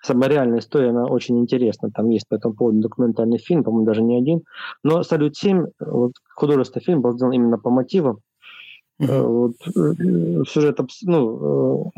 сама 0.03 0.29
реальная 0.29 0.59
история, 0.59 0.91
она 0.91 1.07
очень 1.07 1.39
интересна. 1.39 1.91
Там 1.91 2.09
есть 2.11 2.29
по 2.29 2.35
этому 2.35 2.55
поводу 2.55 2.81
документальный 2.81 3.39
фильм, 3.39 3.65
по-моему, 3.65 3.87
даже 3.87 4.03
не 4.03 4.19
один. 4.19 4.43
Но 4.83 5.03
«Салют-7», 5.03 5.73
вот, 5.81 6.13
художественный 6.35 6.85
фильм 6.85 7.01
был 7.01 7.13
сделан 7.13 7.33
именно 7.33 7.59
по 7.59 7.71
мотивам. 7.71 8.19
Mm-hmm. 9.01 9.23
Вот, 9.23 9.55
э, 9.67 10.45
сюжет, 10.47 10.79
ну, 11.03 11.93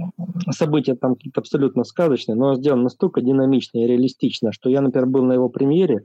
э, 0.47 0.52
события 0.52 0.94
там 0.94 1.16
какие-то 1.16 1.40
абсолютно 1.40 1.85
сказочные, 1.85 2.36
но 2.36 2.55
сделан 2.55 2.82
настолько 2.82 3.20
динамично 3.20 3.78
и 3.78 3.86
реалистично, 3.86 4.52
что 4.52 4.70
я, 4.70 4.81
например, 4.81 5.06
был 5.06 5.24
на 5.24 5.32
его 5.32 5.48
премьере 5.48 6.05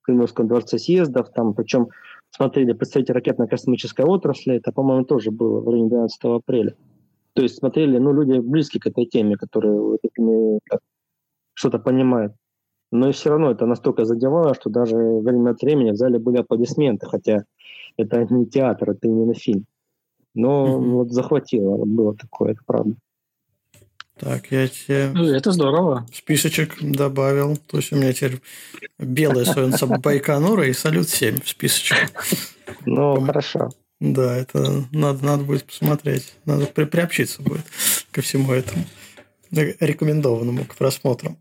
в 0.00 0.06
Кремлевском 0.06 0.48
дворце 0.48 0.78
съездов, 0.78 1.30
там, 1.34 1.54
причем 1.54 1.88
смотрели 2.30 2.72
представители 2.72 3.12
ракетно-космической 3.12 4.04
отрасли, 4.04 4.56
это, 4.56 4.72
по-моему, 4.72 5.04
тоже 5.04 5.30
было 5.30 5.60
в 5.60 5.68
районе 5.68 5.90
12 5.90 6.24
апреля. 6.24 6.74
То 7.34 7.42
есть 7.42 7.56
смотрели, 7.56 7.98
ну, 7.98 8.12
люди 8.12 8.38
близкие 8.38 8.80
к 8.80 8.86
этой 8.86 9.04
теме, 9.04 9.36
которые 9.36 9.98
что-то 11.56 11.78
понимают. 11.78 12.34
Но 12.92 13.08
и 13.08 13.12
все 13.12 13.30
равно 13.30 13.50
это 13.50 13.66
настолько 13.66 14.04
задевало, 14.04 14.54
что 14.54 14.70
даже 14.70 14.96
время 14.96 15.50
от 15.50 15.62
времени 15.62 15.90
в 15.90 15.96
зале 15.96 16.18
были 16.18 16.38
аплодисменты, 16.38 17.06
хотя 17.06 17.44
это 17.96 18.24
не 18.30 18.46
театр, 18.46 18.90
это 18.90 19.08
именно 19.08 19.34
фильм. 19.34 19.64
Но 20.34 20.76
угу. 20.76 20.90
вот 20.98 21.10
захватило, 21.10 21.76
вот 21.76 21.88
было 21.88 22.14
такое, 22.14 22.52
это 22.52 22.60
правда. 22.64 22.94
Так, 24.18 24.50
я 24.50 24.68
тебе... 24.68 25.10
Ну, 25.14 25.24
это 25.26 25.52
здорово. 25.52 26.06
Списочек 26.12 26.76
добавил. 26.80 27.56
То 27.56 27.76
есть, 27.78 27.92
у 27.92 27.96
меня 27.96 28.14
теперь 28.14 28.40
белая 28.98 29.44
Солнце 29.44 29.86
Байконура 29.86 30.66
и 30.66 30.72
Салют-7 30.72 31.42
в 31.42 31.48
списочке. 31.48 32.08
Ну, 32.86 33.20
хорошо. 33.20 33.68
Да, 34.00 34.34
это 34.34 34.84
надо, 34.90 35.22
надо 35.22 35.44
будет 35.44 35.64
посмотреть. 35.64 36.34
Надо 36.46 36.64
при, 36.64 36.84
приобщиться 36.84 37.42
будет 37.42 37.66
ко 38.10 38.22
всему 38.22 38.52
этому. 38.52 38.84
Рекомендованному 39.50 40.64
к 40.64 40.76
просмотру. 40.76 41.36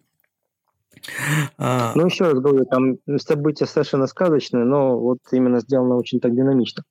А... 1.57 1.93
Ну, 1.95 2.05
еще 2.05 2.25
раз 2.25 2.39
говорю, 2.39 2.65
там 2.65 2.97
события 3.17 3.65
совершенно 3.65 4.07
сказочные, 4.07 4.63
но 4.63 4.99
вот 4.99 5.19
именно 5.31 5.59
сделано 5.59 5.95
очень 5.95 6.19
так 6.19 6.35
динамично. 6.35 6.83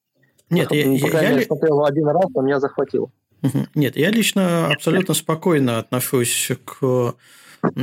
Нет, 0.50 0.70
я, 0.72 0.92
я, 0.92 1.22
я, 1.22 1.30
я 1.38 1.42
смотрел 1.42 1.84
один 1.84 2.06
раз, 2.08 2.26
но 2.34 2.42
меня 2.42 2.60
захватило. 2.60 3.10
Нет, 3.74 3.96
я 3.96 4.10
лично 4.10 4.68
абсолютно 4.68 5.14
спокойно 5.14 5.78
отношусь 5.78 6.50
к 6.64 7.14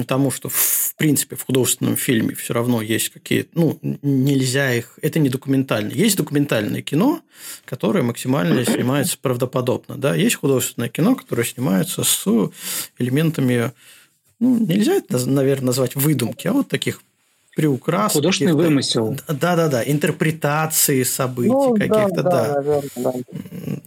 тому, 0.08 0.32
что 0.32 0.50
в 0.50 0.96
принципе 0.98 1.36
в 1.36 1.46
художественном 1.46 1.96
фильме 1.96 2.36
все 2.36 2.54
равно 2.54 2.82
есть 2.82 3.10
какие-то, 3.10 3.50
ну, 3.56 3.80
нельзя 4.02 4.74
их, 4.74 5.00
это 5.02 5.20
не 5.20 5.30
документально. 5.30 5.92
Есть 5.92 6.18
документальное 6.18 6.82
кино, 6.82 7.22
которое 7.66 8.04
максимально 8.04 8.64
снимается 8.66 9.18
правдоподобно, 9.20 9.98
да, 9.98 10.16
есть 10.16 10.36
художественное 10.36 10.90
кино, 10.90 11.16
которое 11.16 11.44
снимается 11.44 12.04
с 12.04 12.28
элементами, 12.98 13.72
ну, 14.42 14.58
нельзя 14.58 14.96
это, 14.96 15.26
наверное, 15.30 15.68
назвать 15.68 15.96
выдумки, 15.96 16.48
а 16.48 16.54
вот 16.54 16.68
таких 16.68 17.02
приукрас. 17.56 18.14
Художественный 18.14 18.54
вымысел. 18.54 19.16
Да-да-да, 19.28 19.84
интерпретации 19.84 21.04
событий 21.04 21.50
ну, 21.50 21.76
каких-то, 21.76 22.24
да. 22.24 22.32
да. 22.32 22.54
Наверное, 22.56 22.90
да. 22.96 23.14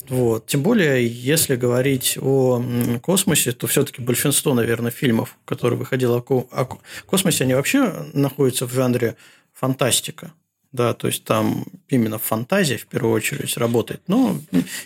Вот. 0.09 0.47
Тем 0.47 0.63
более, 0.63 1.07
если 1.07 1.57
говорить 1.57 2.17
о 2.21 2.63
космосе, 3.03 3.53
то 3.53 3.67
все-таки 3.67 4.01
большинство, 4.01 4.55
наверное, 4.55 4.93
фильмов, 4.93 5.37
которые 5.45 5.79
выходило 5.79 6.19
о 6.19 6.69
космосе, 7.07 7.45
они 7.45 7.55
вообще 7.55 7.93
находятся 8.13 8.67
в 8.67 8.73
жанре 8.73 9.17
фантастика 9.53 10.33
да, 10.75 10.93
то 10.93 11.07
есть 11.07 11.23
там 11.23 11.65
именно 11.89 12.19
фантазия 12.19 12.77
в 12.77 12.87
первую 12.87 13.15
очередь 13.15 13.57
работает. 13.57 14.03
Но 14.09 14.37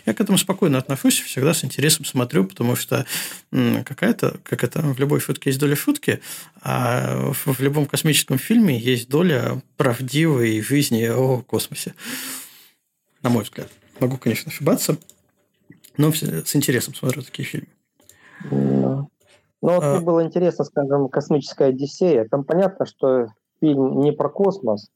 я 0.05 0.13
к 0.13 0.21
этому 0.21 0.37
спокойно 0.37 0.77
отношусь, 0.77 1.19
всегда 1.19 1.53
с 1.53 1.65
интересом 1.65 2.05
смотрю, 2.05 2.45
потому 2.45 2.75
что 2.75 3.07
какая-то, 3.51 4.39
как 4.43 4.63
это 4.63 4.81
в 4.81 4.99
любой 4.99 5.19
шутке 5.19 5.49
есть 5.49 5.59
доля 5.59 5.75
шутки, 5.75 6.21
а 6.61 7.31
в 7.33 7.59
любом 7.59 7.87
космическом 7.87 8.37
фильме 8.37 8.77
есть 8.77 9.09
доля 9.09 9.61
правдивой 9.77 10.61
жизни 10.61 11.07
о 11.07 11.41
космосе. 11.41 11.95
На 13.23 13.31
мой 13.31 13.43
взгляд. 13.43 13.69
Могу, 13.99 14.17
конечно, 14.17 14.51
ошибаться, 14.51 14.95
но 15.97 16.13
с 16.13 16.55
интересом 16.55 16.93
смотрю 16.93 17.23
такие 17.23 17.47
фильмы. 17.47 17.67
Ну, 18.51 19.09
вот 19.59 19.83
а... 19.83 19.99
было 20.01 20.23
интересно, 20.23 20.65
скажем, 20.65 21.09
«Космическая 21.09 21.69
Одиссея». 21.69 22.27
Там 22.29 22.43
понятно, 22.43 22.85
что 22.85 23.33
фильм 23.59 24.01
не 24.01 24.11
про 24.11 24.29
космос, 24.29 24.87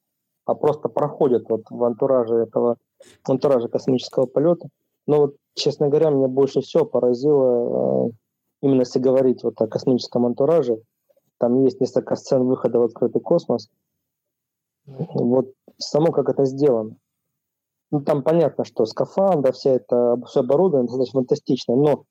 а 0.46 0.56
просто 0.56 0.90
проходят 0.90 1.50
вот 1.50 1.64
в 1.70 1.84
антураже 1.84 2.36
этого, 2.36 2.78
в 3.24 3.30
антураже 3.30 3.68
космического 3.68 4.26
полета. 4.26 4.68
Но 5.08 5.22
вот, 5.22 5.36
честно 5.54 5.90
говоря, 5.90 6.10
меня 6.10 6.28
больше 6.28 6.62
всего 6.62 6.86
поразило, 6.86 8.08
э, 8.08 8.12
именно 8.62 8.82
если 8.82 9.00
говорить 9.00 9.44
вот 9.44 9.60
о 9.62 9.68
космическом 9.68 10.26
антураже, 10.26 10.82
там 11.38 11.64
есть 11.64 11.82
несколько 11.82 12.16
сцен 12.16 12.46
выхода 12.46 12.80
в 12.80 12.84
открытый 12.84 13.22
космос. 13.22 13.70
Вот 14.86 15.54
само 15.78 16.12
как 16.12 16.30
это 16.30 16.46
сделано. 16.46 16.96
Ну, 17.92 18.02
там 18.02 18.24
понятно, 18.24 18.66
что 18.66 18.86
скафандр, 18.86 19.54
вся 19.54 19.72
это 19.72 20.20
все 20.26 20.40
оборудование 20.40 20.88
достаточно 20.88 21.20
фантастичное, 21.20 21.76
но 21.76 22.06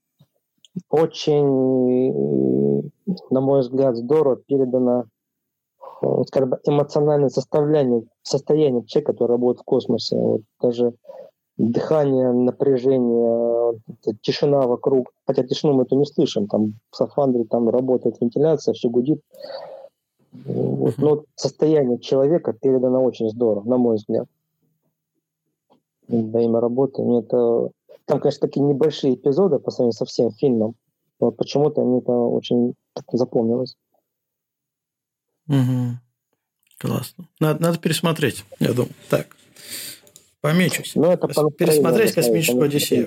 очень, 0.89 2.91
на 3.31 3.41
мой 3.41 3.61
взгляд, 3.61 3.97
здорово 3.97 4.37
передано 4.37 5.05
скажем, 6.27 6.55
эмоциональное 6.65 7.29
состояние, 7.29 8.03
состояние 8.23 8.85
человека, 8.85 9.13
который 9.13 9.33
работает 9.33 9.63
в 9.63 9.65
космосе. 9.65 10.17
Вот 10.17 10.43
даже 10.61 10.95
дыхание, 11.57 12.33
напряжение, 12.33 13.81
тишина 14.23 14.63
вокруг. 14.63 15.13
Хотя 15.27 15.45
тишину 15.45 15.75
мы 15.75 15.85
это 15.85 15.97
не 15.97 16.07
слышим. 16.07 16.47
Там 16.49 16.75
в 16.91 16.97
сафандре 16.97 17.45
там 17.45 17.69
работает 17.69 18.21
вентиляция, 18.21 18.75
все 18.75 18.89
гудит. 18.89 19.21
Вот, 20.33 20.95
но 20.97 21.25
состояние 21.35 21.99
человека 21.99 22.55
передано 22.55 23.03
очень 23.05 23.29
здорово, 23.29 23.69
на 23.69 23.77
мой 23.77 23.97
взгляд. 23.97 24.27
Во 26.09 26.39
время 26.39 26.61
работы. 26.61 27.03
Мне 27.03 27.21
это... 27.21 27.71
Там, 28.07 28.19
конечно, 28.19 28.47
такие 28.49 28.63
небольшие 28.63 29.15
эпизоды 29.15 29.59
по 29.59 29.71
сравнению 29.71 29.93
со 29.93 30.05
всем 30.05 30.31
фильмом. 30.33 30.75
Но 31.21 31.31
почему-то 31.31 31.83
мне 31.83 31.99
это 31.99 32.13
очень 32.13 32.75
запомнилось. 33.13 33.77
Угу. 35.49 35.99
Классно. 36.79 37.29
Надо, 37.41 37.63
надо 37.63 37.79
пересмотреть, 37.79 38.45
я 38.59 38.73
думаю. 38.73 38.93
Так, 39.09 39.37
помечусь. 40.41 40.93
Ну, 40.95 41.11
это 41.11 41.29
пересмотреть 41.57 42.13
космическую 42.13 42.65
Одиссею. 42.65 43.07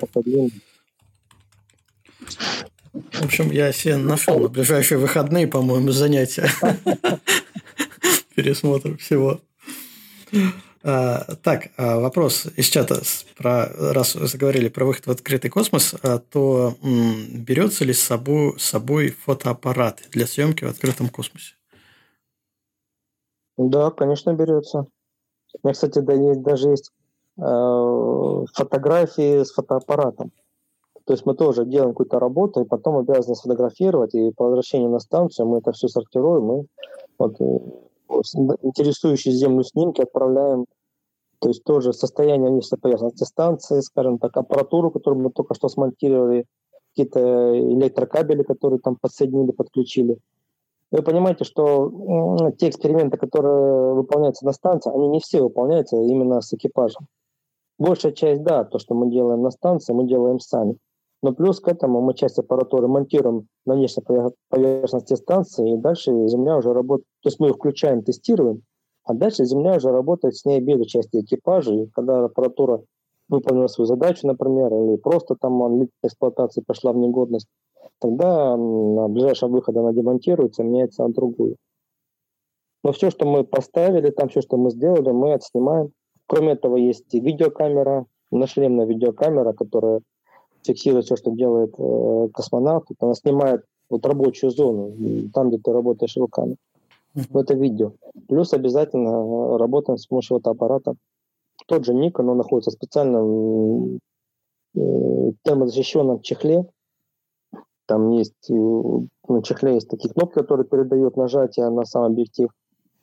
В 3.12 3.24
общем, 3.24 3.50
я 3.50 3.72
себе 3.72 3.96
нашел 3.96 4.38
на 4.38 4.48
ближайшие 4.48 4.98
выходные, 4.98 5.46
по-моему, 5.46 5.90
занятия. 5.90 6.50
Пересмотр 8.34 8.96
всего. 8.96 9.40
А, 10.82 11.34
так, 11.42 11.70
а, 11.76 11.98
вопрос 11.98 12.46
из 12.56 12.68
чата. 12.68 13.02
Про, 13.36 13.92
раз 13.92 14.12
заговорили 14.12 14.68
про 14.68 14.84
выход 14.84 15.06
в 15.06 15.10
открытый 15.10 15.50
космос, 15.50 15.94
а, 16.02 16.18
то 16.18 16.76
берется 16.80 17.84
ли 17.84 17.92
с 17.92 18.00
собой, 18.00 18.54
с 18.58 18.64
собой 18.64 19.14
фотоаппарат 19.24 20.02
для 20.12 20.26
съемки 20.26 20.64
в 20.64 20.68
открытом 20.68 21.08
космосе? 21.08 21.54
Да, 23.56 23.90
конечно, 23.90 24.32
берется. 24.34 24.86
У 25.62 25.66
меня, 25.66 25.72
кстати, 25.72 26.00
да, 26.00 26.12
есть, 26.12 26.42
даже 26.42 26.68
есть 26.68 26.92
э, 27.38 28.44
фотографии 28.54 29.42
с 29.42 29.52
фотоаппаратом. 29.52 30.32
То 31.04 31.12
есть 31.12 31.24
мы 31.24 31.34
тоже 31.34 31.64
делаем 31.64 31.92
какую-то 31.92 32.18
работу, 32.18 32.60
и 32.60 32.64
потом 32.64 32.96
обязаны 32.96 33.36
сфотографировать, 33.36 34.14
и 34.14 34.32
по 34.32 34.44
возвращению 34.44 34.90
на 34.90 34.98
станцию 34.98 35.46
мы 35.46 35.58
это 35.58 35.72
все 35.72 35.88
сортируем, 35.88 36.52
и 36.52 36.66
вот, 37.18 37.40
э, 37.40 37.58
интересующие 38.62 39.32
Землю 39.34 39.62
снимки 39.62 40.02
отправляем. 40.02 40.66
То 41.38 41.48
есть 41.48 41.64
тоже 41.64 41.92
состояние 41.92 42.50
низкой 42.50 42.78
поверхности 42.78 43.24
станции, 43.24 43.80
скажем 43.80 44.18
так, 44.18 44.36
аппаратуру, 44.36 44.90
которую 44.90 45.22
мы 45.22 45.30
только 45.30 45.54
что 45.54 45.68
смонтировали, 45.68 46.46
какие-то 46.90 47.58
электрокабели, 47.58 48.42
которые 48.42 48.80
там 48.80 48.96
подсоединили, 48.96 49.52
подключили. 49.52 50.18
Вы 50.92 51.02
понимаете, 51.02 51.44
что 51.44 52.52
те 52.58 52.68
эксперименты, 52.68 53.16
которые 53.16 53.94
выполняются 53.94 54.46
на 54.46 54.52
станции, 54.52 54.92
они 54.94 55.08
не 55.08 55.20
все 55.20 55.42
выполняются 55.42 55.96
именно 55.96 56.40
с 56.40 56.52
экипажем. 56.52 57.06
Большая 57.78 58.12
часть, 58.12 58.42
да, 58.42 58.64
то, 58.64 58.78
что 58.78 58.94
мы 58.94 59.10
делаем 59.10 59.42
на 59.42 59.50
станции, 59.50 59.92
мы 59.92 60.06
делаем 60.06 60.38
сами. 60.38 60.76
Но 61.22 61.32
плюс 61.32 61.60
к 61.60 61.68
этому 61.68 62.00
мы 62.00 62.14
часть 62.14 62.38
аппаратуры 62.38 62.88
монтируем 62.88 63.48
на 63.64 63.74
внешней 63.74 64.04
поверхности 64.48 65.14
станции, 65.14 65.74
и 65.74 65.76
дальше 65.76 66.12
Земля 66.28 66.56
уже 66.56 66.72
работает. 66.72 67.06
То 67.22 67.28
есть 67.28 67.40
мы 67.40 67.48
ее 67.48 67.54
включаем, 67.54 68.02
тестируем, 68.02 68.62
а 69.04 69.12
дальше 69.14 69.44
Земля 69.44 69.76
уже 69.76 69.90
работает 69.90 70.36
с 70.36 70.44
ней 70.44 70.60
без 70.60 70.86
части 70.86 71.20
экипажа. 71.20 71.74
И 71.74 71.86
когда 71.88 72.24
аппаратура 72.24 72.82
выполнила 73.28 73.66
свою 73.66 73.86
задачу, 73.86 74.26
например, 74.26 74.72
или 74.72 74.96
просто 74.96 75.34
там 75.34 75.84
эксплуатации 76.02 76.60
пошла 76.60 76.92
в 76.92 76.96
негодность, 76.96 77.48
тогда 78.00 78.56
на 78.56 79.08
ближайшем 79.08 79.52
выходе 79.52 79.80
она 79.80 79.92
демонтируется, 79.92 80.62
меняется 80.62 81.02
на 81.02 81.12
другую. 81.12 81.56
Но 82.84 82.92
все, 82.92 83.10
что 83.10 83.26
мы 83.26 83.44
поставили, 83.44 84.10
там 84.10 84.28
все, 84.28 84.40
что 84.40 84.56
мы 84.56 84.70
сделали, 84.70 85.10
мы 85.10 85.32
отснимаем. 85.32 85.90
Кроме 86.26 86.52
этого, 86.52 86.76
есть 86.76 87.12
и 87.14 87.20
видеокамера, 87.20 88.06
нашлемная 88.30 88.86
видеокамера, 88.86 89.52
которая 89.52 90.00
фиксирует 90.64 91.06
все, 91.06 91.16
что 91.16 91.30
делает 91.30 91.74
э, 91.78 92.28
космонавт. 92.32 92.88
Она 93.00 93.14
снимает 93.14 93.64
вот 93.88 94.04
рабочую 94.06 94.50
зону, 94.50 94.92
там, 95.32 95.48
где 95.48 95.58
ты 95.58 95.72
работаешь 95.72 96.16
руками. 96.16 96.56
Mm-hmm. 97.14 97.40
Это 97.40 97.54
видео. 97.54 97.92
Плюс 98.28 98.52
обязательно 98.52 99.58
работаем 99.58 99.98
с 99.98 100.06
помощью 100.06 100.36
фотоаппарата. 100.36 100.94
Тот 101.66 101.84
же 101.84 101.92
Nikon, 101.92 102.30
он 102.30 102.36
находится 102.36 102.70
в 102.70 102.74
специальном 102.74 103.98
э, 104.74 105.32
термозащищенном 105.42 106.20
чехле, 106.20 106.66
там 107.86 108.10
есть, 108.10 108.50
э, 108.50 108.54
на 108.54 109.42
чехле 109.42 109.74
есть 109.74 109.88
такие 109.88 110.12
кнопки, 110.12 110.34
которые 110.34 110.66
передают 110.66 111.16
нажатие 111.16 111.68
на 111.70 111.84
сам 111.84 112.04
объектив. 112.04 112.48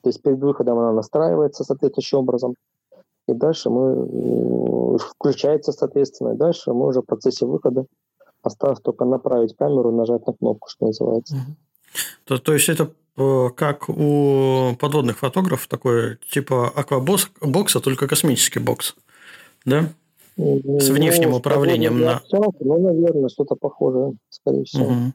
То 0.02 0.10
есть 0.10 0.22
перед 0.22 0.40
выходом 0.40 0.78
она 0.78 0.92
настраивается 0.92 1.64
соответствующим 1.64 2.20
образом. 2.20 2.56
И 3.28 3.34
дальше 3.34 3.70
мы 3.70 3.92
э, 3.92 4.98
включается, 4.98 5.72
соответственно. 5.72 6.34
И 6.34 6.38
дальше 6.38 6.74
мы 6.74 6.88
уже 6.88 7.02
в 7.02 7.06
процессе 7.06 7.46
выхода 7.46 7.86
осталось 8.42 8.82
только 8.82 9.06
направить 9.06 9.56
камеру 9.56 9.92
и 9.92 9.96
нажать 9.96 10.28
на 10.28 10.34
кнопку, 10.34 10.68
что 10.70 10.88
называется. 10.88 11.38
То, 12.26 12.38
то 12.38 12.54
есть 12.54 12.68
это 12.68 12.92
э, 13.18 13.50
как 13.56 13.88
у 13.88 14.76
подводных 14.80 15.20
фотографов 15.20 15.68
такой 15.68 16.18
типа 16.30 16.68
аквабокса, 16.70 17.80
только 17.80 18.08
космический 18.08 18.60
бокс, 18.60 18.96
да? 19.64 19.90
С 20.36 20.90
внешним 20.90 21.32
ну, 21.32 21.38
управлением 21.38 22.00
на... 22.00 22.22
Ну, 22.32 22.80
наверное, 22.80 23.30
что-то 23.30 23.56
похожее, 23.56 24.14
скорее 24.30 24.64
всего. 24.64 24.86
Угу. 24.86 25.14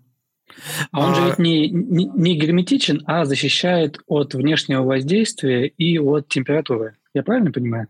А 0.93 1.07
он 1.07 1.13
а... 1.13 1.15
же 1.15 1.27
ведь 1.27 1.39
не, 1.39 1.69
не, 1.71 2.07
не 2.07 2.39
герметичен, 2.39 3.03
а 3.07 3.25
защищает 3.25 3.99
от 4.07 4.35
внешнего 4.35 4.83
воздействия 4.85 5.67
и 5.67 5.99
от 5.99 6.29
температуры. 6.29 6.97
Я 7.15 7.23
правильно 7.23 7.53
понимаю? 7.53 7.89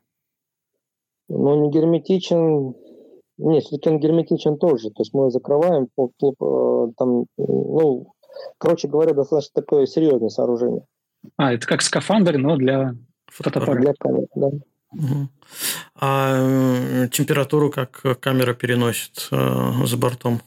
Ну, 1.29 1.65
не 1.67 1.71
герметичен. 1.71 2.75
Нет, 3.37 3.65
все-таки 3.65 3.91
он 3.91 4.01
герметичен 4.01 4.57
тоже. 4.57 4.91
То 4.91 5.03
есть 5.03 5.13
мы 5.13 5.31
закрываем, 5.31 5.89
э, 5.99 6.93
там, 6.97 7.27
ну, 7.37 8.13
короче 8.57 8.89
говоря, 8.89 9.15
достаточно 9.15 9.61
такое 9.63 9.87
серьезное 9.87 10.31
сооружение. 10.31 10.85
А, 11.37 11.53
это 11.53 11.67
как 11.67 11.83
скафандр, 11.83 12.39
но 12.39 12.57
для 12.57 12.95
фотоаппарата. 13.27 13.81
Для 13.81 13.95
камеры, 13.99 14.27
да. 14.35 14.51
Угу. 14.93 15.29
А 15.97 17.09
температуру 17.09 17.71
как 17.71 18.03
камера 18.21 18.55
переносит 18.55 19.29
э, 19.31 19.87
за 19.87 19.97
бортом? 19.97 20.41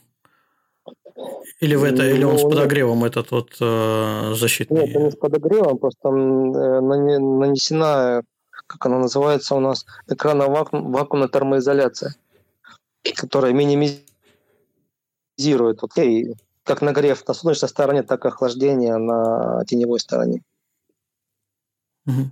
Или, 1.59 1.75
в 1.75 1.83
это, 1.83 2.09
или 2.09 2.23
он 2.23 2.39
с 2.39 2.43
ну, 2.43 2.49
подогревом 2.49 3.03
этот 3.03 3.29
вот 3.29 3.55
э, 3.61 4.33
защитный? 4.33 4.87
Нет, 4.87 4.95
не 4.95 5.11
с 5.11 5.15
подогревом, 5.15 5.77
просто 5.77 6.09
э, 6.09 6.11
нанесена, 6.81 8.23
как 8.65 8.85
она 8.87 8.97
называется 8.97 9.53
у 9.53 9.59
нас, 9.59 9.85
экранная 10.07 10.47
вакуум, 10.47 10.91
вакуумная 10.91 11.27
термоизоляция, 11.27 12.15
которая 13.15 13.53
минимизирует 13.53 14.01
вот, 15.83 15.95
и 15.97 16.33
как 16.63 16.81
нагрев 16.81 17.27
на 17.27 17.33
солнечной 17.35 17.69
стороне, 17.69 18.01
так 18.01 18.25
и 18.25 18.29
охлаждение 18.29 18.97
на 18.97 19.63
теневой 19.65 19.99
стороне. 19.99 20.41
Угу. 22.07 22.31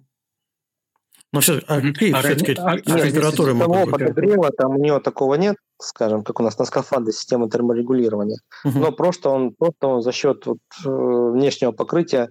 Но 1.32 1.42
все, 1.42 1.62
а 1.68 1.80
какие 1.80 2.12
а, 2.12 2.22
все-таки 2.22 2.56
а, 2.58 2.80
температуры 2.80 3.54
могут 3.54 3.92
быть? 3.92 3.92
подогрева 3.92 4.50
там 4.52 4.72
у 4.72 4.84
него 4.84 5.00
такого 5.00 5.36
нет, 5.36 5.58
скажем, 5.78 6.24
как 6.24 6.40
у 6.40 6.44
нас 6.44 6.58
на 6.58 6.66
скафандре 6.66 7.14
системы 7.14 7.50
терморегулирования. 7.50 8.40
Угу. 8.66 8.80
Но 8.80 8.92
просто 8.92 9.30
он, 9.30 9.54
просто 9.54 9.88
он 9.88 10.02
за 10.02 10.12
счет 10.12 10.46
вот, 10.48 10.58
э, 10.84 10.90
внешнего 10.90 11.72
покрытия 11.72 12.30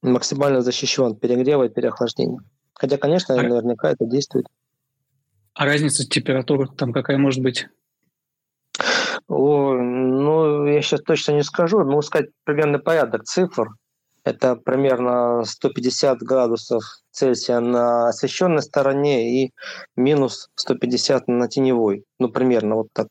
максимально 0.00 0.62
защищен 0.62 1.04
от 1.12 1.20
перегрева 1.20 1.64
и 1.64 1.68
переохлаждения. 1.68 2.40
Хотя, 2.72 2.96
конечно, 2.96 3.34
а... 3.34 3.42
наверняка 3.42 3.90
это 3.90 4.06
действует. 4.06 4.46
А 5.54 5.66
разница 5.66 6.08
температуры 6.08 6.68
там 6.68 6.94
какая 6.94 7.18
может 7.18 7.42
быть? 7.42 7.68
О, 9.28 9.74
ну, 9.74 10.66
я 10.66 10.80
сейчас 10.80 11.02
точно 11.02 11.32
не 11.32 11.42
скажу, 11.42 11.84
но 11.84 12.00
сказать 12.00 12.30
примерный 12.44 12.78
порядок 12.78 13.24
цифр. 13.24 13.68
Это 14.24 14.54
примерно 14.54 15.44
150 15.44 16.18
градусов 16.22 16.84
Цельсия 17.10 17.60
на 17.60 18.08
освещенной 18.08 18.62
стороне 18.62 19.44
и 19.44 19.52
минус 19.96 20.48
150 20.54 21.26
на 21.28 21.48
теневой. 21.48 22.04
Ну, 22.18 22.28
примерно 22.28 22.76
вот 22.76 22.88
так. 22.92 23.08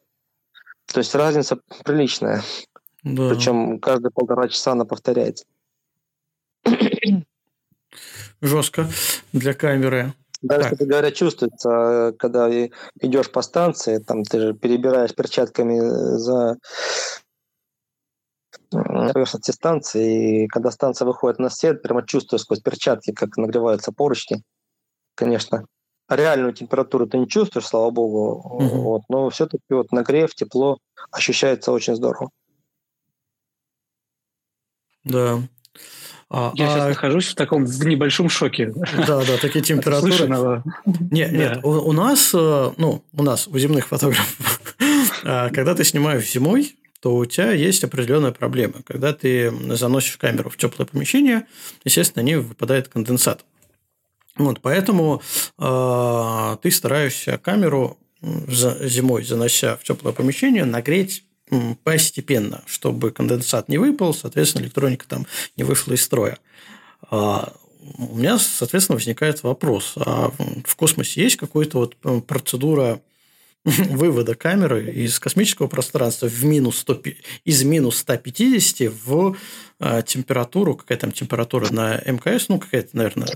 То 0.86 1.00
есть 1.00 1.14
разница 1.14 1.60
приличная. 1.84 2.42
Да. 3.04 3.30
Причем 3.30 3.80
каждые 3.80 4.12
полтора 4.12 4.48
часа 4.48 4.72
она 4.72 4.86
повторяется. 4.86 5.46
Жестко 8.42 8.88
для 9.34 9.54
камеры. 9.54 10.14
Даже, 10.42 10.72
кстати 10.72 10.88
говоря, 10.88 11.12
чувствуется, 11.12 12.16
когда 12.18 12.50
идешь 13.00 13.32
по 13.32 13.42
станции, 13.44 14.00
там 14.00 14.24
ты 14.24 14.40
же 14.40 14.54
перебираешь 14.54 15.14
перчатками 15.14 15.78
за 16.18 16.58
поверхности 18.72 19.52
станции, 19.52 20.44
и 20.44 20.48
когда 20.48 20.72
станция 20.72 21.06
выходит 21.06 21.40
на 21.40 21.50
свет, 21.50 21.82
прямо 21.82 22.06
чувствую 22.06 22.40
сквозь 22.40 22.62
перчатки, 22.62 23.12
как 23.12 23.38
нагреваются 23.38 23.92
поручни. 23.92 24.44
Конечно, 25.16 25.66
реальную 26.10 26.54
температуру 26.54 27.08
ты 27.08 27.18
не 27.18 27.28
чувствуешь, 27.28 27.68
слава 27.68 27.92
богу, 27.92 28.42
угу. 28.42 28.82
вот, 28.82 29.02
но 29.10 29.30
все-таки 29.30 29.64
вот 29.70 29.92
нагрев, 29.92 30.34
тепло 30.34 30.78
ощущается 31.12 31.72
очень 31.72 31.96
здорово. 31.96 32.30
Да. 35.04 35.40
А, 36.30 36.52
Я 36.56 36.66
а... 36.66 36.70
сейчас 36.70 36.88
нахожусь 36.88 37.28
в 37.28 37.36
таком 37.36 37.66
в 37.66 37.86
небольшом 37.86 38.30
шоке. 38.30 38.74
Да, 39.06 39.26
да, 39.26 39.38
такие 39.42 39.64
температуры. 39.64 40.64
Нет, 41.12 41.32
нет, 41.32 41.60
у, 41.64 41.70
у 41.70 41.92
нас, 41.92 42.32
э, 42.34 42.72
ну, 42.78 43.04
у 43.12 43.24
нас, 43.24 43.48
у 43.48 43.58
земных 43.58 43.88
фотографов, 43.88 44.62
а, 45.26 45.50
когда 45.54 45.76
ты 45.76 45.84
снимаешь 45.84 46.32
зимой, 46.32 46.78
то 47.02 47.16
у 47.16 47.26
тебя 47.26 47.52
есть 47.52 47.84
определенная 47.84 48.32
проблема. 48.32 48.84
Когда 48.86 49.12
ты 49.12 49.52
заносишь 49.76 50.18
камеру 50.18 50.50
в 50.50 50.58
теплое 50.58 50.88
помещение, 50.88 51.48
естественно, 51.84 52.22
на 52.22 52.26
ней 52.28 52.36
выпадает 52.36 52.88
конденсат. 52.88 53.44
Вот, 54.38 54.62
поэтому 54.62 55.22
э, 55.58 56.58
ты 56.62 56.72
стараешься 56.72 57.38
камеру 57.38 57.98
за, 58.22 58.88
зимой, 58.88 59.24
занося 59.24 59.78
в 59.78 59.84
теплое 59.84 60.14
помещение, 60.14 60.64
нагреть 60.64 61.24
постепенно, 61.84 62.64
чтобы 62.66 63.12
конденсат 63.12 63.68
не 63.68 63.78
выпал, 63.78 64.14
соответственно, 64.14 64.64
электроника 64.64 65.06
там 65.08 65.26
не 65.58 65.64
вышла 65.64 65.94
из 65.94 66.04
строя. 66.04 66.38
А 67.10 67.54
у 67.98 68.16
меня, 68.16 68.38
соответственно, 68.38 68.98
возникает 68.98 69.44
вопрос, 69.44 69.94
а 69.98 70.32
в 70.66 70.76
космосе 70.76 71.24
есть 71.24 71.36
какая-то 71.36 71.80
вот 71.80 72.26
процедура 72.26 73.02
вывода 73.66 74.36
камеры 74.36 74.92
из 74.92 75.20
космического 75.20 75.68
пространства 75.68 76.28
в 76.28 76.44
минус 76.44 76.80
100, 76.80 77.02
из 77.46 77.64
минус 77.64 77.98
150 77.98 78.92
в 79.06 79.36
э, 79.80 80.02
температуру, 80.06 80.76
какая 80.76 80.98
там 80.98 81.12
температура 81.12 81.72
на 81.72 82.02
МКС, 82.06 82.50
ну, 82.50 82.60
какая-то, 82.60 82.98
наверное, 82.98 83.28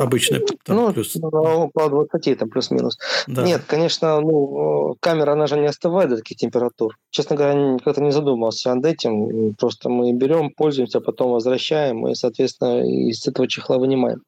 обычная. 0.00 0.40
Там, 0.64 0.76
ну, 0.76 0.92
плюс. 0.92 1.16
около 1.16 2.06
20, 2.10 2.38
там 2.38 2.48
плюс-минус. 2.48 2.98
Да. 3.26 3.44
Нет, 3.44 3.62
конечно, 3.66 4.20
ну, 4.20 4.96
камера, 5.00 5.32
она 5.32 5.46
же 5.46 5.58
не 5.58 5.66
остывает 5.66 6.10
до 6.10 6.16
таких 6.16 6.38
температур. 6.38 6.96
Честно 7.10 7.36
говоря, 7.36 7.54
никогда 7.54 8.02
не 8.02 8.12
задумывался 8.12 8.74
над 8.74 8.86
этим. 8.86 9.54
Просто 9.54 9.88
мы 9.88 10.12
берем, 10.12 10.50
пользуемся, 10.50 11.00
потом 11.00 11.32
возвращаем 11.32 12.08
и, 12.08 12.14
соответственно, 12.14 12.86
из 12.86 13.26
этого 13.26 13.46
чехла 13.46 13.78
вынимаем. 13.78 14.22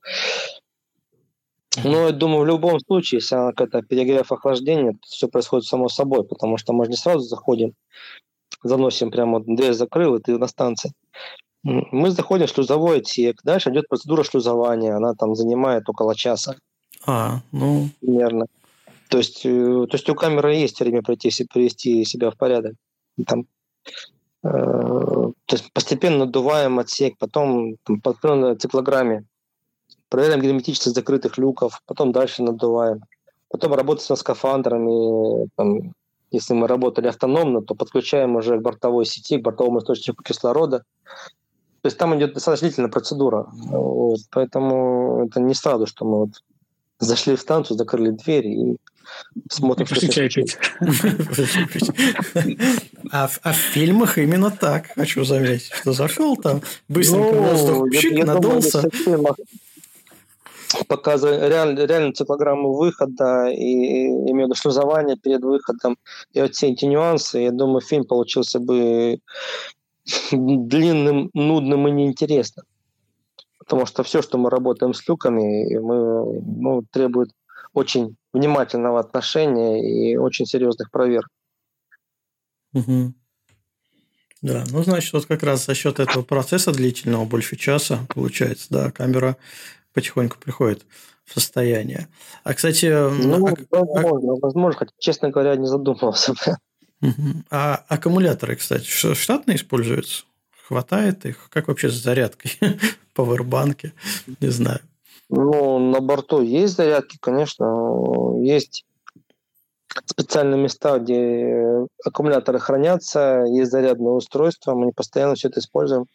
Ну, 1.84 2.06
я 2.06 2.12
думаю, 2.12 2.42
в 2.42 2.46
любом 2.46 2.80
случае, 2.80 3.20
если 3.20 3.34
она 3.34 3.52
какая-то 3.52 3.82
перегрев 3.82 4.30
охлаждения, 4.30 4.92
то 4.92 4.98
все 5.02 5.28
происходит 5.28 5.66
само 5.66 5.88
собой, 5.88 6.24
потому 6.24 6.58
что 6.58 6.72
мы 6.72 6.84
же 6.84 6.90
не 6.90 6.96
сразу 6.96 7.20
заходим, 7.20 7.74
заносим 8.62 9.10
прямо, 9.10 9.40
дверь 9.40 9.72
закрыл, 9.72 10.16
и 10.16 10.22
ты 10.22 10.36
на 10.38 10.48
станции. 10.48 10.92
Мы 11.62 12.10
заходим 12.10 12.46
в 12.46 12.50
шлюзовой 12.50 12.98
отсек, 12.98 13.40
дальше 13.42 13.70
идет 13.70 13.88
процедура 13.88 14.22
шлюзования, 14.22 14.96
она 14.96 15.14
там 15.14 15.34
занимает 15.34 15.88
около 15.88 16.14
часа. 16.14 16.56
А, 17.06 17.40
ну... 17.52 17.88
Примерно. 18.00 18.46
То 19.08 19.18
есть, 19.18 19.44
э, 19.44 19.86
то 19.90 19.96
есть 19.96 20.08
у 20.08 20.14
камеры 20.14 20.54
есть 20.54 20.80
время 20.80 21.02
пройти, 21.02 21.30
привести 21.44 22.04
себя 22.04 22.30
в 22.30 22.36
порядок. 22.36 22.74
Там, 23.26 23.46
э, 24.42 24.48
то 24.48 25.34
есть 25.50 25.72
постепенно 25.72 26.24
надуваем 26.24 26.78
отсек, 26.78 27.16
потом 27.18 27.76
там, 27.84 28.00
по 28.00 28.14
циклограмме 28.56 29.24
проверяем 30.12 30.42
герметичность 30.42 30.94
закрытых 30.94 31.38
люков, 31.38 31.80
потом 31.86 32.12
дальше 32.12 32.42
надуваем. 32.42 33.00
Потом 33.48 33.72
работаем 33.72 34.06
со 34.06 34.16
скафандрами, 34.16 35.48
там, 35.56 35.94
если 36.30 36.52
мы 36.52 36.68
работали 36.68 37.08
автономно, 37.08 37.62
то 37.62 37.74
подключаем 37.74 38.36
уже 38.36 38.58
к 38.58 38.62
бортовой 38.62 39.06
сети, 39.06 39.38
к 39.38 39.42
бортовому 39.42 39.78
источнику 39.78 40.22
кислорода. 40.22 40.84
То 41.80 41.86
есть 41.86 41.96
там 41.96 42.14
идет 42.18 42.34
достаточно 42.34 42.68
длительная 42.68 42.90
процедура. 42.90 43.46
Вот, 43.52 44.20
поэтому 44.30 45.26
это 45.26 45.40
не 45.40 45.54
сразу, 45.54 45.86
что 45.86 46.04
мы 46.04 46.18
вот 46.18 46.30
зашли 46.98 47.34
в 47.34 47.40
станцию, 47.40 47.78
закрыли 47.78 48.10
дверь 48.10 48.46
и 48.46 48.76
смотрим, 49.50 49.86
что 49.86 50.08
чай 50.08 50.28
пить. 50.28 50.58
А, 53.10 53.28
а 53.42 53.52
в 53.52 53.56
фильмах 53.56 54.16
именно 54.16 54.50
так, 54.50 54.92
хочу 54.94 55.24
заметить, 55.24 55.70
что 55.72 55.92
зашел 55.92 56.36
там, 56.36 56.62
быстренько 56.88 57.34
ну, 57.34 57.42
воздух, 57.42 57.92
щик, 57.92 58.24
надулся 58.24 58.88
показывая 60.88 61.48
реаль, 61.48 61.76
реально 61.86 62.12
циклограмму 62.12 62.74
выхода 62.74 63.48
и 63.48 64.06
имею 64.06 64.46
в 64.46 64.50
виду 64.50 64.54
шлюзование 64.54 65.16
перед 65.16 65.42
выходом 65.42 65.98
и 66.32 66.40
вот 66.40 66.54
все 66.54 66.68
эти 66.68 66.84
нюансы, 66.84 67.38
я 67.38 67.50
думаю, 67.50 67.80
фильм 67.80 68.04
получился 68.04 68.58
бы 68.58 69.18
длинным, 70.32 71.30
нудным 71.34 71.88
и 71.88 71.90
неинтересным. 71.90 72.66
Потому 73.58 73.86
что 73.86 74.02
все, 74.02 74.22
что 74.22 74.38
мы 74.38 74.50
работаем 74.50 74.92
с 74.92 75.06
люками, 75.08 75.76
мы, 75.78 76.40
ну, 76.42 76.82
требует 76.90 77.30
очень 77.72 78.16
внимательного 78.32 79.00
отношения 79.00 79.80
и 79.80 80.16
очень 80.16 80.46
серьезных 80.46 80.90
проверок. 80.90 81.28
Угу. 82.74 83.14
Да, 84.42 84.64
ну, 84.72 84.82
значит, 84.82 85.12
вот 85.12 85.26
как 85.26 85.44
раз 85.44 85.66
за 85.66 85.74
счет 85.74 86.00
этого 86.00 86.24
процесса 86.24 86.72
длительного, 86.72 87.24
больше 87.24 87.56
часа, 87.56 88.04
получается, 88.08 88.66
да, 88.70 88.90
камера 88.90 89.36
потихоньку 89.92 90.38
приходит 90.38 90.84
в 91.24 91.34
состояние. 91.34 92.08
А, 92.44 92.54
кстати... 92.54 92.86
Ну, 92.86 93.46
а, 93.46 93.84
возможно, 93.84 94.32
а... 94.32 94.36
возможно, 94.40 94.78
хотя, 94.78 94.92
честно 94.98 95.30
говоря, 95.30 95.56
не 95.56 95.66
задумывался. 95.66 96.34
А 97.50 97.84
аккумуляторы, 97.88 98.54
кстати, 98.54 98.84
штатно 98.84 99.56
используются? 99.56 100.22
Хватает 100.68 101.26
их? 101.26 101.48
Как 101.50 101.66
вообще 101.66 101.88
с 101.88 101.94
зарядкой? 101.94 102.52
Пауэрбанки? 103.14 103.92
Не 104.40 104.48
знаю. 104.50 104.78
Ну, 105.28 105.80
на 105.80 106.00
борту 106.00 106.42
есть 106.42 106.76
зарядки, 106.76 107.18
конечно. 107.20 108.36
Есть 108.40 108.84
специальные 110.06 110.60
места, 110.60 110.98
где 110.98 111.86
аккумуляторы 112.04 112.58
хранятся, 112.58 113.44
есть 113.48 113.70
зарядное 113.70 114.12
устройство, 114.12 114.74
мы 114.74 114.92
постоянно 114.92 115.34
все 115.34 115.48
это 115.48 115.60
используем. 115.60 116.06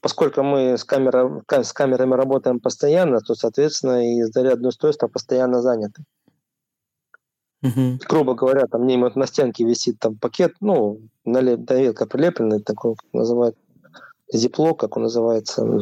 Поскольку 0.00 0.42
мы 0.42 0.78
с, 0.78 0.84
камера, 0.84 1.42
с 1.50 1.72
камерами 1.72 2.14
работаем 2.14 2.60
постоянно, 2.60 3.20
то, 3.20 3.34
соответственно, 3.34 4.14
и 4.14 4.22
зарядное 4.22 4.68
устройство 4.68 5.08
постоянно 5.08 5.60
заняты. 5.60 6.04
Угу. 7.62 7.98
Грубо 8.08 8.34
говоря, 8.34 8.66
там 8.66 8.86
вот 9.00 9.16
на 9.16 9.26
стенке 9.26 9.64
висит 9.64 9.98
там 9.98 10.16
пакет, 10.16 10.54
ну, 10.60 11.00
доветка 11.24 12.06
прилепленный, 12.06 12.62
такой, 12.62 12.94
как 12.94 13.12
называют, 13.12 13.56
зипло, 14.32 14.74
как 14.74 14.96
он 14.96 15.04
называется, 15.04 15.64
ну, 15.64 15.80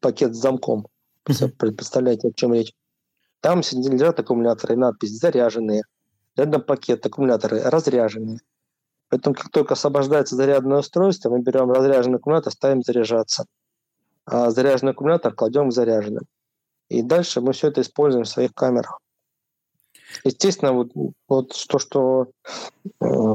пакет 0.00 0.34
с 0.34 0.38
замком. 0.38 0.86
Угу. 1.28 1.50
Представляете, 1.58 2.28
о 2.28 2.32
чем 2.32 2.54
речь? 2.54 2.72
Там 3.40 3.60
лежат 3.60 4.18
аккумуляторы, 4.18 4.76
надпись 4.76 5.18
«заряженные». 5.20 5.82
Рядом 6.36 6.62
пакет 6.62 7.04
аккумуляторы 7.04 7.60
разряженные. 7.60 8.40
Поэтому 9.08 9.34
как 9.34 9.50
только 9.50 9.74
освобождается 9.74 10.36
зарядное 10.36 10.78
устройство, 10.78 11.30
мы 11.30 11.40
берем 11.40 11.70
разряженный 11.70 12.18
аккумулятор, 12.18 12.52
ставим 12.52 12.82
заряжаться. 12.82 13.46
А 14.24 14.50
заряженный 14.50 14.92
аккумулятор 14.92 15.32
кладем 15.32 15.68
в 15.68 15.72
заряженный. 15.72 16.26
И 16.88 17.02
дальше 17.02 17.40
мы 17.40 17.52
все 17.52 17.68
это 17.68 17.80
используем 17.80 18.24
в 18.24 18.28
своих 18.28 18.52
камерах. 18.54 18.98
Естественно, 20.24 20.72
вот, 20.72 20.90
вот 21.28 21.52
то, 21.68 21.78
что 21.78 22.28
э, 23.00 23.34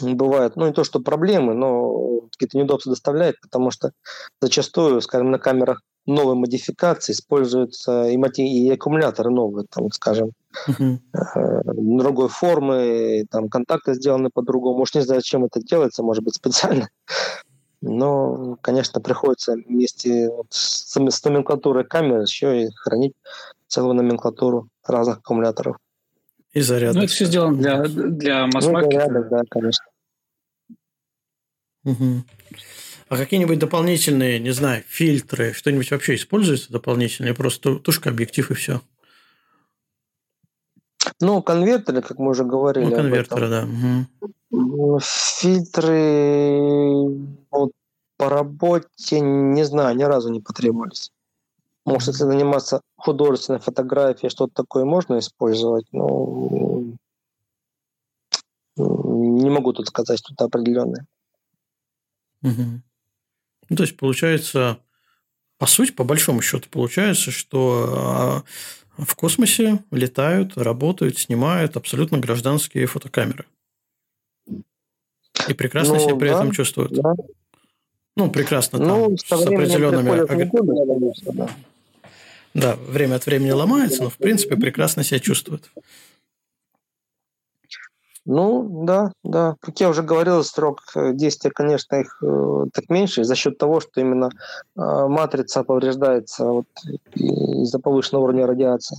бывает, 0.00 0.56
ну 0.56 0.66
не 0.66 0.72
то, 0.72 0.84
что 0.84 1.00
проблемы, 1.00 1.54
но 1.54 2.20
какие-то 2.30 2.58
неудобства 2.58 2.92
доставляет, 2.92 3.40
потому 3.40 3.70
что 3.70 3.92
зачастую, 4.40 5.00
скажем, 5.00 5.30
на 5.30 5.38
камерах 5.38 5.82
новой 6.10 6.34
модификации 6.34 7.12
используются 7.12 8.08
и, 8.08 8.16
мати- 8.16 8.46
и 8.46 8.70
аккумуляторы 8.70 9.30
новые, 9.30 9.66
там, 9.70 9.90
скажем, 9.90 10.32
uh-huh. 10.68 10.98
э, 11.34 11.62
другой 11.74 12.28
формы, 12.28 13.26
там 13.30 13.48
контакты 13.48 13.94
сделаны 13.94 14.30
по-другому. 14.32 14.78
Может, 14.78 14.96
не 14.96 15.00
знаю, 15.02 15.20
зачем 15.20 15.44
это 15.44 15.60
делается, 15.60 16.02
может 16.02 16.24
быть, 16.24 16.34
специально. 16.34 16.88
Но, 17.82 18.58
конечно, 18.60 19.00
приходится 19.00 19.54
вместе 19.54 20.28
вот 20.28 20.46
с, 20.50 20.92
с 20.92 21.24
номенклатурой 21.24 21.84
камер 21.84 22.20
еще 22.20 22.64
и 22.64 22.68
хранить 22.74 23.14
целую 23.68 23.94
номенклатуру 23.94 24.68
разных 24.84 25.18
аккумуляторов. 25.18 25.76
И 26.52 26.60
зарядов. 26.60 26.96
Ну, 26.96 27.02
это 27.02 27.12
все 27.12 27.24
сделано 27.26 27.56
для, 27.56 27.82
для 27.84 28.46
масс-маркета. 28.46 29.10
Ну, 29.10 29.24
да, 29.30 29.42
конечно. 29.48 29.84
Угу. 31.84 32.24
А 33.10 33.16
какие-нибудь 33.16 33.58
дополнительные, 33.58 34.38
не 34.38 34.52
знаю, 34.52 34.84
фильтры, 34.86 35.52
что-нибудь 35.52 35.90
вообще 35.90 36.14
используется 36.14 36.72
дополнительное? 36.72 37.34
Просто 37.34 37.74
тушка, 37.74 38.10
объектив 38.10 38.48
и 38.52 38.54
все? 38.54 38.82
Ну, 41.20 41.42
конвертеры, 41.42 42.02
как 42.02 42.20
мы 42.20 42.30
уже 42.30 42.44
говорили. 42.44 42.84
Ну, 42.84 42.94
конвертеры, 42.94 43.48
да. 43.48 43.66
Угу. 44.52 45.00
Фильтры 45.00 46.60
вот, 47.50 47.72
по 48.16 48.28
работе, 48.28 49.18
не 49.18 49.64
знаю, 49.64 49.96
ни 49.96 50.04
разу 50.04 50.30
не 50.30 50.40
потребовались. 50.40 51.10
Может, 51.84 52.10
если 52.10 52.22
заниматься 52.22 52.80
художественной 52.94 53.58
фотографией, 53.58 54.30
что-то 54.30 54.62
такое 54.62 54.84
можно 54.84 55.18
использовать, 55.18 55.86
но 55.90 56.84
не 58.76 59.50
могу 59.50 59.72
тут 59.72 59.88
сказать 59.88 60.20
что-то 60.20 60.44
определенное. 60.44 61.06
Угу. 62.42 62.82
Ну, 63.70 63.76
то 63.76 63.84
есть, 63.84 63.96
получается, 63.96 64.78
по 65.58 65.66
сути, 65.66 65.92
по 65.92 66.04
большому 66.04 66.42
счету, 66.42 66.68
получается, 66.68 67.30
что 67.30 68.44
а, 68.98 69.02
в 69.02 69.14
космосе 69.14 69.82
летают, 69.90 70.58
работают, 70.58 71.18
снимают 71.18 71.76
абсолютно 71.76 72.18
гражданские 72.18 72.86
фотокамеры. 72.86 73.46
И 75.48 75.54
прекрасно 75.54 75.94
ну, 75.94 76.00
себя 76.00 76.16
при 76.16 76.28
да, 76.28 76.34
этом 76.34 76.50
чувствуют. 76.50 76.92
Да. 76.92 77.14
Ну, 78.16 78.30
прекрасно 78.30 78.78
ну, 78.78 79.16
там, 79.28 79.40
с 79.40 79.46
определенными... 79.46 80.46
Года, 80.46 81.12
да. 81.32 81.50
да, 82.52 82.76
время 82.76 83.14
от 83.14 83.26
времени 83.26 83.50
ломается, 83.50 84.02
но 84.02 84.10
в 84.10 84.16
принципе 84.16 84.56
прекрасно 84.56 85.04
себя 85.04 85.20
чувствует. 85.20 85.70
Ну, 88.26 88.84
да, 88.84 89.12
да. 89.24 89.56
Как 89.60 89.80
я 89.80 89.88
уже 89.88 90.02
говорил, 90.02 90.44
срок 90.44 90.82
э, 90.94 91.12
действия, 91.14 91.50
конечно, 91.50 91.96
их 91.96 92.22
э, 92.22 92.66
так 92.72 92.88
меньше 92.90 93.24
за 93.24 93.34
счет 93.34 93.56
того, 93.56 93.80
что 93.80 94.00
именно 94.00 94.28
э, 94.28 94.30
матрица 94.76 95.64
повреждается 95.64 96.44
вот, 96.44 96.66
из-за 97.14 97.78
повышенного 97.78 98.24
уровня 98.24 98.46
радиации. 98.46 98.98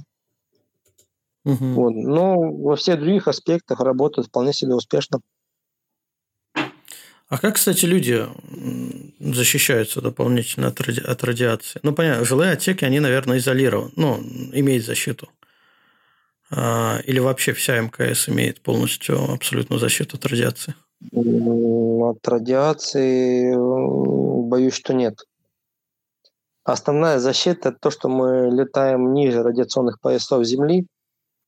Угу. 1.45 1.65
Вот. 1.65 1.93
Но 1.93 2.35
во 2.39 2.75
всех 2.75 2.99
других 2.99 3.27
аспектах 3.27 3.79
работают 3.79 4.27
вполне 4.27 4.53
себе 4.53 4.73
успешно. 4.73 5.19
А 6.53 7.37
как, 7.37 7.55
кстати, 7.55 7.85
люди 7.85 8.27
защищаются 9.19 10.01
дополнительно 10.01 10.67
от, 10.67 10.81
ради... 10.81 10.99
от 10.99 11.23
радиации? 11.23 11.79
Ну, 11.83 11.93
понятно, 11.93 12.25
жилые 12.25 12.51
отсеки, 12.51 12.83
они, 12.83 12.99
наверное, 12.99 13.37
изолированы, 13.37 13.91
ну, 13.95 14.19
имеют 14.51 14.83
защиту. 14.83 15.29
А, 16.53 16.99
или 17.05 17.19
вообще 17.19 17.53
вся 17.53 17.79
МКС 17.79 18.27
имеет 18.27 18.61
полностью 18.61 19.31
абсолютную 19.31 19.79
защиту 19.79 20.17
от 20.17 20.25
радиации? 20.25 20.75
От 21.13 22.27
радиации 22.27 23.55
боюсь, 24.47 24.73
что 24.73 24.93
нет. 24.93 25.15
Основная 26.63 27.19
защита– 27.19 27.69
это 27.69 27.77
то, 27.79 27.89
что 27.89 28.09
мы 28.09 28.49
летаем 28.51 29.13
ниже 29.13 29.41
радиационных 29.41 29.99
поясов 29.99 30.45
Земли, 30.45 30.85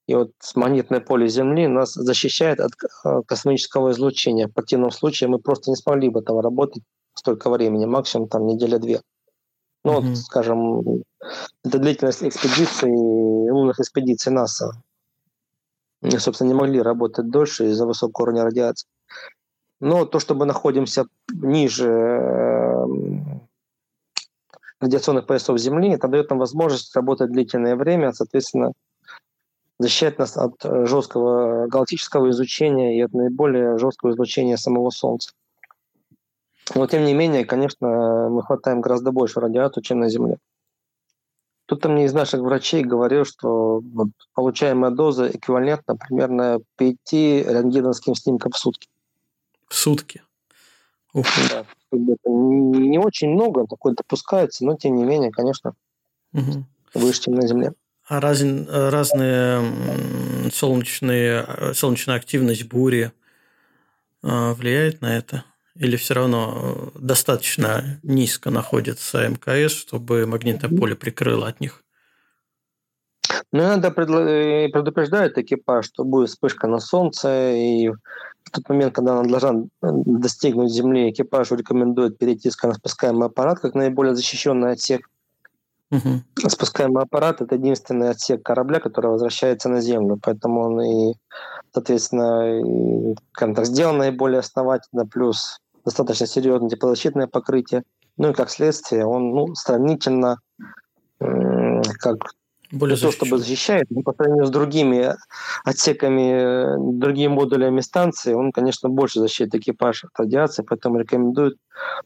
и 0.07 0.15
вот 0.15 0.31
магнитное 0.55 1.01
поле 1.01 1.27
Земли 1.27 1.67
нас 1.67 1.93
защищает 1.93 2.59
от 2.59 2.71
э, 3.05 3.21
космического 3.25 3.91
излучения. 3.91 4.47
В 4.47 4.53
противном 4.53 4.91
случае 4.91 5.29
мы 5.29 5.39
просто 5.39 5.69
не 5.69 5.75
смогли 5.75 6.09
бы 6.09 6.21
там 6.21 6.39
работать 6.39 6.83
столько 7.13 7.49
времени, 7.49 7.85
максимум 7.85 8.27
там 8.27 8.47
неделя-две. 8.47 9.01
Ну, 9.83 9.91
mm-hmm. 9.91 10.01
вот, 10.01 10.17
скажем, 10.17 11.03
это 11.63 11.79
длительность 11.79 12.23
экспедиции, 12.23 12.89
лунных 12.89 13.79
экспедиций 13.79 14.31
НАСА 14.31 14.71
собственно, 16.19 16.49
не 16.49 16.53
могли 16.53 16.81
работать 16.81 17.29
дольше 17.29 17.67
из-за 17.67 17.85
высокого 17.85 18.25
уровня 18.25 18.43
радиации. 18.43 18.87
Но 19.79 20.05
то, 20.05 20.19
что 20.19 20.35
мы 20.35 20.45
находимся 20.45 21.05
ниже 21.33 21.89
эм, 21.89 23.47
радиационных 24.79 25.25
поясов 25.25 25.57
Земли, 25.59 25.89
это 25.91 26.07
дает 26.07 26.29
нам 26.29 26.39
возможность 26.39 26.95
работать 26.95 27.31
длительное 27.31 27.75
время, 27.75 28.13
соответственно, 28.13 28.73
защищает 29.79 30.19
нас 30.19 30.37
от 30.37 30.53
жесткого 30.63 31.67
галактического 31.67 32.29
изучения 32.29 32.97
и 32.97 33.01
от 33.01 33.13
наиболее 33.13 33.77
жесткого 33.77 34.11
излучения 34.11 34.57
самого 34.57 34.89
Солнца. 34.89 35.31
Но, 36.75 36.87
тем 36.87 37.03
не 37.03 37.13
менее, 37.13 37.45
конечно, 37.45 38.29
мы 38.29 38.41
хватаем 38.43 38.81
гораздо 38.81 39.11
больше 39.11 39.39
радиацию, 39.39 39.83
чем 39.83 39.99
на 39.99 40.09
Земле. 40.09 40.37
Кто-то 41.65 41.89
мне 41.89 42.05
из 42.05 42.13
наших 42.13 42.41
врачей 42.41 42.83
говорил, 42.83 43.23
что 43.23 43.79
вот, 43.79 44.09
получаемая 44.33 44.91
доза 44.91 45.29
эквивалентна 45.29 45.95
примерно 45.95 46.59
5 46.77 46.97
рентгеновским 47.13 48.15
снимкам 48.15 48.51
в 48.51 48.57
сутки. 48.57 48.89
В 49.67 49.75
сутки? 49.75 50.21
Ух. 51.13 51.25
Да. 51.49 51.65
Не 51.91 52.97
очень 52.97 53.29
много, 53.29 53.65
такое 53.67 53.93
допускается, 53.93 54.65
но 54.65 54.75
тем 54.75 54.95
не 54.95 55.03
менее, 55.03 55.31
конечно, 55.31 55.73
угу. 56.33 56.65
выше, 56.93 57.21
чем 57.21 57.35
на 57.35 57.47
Земле. 57.47 57.73
А 58.07 58.19
раз, 58.19 58.41
разные 58.41 59.61
солнечные, 60.51 61.73
солнечная 61.73 62.17
активность 62.17 62.67
бури 62.67 63.13
а, 64.21 64.53
влияет 64.53 65.01
на 65.01 65.15
это? 65.15 65.45
Или 65.75 65.95
все 65.95 66.13
равно 66.13 66.91
э, 66.95 66.99
достаточно 66.99 67.99
низко 68.03 68.51
находится 68.51 69.27
МКС, 69.27 69.73
чтобы 69.73 70.25
магнитное 70.27 70.69
поле 70.69 70.95
прикрыло 70.95 71.47
от 71.47 71.59
них? 71.61 71.83
Ну, 73.51 73.63
надо 73.63 73.87
э, 73.87 74.69
предупреждать 74.69 75.37
экипаж, 75.37 75.85
что 75.85 76.03
будет 76.03 76.29
вспышка 76.29 76.67
на 76.67 76.79
Солнце, 76.79 77.53
и 77.55 77.89
в 77.89 78.51
тот 78.51 78.69
момент, 78.69 78.93
когда 78.93 79.19
она 79.19 79.29
должна 79.29 79.63
э, 79.81 79.87
достигнуть 80.05 80.71
Земли, 80.71 81.09
экипажу 81.09 81.55
рекомендует 81.55 82.19
перейти 82.19 82.51
на 82.61 82.73
спускаемый 82.73 83.27
аппарат, 83.27 83.59
как 83.59 83.73
наиболее 83.73 84.15
защищенный 84.15 84.71
отсек. 84.71 85.09
Угу. 85.89 86.49
Спускаемый 86.49 87.03
аппарат– 87.03 87.41
это 87.41 87.55
единственный 87.55 88.09
отсек 88.09 88.43
корабля, 88.43 88.79
который 88.79 89.11
возвращается 89.11 89.69
на 89.69 89.81
Землю, 89.81 90.19
поэтому 90.21 90.61
он 90.61 90.81
и, 90.81 91.13
соответственно, 91.73 92.59
и, 92.59 93.15
так, 93.35 93.65
сделан 93.65 93.97
наиболее 93.99 94.39
основательно, 94.39 95.05
плюс 95.05 95.59
достаточно 95.85 96.27
серьезное 96.27 96.69
теплозащитное 96.69 97.27
покрытие. 97.27 97.83
Ну 98.17 98.31
и 98.31 98.33
как 98.33 98.49
следствие, 98.49 99.05
он 99.05 99.31
ну, 99.31 99.55
сравнительно 99.55 100.39
как 101.19 102.17
более 102.73 102.97
то, 102.97 103.11
чтобы 103.11 103.37
защищает, 103.37 103.85
но 103.91 104.01
по 104.01 104.13
сравнению 104.13 104.47
с 104.47 104.49
другими 104.49 105.15
отсеками, 105.63 106.97
другими 106.97 107.31
модулями 107.31 107.81
станции, 107.81 108.33
он, 108.33 108.51
конечно, 108.51 108.89
больше 108.89 109.19
защищает 109.19 109.53
экипаж 109.53 110.05
от 110.05 110.19
радиации, 110.19 110.65
поэтому 110.67 110.97
рекомендуют 110.97 111.57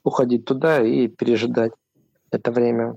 уходить 0.03 0.43
туда 0.43 0.83
и 0.83 1.07
пережидать 1.07 1.71
это 2.31 2.51
время. 2.51 2.95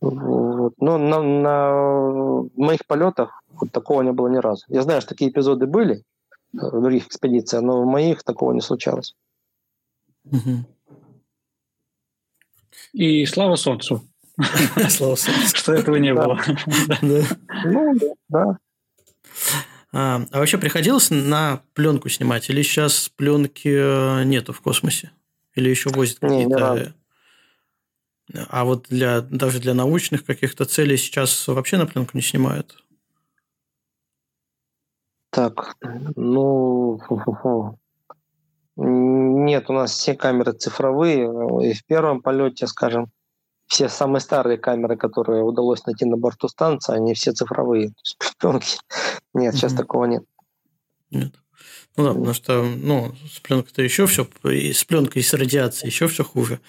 Вот. 0.00 0.74
Но 0.78 0.98
на, 0.98 1.22
на 1.22 2.48
моих 2.56 2.86
полетах 2.86 3.42
вот 3.52 3.72
такого 3.72 4.02
не 4.02 4.12
было 4.12 4.28
ни 4.28 4.36
разу. 4.36 4.64
Я 4.68 4.82
знаю, 4.82 5.00
что 5.00 5.10
такие 5.10 5.30
эпизоды 5.30 5.66
были 5.66 5.96
э, 5.96 6.02
в 6.52 6.82
других 6.82 7.06
экспедициях, 7.06 7.62
но 7.62 7.82
в 7.82 7.86
моих 7.86 8.22
такого 8.22 8.52
не 8.52 8.60
случалось. 8.60 9.14
И 12.92 13.26
слава 13.26 13.56
солнцу. 13.56 14.02
Слава 14.88 15.16
солнцу. 15.16 15.56
Что 15.56 15.74
этого 15.74 15.96
не 15.96 16.14
было. 16.14 16.40
Ну, 17.02 17.94
да. 18.28 18.58
А, 19.92 20.22
а 20.30 20.38
вообще 20.38 20.58
приходилось 20.58 21.10
на 21.10 21.62
пленку 21.74 22.08
снимать? 22.08 22.50
Или 22.50 22.62
сейчас 22.62 23.08
пленки 23.08 23.68
э, 23.68 24.24
нету 24.24 24.52
в 24.52 24.60
космосе? 24.60 25.12
Или 25.54 25.70
еще 25.70 25.90
возят 25.90 26.18
какие-то... 26.18 26.94
А 28.50 28.64
вот 28.64 28.88
для, 28.90 29.22
даже 29.22 29.58
для 29.58 29.72
научных 29.72 30.24
каких-то 30.24 30.66
целей 30.66 30.98
сейчас 30.98 31.48
вообще 31.48 31.78
на 31.78 31.86
пленку 31.86 32.10
не 32.14 32.22
снимают? 32.22 32.84
Так, 35.30 35.76
ну, 36.14 37.00
нет, 38.80 39.68
у 39.70 39.72
нас 39.72 39.92
все 39.92 40.14
камеры 40.14 40.52
цифровые. 40.52 41.26
И 41.68 41.74
в 41.74 41.84
первом 41.84 42.22
полете, 42.22 42.68
скажем, 42.68 43.10
все 43.66 43.88
самые 43.88 44.20
старые 44.20 44.56
камеры, 44.56 44.96
которые 44.96 45.42
удалось 45.42 45.84
найти 45.84 46.04
на 46.04 46.16
борту 46.16 46.48
станции, 46.48 46.94
они 46.94 47.14
все 47.14 47.32
цифровые. 47.32 47.92
Пленки. 48.38 48.78
Нет, 49.34 49.54
сейчас 49.54 49.74
такого 49.74 50.04
нет. 50.04 50.24
Нет. 51.10 51.34
Ну 51.96 52.04
да, 52.04 52.10
потому 52.10 52.32
что 52.32 52.62
ну, 52.62 53.14
с 53.30 53.40
пленкой-то 53.40 53.82
еще 53.82 54.06
все, 54.06 54.26
и 54.44 54.72
с 54.72 54.84
пленкой 54.84 55.22
и 55.22 55.24
с 55.24 55.34
радиацией 55.34 55.90
еще 55.90 56.06
все 56.06 56.24
хуже. 56.24 56.60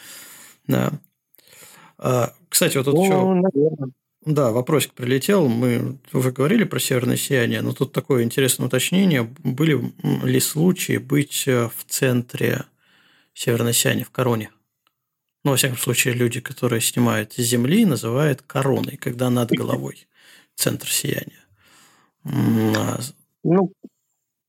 Да. 0.67 0.91
А, 1.99 2.33
кстати, 2.49 2.77
вот 2.77 2.85
тут 2.85 2.95
ну, 2.95 3.03
еще... 3.03 3.15
Наверное. 3.15 3.91
Да, 4.25 4.51
вопросик 4.51 4.93
прилетел. 4.93 5.47
Мы 5.47 5.97
уже 6.11 6.31
говорили 6.31 6.65
про 6.65 6.79
северное 6.79 7.15
сияние, 7.15 7.61
но 7.61 7.73
тут 7.73 7.93
такое 7.93 8.23
интересное 8.23 8.67
уточнение. 8.67 9.23
Были 9.43 9.93
ли 10.03 10.39
случаи 10.39 10.97
быть 10.97 11.47
э, 11.47 11.69
в 11.69 11.85
центре 11.87 12.65
северного 13.33 13.73
сияния, 13.73 14.03
в 14.03 14.11
короне? 14.11 14.51
Ну, 15.45 15.51
во 15.51 15.57
всяком 15.57 15.77
случае, 15.77 16.15
люди, 16.15 16.41
которые 16.41 16.81
снимают 16.81 17.33
с 17.33 17.37
Земли, 17.37 17.85
называют 17.85 18.41
короной, 18.41 18.97
когда 18.97 19.29
над 19.29 19.51
головой 19.51 20.07
центр 20.55 20.89
сияния. 20.89 21.45
А 22.25 22.99
ну, 23.43 23.71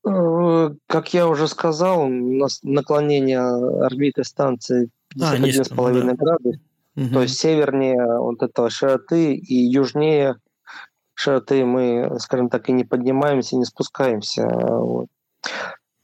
э, 0.05 0.75
как 0.87 1.13
я 1.13 1.29
уже 1.29 1.47
сказал, 1.47 2.01
у 2.03 2.09
нас 2.09 2.59
наклонение 2.63 3.39
орбиты 3.39 4.25
станции 4.25 4.89
51,5 5.15 6.09
а, 6.09 6.15
градуса. 6.15 6.59
Угу. 6.95 7.09
То 7.13 7.21
есть 7.21 7.39
севернее 7.39 8.19
вот 8.19 8.43
этого 8.43 8.69
широты 8.69 9.33
и 9.33 9.55
южнее 9.55 10.35
широты 11.13 11.65
мы, 11.65 12.17
скажем 12.19 12.49
так, 12.49 12.69
и 12.69 12.73
не 12.73 12.83
поднимаемся, 12.83 13.55
и 13.55 13.59
не 13.59 13.65
спускаемся. 13.65 14.47
Вот. 14.47 15.07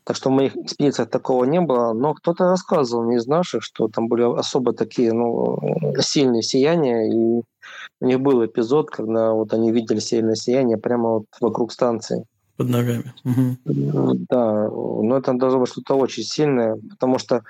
Так 0.03 0.15
что 0.15 0.29
в 0.29 0.33
моих 0.33 0.55
экспедициях 0.55 1.09
такого 1.09 1.43
не 1.43 1.59
было, 1.59 1.91
но 1.91 2.13
кто-то 2.13 2.45
рассказывал 2.45 3.03
не 3.03 3.17
из 3.17 3.27
наших, 3.27 3.61
что 3.61 3.89
там 3.89 4.07
были 4.07 4.23
особо 4.39 4.71
такие 4.71 5.11
ну, 5.11 5.59
сильные 5.99 6.43
сияния, 6.43 7.11
и 7.11 7.41
у 7.99 8.05
них 8.05 8.21
был 8.21 8.45
эпизод, 8.45 8.89
когда 8.89 9.33
вот 9.33 9.53
они 9.53 9.71
видели 9.71 9.99
сильное 9.99 10.35
сияние 10.35 10.77
прямо 10.77 11.09
вот 11.09 11.25
вокруг 11.41 11.73
станции. 11.73 12.23
Под 12.55 12.69
ногами. 12.69 13.13
Угу. 13.25 14.25
Да, 14.29 14.69
но 14.69 15.17
это 15.17 15.33
должно 15.33 15.59
быть 15.59 15.69
что-то 15.69 15.95
очень 15.95 16.23
сильное, 16.23 16.77
потому 16.89 17.19
что 17.19 17.43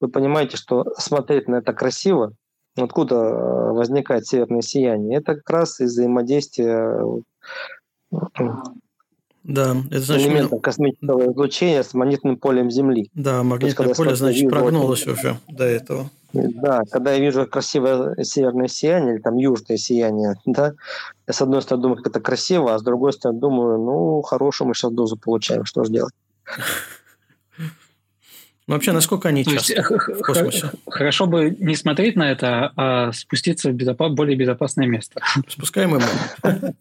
вы 0.00 0.08
понимаете, 0.08 0.56
что 0.56 0.94
смотреть 0.96 1.46
на 1.46 1.56
это 1.56 1.74
красиво, 1.74 2.32
откуда 2.84 3.16
возникает 3.16 4.26
северное 4.26 4.62
сияние, 4.62 5.18
это 5.18 5.34
как 5.34 5.48
раз 5.50 5.80
из 5.80 5.92
взаимодействия 5.92 7.00
да, 9.44 9.74
это 9.90 10.00
значит... 10.00 10.26
Элементов 10.26 10.60
космического 10.60 11.32
излучения 11.32 11.82
с 11.82 11.94
магнитным 11.94 12.36
полем 12.36 12.70
Земли. 12.70 13.10
Да, 13.14 13.42
магнитное 13.42 13.88
есть, 13.88 13.96
поле, 13.96 14.14
значит, 14.14 14.42
вижу, 14.42 14.50
прогнулось 14.50 15.06
вот, 15.06 15.16
уже 15.16 15.38
до 15.48 15.64
этого. 15.64 16.10
Да, 16.34 16.82
когда 16.90 17.12
я 17.12 17.20
вижу 17.20 17.46
красивое 17.46 18.22
северное 18.24 18.68
сияние 18.68 19.14
или 19.14 19.22
там 19.22 19.36
южное 19.36 19.78
сияние, 19.78 20.34
да, 20.46 20.74
я 21.26 21.32
с 21.32 21.40
одной 21.40 21.62
стороны 21.62 21.82
думаю, 21.82 21.96
как 21.96 22.08
это 22.08 22.20
красиво, 22.20 22.74
а 22.74 22.78
с 22.78 22.82
другой 22.82 23.14
стороны 23.14 23.40
думаю, 23.40 23.78
ну, 23.78 24.20
хорошую 24.20 24.68
мы 24.68 24.74
сейчас 24.74 24.92
дозу 24.92 25.16
получаем, 25.16 25.64
что 25.64 25.84
же 25.84 25.92
делать? 25.92 26.14
Ну, 28.68 28.74
вообще, 28.74 28.92
насколько 28.92 29.30
они 29.30 29.46
часто 29.46 29.72
есть, 29.72 29.90
в 29.90 30.20
космосе? 30.20 30.70
Хорошо 30.86 31.26
бы 31.26 31.56
не 31.58 31.74
смотреть 31.74 32.16
на 32.16 32.30
это, 32.30 32.70
а 32.76 33.12
спуститься 33.12 33.70
в 33.70 33.72
безопас... 33.72 34.12
более 34.12 34.36
безопасное 34.36 34.86
место. 34.86 35.22
Спускаем 35.48 35.90
мы. 35.92 36.74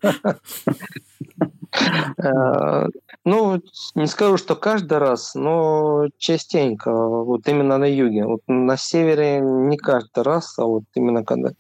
Э, 2.18 2.88
ну, 3.24 3.62
не 3.96 4.08
скажу, 4.08 4.38
что 4.38 4.56
каждый 4.56 4.98
раз, 4.98 5.36
но 5.36 6.08
частенько. 6.18 6.92
Вот 6.92 7.48
именно 7.48 7.78
на 7.78 7.86
юге. 7.86 8.26
Вот 8.26 8.42
на 8.48 8.76
севере 8.76 9.40
не 9.40 9.78
каждый 9.78 10.24
раз, 10.24 10.58
а 10.60 10.66
вот 10.66 10.84
именно 10.96 11.24
когда 11.24 11.52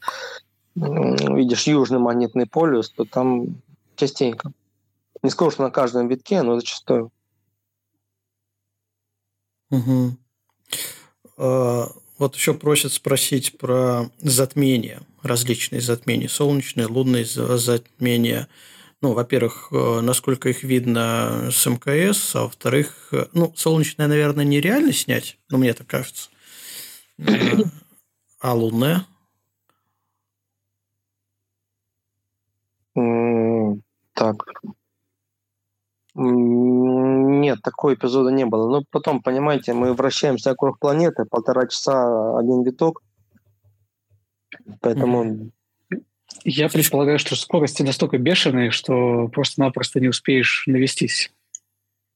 видишь 0.75 1.67
южный 1.67 1.99
магнитный 1.99 2.47
полюс, 2.47 2.89
то 2.89 3.05
там 3.05 3.61
частенько. 3.95 4.51
Не 5.23 5.29
скажу, 5.29 5.51
что 5.51 5.63
на 5.63 5.71
каждом 5.71 6.07
витке, 6.09 6.41
но 6.41 6.59
зачастую. 6.59 7.11
Угу. 9.71 10.17
Вот 11.37 12.35
еще 12.35 12.53
просят 12.55 12.93
спросить 12.93 13.57
про 13.59 14.09
затмения, 14.19 15.01
различные 15.21 15.81
затмения, 15.81 16.27
солнечные, 16.27 16.87
лунные 16.87 17.25
затмения– 17.25 18.47
ну, 19.01 19.13
во-первых, 19.13 19.69
э, 19.71 20.01
насколько 20.01 20.49
их 20.49 20.63
видно 20.63 21.49
с 21.51 21.65
МКС, 21.67 22.35
а 22.35 22.43
во-вторых, 22.43 23.09
э, 23.11 23.27
ну, 23.33 23.53
солнечное, 23.55 24.07
наверное, 24.07 24.43
нереально 24.43 24.91
снять, 24.91 25.37
ну, 25.49 25.57
мне 25.59 25.73
так 25.73 25.85
кажется. 25.87 26.29
Э, 27.19 27.57
а 28.39 28.53
лунное? 28.53 29.05
Так. 34.13 34.37
Нет, 36.19 37.61
такого 37.61 37.93
эпизода 37.93 38.31
не 38.31 38.45
было. 38.45 38.67
Но 38.69 38.83
потом, 38.89 39.21
понимаете, 39.21 39.73
мы 39.73 39.93
вращаемся 39.93 40.49
вокруг 40.49 40.79
планеты, 40.79 41.25
полтора 41.25 41.67
часа 41.67 42.37
один 42.39 42.63
виток. 42.63 43.03
Поэтому 44.81 45.51
я 46.43 46.69
предполагаю, 46.69 47.19
что 47.19 47.35
скорости 47.35 47.83
настолько 47.83 48.17
бешеные, 48.17 48.71
что 48.71 49.27
просто-напросто 49.27 49.99
не 49.99 50.07
успеешь 50.07 50.63
навестись. 50.65 51.31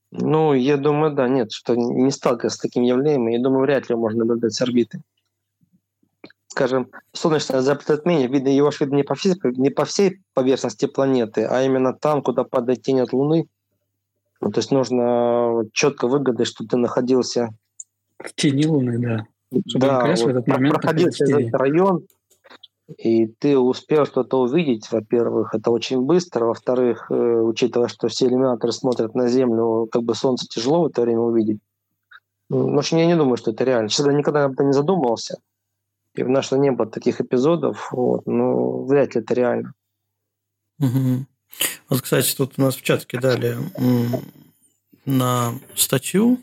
Ну, 0.09 0.53
я 0.53 0.77
думаю, 0.77 1.13
да, 1.13 1.27
нет, 1.27 1.51
что 1.51 1.75
не 1.75 2.09
сталкивался 2.09 2.57
с 2.57 2.59
таким 2.59 2.81
явлением. 2.81 3.27
Я 3.27 3.39
думаю, 3.39 3.61
вряд 3.61 3.87
ли 3.87 3.95
можно 3.95 4.25
наблюдать 4.25 4.53
с 4.53 4.61
орбиты. 4.61 5.01
Скажем, 6.47 6.89
солнечное 7.13 7.61
затмение, 7.61 8.27
видно 8.27 8.49
его 8.49 8.71
видно 8.77 8.95
не 8.95 9.03
по, 9.03 9.13
всей, 9.13 9.35
не 9.43 9.69
по 9.69 9.85
всей 9.85 10.21
поверхности 10.33 10.87
планеты, 10.87 11.45
а 11.45 11.61
именно 11.61 11.93
там, 11.93 12.23
куда 12.23 12.43
падает 12.43 12.81
тень 12.81 12.99
от 12.99 13.13
Луны. 13.13 13.47
Ну, 14.41 14.51
то 14.51 14.59
есть 14.59 14.71
нужно 14.71 15.63
четко 15.71 16.07
выгадать, 16.07 16.47
что 16.47 16.65
ты 16.65 16.77
находился... 16.77 17.49
В 18.17 18.33
тени 18.35 18.65
Луны, 18.65 18.99
да. 18.99 19.25
Чтобы 19.67 19.85
да, 19.85 20.05
вот 20.05 20.19
в 20.19 20.27
этот 20.27 20.47
момент 20.47 20.75
проходил 20.75 21.07
этот 21.07 21.53
район, 21.53 22.05
и 22.97 23.27
ты 23.27 23.57
успел 23.57 24.05
что-то 24.05 24.41
увидеть, 24.41 24.91
во-первых, 24.91 25.53
это 25.53 25.71
очень 25.71 26.01
быстро, 26.01 26.45
во-вторых, 26.45 27.07
э, 27.09 27.13
учитывая, 27.13 27.87
что 27.87 28.07
все 28.07 28.27
иллюминаторы 28.27 28.71
смотрят 28.71 29.15
на 29.15 29.27
Землю, 29.27 29.87
как 29.91 30.03
бы 30.03 30.15
Солнце 30.15 30.47
тяжело 30.47 30.83
в 30.83 30.87
это 30.87 31.01
время 31.01 31.19
увидеть. 31.19 31.59
Ну, 32.49 32.73
в 32.73 32.77
общем, 32.77 32.97
я 32.97 33.05
не 33.05 33.15
думаю, 33.15 33.37
что 33.37 33.51
это 33.51 33.63
реально. 33.63 33.89
Честно, 33.89 34.11
я 34.11 34.17
никогда 34.17 34.45
об 34.45 34.53
этом 34.53 34.67
не 34.67 34.73
задумывался. 34.73 35.37
И 36.15 36.23
в 36.23 36.29
наше 36.29 36.57
не 36.57 36.71
было 36.71 36.87
таких 36.87 37.21
эпизодов, 37.21 37.91
вот, 37.91 38.25
но 38.25 38.83
вряд 38.83 39.15
ли 39.15 39.21
это 39.21 39.33
реально. 39.33 39.73
Угу. 40.79 41.25
Вот, 41.91 42.01
кстати, 42.01 42.33
тут 42.33 42.53
у 42.55 42.61
нас 42.61 42.77
в 42.77 42.81
чат 42.81 43.05
кидали 43.05 43.57
на 45.05 45.53
статью 45.75 46.39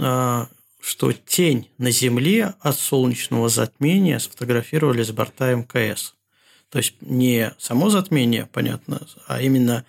а, 0.00 0.46
что 0.80 1.12
тень 1.12 1.68
на 1.76 1.90
Земле 1.90 2.54
от 2.60 2.76
солнечного 2.76 3.48
затмения 3.48 4.20
сфотографировали 4.20 5.02
с 5.02 5.10
борта 5.10 5.56
МКС. 5.56 6.14
То 6.68 6.78
есть 6.78 6.94
не 7.00 7.52
само 7.58 7.90
затмение, 7.90 8.48
понятно, 8.52 9.00
а 9.26 9.42
именно 9.42 9.84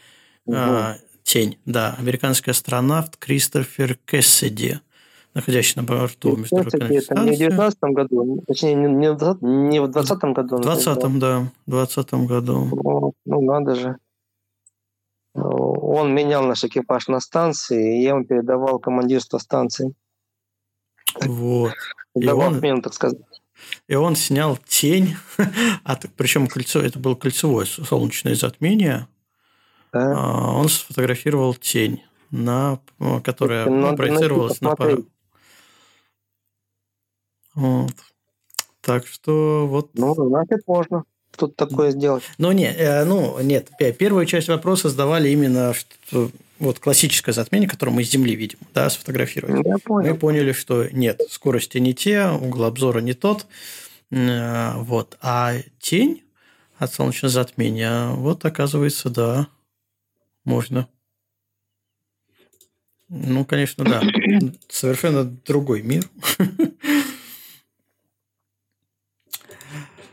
угу. 0.45 0.57
а, 0.57 0.97
тень. 1.21 1.59
Да, 1.65 1.95
американский 1.99 2.49
астронавт 2.49 3.17
Кристофер 3.17 3.99
Кэссиди, 4.05 4.79
находящийся 5.35 5.81
на 5.81 5.83
борту 5.83 6.37
международной 6.37 6.97
Это 6.97 7.19
не 7.19 7.35
в 7.35 7.37
19 7.37 7.79
году, 7.83 8.43
точнее, 8.47 8.73
не 8.73 9.11
в 9.11 9.15
20, 9.15 9.41
не 9.43 9.79
в 9.79 9.87
20 9.89 10.17
году. 10.23 10.57
В 10.57 10.61
20 10.61 11.19
да, 11.19 11.51
в 11.67 11.69
20 11.69 12.13
году. 12.13 12.69
Ну, 12.83 13.13
ну, 13.25 13.41
надо 13.41 13.75
же. 13.75 13.97
Он 15.33 16.13
менял 16.13 16.43
наш 16.43 16.63
экипаж 16.63 17.07
на 17.07 17.19
станции, 17.19 17.99
и 17.99 18.03
я 18.03 18.09
ему 18.09 18.25
передавал 18.25 18.79
командирство 18.79 19.37
станции. 19.37 19.93
Вот. 21.21 21.73
И 22.15 22.27
он, 22.27 22.81
так 22.81 22.93
сказать. 22.93 23.19
и 23.87 23.95
он 23.95 24.15
снял 24.15 24.57
тень, 24.57 25.15
от, 25.83 26.05
причем 26.17 26.47
кольцо, 26.47 26.81
это 26.81 26.99
было 26.99 27.15
кольцевое 27.15 27.65
солнечное 27.65 28.35
затмение, 28.35 29.07
да. 29.91 30.13
А, 30.15 30.53
он 30.53 30.69
сфотографировал 30.69 31.53
тень, 31.53 32.03
на, 32.29 32.79
которая 33.23 33.69
ну, 33.69 33.95
проецировалась 33.95 34.61
на 34.61 34.75
пару. 34.75 35.05
Вот. 37.53 37.93
Так 38.79 39.05
что 39.05 39.67
вот... 39.67 39.91
Ну, 39.93 40.13
значит, 40.15 40.61
можно 40.65 41.03
тут 41.37 41.55
такое 41.55 41.91
сделать. 41.91 42.23
Ну, 42.37 42.51
нет, 42.51 42.75
э, 42.77 43.03
ну, 43.05 43.39
нет. 43.41 43.69
Первую 43.97 44.25
часть 44.25 44.47
вопроса 44.47 44.89
задавали 44.89 45.29
именно 45.29 45.73
что, 45.73 46.31
вот 46.59 46.79
классическое 46.79 47.33
затмение, 47.33 47.67
которое 47.67 47.91
мы 47.91 48.03
с 48.03 48.11
Земли 48.11 48.35
видим, 48.35 48.59
да, 48.73 48.89
сфотографировали. 48.89 49.67
Я 49.67 49.77
понял. 49.79 50.11
Мы 50.11 50.17
поняли, 50.17 50.51
что 50.51 50.87
нет, 50.91 51.21
скорости 51.29 51.77
не 51.79 51.93
те, 51.93 52.27
угол 52.27 52.65
обзора 52.65 52.99
не 52.99 53.13
тот. 53.13 53.47
Э, 54.11 54.73
вот. 54.75 55.17
А 55.21 55.55
тень 55.79 56.23
от 56.77 56.93
солнечного 56.93 57.31
затмения, 57.31 58.09
вот 58.09 58.45
оказывается, 58.45 59.09
да, 59.09 59.47
можно. 60.43 60.87
Ну, 63.09 63.43
конечно, 63.43 63.83
да. 63.83 64.01
Совершенно 64.69 65.23
другой 65.25 65.81
мир. 65.81 66.03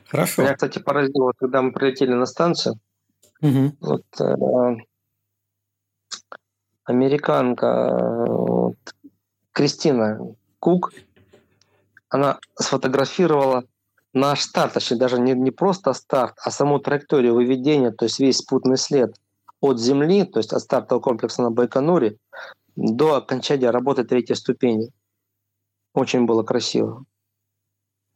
Хорошо. 0.08 0.42
Меня, 0.42 0.54
кстати, 0.54 0.78
поразило, 0.78 1.32
когда 1.36 1.60
мы 1.60 1.72
прилетели 1.72 2.14
на 2.14 2.26
станцию. 2.26 2.80
Угу. 3.42 3.76
Вот 3.80 4.04
э, 4.20 4.76
американка 6.84 8.24
вот, 8.26 8.76
Кристина 9.52 10.18
Кук, 10.58 10.92
она 12.08 12.38
сфотографировала 12.58 13.64
наш 14.14 14.40
старт, 14.40 14.74
точнее 14.74 14.96
даже 14.96 15.20
не, 15.20 15.32
не 15.34 15.50
просто 15.50 15.92
старт, 15.92 16.34
а 16.42 16.50
саму 16.50 16.78
траекторию 16.78 17.34
выведения, 17.34 17.92
то 17.92 18.06
есть 18.06 18.18
весь 18.18 18.38
спутный 18.38 18.78
след 18.78 19.14
от 19.60 19.78
Земли, 19.78 20.24
то 20.24 20.38
есть 20.38 20.52
от 20.52 20.62
стартового 20.62 21.02
комплекса 21.02 21.42
на 21.42 21.50
Байконуре 21.50 22.16
до 22.76 23.16
окончания 23.16 23.70
работы 23.70 24.04
третьей 24.04 24.36
ступени. 24.36 24.90
Очень 25.92 26.24
было 26.24 26.42
красиво. 26.42 27.04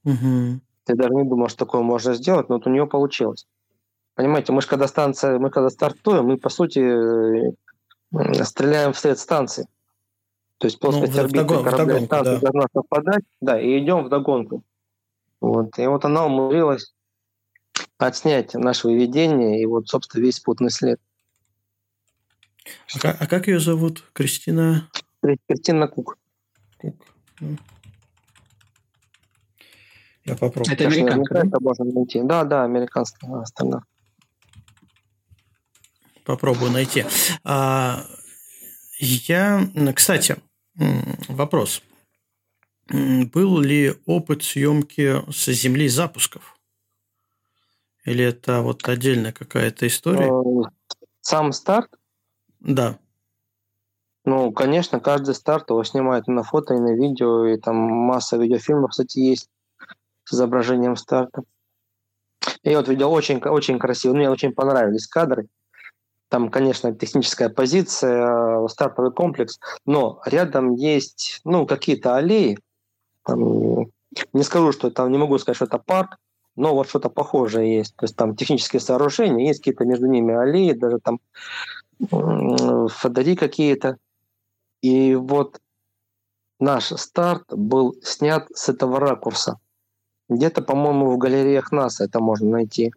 Угу. 0.05 0.61
Я 0.89 0.95
даже 0.95 1.15
не 1.15 1.25
думал, 1.25 1.49
что 1.49 1.59
такое 1.59 1.83
можно 1.83 2.15
сделать, 2.15 2.49
но 2.49 2.57
вот 2.57 2.67
у 2.67 2.71
нее 2.71 2.87
получилось. 2.87 3.47
Понимаете, 4.15 4.53
мы 4.53 4.61
же 4.61 4.69
когда 4.69 4.89
станция, 4.89 5.39
мы 5.39 5.51
когда 5.51 5.71
стартуем, 5.71 6.27
мы 6.27 6.37
по 6.37 6.49
сути 6.49 6.81
э, 6.81 8.45
стреляем 8.45 8.93
вслед 8.93 9.19
станции. 9.19 9.67
То 10.59 10.67
есть 10.67 10.79
плоскость 10.79 11.15
ну, 11.15 11.21
орбиты 11.21 11.45
вдогон, 11.45 11.65
корабля 11.65 11.85
вдогонку, 11.85 12.07
станции 12.07 12.35
да. 12.35 12.41
должна 12.41 12.67
совпадать, 12.75 13.25
да, 13.41 13.61
и 13.61 13.79
идем 13.79 14.05
в 14.05 14.09
догонку. 14.09 14.63
Вот. 15.41 15.79
И 15.79 15.87
вот 15.87 16.05
она 16.05 16.27
умудрилась 16.27 16.93
отснять 17.99 18.55
наше 18.55 18.89
выведение 18.89 19.61
и 19.61 19.67
вот, 19.67 19.89
собственно, 19.89 20.23
весь 20.23 20.41
путный 20.41 20.71
след. 20.71 21.01
А 22.95 22.99
как, 22.99 23.23
а 23.23 23.27
как 23.27 23.49
ее 23.49 23.59
зовут? 23.59 24.05
Кристина? 24.13 24.89
Кристина 25.49 25.89
Кук. 25.89 26.19
Кук. 26.81 26.97
Я 30.25 30.37
попробую. 30.37 30.73
Это 30.73 30.87
американка, 30.87 31.43
да? 31.45 31.59
Можно 31.61 31.85
найти. 31.85 32.21
Да, 32.23 32.45
да, 32.45 32.65
американская 32.65 33.45
страна. 33.45 33.83
Попробую 36.25 36.71
найти. 36.71 37.05
А, 37.43 38.05
я, 38.99 39.69
кстати, 39.95 40.37
вопрос. 41.29 41.83
Был 42.89 43.59
ли 43.59 43.95
опыт 44.07 44.45
съемки 44.45 45.23
с 45.31 45.51
земли 45.51 45.89
запусков? 45.89 46.57
Или 48.05 48.25
это 48.25 48.61
вот 48.63 48.89
отдельная 48.89 49.33
какая-то 49.33 49.87
история? 49.87 50.29
Э, 50.29 50.71
сам 51.21 51.53
старт? 51.53 51.91
Да. 52.61 52.99
Ну, 54.25 54.53
конечно, 54.53 55.01
каждый 55.01 55.35
старт 55.35 55.71
его 55.71 55.83
снимают 55.85 56.29
на 56.29 56.43
фото, 56.43 56.75
и 56.75 56.81
на 56.81 56.95
видео, 56.95 57.47
и 57.47 57.59
там 57.59 57.77
масса 57.77 58.37
видеофильмов, 58.37 58.91
кстати, 58.91 59.19
есть 59.19 59.49
с 60.25 60.35
изображением 60.35 60.97
старта. 60.97 61.43
И 62.63 62.75
вот 62.75 62.89
видел 62.89 63.13
очень, 63.13 63.39
очень 63.39 63.79
красиво, 63.79 64.15
мне 64.15 64.31
очень 64.31 64.53
понравились 64.53 65.07
кадры. 65.07 65.49
Там, 66.29 66.51
конечно, 66.51 66.95
техническая 66.95 67.51
позиция, 67.51 68.67
стартовый 68.69 69.13
комплекс, 69.13 69.59
но 69.85 70.23
рядом 70.25 70.75
есть 70.75 71.41
ну, 71.45 71.67
какие-то 71.67 72.17
аллеи. 72.17 72.59
Там, 73.25 73.91
не 74.33 74.43
скажу, 74.43 74.73
что 74.73 74.91
там, 74.91 75.13
не 75.13 75.19
могу 75.19 75.39
сказать, 75.39 75.57
что 75.57 75.67
это 75.67 75.79
парк, 75.79 76.17
но 76.57 76.75
вот 76.75 76.89
что-то 76.89 77.11
похожее 77.11 77.77
есть. 77.79 77.95
То 77.97 78.05
есть 78.05 78.17
там 78.17 78.35
технические 78.35 78.81
сооружения, 78.81 79.47
есть 79.47 79.61
какие-то 79.61 79.85
между 79.85 80.07
ними 80.07 80.35
аллеи, 80.35 80.73
даже 80.73 80.99
там 80.99 81.21
фонари 82.89 83.37
какие-то. 83.37 83.99
И 84.81 85.15
вот 85.15 85.61
наш 86.59 86.87
старт 86.87 87.45
был 87.49 87.95
снят 88.03 88.47
с 88.55 88.69
этого 88.69 88.99
ракурса. 88.99 89.59
Где-то, 90.37 90.63
по-моему, 90.63 91.11
в 91.11 91.19
галереях 91.19 91.73
НАСА 91.73 92.05
это 92.05 92.21
можно 92.21 92.51
найти. 92.51 92.93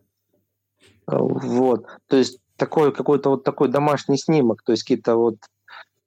Вот. 1.07 1.85
То 2.07 2.17
есть 2.17 2.39
такой 2.57 2.93
какой-то 2.93 3.29
вот 3.31 3.43
такой 3.43 3.69
домашний 3.69 4.17
снимок, 4.17 4.61
то 4.63 4.71
есть 4.71 4.83
какие-то 4.83 5.15
вот 5.15 5.37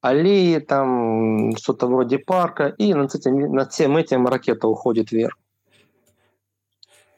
аллеи, 0.00 0.58
там 0.58 1.56
что-то 1.56 1.86
вроде 1.86 2.18
парка, 2.18 2.68
и 2.68 2.94
над, 2.94 3.14
этим, 3.14 3.52
над 3.52 3.72
всем 3.72 3.96
этим 3.96 4.26
ракета 4.26 4.68
уходит 4.68 5.12
вверх. 5.12 5.36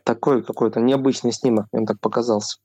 Такой 0.05 0.43
какой-то 0.43 0.81
необычный 0.81 1.32
снимок, 1.32 1.66
мне 1.73 1.87
так 1.87 2.01
показался. 2.01 2.59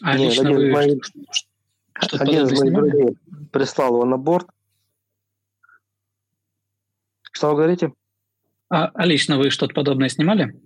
А 0.00 0.16
Нет, 0.16 0.30
лично 0.30 0.48
один, 0.48 0.56
вы 0.56 0.70
моих, 0.70 1.04
что 1.04 2.16
один 2.22 2.46
из 2.46 2.60
моих 2.60 2.74
друзей 2.74 3.18
прислал 3.52 3.94
его 3.94 4.04
на 4.04 4.16
борт. 4.16 4.48
Что 7.32 7.50
вы 7.50 7.56
говорите? 7.56 7.92
А, 8.70 8.90
а 8.94 9.06
лично 9.06 9.38
вы 9.38 9.50
что-то 9.50 9.74
подобное 9.74 10.08
снимали? 10.08 10.60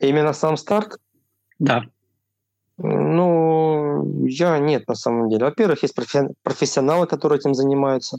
Именно 0.00 0.32
сам 0.32 0.56
старт? 0.56 0.98
Да. 1.58 1.84
Ну, 2.76 4.26
я 4.26 4.58
нет, 4.58 4.86
на 4.86 4.94
самом 4.94 5.28
деле. 5.28 5.44
Во-первых, 5.44 5.82
есть 5.82 5.94
профессионалы, 6.42 7.06
которые 7.06 7.38
этим 7.38 7.54
занимаются. 7.54 8.18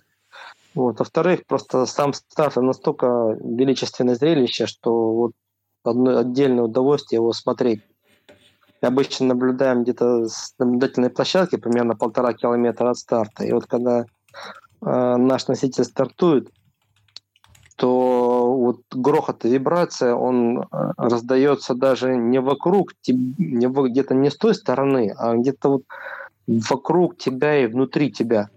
Вот. 0.74 0.99
Во-вторых, 0.99 1.45
просто 1.48 1.86
сам 1.86 2.14
старт 2.14 2.57
настолько 2.57 3.38
величественное 3.41 4.16
зрелище, 4.16 4.66
что 4.66 5.14
вот 5.14 5.32
одно 5.84 6.18
отдельное 6.18 6.66
удовольствие 6.66 7.18
его 7.18 7.32
смотреть. 7.32 7.82
Мы 8.82 8.88
обычно 8.88 9.28
наблюдаем 9.28 9.84
где-то 9.84 10.28
с 10.28 10.53
наблюдательной 10.57 11.10
площадки 11.10 11.57
примерно 11.57 11.95
полтора 11.95 12.34
километра 12.34 12.90
от 12.90 12.98
старта. 12.98 13.45
И 13.45 13.52
вот 13.52 13.66
когда 13.66 14.02
э, 14.02 14.06
наш 14.82 15.48
носитель 15.48 15.84
стартует, 15.84 16.49
то 17.76 18.19
вот 18.58 18.82
грохот 18.92 19.46
и 19.46 19.50
вибрация, 19.50 20.14
он 20.14 20.60
э, 20.60 20.66
раздается 20.98 21.74
даже 21.74 22.16
не 22.16 22.40
вокруг, 22.40 22.94
не 23.08 23.68
где-то 23.68 24.16
не 24.16 24.30
с 24.30 24.38
той 24.38 24.56
стороны, 24.56 25.14
а 25.18 25.36
где-то 25.36 25.70
вот 25.70 25.84
вокруг 26.48 27.18
тебя 27.18 27.64
и 27.64 27.68
внутри 27.68 28.12
тебя. 28.12 28.50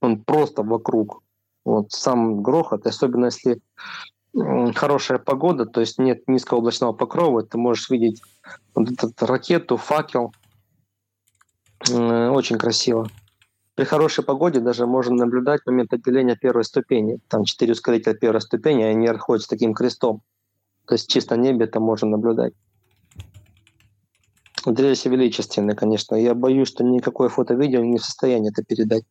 Он 0.00 0.18
просто 0.18 0.62
вокруг. 0.62 1.22
Вот 1.64 1.92
сам 1.92 2.42
грохот, 2.42 2.86
особенно 2.86 3.26
если 3.26 3.60
хорошая 4.74 5.18
погода, 5.18 5.66
то 5.66 5.80
есть 5.80 5.98
нет 5.98 6.26
низкого 6.28 6.58
облачного 6.58 6.92
покрова, 6.92 7.42
ты 7.42 7.58
можешь 7.58 7.90
видеть 7.90 8.22
вот 8.74 8.90
эту 8.90 9.26
ракету, 9.26 9.76
факел. 9.76 10.32
Очень 11.88 12.58
красиво. 12.58 13.08
При 13.80 13.86
хорошей 13.86 14.22
погоде 14.22 14.60
даже 14.60 14.86
можно 14.86 15.14
наблюдать 15.14 15.62
момент 15.64 15.94
отделения 15.94 16.36
первой 16.36 16.64
ступени. 16.64 17.18
Там 17.28 17.44
четыре 17.44 17.72
ускорителя 17.72 18.12
первой 18.12 18.42
ступени, 18.42 18.82
они 18.82 19.06
ходят 19.16 19.42
с 19.42 19.48
таким 19.48 19.72
крестом. 19.72 20.20
То 20.86 20.96
есть 20.96 21.08
чисто 21.08 21.38
небе 21.38 21.64
это 21.64 21.80
можно 21.80 22.06
наблюдать. 22.08 22.52
Зрелище 24.66 25.08
величественное, 25.08 25.74
конечно. 25.74 26.14
Я 26.14 26.34
боюсь, 26.34 26.68
что 26.68 26.84
никакое 26.84 27.30
фото-видео 27.30 27.82
не 27.82 27.96
в 27.96 28.04
состоянии 28.04 28.50
это 28.50 28.62
передать. 28.62 29.04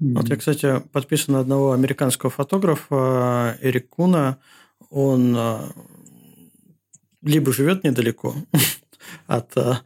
Вот 0.00 0.28
я, 0.28 0.34
кстати, 0.34 0.82
подписан 0.90 1.34
на 1.34 1.40
одного 1.40 1.70
американского 1.70 2.32
фотографа 2.32 3.56
Эрик 3.62 3.90
Куна. 3.90 4.38
Он 4.90 5.36
а, 5.36 5.68
либо 7.24 7.52
живет 7.52 7.84
недалеко, 7.84 8.34
от 9.26 9.56
э, 9.56 9.76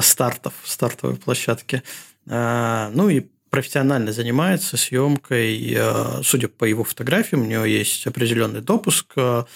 стартов, 0.00 0.54
стартовой 0.64 1.16
площадки. 1.16 1.82
Э, 2.26 2.90
ну 2.92 3.08
и 3.08 3.26
профессионально 3.50 4.12
занимается 4.12 4.76
съемкой, 4.76 5.74
э, 5.74 6.22
судя 6.22 6.48
по 6.48 6.64
его 6.64 6.84
фотографиям, 6.84 7.42
у 7.42 7.46
него 7.46 7.64
есть 7.64 8.06
определенный 8.06 8.60
допуск, 8.60 9.14
то 9.14 9.46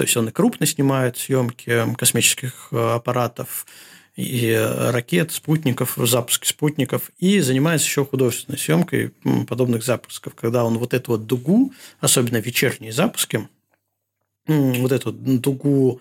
есть 0.00 0.16
он 0.16 0.28
и 0.28 0.32
крупно 0.32 0.66
снимает 0.66 1.18
съемки 1.18 1.94
космических 1.96 2.72
аппаратов, 2.72 3.66
и 4.16 4.54
ракет, 4.54 5.32
спутников, 5.32 5.94
запуски 5.96 6.46
спутников, 6.46 7.10
и 7.18 7.40
занимается 7.40 7.88
еще 7.88 8.04
художественной 8.04 8.58
съемкой 8.58 9.12
подобных 9.48 9.84
запусков, 9.84 10.34
когда 10.36 10.64
он 10.64 10.78
вот 10.78 10.94
эту 10.94 11.12
вот 11.12 11.26
дугу, 11.26 11.72
особенно 12.00 12.36
вечерние 12.36 12.92
запуски, 12.92 13.48
вот 14.46 14.92
эту 14.92 15.12
дугу 15.12 16.00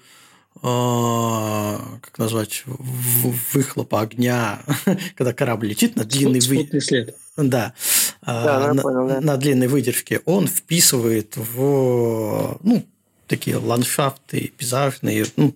как 0.62 2.18
назвать, 2.18 2.64
выхлопа 2.66 4.02
огня, 4.02 4.62
когда 5.16 5.34
корабль 5.34 5.68
летит 5.68 5.96
на 5.96 6.06
длинный 6.06 6.40
вы... 6.40 6.82
след. 6.82 7.16
Да, 7.36 7.74
да 8.22 8.74
на, 8.74 8.82
понял, 8.82 9.08
да. 9.08 9.22
на 9.22 9.38
длинной 9.38 9.68
выдержке, 9.68 10.22
он 10.26 10.48
вписывает 10.48 11.36
в 11.36 12.60
ну, 12.62 12.86
такие 13.28 13.58
ландшафты 13.58 14.54
пейзажные, 14.56 15.26
ну, 15.36 15.56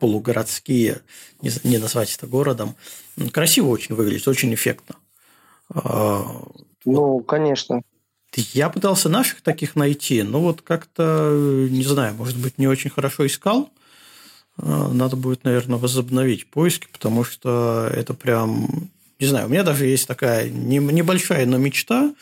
полугородские, 0.00 1.00
не, 1.40 1.50
не 1.64 1.78
назвать 1.78 2.14
это 2.16 2.26
городом. 2.26 2.74
Красиво 3.32 3.68
очень 3.68 3.94
выглядит, 3.94 4.26
очень 4.26 4.52
эффектно. 4.52 4.96
А, 5.72 6.24
ну, 6.84 7.20
конечно. 7.20 7.82
Я 8.34 8.70
пытался 8.70 9.08
наших 9.08 9.42
таких 9.42 9.76
найти, 9.76 10.22
но 10.22 10.40
вот 10.40 10.62
как-то, 10.62 11.68
не 11.70 11.84
знаю, 11.84 12.14
может 12.14 12.38
быть, 12.38 12.58
не 12.58 12.66
очень 12.66 12.90
хорошо 12.90 13.26
искал. 13.26 13.70
А, 14.62 14.88
надо 14.88 15.16
будет, 15.16 15.44
наверное, 15.44 15.78
возобновить 15.78 16.46
поиски, 16.46 16.86
потому 16.90 17.24
что 17.24 17.90
это 17.92 18.14
прям... 18.14 18.90
Не 19.18 19.26
знаю, 19.26 19.46
у 19.46 19.50
меня 19.50 19.62
даже 19.62 19.86
есть 19.86 20.08
такая 20.08 20.48
небольшая, 20.48 21.46
но 21.46 21.56
мечта 21.56 22.12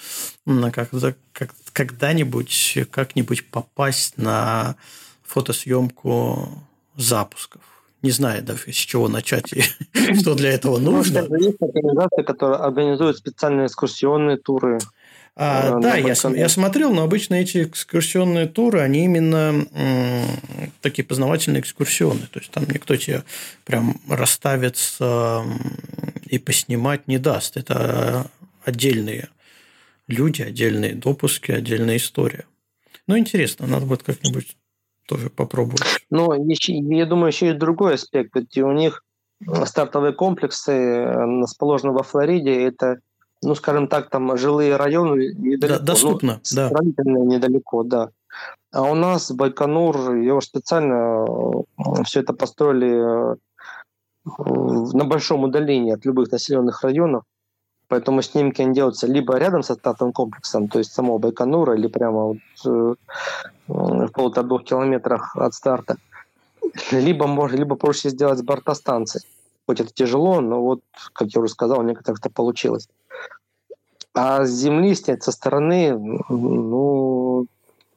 как, 0.73 0.91
как, 1.33 1.51
когда-нибудь 1.73 2.79
как-нибудь 2.91 3.49
попасть 3.51 4.19
на 4.19 4.77
фотосъемку 5.23 6.49
запусков. 6.97 7.63
Не 8.03 8.11
знаю 8.11 8.43
даже, 8.43 8.73
с 8.73 8.77
чего 8.77 9.09
начать 9.09 9.53
и 9.53 9.63
что 10.21 10.35
для 10.35 10.51
этого 10.51 10.79
нужно. 10.79 11.19
Есть 11.39 11.61
организации, 11.61 12.23
которые 12.23 12.59
организуют 12.59 13.17
специальные 13.19 13.67
экскурсионные 13.67 14.37
туры. 14.37 14.79
А, 15.43 15.81
да, 15.81 15.97
я, 15.97 16.15
я 16.35 16.49
смотрел, 16.51 16.93
но 16.93 17.03
обычно 17.03 17.33
эти 17.33 17.65
экскурсионные 17.65 18.47
туры, 18.47 18.81
они 18.81 19.07
именно 19.07 19.67
м, 19.73 20.27
такие 20.83 21.03
познавательные 21.03 21.63
экскурсионные. 21.63 22.27
То 22.31 22.41
есть 22.41 22.51
там 22.51 22.65
никто 22.69 22.95
тебе 22.97 23.25
прям 23.65 23.99
расставится 24.07 25.43
и 26.27 26.39
поснимать 26.39 27.09
не 27.09 27.17
даст. 27.17 27.57
Это 27.57 28.31
отдельные 28.67 29.31
люди, 30.09 30.43
отдельные 30.43 30.95
допуски, 30.95 31.53
отдельная 31.53 31.97
история. 31.97 32.45
Ну, 33.07 33.17
интересно, 33.17 33.67
надо 33.67 33.87
будет 33.87 34.03
как-нибудь 34.03 34.59
тоже 35.07 35.31
попробовать. 35.31 35.81
Еще, 36.11 36.77
я 36.77 37.07
думаю, 37.07 37.29
еще 37.29 37.47
есть 37.47 37.59
другой 37.59 37.95
аспект. 37.95 38.37
Ведь 38.37 38.59
у 38.59 38.73
них 38.73 39.03
стартовые 39.65 40.13
комплексы 40.13 40.73
э, 40.73 41.41
расположены 41.41 41.93
во 41.93 42.03
Флориде. 42.03 42.63
Это, 42.63 43.01
ну, 43.43 43.55
скажем 43.55 43.89
так, 43.89 44.11
там 44.11 44.37
жилые 44.37 44.77
районы 44.77 45.33
недалеко. 45.37 45.79
Да, 45.79 45.85
доступно, 45.85 46.41
ну, 46.53 46.71
да. 46.71 46.71
недалеко, 47.05 47.83
да. 47.83 48.11
А 48.73 48.83
у 48.83 48.95
нас 48.95 49.31
Байконур, 49.33 50.15
его 50.15 50.41
специально 50.41 51.25
э, 51.25 52.03
все 52.05 52.21
это 52.21 52.33
построили 52.33 53.33
э, 53.33 53.37
на 54.27 55.05
большом 55.05 55.45
удалении 55.45 55.93
от 55.93 56.05
любых 56.05 56.31
населенных 56.31 56.83
районов. 56.83 57.25
Поэтому 57.89 58.23
снимки 58.23 58.63
они 58.63 58.75
делаются 58.75 59.09
либо 59.09 59.37
рядом 59.37 59.65
со 59.65 59.75
стартовым 59.75 60.13
комплексом, 60.13 60.69
то 60.69 60.79
есть 60.79 60.93
самого 60.93 61.19
Байконура, 61.19 61.75
или 61.75 61.89
прямо 61.89 62.25
вот, 62.27 62.39
э, 62.67 62.95
в 63.67 64.09
полутора-двух 64.13 64.65
километрах 64.65 65.35
от 65.37 65.55
старта. 65.55 65.97
Либо, 66.93 67.27
можно, 67.27 67.57
либо 67.57 67.75
проще 67.75 68.11
сделать 68.11 68.39
с 68.39 68.43
борта 68.43 68.75
станции. 68.75 69.23
Хоть 69.71 69.81
это 69.81 69.93
тяжело, 69.93 70.41
но 70.41 70.61
вот, 70.61 70.81
как 71.13 71.29
я 71.29 71.41
уже 71.41 71.53
сказал, 71.53 71.79
у 71.79 71.85
некоторых 71.85 72.19
это 72.19 72.29
получилось. 72.29 72.89
А 74.13 74.45
с 74.45 74.51
земли 74.51 74.97
снять 74.97 75.23
со 75.23 75.31
стороны, 75.31 75.97
ну, 76.29 77.47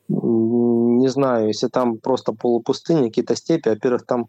не 0.07 1.07
знаю, 1.07 1.47
если 1.47 1.69
там 1.69 1.97
просто 1.97 2.31
полупустыня, 2.31 3.05
какие-то 3.07 3.35
степи, 3.35 3.69
во-первых, 3.69 4.05
там 4.05 4.27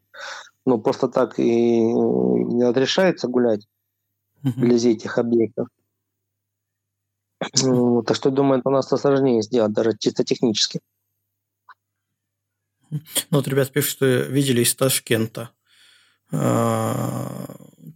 ну, 0.64 0.78
просто 0.78 1.08
так 1.08 1.38
и 1.38 1.82
не 1.82 2.64
разрешается 2.64 3.28
гулять 3.28 3.68
вблизи 4.42 4.92
этих 4.92 5.18
объектов. 5.18 5.68
Ну, 7.62 8.02
так 8.04 8.16
что, 8.16 8.30
думаю, 8.30 8.60
это 8.60 8.70
у 8.70 8.72
нас 8.72 8.88
сложнее 8.88 9.42
сделать, 9.42 9.74
даже 9.74 9.98
чисто 9.98 10.24
технически. 10.24 10.80
Ну, 12.88 13.00
вот 13.32 13.46
ребят 13.48 13.70
пишут, 13.70 13.90
что 13.90 14.06
видели 14.06 14.62
из 14.62 14.74
Ташкента 14.74 15.50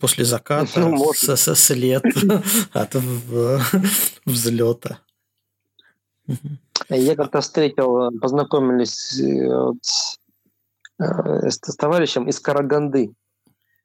после 0.00 0.24
заката 0.24 0.80
ну, 0.80 1.12
с, 1.12 1.36
с, 1.36 1.54
след 1.54 2.04
от 2.72 2.96
взлета. 4.24 4.98
Я 6.88 7.16
как-то 7.16 7.40
встретил, 7.40 8.10
познакомились 8.20 9.18
э, 9.18 9.72
э, 11.00 11.50
с, 11.50 11.58
с 11.62 11.76
товарищем 11.76 12.28
из 12.28 12.38
Караганды. 12.40 13.12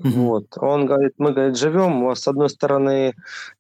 Mm-hmm. 0.02 0.10
Вот. 0.10 0.46
Он 0.58 0.86
говорит, 0.86 1.14
мы, 1.18 1.32
говорит, 1.32 1.58
живем, 1.58 2.04
у 2.04 2.08
вас 2.08 2.22
с 2.22 2.28
одной 2.28 2.50
стороны 2.50 3.14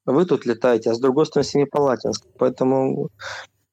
вы 0.05 0.25
тут 0.25 0.45
летаете, 0.45 0.91
а 0.91 0.95
с 0.95 0.99
другой 0.99 1.25
стороны 1.25 1.47
Семипалатинск. 1.47 2.25
Поэтому 2.37 3.09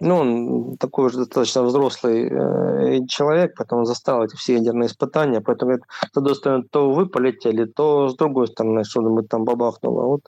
ну, 0.00 0.16
он 0.16 0.76
такой 0.78 1.06
уже 1.06 1.18
достаточно 1.18 1.62
взрослый 1.62 2.28
э, 2.28 3.06
человек, 3.06 3.54
поэтому 3.56 3.84
застал 3.84 4.24
эти 4.24 4.34
все 4.34 4.54
ядерные 4.54 4.86
испытания. 4.86 5.40
Поэтому, 5.40 5.78
одной 6.14 6.34
стороны, 6.34 6.64
то 6.64 6.90
вы 6.90 7.06
полетели, 7.06 7.66
то 7.66 8.08
с 8.08 8.16
другой 8.16 8.48
стороны, 8.48 8.84
что-нибудь 8.84 9.28
там 9.28 9.44
бабахнуло. 9.44 10.06
Вот 10.06 10.22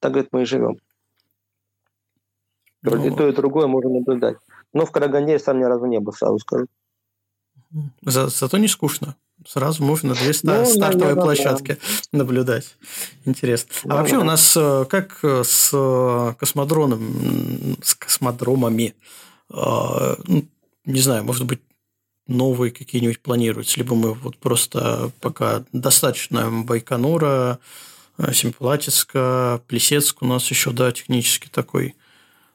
так, 0.00 0.12
говорит, 0.12 0.30
мы 0.32 0.42
и 0.42 0.46
живем. 0.46 0.78
Ну... 2.82 3.04
И 3.04 3.10
то, 3.10 3.28
и 3.28 3.32
другое 3.32 3.66
можно 3.66 3.90
наблюдать. 3.90 4.36
Но 4.72 4.86
в 4.86 4.90
Караганде 4.90 5.32
я 5.32 5.38
сам 5.38 5.58
ни 5.58 5.64
разу 5.64 5.86
не 5.86 6.00
был, 6.00 6.12
сразу 6.12 6.38
скажу. 6.38 6.66
За, 8.02 8.28
зато 8.28 8.58
не 8.58 8.68
скучно. 8.68 9.14
Сразу 9.46 9.82
можно 9.82 10.14
две 10.14 10.32
ну, 10.42 10.64
стартовые 10.64 11.14
наверное, 11.14 11.22
площадки 11.22 11.78
да. 12.12 12.18
наблюдать. 12.18 12.76
Интересно. 13.24 13.70
А 13.84 13.96
вообще 13.96 14.18
у 14.18 14.24
нас 14.24 14.56
э, 14.56 14.84
как 14.88 15.18
э, 15.22 15.42
с 15.44 15.70
э, 15.72 16.34
космодроном, 16.38 17.76
с 17.82 17.94
космодромами, 17.94 18.94
ну, 19.50 20.46
не 20.86 21.00
знаю, 21.00 21.24
может 21.24 21.44
быть, 21.44 21.60
новые 22.26 22.72
какие-нибудь 22.72 23.20
планируются, 23.20 23.78
либо 23.78 23.94
мы 23.94 24.14
вот 24.14 24.38
просто 24.38 25.10
пока 25.20 25.64
достаточно 25.72 26.50
Байконура, 26.50 27.58
Семипалатинска, 28.32 29.60
Плесецк 29.66 30.22
у 30.22 30.26
нас 30.26 30.48
еще, 30.48 30.70
да, 30.70 30.90
технически 30.90 31.48
такой 31.48 31.94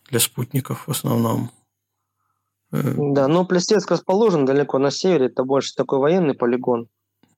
для 0.09 0.19
спутников 0.19 0.87
в 0.87 0.91
основном. 0.91 1.51
Да, 2.71 3.27
но 3.27 3.45
Плестецк 3.45 3.89
расположен 3.91 4.45
далеко 4.45 4.77
на 4.77 4.91
севере, 4.91 5.27
это 5.27 5.43
больше 5.43 5.73
такой 5.75 5.99
военный 5.99 6.33
полигон. 6.33 6.87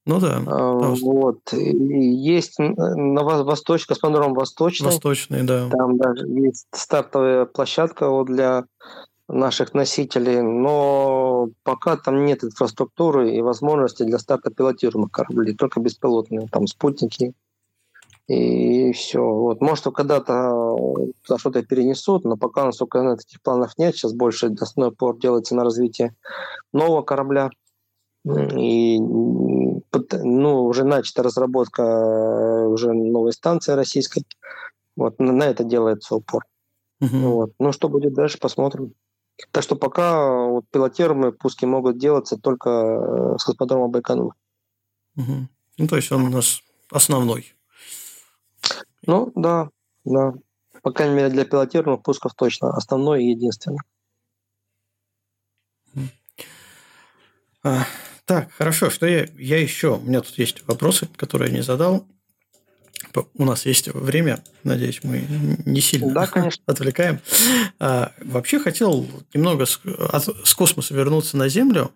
Ну 0.05 0.19
да. 0.19 0.41
А, 0.47 0.95
вот. 0.95 1.53
есть 1.53 2.57
на 2.57 3.23
Восточ, 3.23 3.85
космодром 3.85 4.33
Восточный. 4.33 4.87
Восточный, 4.87 5.43
да. 5.43 5.69
Там 5.69 5.97
даже 5.97 6.25
есть 6.27 6.65
стартовая 6.71 7.45
площадка 7.45 8.09
вот 8.09 8.25
для 8.27 8.65
наших 9.27 9.75
носителей, 9.75 10.41
но 10.41 11.49
пока 11.63 11.95
там 11.97 12.25
нет 12.25 12.43
инфраструктуры 12.43 13.35
и 13.35 13.41
возможности 13.41 14.01
для 14.01 14.17
старта 14.17 14.49
пилотируемых 14.49 15.11
кораблей, 15.11 15.55
только 15.55 15.79
беспилотные, 15.79 16.47
там 16.47 16.65
спутники 16.65 17.33
и 18.29 18.91
все. 18.93 19.19
Вот. 19.19 19.59
Может, 19.59 19.85
когда-то 19.85 20.75
что-то 21.23 21.63
перенесут, 21.63 22.25
но 22.25 22.37
пока, 22.37 22.65
насколько 22.65 22.99
я 22.99 23.15
таких 23.15 23.41
планов 23.41 23.75
нет. 23.77 23.95
Сейчас 23.95 24.13
больше 24.13 24.53
основной 24.59 24.93
упор 24.93 25.17
делается 25.17 25.55
на 25.55 25.63
развитие 25.63 26.15
нового 26.71 27.01
корабля. 27.01 27.49
И 28.55 28.99
ну, 28.99 30.65
уже 30.65 30.83
начата 30.83 31.23
разработка 31.23 31.81
э, 31.81 32.67
уже 32.67 32.93
новой 32.93 33.33
станции 33.33 33.71
российской. 33.71 34.23
Вот 34.95 35.17
на 35.17 35.43
это 35.43 35.63
делается 35.63 36.15
упор. 36.15 36.45
Угу. 37.01 37.17
Вот. 37.17 37.53
Ну, 37.59 37.71
что 37.71 37.89
будет 37.89 38.13
дальше, 38.13 38.37
посмотрим. 38.37 38.93
Так 39.51 39.63
что 39.63 39.75
пока 39.75 40.45
вот, 40.45 40.65
пилотируемые 40.69 41.31
пуски 41.31 41.65
могут 41.65 41.97
делаться 41.97 42.37
только 42.37 42.69
э, 42.69 43.37
с 43.39 43.43
космодрома 43.45 43.87
Байконур. 43.87 44.35
Угу. 45.15 45.47
Ну, 45.79 45.87
то 45.87 45.95
есть 45.95 46.11
он 46.11 46.25
у 46.25 46.29
нас 46.29 46.61
основной. 46.91 47.55
Ну, 49.09 49.31
да, 49.35 49.71
да. 50.05 50.35
По 50.83 50.91
крайней 50.91 51.15
мере, 51.15 51.29
для 51.29 51.43
пилотируемых 51.43 52.03
пусков 52.03 52.35
точно. 52.35 52.69
Основной 52.69 53.23
и 53.23 53.31
единственный. 53.31 53.79
А, 57.63 57.85
так, 58.25 58.51
хорошо. 58.51 58.91
Что 58.91 59.07
я, 59.07 59.27
я 59.35 59.59
еще? 59.59 59.95
У 59.95 60.01
меня 60.01 60.21
тут 60.21 60.37
есть 60.37 60.63
вопросы, 60.67 61.09
которые 61.15 61.49
я 61.49 61.57
не 61.57 61.63
задал. 61.63 62.05
У 63.33 63.45
нас 63.45 63.65
есть 63.65 63.87
время. 63.87 64.43
Надеюсь, 64.63 65.03
мы 65.03 65.25
не 65.65 65.81
сильно 65.81 66.13
да, 66.13 66.27
конечно. 66.27 66.63
отвлекаем. 66.67 67.19
А, 67.79 68.13
вообще 68.21 68.59
хотел 68.59 69.07
немного 69.33 69.65
с, 69.65 69.81
от, 69.85 70.25
с 70.47 70.53
космоса 70.53 70.93
вернуться 70.93 71.35
на 71.35 71.49
Землю. 71.49 71.91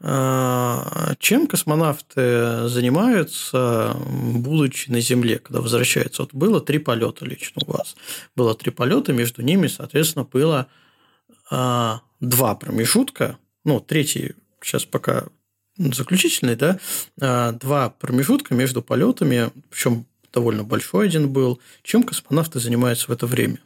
А, 0.00 1.14
чем 1.18 1.48
космонавты 1.48 2.68
занимаются, 2.68 3.96
будучи 4.06 4.90
на 4.90 5.00
Земле, 5.00 5.38
когда 5.38 5.60
возвращаются? 5.60 6.22
Вот 6.22 6.34
было 6.34 6.60
три 6.60 6.78
полета 6.78 7.24
лично 7.24 7.62
у 7.66 7.72
вас. 7.72 7.96
Было 8.36 8.54
три 8.54 8.70
полета, 8.70 9.12
между 9.12 9.42
ними, 9.42 9.66
соответственно, 9.66 10.24
было 10.24 10.68
а, 11.50 12.02
два 12.20 12.54
промежутка. 12.54 13.38
Ну, 13.64 13.80
третий 13.80 14.34
сейчас 14.62 14.84
пока 14.84 15.26
заключительный, 15.76 16.54
да, 16.54 16.78
а, 17.20 17.52
два 17.52 17.90
промежутка 17.90 18.54
между 18.54 18.82
полетами, 18.82 19.50
причем 19.70 20.06
довольно 20.32 20.62
большой 20.62 21.06
один 21.06 21.28
был. 21.28 21.60
Чем 21.82 22.04
космонавты 22.04 22.60
занимаются 22.60 23.06
в 23.08 23.10
это 23.10 23.26
время? 23.26 23.58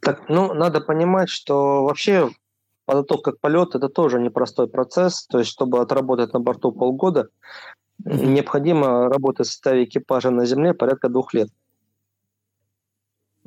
Так, 0.00 0.28
ну, 0.28 0.54
надо 0.54 0.80
понимать, 0.80 1.28
что 1.28 1.84
вообще 1.84 2.30
подготовка 2.84 3.32
к 3.32 3.40
полету– 3.40 3.78
это 3.78 3.88
тоже 3.88 4.20
непростой 4.20 4.68
процесс. 4.68 5.26
То 5.26 5.38
есть, 5.38 5.50
чтобы 5.50 5.80
отработать 5.80 6.32
на 6.32 6.40
борту 6.40 6.72
полгода, 6.72 7.28
mm-hmm. 8.02 8.26
необходимо 8.26 9.08
работать 9.08 9.46
в 9.46 9.50
составе 9.50 9.84
экипажа 9.84 10.30
на 10.30 10.46
Земле 10.46 10.74
порядка 10.74 11.08
двух 11.08 11.34
лет. 11.34 11.48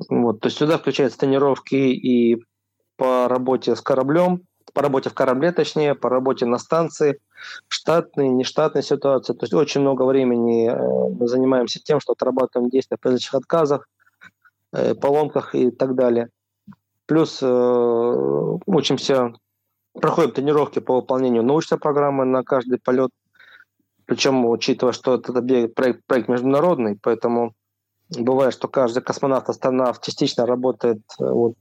Вот, 0.08 0.40
то 0.40 0.46
есть 0.46 0.58
сюда 0.58 0.78
включаются 0.78 1.18
тренировки 1.18 1.74
и 1.74 2.40
по 2.96 3.26
работе 3.28 3.74
с 3.74 3.80
кораблем, 3.80 4.42
по 4.72 4.82
работе 4.82 5.10
в 5.10 5.14
корабле, 5.14 5.52
точнее, 5.52 5.94
по 5.94 6.08
работе 6.08 6.46
на 6.46 6.58
станции, 6.58 7.18
штатные, 7.68 8.28
нештатные 8.28 8.82
ситуации. 8.82 9.32
То 9.32 9.44
есть 9.44 9.54
очень 9.54 9.80
много 9.80 10.04
времени 10.04 10.68
э, 10.68 11.14
мы 11.18 11.26
занимаемся 11.26 11.80
тем, 11.82 12.00
что 12.00 12.12
отрабатываем 12.12 12.70
действия 12.70 12.96
при 12.96 13.08
различных 13.08 13.34
отказах, 13.34 13.88
э, 14.72 14.94
поломках 14.94 15.54
и 15.54 15.70
так 15.70 15.94
далее. 15.94 16.28
Плюс 17.08 17.38
э, 17.42 17.46
учимся, 18.66 19.32
проходим 19.94 20.30
тренировки 20.30 20.78
по 20.78 20.96
выполнению 20.96 21.42
научной 21.42 21.78
программы 21.78 22.26
на 22.26 22.44
каждый 22.44 22.78
полет. 22.78 23.10
Причем, 24.04 24.44
учитывая, 24.44 24.92
что 24.92 25.14
этот 25.14 25.34
объект, 25.34 25.74
проект, 25.74 26.02
проект 26.06 26.28
международный, 26.28 26.98
поэтому 27.02 27.54
бывает, 28.10 28.52
что 28.52 28.68
каждый 28.68 29.02
космонавт-астронавт 29.02 30.04
частично 30.04 30.44
работает, 30.44 31.00
э, 31.18 31.24
вот, 31.24 31.54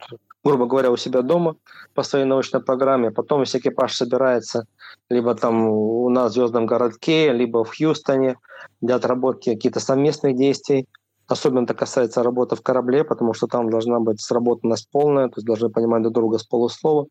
грубо 0.44 0.65
говоря, 0.65 0.91
у 0.91 0.98
себя 0.98 1.22
дома 1.22 1.56
по 1.94 2.03
своей 2.03 2.26
научной 2.26 2.61
программе. 2.61 3.11
Потом 3.11 3.40
весь 3.40 3.56
экипаж 3.56 3.95
собирается 3.95 4.65
либо 5.10 5.34
там 5.34 5.65
у 5.69 6.10
нас 6.10 6.32
в 6.32 6.36
Звездном 6.36 6.65
городке, 6.65 7.32
либо 7.32 7.64
в 7.64 7.74
Хьюстоне 7.74 8.36
для 8.82 8.95
отработки 8.95 9.53
каких-то 9.53 9.80
совместных 9.80 10.36
действий. 10.36 10.88
Особенно 11.28 11.64
это 11.64 11.74
касается 11.74 12.24
работы 12.24 12.56
в 12.56 12.62
корабле, 12.62 13.04
потому 13.04 13.34
что 13.34 13.48
там 13.48 13.70
должна 13.70 13.99
быть 13.99 14.22
сработанность 14.22 14.90
полная, 14.90 15.28
то 15.28 15.34
есть 15.38 15.45
должны 15.45 15.70
понимать 15.70 16.04
друг 16.04 16.14
друга 16.14 16.38
с 16.38 16.44
полуслова. 16.44 17.08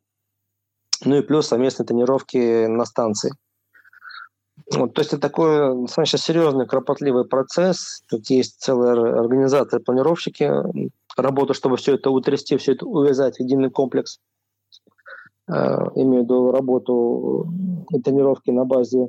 Ну 1.05 1.17
и 1.17 1.23
плюс 1.23 1.49
совместные 1.49 1.87
тренировки 1.87 2.67
на 2.67 2.87
станции. 2.87 3.33
Вот, 4.73 4.95
то 4.95 5.01
есть 5.01 5.13
это 5.13 5.21
такой 5.21 5.83
достаточно 5.83 6.19
серьезный, 6.19 6.67
кропотливый 6.67 7.27
процесс. 7.27 8.03
Тут 8.09 8.31
есть 8.31 8.61
целая 8.61 9.21
организация, 9.21 9.81
планировщики, 9.81 10.51
работа, 11.17 11.53
чтобы 11.53 11.77
все 11.77 11.95
это 11.95 12.11
утрясти, 12.11 12.57
все 12.57 12.73
это 12.73 12.87
увязать 12.87 13.37
в 13.37 13.41
единый 13.41 13.71
комплекс. 13.71 14.19
Э, 15.49 15.77
имею 15.95 16.23
в 16.23 16.25
виду 16.25 16.51
работу 16.53 17.53
и 17.91 18.01
тренировки 18.01 18.51
на 18.51 18.65
базе 18.65 19.09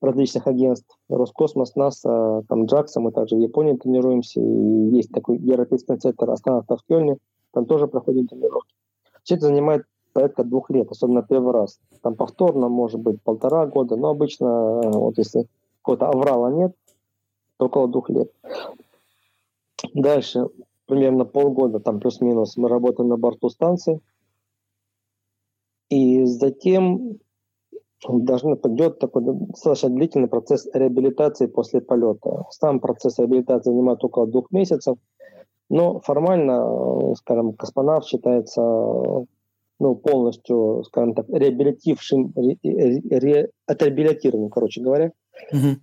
различных 0.00 0.46
агентств. 0.46 0.98
Роскосмос, 1.08 1.74
НАСА, 1.74 2.42
там 2.48 2.66
Джакса, 2.66 3.00
мы 3.00 3.12
также 3.12 3.36
в 3.36 3.40
Японии 3.40 3.76
тренируемся. 3.76 4.40
И 4.40 4.96
есть 4.96 5.10
такой 5.12 5.38
европейский 5.38 5.96
центр 5.96 6.30
астронавтов 6.30 6.80
в 6.80 6.86
Кельне, 6.86 7.18
там 7.52 7.66
тоже 7.66 7.86
проходим 7.86 8.26
тренировки. 8.26 8.74
Все 9.22 9.36
это 9.36 9.46
занимает 9.46 9.84
порядка 10.12 10.44
двух 10.44 10.70
лет, 10.70 10.90
особенно 10.90 11.22
первый 11.22 11.52
раз. 11.52 11.80
Там 12.02 12.14
повторно 12.14 12.68
может 12.68 13.00
быть 13.00 13.22
полтора 13.22 13.66
года, 13.66 13.96
но 13.96 14.10
обычно, 14.10 14.80
э, 14.82 14.90
вот 14.90 15.18
если 15.18 15.46
какого-то 15.82 16.08
аврала 16.08 16.50
нет, 16.50 16.74
то 17.56 17.66
около 17.66 17.88
двух 17.88 18.08
лет. 18.10 18.30
Дальше, 19.94 20.48
примерно 20.86 21.24
полгода, 21.24 21.80
там 21.80 22.00
плюс-минус, 22.00 22.56
мы 22.56 22.68
работаем 22.68 23.08
на 23.08 23.16
борту 23.16 23.48
станции. 23.50 24.00
И 25.88 26.24
затем 26.24 27.18
должен 28.04 28.56
пойдет 28.56 28.98
такой 28.98 29.22
достаточно 29.24 29.88
длительный 29.90 30.28
процесс 30.28 30.68
реабилитации 30.72 31.46
после 31.46 31.80
полета. 31.80 32.44
Сам 32.50 32.80
процесс 32.80 33.18
реабилитации 33.18 33.70
занимает 33.70 34.04
около 34.04 34.26
двух 34.26 34.50
месяцев, 34.50 34.98
но 35.68 36.00
формально, 36.00 37.14
скажем, 37.16 37.54
космонавт 37.54 38.06
считается 38.06 38.62
ну, 39.78 39.94
полностью, 39.94 40.84
скажем 40.84 41.14
так, 41.14 41.26
реабилитившим, 41.28 42.32
ре, 42.34 42.58
ре, 42.62 43.50
отреабилитированным, 43.66 44.50
короче 44.50 44.80
говоря, 44.80 45.12
угу. 45.52 45.80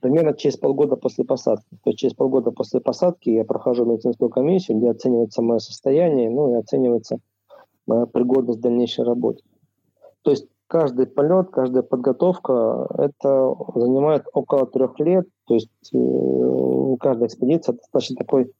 примерно 0.00 0.34
через 0.34 0.56
полгода 0.56 0.96
после 0.96 1.24
посадки. 1.24 1.76
То 1.82 1.90
есть 1.90 1.98
через 1.98 2.14
полгода 2.14 2.50
после 2.50 2.80
посадки 2.80 3.30
я 3.30 3.44
прохожу 3.44 3.84
медицинскую 3.84 4.30
комиссию, 4.30 4.78
где 4.78 4.90
оценивается 4.90 5.42
мое 5.42 5.58
состояние, 5.58 6.30
ну 6.30 6.54
и 6.54 6.58
оценивается 6.58 7.18
моя 7.86 8.06
пригодность 8.06 8.60
к 8.60 8.62
дальнейшей 8.62 9.04
работе. 9.04 9.42
То 10.22 10.30
есть 10.30 10.46
каждый 10.72 11.06
полет, 11.06 11.50
каждая 11.50 11.82
подготовка, 11.82 12.86
это 12.96 13.54
занимает 13.74 14.24
около 14.32 14.66
трех 14.66 14.98
лет. 15.00 15.28
То 15.44 15.52
есть 15.52 15.68
э, 15.92 16.96
каждая 16.98 17.28
экспедиция 17.28 17.74
достаточно 17.74 18.16
такой 18.16 18.50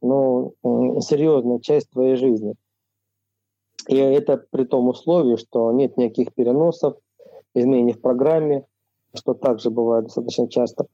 ну, 0.00 0.54
серьезная 1.02 1.58
часть 1.58 1.90
твоей 1.90 2.16
жизни. 2.16 2.54
И 3.88 3.96
это 3.96 4.42
при 4.50 4.64
том 4.64 4.88
условии, 4.88 5.36
что 5.36 5.70
нет 5.72 5.98
никаких 5.98 6.32
переносов, 6.32 6.96
изменений 7.54 7.92
в 7.92 8.00
программе, 8.00 8.64
что 9.12 9.34
также 9.34 9.68
бывает 9.68 10.04
достаточно 10.04 10.48
часто. 10.48 10.86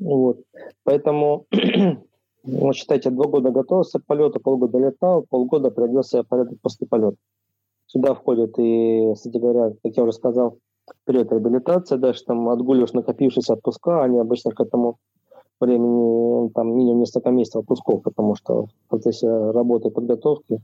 Вот. 0.00 0.40
Поэтому, 0.82 1.46
вот 2.42 2.74
считайте, 2.74 3.10
два 3.10 3.26
года 3.26 3.50
готовился 3.50 4.00
к 4.00 4.06
полету, 4.06 4.40
полгода 4.40 4.78
летал, 4.78 5.24
полгода 5.30 5.70
приводил 5.70 6.02
себя 6.02 6.24
порядок 6.24 6.58
после 6.60 6.88
полета. 6.88 7.16
Сюда 7.92 8.14
входит 8.14 8.58
и, 8.58 9.12
кстати 9.14 9.36
говоря, 9.36 9.74
как 9.82 9.94
я 9.94 10.02
уже 10.04 10.12
сказал, 10.12 10.56
период 11.04 11.30
реабилитации, 11.30 11.96
дальше 11.96 12.24
там 12.24 12.48
отгуливаешь 12.48 12.94
накопившиеся 12.94 13.52
отпуска, 13.52 14.02
они 14.02 14.18
обычно 14.18 14.52
к 14.52 14.60
этому 14.60 14.96
времени 15.60 16.48
там 16.54 16.74
минимум 16.74 17.00
несколько 17.00 17.30
месяцев 17.30 17.60
отпусков, 17.60 18.02
потому 18.02 18.34
что 18.34 18.64
в 18.64 18.88
процессе 18.88 19.28
работы 19.28 19.88
и 19.88 19.90
подготовки 19.90 20.62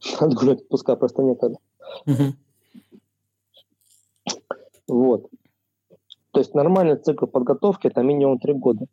отгулять 0.20 0.62
отпуска 0.62 0.96
просто 0.96 1.22
некогда. 1.22 1.58
Угу. 2.06 2.24
Вот. 4.88 5.28
То 6.30 6.40
есть 6.40 6.54
нормальный 6.54 6.96
цикл 6.96 7.26
подготовки 7.26 7.88
это 7.88 8.02
минимум 8.02 8.38
три 8.38 8.54
года. 8.54 8.86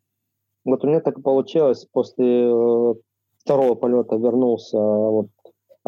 Вот 0.66 0.84
у 0.84 0.88
меня 0.88 1.00
так 1.00 1.24
получилось, 1.24 1.88
после 1.90 2.50
э, 2.50 2.94
второго 3.38 3.76
полета 3.76 4.18
вернулся 4.18 4.78
вот, 4.78 5.28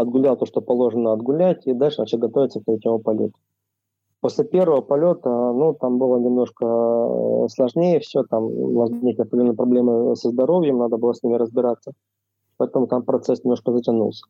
отгулял 0.02 0.38
то, 0.38 0.46
что 0.46 0.62
положено 0.62 1.14
отгулять, 1.14 1.68
и 1.68 1.74
дальше 1.74 2.02
начал 2.02 2.18
готовиться 2.18 2.60
к 2.60 2.66
третьему 2.66 3.00
полету. 3.00 3.34
После 4.22 4.44
первого 4.44 4.82
полета, 4.82 5.30
ну, 5.30 5.74
там 5.74 5.98
было 5.98 6.18
немножко 6.18 6.66
э, 6.66 7.48
сложнее 7.50 8.00
все, 8.00 8.24
там 8.24 8.50
возникли 8.74 9.22
определенные 9.22 9.56
проблемы 9.56 10.16
со 10.18 10.30
здоровьем, 10.30 10.80
надо 10.80 10.98
было 10.98 11.14
с 11.14 11.24
ними 11.24 11.36
разбираться. 11.36 11.94
Поэтому 12.58 12.88
там 12.88 13.04
процесс 13.04 13.44
немножко 13.46 13.72
затянулся. 13.72 14.26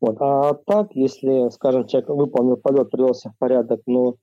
Вот. 0.00 0.16
А 0.20 0.54
так, 0.54 0.94
если, 0.94 1.48
скажем, 1.50 1.86
человек 1.86 2.10
выполнил 2.10 2.56
полет, 2.56 2.90
привелся 2.90 3.30
в 3.30 3.38
порядок, 3.38 3.80
но 3.86 4.14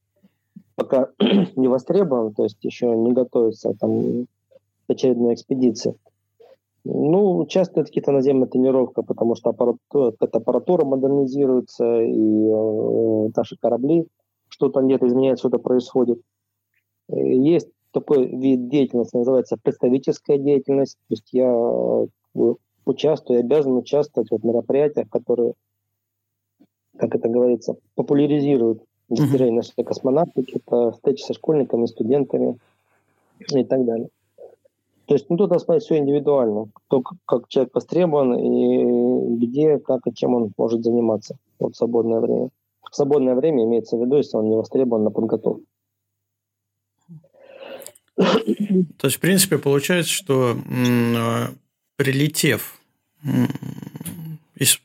пока 0.76 1.10
не 1.56 1.68
востребован, 1.68 2.34
то 2.34 2.44
есть 2.44 2.64
еще 2.64 2.88
не 2.96 3.12
готовится 3.12 3.74
там, 3.74 4.26
к 4.88 4.90
очередной 4.90 5.34
экспедиции, 5.34 5.96
ну, 6.84 7.38
участвует 7.40 7.88
какие-то 7.88 8.12
наземные 8.12 8.48
тренировки, 8.48 9.02
потому 9.02 9.36
что 9.36 9.50
аппаратура, 9.50 10.14
аппаратура 10.20 10.86
модернизируется, 10.86 12.02
и 12.02 12.48
э, 12.48 13.30
наши 13.36 13.58
корабли, 13.58 14.08
что-то 14.50 14.82
где-то 14.82 15.08
изменяется, 15.08 15.48
что-то 15.48 15.62
происходит. 15.62 16.22
Э, 17.10 17.16
есть 17.18 17.70
такой 17.92 18.28
вид 18.28 18.70
деятельности, 18.70 19.18
называется 19.18 19.58
представительская 19.62 20.38
деятельность. 20.38 20.98
То 21.08 21.14
есть 21.14 21.30
я 21.34 21.52
э, 21.52 22.54
участвую, 22.86 23.40
обязан 23.40 23.76
участвовать 23.76 24.30
в 24.32 24.46
мероприятиях, 24.46 25.10
которые, 25.10 25.54
как 26.98 27.16
это 27.16 27.28
говорится, 27.28 27.76
популяризируют 27.96 28.84
достижения 29.10 29.56
нашей 29.56 29.84
космонавтики, 29.84 30.62
это 30.66 30.92
встречи 30.92 31.24
со 31.24 31.34
школьниками, 31.34 31.86
студентами 31.86 32.58
и 33.40 33.64
так 33.64 33.86
далее. 33.86 34.10
То 35.08 35.14
есть, 35.14 35.30
ну, 35.30 35.38
тут 35.38 35.50
надо 35.50 35.64
смотреть 35.64 35.86
все 35.86 35.98
индивидуально. 35.98 36.70
Кто, 36.74 37.02
как 37.26 37.48
человек 37.48 37.74
востребован 37.74 38.36
и 38.36 39.38
где, 39.38 39.80
как 39.80 40.02
и 40.06 40.14
чем 40.14 40.36
он 40.36 40.52
может 40.58 40.84
заниматься 40.84 41.38
вот, 41.60 41.76
в 41.76 41.78
свободное 41.78 42.20
время. 42.20 42.50
В 42.90 42.96
свободное 42.96 43.36
время 43.36 43.64
имеется 43.64 43.96
в 43.96 44.02
виду, 44.02 44.18
если 44.18 44.36
он 44.36 44.50
не 44.50 44.58
востребован 44.58 45.06
на 45.06 45.12
подготовку. 45.12 45.64
То 48.16 49.08
есть, 49.08 49.18
в 49.18 49.20
принципе, 49.20 49.58
получается, 49.58 50.12
что 50.12 50.58
прилетев 51.96 52.82
из 54.56 54.80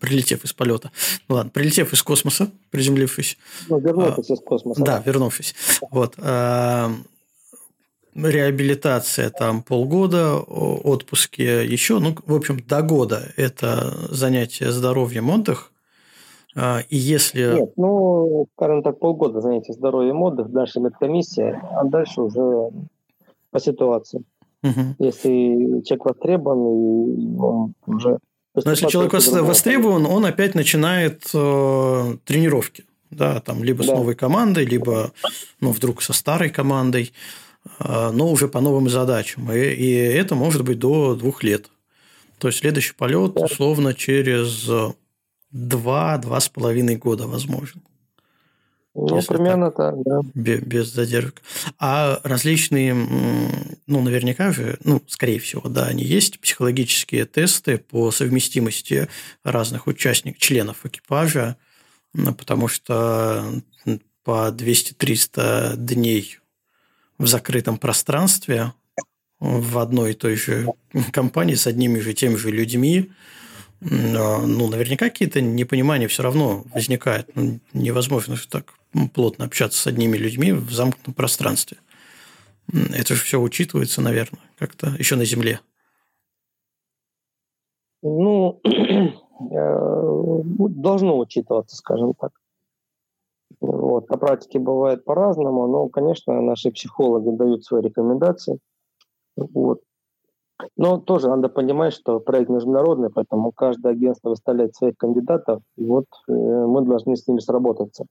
прилетев 0.00 0.44
из 0.44 0.52
полета. 0.52 0.92
Ну, 1.28 1.36
ладно, 1.36 1.50
прилетев 1.50 1.92
из 1.92 2.02
космоса, 2.02 2.50
приземлившись. 2.70 3.36
Ну, 3.68 3.80
вернувшись 3.80 4.30
а, 4.30 4.34
из 4.34 4.40
космоса. 4.40 4.84
Да, 4.84 5.02
вернувшись. 5.04 5.54
Вот. 5.90 6.14
А, 6.18 6.92
реабилитация 8.14 9.30
там 9.30 9.62
полгода, 9.62 10.36
отпуски 10.36 11.42
еще, 11.42 11.98
ну, 11.98 12.14
в 12.26 12.34
общем, 12.34 12.60
до 12.66 12.82
года 12.82 13.32
это 13.36 13.94
занятие 14.10 14.70
здоровьем, 14.70 15.30
отдых. 15.30 15.72
А, 16.54 16.80
и 16.90 16.96
если... 16.96 17.60
Нет, 17.60 17.72
ну, 17.76 18.46
скажем 18.56 18.82
так, 18.82 18.98
полгода 18.98 19.40
занятия 19.40 19.72
здоровьем, 19.72 20.20
отдых, 20.22 20.50
дальше 20.50 20.80
медкомиссия, 20.80 21.62
а 21.72 21.84
дальше 21.84 22.20
уже 22.20 22.70
по 23.50 23.58
ситуации. 23.58 24.22
Угу. 24.62 24.96
Если 24.98 25.82
человек 25.84 26.04
востребован, 26.04 27.40
он 27.40 27.74
уже... 27.86 28.18
Но 28.54 28.70
если 28.70 28.86
человек 28.86 29.14
востребован, 29.14 30.04
он 30.04 30.26
опять 30.26 30.54
начинает 30.54 31.24
э, 31.32 32.16
тренировки. 32.26 32.84
Да, 33.10 33.40
там 33.40 33.62
либо 33.62 33.84
да. 33.84 33.92
с 33.92 33.96
новой 33.96 34.14
командой, 34.14 34.64
либо 34.64 35.12
ну, 35.60 35.70
вдруг 35.70 36.02
со 36.02 36.12
старой 36.12 36.50
командой. 36.50 37.12
А, 37.78 38.10
но 38.12 38.30
уже 38.30 38.48
по 38.48 38.60
новым 38.60 38.88
задачам. 38.88 39.50
И, 39.52 39.58
и 39.58 39.92
это 39.92 40.34
может 40.34 40.64
быть 40.64 40.78
до 40.78 41.14
двух 41.14 41.42
лет. 41.42 41.70
То 42.38 42.48
есть 42.48 42.60
следующий 42.60 42.94
полет 42.94 43.36
условно 43.36 43.94
через 43.94 44.68
два-два 45.50 46.40
с 46.40 46.48
половиной 46.48 46.96
года 46.96 47.26
возможен. 47.26 47.82
Ну, 48.94 49.22
примерно 49.22 49.70
так, 49.70 49.94
так, 49.94 50.02
да. 50.04 50.20
Без, 50.34 50.60
без 50.60 50.92
задержек. 50.92 51.40
А 51.78 52.20
различные, 52.24 52.94
ну, 53.86 54.02
наверняка 54.02 54.52
же, 54.52 54.78
ну, 54.84 55.02
скорее 55.06 55.38
всего, 55.38 55.66
да, 55.68 55.86
они 55.86 56.04
есть, 56.04 56.40
психологические 56.40 57.24
тесты 57.24 57.78
по 57.78 58.10
совместимости 58.10 59.08
разных 59.44 59.86
участников, 59.86 60.42
членов 60.42 60.84
экипажа, 60.84 61.56
потому 62.36 62.68
что 62.68 63.62
по 64.24 64.50
200-300 64.50 65.76
дней 65.76 66.38
в 67.22 67.26
закрытом 67.28 67.78
пространстве 67.78 68.72
в 69.38 69.78
одной 69.78 70.10
и 70.10 70.14
той 70.14 70.36
же 70.36 70.66
компании 71.12 71.54
с 71.54 71.66
одними 71.66 72.00
же 72.00 72.14
теми 72.14 72.36
же 72.36 72.50
людьми, 72.50 73.10
ну, 73.80 74.68
наверняка 74.68 75.08
какие-то 75.08 75.40
непонимания 75.40 76.08
все 76.08 76.22
равно 76.22 76.64
возникают. 76.74 77.34
Ну, 77.34 77.60
невозможно 77.72 78.36
же 78.36 78.46
так 78.48 78.74
плотно 79.14 79.44
общаться 79.44 79.80
с 79.80 79.86
одними 79.86 80.16
людьми 80.16 80.52
в 80.52 80.70
замкнутом 80.72 81.14
пространстве. 81.14 81.78
Это 82.72 83.14
же 83.14 83.22
все 83.22 83.40
учитывается, 83.40 84.00
наверное, 84.00 84.40
как-то 84.58 84.88
еще 84.98 85.16
на 85.16 85.24
Земле. 85.24 85.60
Ну, 88.02 88.60
э, 88.64 90.42
должно 90.44 91.18
учитываться, 91.18 91.76
скажем 91.76 92.14
так. 92.14 92.32
Вот. 93.62 94.10
На 94.10 94.16
практике 94.16 94.58
бывает 94.58 95.04
по-разному, 95.04 95.68
но, 95.68 95.88
конечно, 95.88 96.40
наши 96.40 96.72
психологи 96.72 97.30
дают 97.36 97.64
свои 97.64 97.80
рекомендации. 97.80 98.58
Вот. 99.36 99.80
Но 100.76 100.98
тоже 100.98 101.28
надо 101.28 101.48
понимать, 101.48 101.94
что 101.94 102.18
проект 102.18 102.50
международный, 102.50 103.10
поэтому 103.10 103.52
каждое 103.52 103.92
агентство 103.92 104.30
выставляет 104.30 104.74
своих 104.74 104.96
кандидатов, 104.96 105.62
и 105.76 105.84
вот 105.84 106.06
э, 106.28 106.32
мы 106.32 106.82
должны 106.82 107.16
с 107.16 107.26
ними 107.26 107.38
сработаться. 107.38 108.04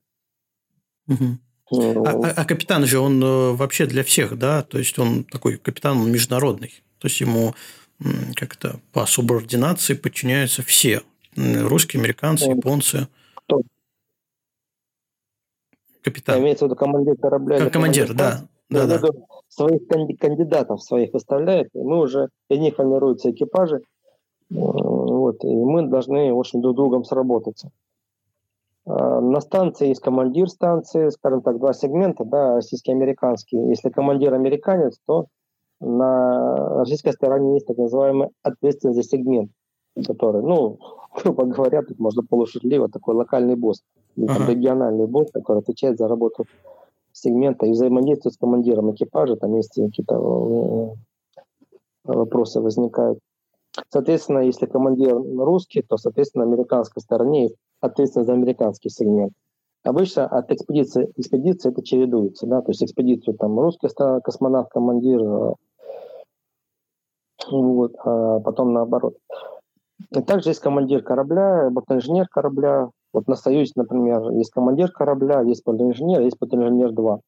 Угу. 1.08 2.06
А, 2.06 2.10
а, 2.10 2.34
а 2.38 2.46
капитан 2.46 2.86
же, 2.86 3.00
он 3.00 3.22
э, 3.24 3.52
вообще 3.52 3.86
для 3.86 4.04
всех, 4.04 4.38
да? 4.38 4.64
То 4.64 4.78
есть 4.78 4.98
он 5.00 5.26
такой 5.26 5.58
капитан 5.58 5.98
он 5.98 6.12
международный. 6.12 6.82
То 7.00 7.08
есть 7.08 7.20
ему 7.22 7.54
как-то 8.36 8.80
по 8.94 9.06
субординации 9.06 9.94
подчиняются 9.94 10.64
все. 10.64 11.02
Русские, 11.36 12.00
американцы, 12.00 12.46
японцы. 12.50 13.08
Капитан. 16.04 16.40
Имеется 16.40 16.66
в 16.66 16.68
виду 16.68 16.76
командир 16.76 17.16
корабля. 17.18 17.60
Как 17.60 17.74
командир, 17.74 18.14
да. 18.14 18.42
Да, 18.70 18.88
да. 18.88 19.00
Своих 19.50 19.88
кандидатов 20.18 20.82
своих 20.82 21.14
выставляет, 21.14 21.70
и 21.74 21.80
мы 21.80 22.00
уже, 22.00 22.30
из 22.50 22.60
них 22.60 22.76
формируются 22.76 23.32
экипажи, 23.32 23.82
вот, 24.50 25.44
и 25.44 25.48
мы 25.48 25.88
должны, 25.88 26.34
в 26.34 26.40
общем, 26.40 26.62
друг 26.62 26.76
с 26.76 26.78
другом 26.78 27.04
сработаться. 27.04 27.72
А, 28.86 29.22
на 29.22 29.42
станции 29.42 29.90
есть 29.90 30.02
командир 30.02 30.50
станции, 30.50 31.10
скажем 31.10 31.42
так, 31.42 31.60
два 31.60 31.74
сегмента, 31.74 32.26
да, 32.26 32.56
российский 32.56 32.92
и 32.92 32.96
американский. 32.96 33.58
Если 33.58 33.90
командир 33.90 34.34
американец, 34.34 34.98
то 35.06 35.28
на 35.80 36.80
российской 36.80 37.12
стороне 37.12 37.56
есть 37.56 37.68
так 37.68 37.78
называемый 37.78 38.30
ответственный 38.44 38.94
за 38.94 39.04
сегмент, 39.04 39.52
который, 40.08 40.42
ну, 40.42 40.80
грубо 41.24 41.46
говоря, 41.46 41.82
тут 41.84 42.00
можно 42.00 42.24
полушутливо, 42.24 42.90
такой 42.90 43.16
локальный 43.16 43.56
босс, 43.56 43.84
uh-huh. 44.18 44.48
региональный 44.48 45.08
босс, 45.08 45.32
который 45.32 45.60
отвечает 45.60 45.98
за 45.98 46.08
работу 46.08 46.46
сегмента 47.12 47.66
и 47.66 47.72
взаимодействует 47.72 48.36
с 48.36 48.38
командиром 48.38 48.94
экипажа, 48.94 49.36
там 49.36 49.56
есть 49.56 49.76
какие-то 49.76 50.16
э, 50.16 52.14
вопросы 52.14 52.62
возникают. 52.62 53.20
Соответственно, 53.90 54.40
если 54.40 54.66
командир 54.66 55.16
русский, 55.16 55.82
то, 55.82 55.98
соответственно, 55.98 56.46
американской 56.46 57.02
стороне 57.02 57.50
ответственность 57.80 58.28
за 58.28 58.34
американский 58.34 58.90
сегмент. 58.90 59.34
Обычно 59.84 60.28
от 60.28 60.52
экспедиции 60.52 61.12
экспедиции 61.16 61.72
это 61.72 61.82
чередуется, 61.84 62.46
да, 62.46 62.62
то 62.62 62.70
есть 62.70 62.84
экспедицию 62.84 63.36
там 63.36 63.60
русский 63.60 63.88
космонавт, 64.24 64.70
командир, 64.72 65.22
э, 65.22 65.54
вот, 67.50 67.96
а 68.04 68.40
потом 68.42 68.74
наоборот. 68.74 69.16
И 70.12 70.22
также 70.22 70.50
есть 70.50 70.60
командир 70.60 71.04
корабля, 71.04 71.70
бортинженер 71.70 72.28
корабля. 72.28 72.90
Вот 73.14 73.28
на 73.28 73.36
Союзе, 73.36 73.74
например, 73.76 74.32
есть 74.32 74.52
командир 74.52 74.92
корабля, 74.92 75.42
есть 75.42 75.66
бортинженер, 75.66 76.22
есть 76.22 76.40
бортинженер 76.40 76.92
2. 76.92 77.20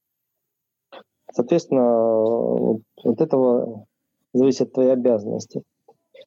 Соответственно, 1.34 2.80
вот 3.04 3.22
этого 3.22 3.86
зависит 4.34 4.68
от 4.68 4.74
твоей 4.74 4.94
обязанности. 4.94 5.64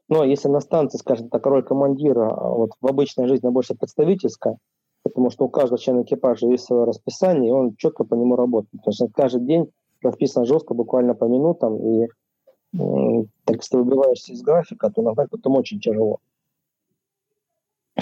Но 0.09 0.25
если 0.25 0.49
на 0.49 0.61
станции, 0.61 0.99
скажем 0.99 1.29
так, 1.29 1.45
роль 1.47 1.65
командира 1.65 2.31
а 2.31 2.51
вот 2.51 2.73
в 2.81 2.87
обычной 2.87 3.27
жизни 3.27 3.49
больше 3.49 3.75
представительская, 3.75 4.59
потому 5.03 5.31
что 5.31 5.45
у 5.45 5.49
каждого 5.49 5.79
члена 5.79 6.03
экипажа 6.03 6.47
есть 6.49 6.65
свое 6.65 6.85
расписание, 6.85 7.51
и 7.51 7.53
он 7.53 7.75
четко 7.77 8.05
по 8.05 8.15
нему 8.15 8.37
работает. 8.37 8.83
Потому 8.83 8.93
что 8.93 9.09
каждый 9.09 9.45
день 9.45 9.71
расписано 10.03 10.45
жестко, 10.45 10.75
буквально 10.75 11.15
по 11.15 11.25
минутам, 11.25 11.77
и 11.79 12.09
так 12.73 13.57
если 13.57 13.77
выбиваешься 13.77 14.33
из 14.33 14.43
графика, 14.43 14.91
то 14.91 15.03
иногда 15.03 15.27
потом 15.31 15.57
очень 15.57 15.81
тяжело. 15.81 16.19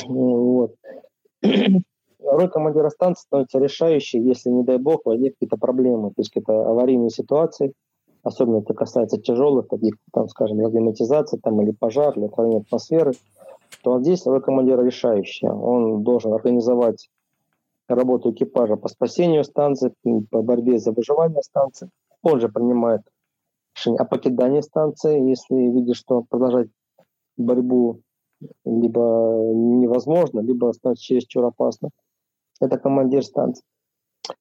Вот. 0.07 0.75
Роль 2.25 2.49
командира 2.49 2.89
станции 2.91 3.23
становится 3.23 3.59
решающей, 3.59 4.21
если, 4.21 4.51
не 4.51 4.65
дай 4.65 4.79
бог, 4.79 5.05
возникнут 5.05 5.35
какие-то 5.35 5.57
проблемы, 5.57 6.09
то 6.09 6.15
есть 6.19 6.31
какие-то 6.31 6.69
аварийные 6.69 7.11
ситуации, 7.11 7.75
особенно 8.23 8.59
это 8.59 8.75
касается 8.75 9.21
тяжелых, 9.21 9.69
таких, 9.69 9.95
там, 10.13 10.29
скажем, 10.29 10.61
разгерметизации 10.61 11.39
там, 11.39 11.61
или 11.61 11.71
пожар, 11.71 12.17
или 12.17 12.25
отравление 12.25 12.63
атмосферы, 12.63 13.13
то 13.83 14.01
здесь 14.01 14.27
роль 14.27 14.41
командира 14.41 14.83
решающая. 14.83 15.53
Он 15.53 16.03
должен 16.03 16.33
организовать 16.33 17.11
работу 17.89 18.31
экипажа 18.31 18.77
по 18.77 18.89
спасению 18.89 19.45
станции, 19.45 19.93
по 20.31 20.43
борьбе 20.43 20.79
за 20.79 20.93
выживание 20.93 21.43
станции. 21.43 21.91
Он 22.23 22.41
же 22.41 22.49
принимает 22.49 23.03
решение 23.77 24.01
о 24.01 24.05
покидании 24.07 24.61
станции, 24.61 25.29
если 25.29 25.55
видит, 25.55 25.97
что 25.97 26.23
продолжать 26.23 26.69
борьбу 27.37 28.01
либо 28.65 29.53
невозможно, 29.55 30.41
либо 30.41 30.73
становится 30.73 31.05
чересчур 31.05 31.45
опасно. 31.45 31.91
Это 32.61 32.79
командир 32.79 33.25
станции. 33.25 33.65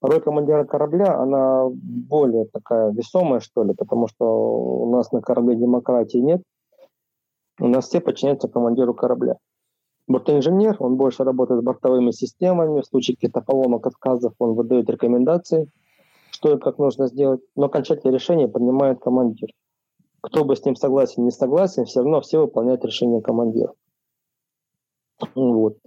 Роль 0.01 0.21
командира 0.21 0.63
корабля, 0.63 1.17
она 1.19 1.67
более 1.69 2.45
такая 2.45 2.91
весомая, 2.91 3.41
что 3.41 3.63
ли, 3.63 3.73
потому 3.73 4.07
что 4.07 4.25
у 4.25 4.89
нас 4.91 5.11
на 5.11 5.21
корабле 5.21 5.55
демократии 5.55 6.19
нет. 6.19 6.41
У 7.59 7.67
нас 7.67 7.87
все 7.87 7.99
подчиняются 7.99 8.47
командиру 8.47 8.93
корабля. 8.93 9.35
Бортинженер, 10.07 10.77
он 10.79 10.95
больше 10.95 11.23
работает 11.23 11.61
с 11.61 11.63
бортовыми 11.63 12.11
системами, 12.11 12.81
в 12.81 12.85
случае 12.85 13.15
каких-то 13.15 13.41
поломок, 13.41 13.87
отказов 13.87 14.33
он 14.39 14.53
выдает 14.53 14.89
рекомендации, 14.89 15.69
что 16.31 16.55
и 16.55 16.59
как 16.59 16.77
нужно 16.77 17.07
сделать, 17.07 17.41
но 17.55 17.65
окончательное 17.65 18.13
решение 18.13 18.47
принимает 18.47 18.99
командир. 18.99 19.49
Кто 20.21 20.45
бы 20.45 20.55
с 20.55 20.65
ним 20.65 20.75
согласен, 20.75 21.23
не 21.23 21.31
согласен, 21.31 21.85
все 21.85 22.01
равно 22.01 22.21
все 22.21 22.39
выполняют 22.39 22.83
решение 22.85 23.21
командира. 23.21 23.73
Вот. 25.35 25.77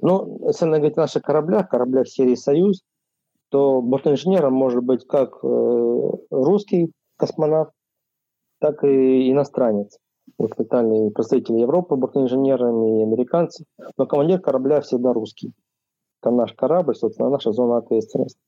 Ну, 0.00 0.46
если 0.46 0.66
говорить 0.66 0.96
о 0.96 1.02
наших 1.02 1.22
кораблях, 1.22 1.68
кораблях 1.68 2.08
серии 2.08 2.34
«Союз», 2.34 2.82
то 3.50 3.82
бортинженером 3.82 4.54
может 4.54 4.82
быть 4.82 5.06
как 5.06 5.38
э, 5.42 6.10
русский 6.30 6.92
космонавт, 7.16 7.72
так 8.60 8.84
и 8.84 9.30
иностранец. 9.30 9.98
Вот 10.38 10.58
летали 10.58 11.10
представители 11.10 11.58
Европы 11.58 11.96
бортинженерами 11.96 13.00
и 13.00 13.02
американцы. 13.02 13.64
Но 13.98 14.06
командир 14.06 14.40
корабля 14.40 14.80
всегда 14.80 15.12
русский. 15.12 15.52
Это 16.22 16.30
наш 16.30 16.52
корабль, 16.54 16.94
собственно, 16.94 17.30
наша 17.30 17.52
зона 17.52 17.78
ответственности. 17.78 18.40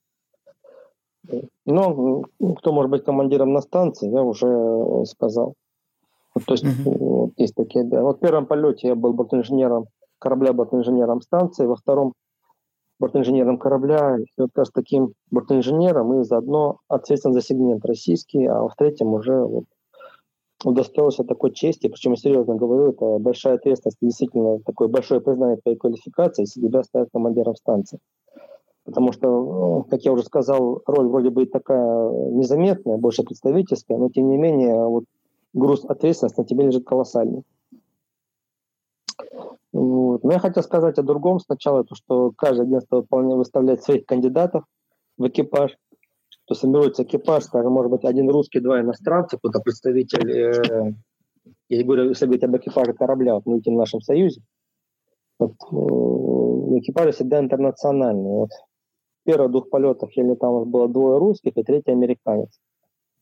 Но 1.65 2.23
кто 2.57 2.71
может 2.71 2.91
быть 2.91 3.03
командиром 3.03 3.53
на 3.53 3.61
станции, 3.61 4.09
я 4.09 4.23
уже 4.23 5.05
сказал. 5.05 5.55
Вот, 6.35 6.45
то 6.45 6.53
есть 6.53 6.65
mm-hmm. 6.65 6.97
вот, 6.97 7.31
есть 7.37 7.55
такие. 7.55 7.83
Да. 7.85 8.01
Вот 8.01 8.17
в 8.17 8.19
первом 8.19 8.45
полете 8.45 8.87
я 8.89 8.95
был 8.95 9.13
бортинженером 9.13 9.85
корабля 10.23 10.53
бортинженером 10.53 11.21
станции, 11.21 11.65
во 11.65 11.75
втором 11.75 12.13
бортинженером 12.97 13.57
корабля, 13.57 14.15
и 14.17 14.25
вот 14.37 14.51
как 14.53 14.59
раз 14.59 14.71
таким 14.73 15.13
бортинженером 15.29 16.13
и 16.13 16.23
заодно 16.23 16.77
ответственен 16.87 17.33
за 17.33 17.41
сегмент 17.41 17.85
российский, 17.85 18.45
а 18.45 18.65
в 18.67 18.75
третьем 18.77 19.13
уже 19.13 19.43
вот 19.43 19.65
удостоился 20.63 21.25
такой 21.25 21.51
чести, 21.51 21.89
причем 21.89 22.11
я 22.11 22.17
серьезно 22.17 22.55
говорю, 22.55 22.91
это 22.91 23.19
большая 23.19 23.55
ответственность, 23.55 23.97
действительно 24.01 24.59
такое 24.59 24.87
большое 24.87 25.19
признание 25.19 25.57
твоей 25.57 25.77
квалификации, 25.77 26.43
если 26.43 26.61
тебя 26.61 26.83
ставят 26.83 27.09
командиром 27.11 27.57
станции. 27.57 27.99
Потому 28.85 29.11
что, 29.11 29.27
ну, 29.27 29.83
как 29.89 30.03
я 30.03 30.13
уже 30.13 30.23
сказал, 30.23 30.81
роль 30.85 31.07
вроде 31.07 31.31
бы 31.31 31.45
такая 31.45 32.09
незаметная, 32.31 32.95
больше 32.95 33.23
представительская, 33.23 33.97
но 33.97 34.07
тем 34.09 34.29
не 34.29 34.37
менее 34.37 34.87
вот 34.87 35.03
груз 35.53 35.83
ответственности 35.83 36.39
на 36.39 36.45
тебе 36.45 36.63
лежит 36.63 36.85
колоссальный. 36.85 37.43
Вот. 39.73 40.23
Но 40.23 40.31
я 40.31 40.39
хотел 40.39 40.61
сказать 40.63 40.99
о 40.99 41.03
другом 41.03 41.39
сначала, 41.39 41.83
то, 41.83 41.95
что 41.95 42.31
каждое 42.37 42.67
агентство 42.67 43.03
вполне 43.03 43.35
выставляет 43.35 43.83
своих 43.83 44.05
кандидатов 44.05 44.63
в 45.17 45.27
экипаж. 45.27 45.75
То 46.45 46.53
собирается 46.53 47.03
экипаж, 47.03 47.43
скажем, 47.45 47.71
может 47.73 47.91
быть, 47.91 48.05
один 48.05 48.29
русский, 48.29 48.59
два 48.59 48.81
иностранца, 48.81 49.37
кто-то 49.37 49.61
представитель, 49.61 50.29
э, 50.29 50.93
если, 51.69 51.83
говорить 51.85 52.43
об 52.43 52.57
экипаже 52.57 52.93
корабля, 52.93 53.35
вот 53.35 53.45
мы 53.45 53.59
в 53.59 53.71
нашем 53.71 54.01
союзе, 54.01 54.41
вот, 55.39 55.53
э, 55.71 56.79
экипажи 56.79 57.11
всегда 57.13 57.39
интернациональные. 57.39 58.33
Вот, 58.33 58.49
первых 59.23 59.51
двух 59.51 59.69
полетах 59.69 60.09
я 60.17 60.23
летал, 60.23 60.65
было 60.65 60.89
двое 60.89 61.17
русских 61.17 61.53
и 61.55 61.63
третий 61.63 61.91
американец. 61.91 62.59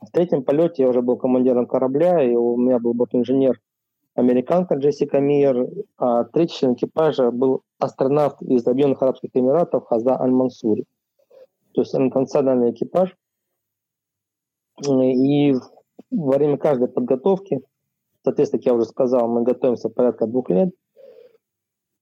В 0.02 0.10
третьем 0.12 0.44
полете 0.44 0.82
я 0.82 0.90
уже 0.90 1.04
был 1.04 1.16
командиром 1.16 1.68
корабля, 1.68 2.24
и 2.24 2.34
у 2.34 2.58
меня 2.58 2.80
был 2.80 2.96
бортинженер 2.96 3.60
американка 4.16 4.76
Джессика 4.76 5.20
Миер, 5.20 5.68
а 5.98 6.26
третий 6.26 6.56
член 6.56 6.74
экипажа 6.74 7.32
был 7.32 7.64
астронавт 7.80 8.42
из 8.42 8.66
Объединенных 8.68 9.02
Арабских 9.02 9.30
Эмиратов 9.34 9.86
Хаза 9.86 10.20
Аль-Мансури. 10.20 10.86
То 11.74 11.82
есть 11.82 11.96
интернациональный 11.96 12.72
экипаж. 12.72 13.16
И 14.88 15.54
во 16.10 16.38
время 16.38 16.58
каждой 16.58 16.88
подготовки, 16.88 17.62
соответственно, 18.24 18.60
как 18.60 18.66
я 18.66 18.74
уже 18.74 18.86
сказал, 18.86 19.28
мы 19.28 19.44
готовимся 19.44 19.90
порядка 19.90 20.28
двух 20.28 20.50
лет. 20.50 20.70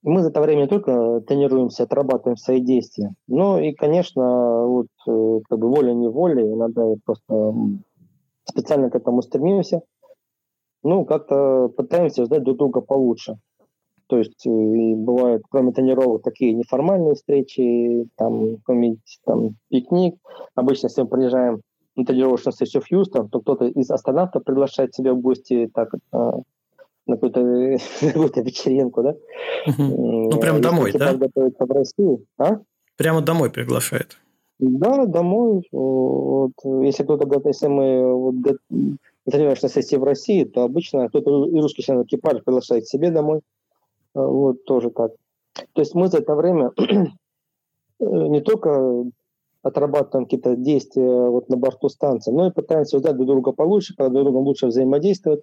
Мы 0.01 0.21
за 0.21 0.29
это 0.29 0.39
время 0.41 0.61
не 0.61 0.67
только 0.67 1.21
тренируемся, 1.27 1.83
отрабатываем 1.83 2.37
свои 2.37 2.61
действия, 2.61 3.13
но 3.27 3.59
и, 3.59 3.73
конечно, 3.73 4.65
вот, 4.65 4.87
э, 5.05 5.39
как 5.49 5.59
бы 5.59 5.67
волей-неволей, 5.67 6.53
иногда 6.53 6.85
просто 7.03 7.53
специально 8.45 8.89
к 8.89 8.95
этому 8.95 9.21
стремимся, 9.21 9.81
ну, 10.83 11.05
как-то 11.05 11.69
пытаемся 11.69 12.25
ждать 12.25 12.43
друг 12.43 12.57
друга 12.57 12.81
получше. 12.81 13.37
То 14.07 14.17
есть 14.17 14.45
э, 14.47 14.49
и 14.49 14.95
бывают, 14.95 15.43
кроме 15.49 15.71
тренировок, 15.71 16.23
такие 16.23 16.53
неформальные 16.53 17.13
встречи, 17.13 18.07
там, 18.15 18.57
какой-нибудь 18.57 19.19
там 19.23 19.55
пикник. 19.69 20.15
Обычно, 20.55 20.87
если 20.87 21.03
мы 21.03 21.07
приезжаем 21.07 21.61
на 21.95 22.05
тренировочную 22.05 22.53
сессию 22.53 22.81
в 22.81 22.87
Хьюстон, 22.87 23.29
то 23.29 23.39
кто-то 23.39 23.65
из 23.65 23.91
астронавтов 23.91 24.43
приглашает 24.43 24.95
себя 24.95 25.13
в 25.13 25.21
гости 25.21 25.69
так, 25.73 25.93
а, 26.11 26.39
на 27.05 27.15
какую-то, 27.17 27.77
какую-то 27.99 28.41
вечеринку, 28.41 29.03
да? 29.03 29.15
Ну, 29.77 30.39
прямо 30.39 30.59
домой, 30.59 30.91
да? 30.91 31.13
готовится 31.13 31.65
в 31.65 31.71
России. 31.71 32.25
А? 32.39 32.59
Прямо 32.97 33.21
домой 33.21 33.51
приглашает. 33.51 34.17
Да, 34.59 35.05
домой. 35.05 35.67
Вот. 35.71 36.51
Если 36.63 37.03
кто-то 37.03 37.27
если 37.47 37.67
мы 37.67 38.13
вот, 38.13 38.35
тренировочной 39.31 39.69
сессии 39.69 39.95
в 39.95 40.03
России, 40.03 40.43
то 40.43 40.63
обычно 40.63 41.07
кто-то 41.09 41.45
из 41.45 41.61
русских 41.61 41.85
членов 41.85 42.05
экипажа 42.05 42.41
приглашает 42.43 42.87
себе 42.87 43.11
домой. 43.11 43.41
А, 44.13 44.25
вот 44.25 44.65
тоже 44.65 44.89
так. 44.89 45.11
То 45.73 45.81
есть 45.81 45.95
мы 45.95 46.07
за 46.07 46.19
это 46.19 46.35
время 46.35 46.71
не 47.99 48.41
только 48.41 49.05
отрабатываем 49.61 50.25
какие-то 50.25 50.55
действия 50.55 51.29
вот 51.29 51.49
на 51.49 51.57
борту 51.57 51.89
станции, 51.89 52.31
но 52.31 52.47
и 52.47 52.51
пытаемся 52.51 52.97
узнать 52.97 53.15
друг 53.15 53.27
друга 53.27 53.51
получше, 53.51 53.95
когда 53.95 54.09
друг 54.09 54.25
другом 54.25 54.45
лучше 54.45 54.67
взаимодействовать. 54.67 55.41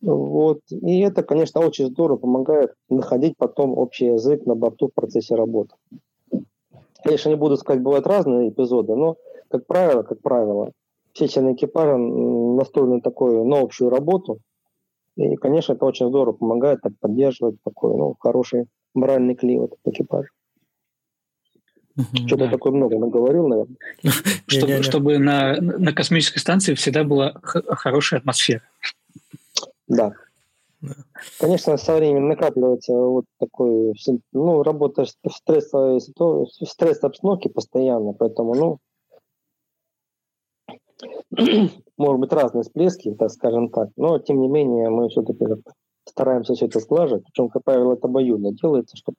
Вот. 0.00 0.60
И 0.70 1.00
это, 1.00 1.22
конечно, 1.22 1.60
очень 1.60 1.86
здорово 1.86 2.18
помогает 2.18 2.74
находить 2.88 3.36
потом 3.36 3.76
общий 3.76 4.06
язык 4.06 4.46
на 4.46 4.54
борту 4.54 4.88
в 4.88 4.94
процессе 4.94 5.34
работы. 5.34 5.74
Конечно, 7.02 7.30
не 7.30 7.36
буду 7.36 7.56
сказать, 7.56 7.82
бывают 7.82 8.06
разные 8.06 8.50
эпизоды, 8.50 8.94
но, 8.94 9.16
как 9.48 9.66
правило, 9.66 10.02
как 10.02 10.20
правило, 10.20 10.72
все 11.18 11.28
члены 11.28 11.54
экипажа 11.54 11.96
настроены 11.96 13.00
такую 13.00 13.44
на 13.44 13.60
общую 13.60 13.90
работу. 13.90 14.38
И, 15.16 15.34
конечно, 15.36 15.72
это 15.72 15.84
очень 15.84 16.06
здорово 16.08 16.36
помогает 16.36 16.80
так, 16.80 16.92
поддерживать 17.00 17.56
такой 17.64 17.96
ну, 17.96 18.16
хороший 18.20 18.66
моральный 18.94 19.34
климат 19.34 19.72
в 19.84 19.90
экипаже. 19.90 20.28
Что-то 22.26 22.44
да. 22.44 22.50
такое 22.50 22.72
много 22.72 22.96
наговорил, 22.96 23.48
наверное. 23.48 23.76
Чтобы, 24.46 24.82
чтобы 24.84 25.18
на, 25.18 25.56
на 25.60 25.92
космической 25.92 26.38
станции 26.38 26.74
всегда 26.74 27.02
была 27.02 27.32
хорошая 27.42 28.20
атмосфера. 28.20 28.62
Да. 29.88 30.12
да. 30.80 30.94
Конечно, 31.40 31.76
со 31.76 31.96
временем 31.96 32.28
накапливается 32.28 32.92
вот 32.92 33.24
такой, 33.40 33.94
ну, 34.32 34.62
работа 34.62 35.04
в 35.04 35.32
стрессовой, 35.32 35.98
в 35.98 36.64
стрессовой 36.64 37.10
обстановке 37.10 37.48
постоянно, 37.48 38.12
поэтому, 38.12 38.54
ну, 38.54 38.78
может 41.96 42.20
быть, 42.20 42.32
разные 42.32 42.62
всплески, 42.62 43.14
так 43.14 43.30
скажем 43.30 43.70
так, 43.70 43.90
но, 43.96 44.18
тем 44.18 44.40
не 44.40 44.48
менее, 44.48 44.90
мы 44.90 45.08
все-таки 45.08 45.44
стараемся 46.04 46.54
все 46.54 46.66
это 46.66 46.80
сглаживать, 46.80 47.24
причем, 47.24 47.48
как 47.48 47.64
правило, 47.64 47.94
это 47.94 48.08
обоюдно 48.08 48.52
делается, 48.52 48.96
чтобы 48.96 49.16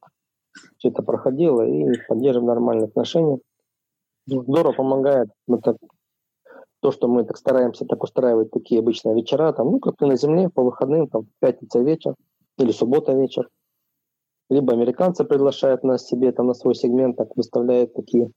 все 0.77 0.89
это 0.89 1.03
проходило 1.03 1.61
и 1.61 1.85
поддерживаем 2.07 2.47
нормальные 2.47 2.88
отношения. 2.88 3.39
Здорово 4.26 4.73
помогает 4.73 5.30
это, 5.47 5.77
то, 6.81 6.91
что 6.91 7.07
мы 7.07 7.26
так 7.26 7.38
стараемся 7.38 7.85
так 7.85 8.03
устраивать 8.03 8.51
такие 8.51 8.80
обычные 8.80 9.15
вечера, 9.15 9.51
там, 9.53 9.72
ну, 9.72 9.80
как 9.80 9.99
на 10.01 10.15
земле, 10.15 10.49
по 10.49 10.64
выходным, 10.64 11.07
там, 11.07 11.27
пятница 11.39 11.80
вечер 11.80 12.15
или 12.57 12.72
суббота 12.72 13.14
вечер. 13.14 13.49
Либо 14.49 14.73
американцы 14.73 15.26
приглашают 15.26 15.84
нас 15.84 16.07
себе 16.07 16.31
там 16.31 16.47
на 16.47 16.53
свой 16.53 16.76
сегмент, 16.76 17.18
так 17.18 17.35
выставляют 17.35 17.93
такие 17.93 18.31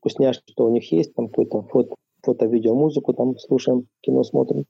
вкусняшки, 0.00 0.52
что 0.52 0.66
у 0.66 0.70
них 0.70 0.90
есть, 0.92 1.14
там 1.14 1.28
какой-то 1.28 1.62
фото, 1.62 1.94
фото, 2.26 2.46
видео, 2.46 2.74
музыку 2.74 3.14
там 3.14 3.38
слушаем, 3.38 3.86
кино 4.00 4.24
смотрим. 4.24 4.66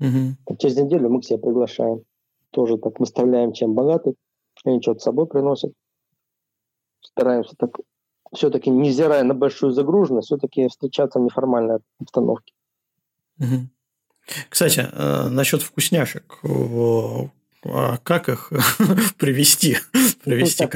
Угу. 0.00 0.56
Через 0.58 0.76
неделю 0.76 1.10
мы 1.10 1.20
к 1.20 1.24
себе 1.24 1.38
приглашаем. 1.38 2.02
Тоже 2.50 2.78
так 2.78 3.00
выставляем, 3.00 3.52
чем 3.52 3.74
богаты. 3.74 4.14
Они 4.64 4.80
что-то 4.80 5.00
с 5.00 5.04
собой 5.04 5.26
приносят. 5.26 5.72
Стараемся 7.00 7.54
так 7.56 7.78
все-таки, 8.32 8.70
невзирая 8.70 9.22
на 9.24 9.34
большую 9.34 9.72
загруженность, 9.72 10.26
все-таки 10.26 10.68
встречаться 10.68 11.18
в 11.18 11.22
неформальной 11.22 11.78
обстановке. 12.00 12.54
Угу. 13.38 13.68
Кстати, 14.48 14.86
э, 14.90 15.28
насчет 15.28 15.62
вкусняшек. 15.62 16.40
А 17.64 17.96
как 17.98 18.28
их 18.28 18.52
привести? 19.18 19.76
привести? 20.22 20.68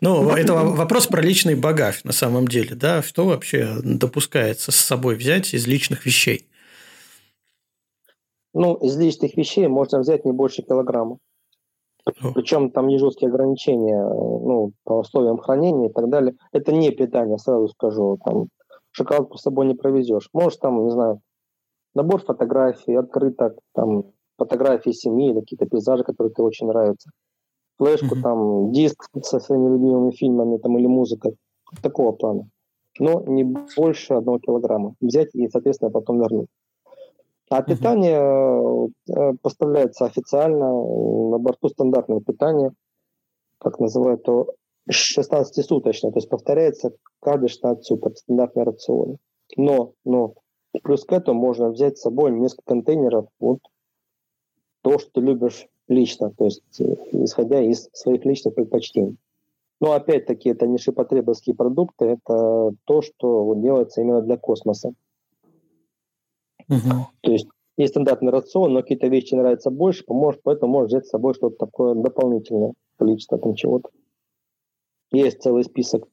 Ну, 0.00 0.30
это 0.30 0.54
вопрос 0.54 1.06
про 1.06 1.22
личный 1.22 1.54
багаж 1.54 2.04
на 2.04 2.12
самом 2.12 2.48
деле. 2.48 2.74
Да? 2.74 3.02
Что 3.02 3.26
вообще 3.26 3.76
допускается 3.82 4.72
с 4.72 4.76
собой 4.76 5.14
взять 5.14 5.54
из 5.54 5.66
личных 5.66 6.04
вещей? 6.06 6.46
Ну, 8.54 8.74
из 8.76 8.96
личных 8.96 9.36
вещей 9.36 9.68
можно 9.68 10.00
взять 10.00 10.24
не 10.24 10.32
больше 10.32 10.62
килограмма. 10.62 11.18
Причем 12.34 12.70
там 12.70 12.86
не 12.86 12.98
жесткие 12.98 13.28
ограничения 13.28 14.02
ну, 14.02 14.72
по 14.84 15.00
условиям 15.00 15.38
хранения 15.38 15.88
и 15.88 15.92
так 15.92 16.08
далее. 16.08 16.36
Это 16.52 16.72
не 16.72 16.90
питание, 16.90 17.38
сразу 17.38 17.68
скажу. 17.68 18.18
Там 18.24 18.46
шоколадку 18.92 19.36
с 19.36 19.42
собой 19.42 19.66
не 19.66 19.74
провезешь. 19.74 20.28
Можешь 20.32 20.58
там, 20.58 20.84
не 20.84 20.90
знаю, 20.90 21.20
набор 21.94 22.22
фотографий, 22.22 22.94
открыток, 22.94 23.58
там 23.74 24.04
фотографии 24.38 24.90
семьи 24.90 25.30
или 25.30 25.40
какие-то 25.40 25.66
пейзажи, 25.66 26.04
которые 26.04 26.32
тебе 26.32 26.44
очень 26.44 26.66
нравятся. 26.66 27.10
Флешку, 27.78 28.14
mm-hmm. 28.14 28.22
там, 28.22 28.72
диск 28.72 29.08
со 29.22 29.38
своими 29.38 29.68
любимыми 29.68 30.10
фильмами 30.12 30.58
там, 30.58 30.78
или 30.78 30.86
музыкой. 30.86 31.36
Такого 31.82 32.12
плана. 32.12 32.48
Но 32.98 33.22
не 33.26 33.44
больше 33.44 34.14
одного 34.14 34.38
килограмма. 34.38 34.94
Взять 35.00 35.34
и, 35.34 35.48
соответственно, 35.48 35.90
потом 35.90 36.20
вернуть. 36.20 36.48
А 37.50 37.62
питание 37.62 38.18
mm-hmm. 38.18 39.36
поставляется 39.42 40.06
официально, 40.06 40.68
на 40.68 41.38
борту 41.38 41.68
стандартное 41.68 42.20
питание, 42.20 42.72
как 43.58 43.78
называют, 43.78 44.22
то 44.22 44.54
16-суточное, 44.90 46.12
то 46.12 46.16
есть 46.16 46.28
повторяется 46.28 46.92
каждые 47.20 47.48
16 47.48 47.84
суток, 47.84 48.16
стандартный 48.16 48.64
рацион. 48.64 49.18
Но, 49.56 49.92
но 50.04 50.34
плюс 50.82 51.04
к 51.04 51.12
этому 51.12 51.40
можно 51.40 51.70
взять 51.70 51.98
с 51.98 52.02
собой 52.02 52.32
несколько 52.32 52.64
контейнеров 52.66 53.26
вот 53.38 53.58
то, 54.86 55.00
что 55.00 55.10
ты 55.14 55.20
любишь 55.20 55.66
лично, 55.88 56.30
то 56.30 56.44
есть 56.44 56.62
э, 56.80 56.84
исходя 57.24 57.60
из 57.60 57.88
своих 57.92 58.24
личных 58.24 58.54
предпочтений. 58.54 59.16
Но 59.80 59.94
опять-таки 59.94 60.50
это 60.50 60.68
не 60.68 60.78
шипотребовские 60.78 61.56
продукты, 61.56 62.04
это 62.04 62.72
то, 62.84 63.02
что 63.02 63.52
делается 63.56 64.00
именно 64.00 64.22
для 64.22 64.36
космоса. 64.36 64.94
Угу. 66.68 67.06
То 67.20 67.32
есть 67.32 67.48
есть 67.76 67.94
стандартный 67.94 68.30
рацион, 68.30 68.74
но 68.74 68.82
какие-то 68.82 69.08
вещи 69.08 69.34
нравятся 69.34 69.72
больше, 69.72 70.04
поможет, 70.04 70.40
поэтому 70.44 70.74
можешь 70.74 70.90
взять 70.90 71.06
с 71.06 71.10
собой 71.10 71.34
что-то 71.34 71.56
такое 71.56 71.96
дополнительное, 71.96 72.74
количество 72.96 73.38
там 73.38 73.56
чего-то. 73.56 73.90
Есть 75.10 75.42
целый 75.42 75.64
список 75.64 76.06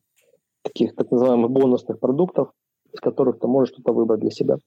таких 0.63 0.95
так 0.95 1.11
называемых 1.11 1.51
бонусных 1.51 1.99
продуктов, 1.99 2.51
из 2.91 2.99
которых 2.99 3.37
ты 3.37 3.45
можешь 3.45 3.75
что-то 3.75 3.93
выбрать 3.93 4.21
для 4.21 4.31
себя. 4.31 4.57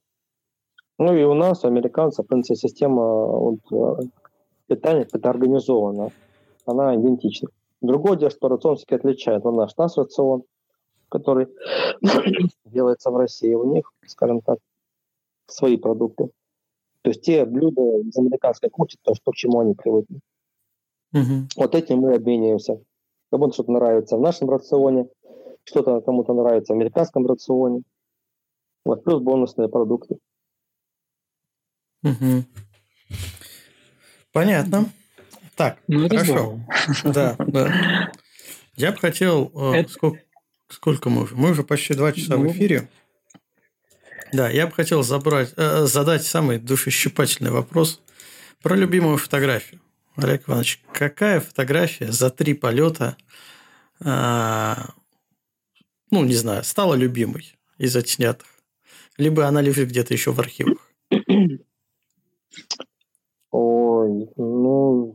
Ну 0.99 1.15
и 1.15 1.23
у 1.25 1.35
нас, 1.35 1.65
у 1.65 1.69
американцев, 1.69 2.25
в 2.25 2.29
принципе, 2.29 2.57
система 2.57 3.27
вот, 3.27 3.61
э, 3.71 4.03
питания 4.67 5.07
это 5.11 5.31
организована. 5.31 6.11
Она 6.65 6.95
идентична. 6.97 7.49
Другое 7.81 8.17
дело, 8.17 8.31
что 8.31 8.49
рацион 8.49 8.77
все 8.77 8.97
отличает. 8.97 9.45
У 9.45 9.51
нас 9.53 9.77
наш 9.77 9.97
рацион, 9.97 10.45
который 11.09 11.49
делается 12.65 13.11
в 13.11 13.17
России, 13.17 13.53
у 13.53 13.65
них, 13.73 13.93
скажем 14.07 14.41
так, 14.41 14.59
свои 15.47 15.77
продукты. 15.77 16.31
То 17.03 17.11
есть 17.11 17.23
те 17.23 17.45
блюда 17.45 17.99
из 17.99 18.17
американской 18.17 18.71
кухни, 18.71 18.97
то, 19.03 19.15
что 19.15 19.31
к 19.31 19.37
чему 19.37 19.61
они 19.61 19.75
привыкли. 19.75 20.21
Угу. 21.13 21.49
Вот 21.57 21.75
этим 21.75 21.99
мы 21.99 22.15
обмениваемся. 22.15 22.81
Кому-то 23.31 23.55
что-то 23.55 23.73
нравится 23.73 24.17
в 24.17 24.21
нашем 24.21 24.51
рационе, 24.51 25.09
что-то 25.65 26.01
кому-то 26.01 26.33
нравится 26.33 26.73
в 26.73 26.77
американском 26.77 27.27
рационе. 27.27 27.83
Вот, 28.85 29.05
плюс 29.05 29.21
бонусные 29.21 29.69
продукты. 29.69 30.19
Угу. 32.03 32.45
Понятно. 34.33 34.93
Так, 35.55 35.79
ну, 35.89 36.09
хорошо. 36.09 36.61
Да, 37.05 37.37
да. 37.39 38.13
Я 38.77 38.93
бы 38.93 38.99
хотел... 38.99 39.51
Э, 39.55 39.79
это... 39.79 39.91
Сколько, 39.91 40.21
сколько 40.69 41.11
мы 41.11 41.23
уже? 41.23 41.35
Мы 41.35 41.51
уже 41.51 41.63
почти 41.63 41.95
два 41.95 42.13
часа 42.13 42.37
ну... 42.37 42.49
в 42.49 42.53
эфире. 42.53 42.89
Да, 44.33 44.51
я 44.51 44.67
бы 44.67 44.73
хотел 44.73 45.03
забрать, 45.03 45.55
э, 45.57 45.87
задать 45.87 46.27
самый 46.27 46.59
душещипательный 46.59 47.51
вопрос 47.51 48.03
про 48.63 48.77
любимую 48.77 49.17
фотографию. 49.17 49.81
Олег 50.17 50.49
Иванович, 50.49 50.83
какая 50.93 51.41
фотография 51.41 52.13
за 52.13 52.29
три 52.31 52.53
полета, 52.53 53.17
э, 54.05 54.75
ну, 56.11 56.25
не 56.25 56.35
знаю, 56.35 56.65
стала 56.65 56.95
любимой 56.95 57.57
из 57.79 57.97
отснятых? 57.97 58.49
Либо 59.17 59.47
она 59.47 59.63
лежит 59.63 59.89
где-то 59.89 60.13
еще 60.13 60.33
в 60.33 60.41
архивах? 60.41 60.91
Ой, 63.51 64.29
ну, 64.37 65.15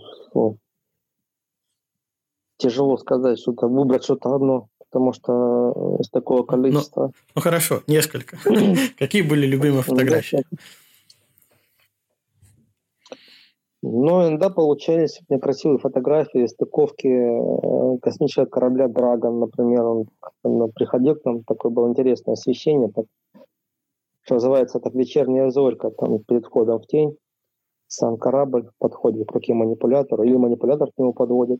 тяжело 2.61 2.97
сказать, 2.97 3.39
что-то 3.39 3.67
выбрать 3.67 4.03
что-то 4.03 4.33
одно, 4.33 4.67
потому 4.79 5.13
что 5.13 5.97
из 5.99 6.09
такого 6.09 6.39
ну, 6.39 6.45
количества. 6.45 7.07
Ну, 7.07 7.13
ну 7.35 7.41
хорошо, 7.41 7.81
несколько. 7.87 8.37
Какие 8.97 9.23
были 9.23 9.45
любимые 9.45 9.81
фотографии? 9.83 10.43
Ну, 13.83 14.27
иногда 14.27 14.51
получались 14.51 15.19
некрасивые 15.27 15.79
фотографии 15.79 16.45
стыковки 16.45 17.07
э, 17.07 17.97
космического 17.99 18.45
корабля 18.45 18.87
«Драгон», 18.87 19.39
например. 19.39 19.81
Он, 19.83 20.05
он 20.43 20.71
приходил 20.71 21.15
к 21.15 21.25
нам, 21.25 21.43
такое 21.43 21.71
было 21.71 21.89
интересное 21.89 22.33
освещение, 22.33 22.91
так, 22.91 23.05
что 24.21 24.35
называется 24.35 24.79
так 24.79 24.93
вечерняя 24.93 25.49
зорька, 25.49 25.89
там 25.89 26.19
перед 26.19 26.45
входом 26.45 26.79
в 26.79 26.85
тень 26.85 27.17
сам 27.91 28.17
корабль 28.17 28.69
подходит 28.79 29.27
к 29.27 29.31
руке 29.33 29.53
манипулятора, 29.53 30.25
или 30.25 30.37
манипулятор 30.37 30.89
к 30.91 30.97
нему 30.97 31.13
подводит. 31.13 31.59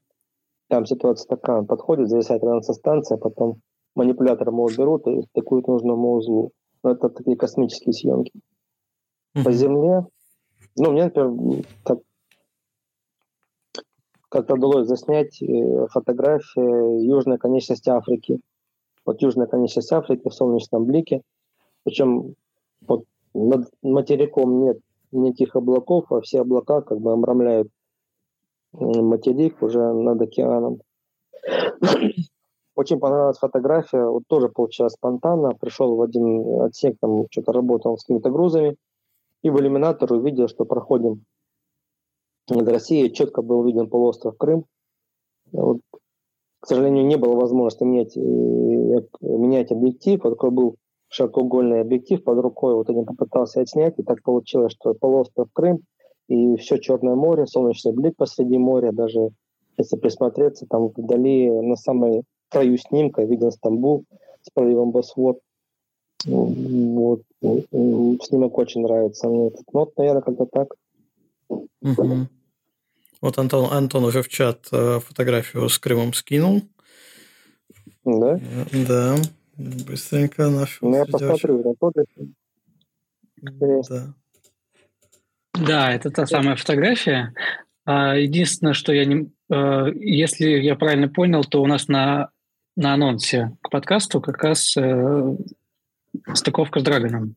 Там 0.70 0.86
ситуация 0.86 1.28
такая, 1.28 1.60
он 1.60 1.68
подходит, 1.68 2.08
зависает 2.08 2.42
рядом 2.42 2.62
со 2.62 2.74
станцией, 2.74 3.20
а 3.20 3.22
потом 3.22 3.62
манипулятор 3.96 4.48
ему 4.48 4.66
берут 4.70 5.06
и 5.08 5.24
стыкуют 5.24 5.68
нужному 5.68 6.14
узлу. 6.14 6.52
Но 6.84 6.92
это 6.92 7.10
такие 7.10 7.36
космические 7.36 7.92
съемки. 7.92 8.32
По 9.44 9.52
Земле, 9.52 10.06
ну, 10.78 10.92
мне, 10.92 11.06
например, 11.06 11.66
как, 11.84 12.00
как-то 14.30 14.54
удалось 14.54 14.88
заснять 14.88 15.42
э, 15.42 15.88
фотографии 15.90 17.06
южной 17.06 17.40
конечности 17.40 17.90
Африки. 17.90 18.40
Вот 19.06 19.22
южная 19.22 19.48
конечность 19.48 19.92
Африки 19.92 20.30
в 20.30 20.34
солнечном 20.34 20.86
блике. 20.86 21.24
Причем 21.84 22.36
вот 22.88 23.04
над 23.34 23.70
материком 23.82 24.62
нет 24.62 24.80
никаких 25.12 25.56
облаков, 25.56 26.12
а 26.12 26.22
все 26.22 26.42
облака 26.42 26.82
как 26.82 27.00
бы 27.00 27.14
обрамляют 27.14 27.70
материк 28.74 29.62
уже 29.62 29.94
над 29.94 30.22
океаном. 30.22 30.82
Очень 32.76 33.00
понравилась 33.00 33.38
фотография, 33.38 34.06
вот 34.06 34.24
тоже 34.28 34.48
получилось 34.50 34.94
спонтанно. 34.94 35.54
Пришел 35.60 35.96
в 35.96 36.02
один 36.02 36.62
отсек, 36.62 36.98
там 37.00 37.26
что-то 37.30 37.52
работал 37.52 37.98
с 37.98 38.04
какими-то 38.04 38.30
грузами, 38.30 38.78
и 39.44 39.50
в 39.50 39.60
иллюминатор 39.60 40.12
увидел, 40.14 40.48
что 40.48 40.66
проходим 40.66 41.26
над 42.50 42.68
Россией, 42.68 43.12
четко 43.12 43.42
был 43.42 43.64
виден 43.64 43.90
полуостров 43.90 44.38
Крым. 44.38 44.66
Вот, 45.52 45.80
к 46.60 46.68
сожалению, 46.68 47.06
не 47.06 47.18
было 47.18 47.36
возможности 47.36 47.84
менять, 47.84 48.16
э, 48.16 48.22
менять 49.22 49.72
объектив. 49.72 50.24
Вот 50.24 50.32
такой 50.32 50.52
был 50.52 50.76
широкоугольный 51.12 51.82
объектив 51.82 52.24
под 52.24 52.40
рукой, 52.40 52.74
вот 52.74 52.90
один 52.90 53.06
попытался 53.06 53.62
отснять, 53.62 54.00
и 54.00 54.04
так 54.04 54.24
получилось, 54.24 54.72
что 54.72 54.94
полуостров 54.94 55.50
Крым 55.54 55.82
и 56.28 56.56
все 56.56 56.78
Черное 56.78 57.16
море, 57.16 57.46
солнечный 57.46 57.92
блик 57.92 58.16
посреди 58.16 58.58
моря, 58.58 58.92
даже 58.94 59.30
если 59.78 59.98
присмотреться, 59.98 60.66
там 60.70 60.88
вдали 60.88 61.50
на 61.50 61.76
самой 61.76 62.24
краю 62.50 62.78
снимка 62.78 63.24
виден 63.24 63.52
Стамбул 63.52 64.06
с 64.42 64.50
проливом 64.54 64.92
Босфор. 64.92 65.38
Вот. 66.26 67.22
Снимок 67.42 68.58
очень 68.58 68.82
нравится 68.82 69.28
мне. 69.28 69.48
Этот. 69.48 69.66
Ну, 69.74 69.80
вот, 69.80 69.98
наверное, 69.98 70.22
как-то 70.22 70.46
так. 70.46 70.76
Угу. 71.50 72.28
Вот 73.22 73.38
Антон, 73.38 73.72
Антон 73.72 74.06
уже 74.06 74.22
в 74.22 74.30
чат 74.30 74.68
э, 74.72 75.00
фотографию 75.00 75.68
с 75.68 75.78
Крымом 75.80 76.14
скинул. 76.14 76.62
Да? 78.06 78.40
Да. 78.88 79.16
Быстренько 79.88 80.50
нашел. 80.50 80.90
Ну, 80.90 80.98
я 80.98 81.06
посмотрю, 81.06 81.76
Да. 83.42 84.14
Да, 85.54 85.92
это 85.92 86.10
та 86.10 86.26
самая 86.26 86.56
фотография. 86.56 87.34
А, 87.86 88.16
единственное, 88.16 88.74
что 88.74 88.94
я 88.94 89.06
не... 89.06 89.32
А, 89.52 89.88
если 89.88 90.46
я 90.46 90.76
правильно 90.76 91.10
понял, 91.10 91.44
то 91.44 91.62
у 91.62 91.68
нас 91.68 91.88
на, 91.88 92.30
на 92.76 92.94
анонсе 92.94 93.56
к 93.62 93.70
подкасту 93.70 94.22
как 94.22 94.44
раз 94.44 94.76
э, 94.78 95.36
стыковка 96.34 96.80
с 96.80 96.84
Драгоном. 96.84 97.36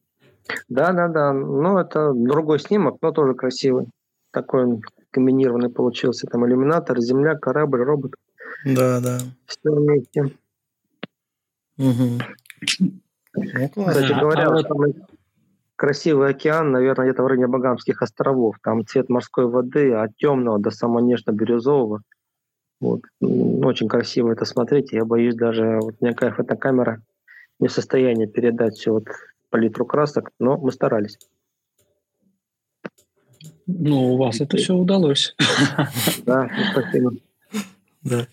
Да, 0.69 0.93
да, 0.93 1.09
да. 1.09 1.33
Ну, 1.33 1.79
это 1.79 2.13
другой 2.15 2.61
снимок, 2.61 2.99
но 3.03 3.13
тоже 3.13 3.35
красивый. 3.35 3.87
Такой 4.31 4.65
он 4.65 4.83
комбинированный 5.11 5.71
получился. 5.71 6.27
Там 6.27 6.47
иллюминатор, 6.47 7.01
земля, 7.01 7.35
корабль, 7.35 7.83
робот. 7.83 8.15
Да, 8.65 9.01
да. 9.01 9.19
Все 9.47 9.71
вместе. 9.71 10.31
Угу. 11.79 12.21
Ну, 13.37 13.87
Кстати 13.87 14.19
говоря, 14.19 14.47
а 14.47 14.51
вот... 14.51 14.67
самый 14.67 14.95
красивый 15.77 16.31
океан, 16.31 16.71
наверное, 16.71 17.07
где-то 17.07 17.23
в 17.23 17.27
районе 17.27 17.49
Багамских 17.49 18.03
островов. 18.03 18.57
Там 18.63 18.87
цвет 18.87 19.09
морской 19.09 19.47
воды 19.47 19.93
от 19.93 20.17
темного 20.17 20.59
до 20.59 20.71
самого 20.71 21.01
нежно-бирюзового. 21.01 22.01
Вот. 22.81 23.03
Очень 23.21 23.89
красиво 23.89 24.33
это 24.33 24.45
смотреть. 24.45 24.93
Я 24.93 25.05
боюсь, 25.05 25.35
даже 25.35 25.79
вот 25.81 26.01
никакая 26.01 26.33
фотокамера 26.33 27.03
не 27.59 27.69
в 27.69 27.73
состоянии 27.73 28.27
передать 28.27 28.75
все 28.75 28.93
вот 28.93 29.07
палитру 29.51 29.87
красок, 29.87 30.31
но 30.39 30.57
мы 30.57 30.73
старались. 30.73 31.19
Ну, 33.67 34.15
у 34.15 34.17
вас 34.19 34.41
это 34.41 34.57
все 34.57 34.75
удалось. 34.75 35.35
Да, 36.27 36.51
спасибо. 36.73 37.13
Да. 38.03 38.27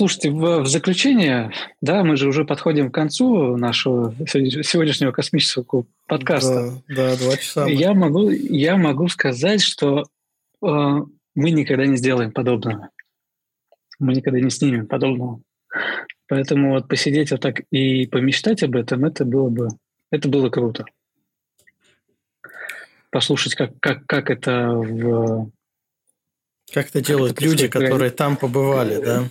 Слушайте, 0.00 0.30
в, 0.30 0.60
в 0.62 0.66
заключение, 0.66 1.52
да, 1.82 2.02
мы 2.04 2.16
же 2.16 2.26
уже 2.26 2.46
подходим 2.46 2.90
к 2.90 2.94
концу 2.94 3.58
нашего 3.58 4.14
сегодняшнего 4.26 5.12
космического 5.12 5.84
подкаста. 6.06 6.82
Да, 6.88 7.10
да 7.10 7.16
два 7.18 7.36
часа. 7.36 7.66
Я 7.66 7.92
могу, 7.92 8.30
я 8.30 8.78
могу 8.78 9.08
сказать, 9.08 9.60
что 9.60 10.04
э, 10.62 10.66
мы 11.34 11.50
никогда 11.50 11.84
не 11.84 11.98
сделаем 11.98 12.32
подобного. 12.32 12.88
Мы 13.98 14.14
никогда 14.14 14.40
не 14.40 14.48
снимем 14.48 14.86
подобного. 14.86 15.42
Поэтому 16.28 16.70
вот 16.70 16.88
посидеть 16.88 17.30
вот 17.30 17.42
так 17.42 17.60
и 17.70 18.06
помечтать 18.06 18.62
об 18.62 18.76
этом, 18.76 19.04
это 19.04 19.26
было 19.26 19.50
бы, 19.50 19.68
это 20.10 20.30
было 20.30 20.48
круто. 20.48 20.86
Послушать, 23.10 23.54
как, 23.54 23.78
как, 23.80 24.06
как 24.06 24.30
это 24.30 24.70
в 24.70 25.50
как 26.72 26.88
это 26.88 27.00
делают 27.00 27.34
как 27.34 27.42
люди, 27.42 27.68
которые 27.68 28.10
там 28.10 28.36
побывали, 28.36 29.02
да? 29.02 29.28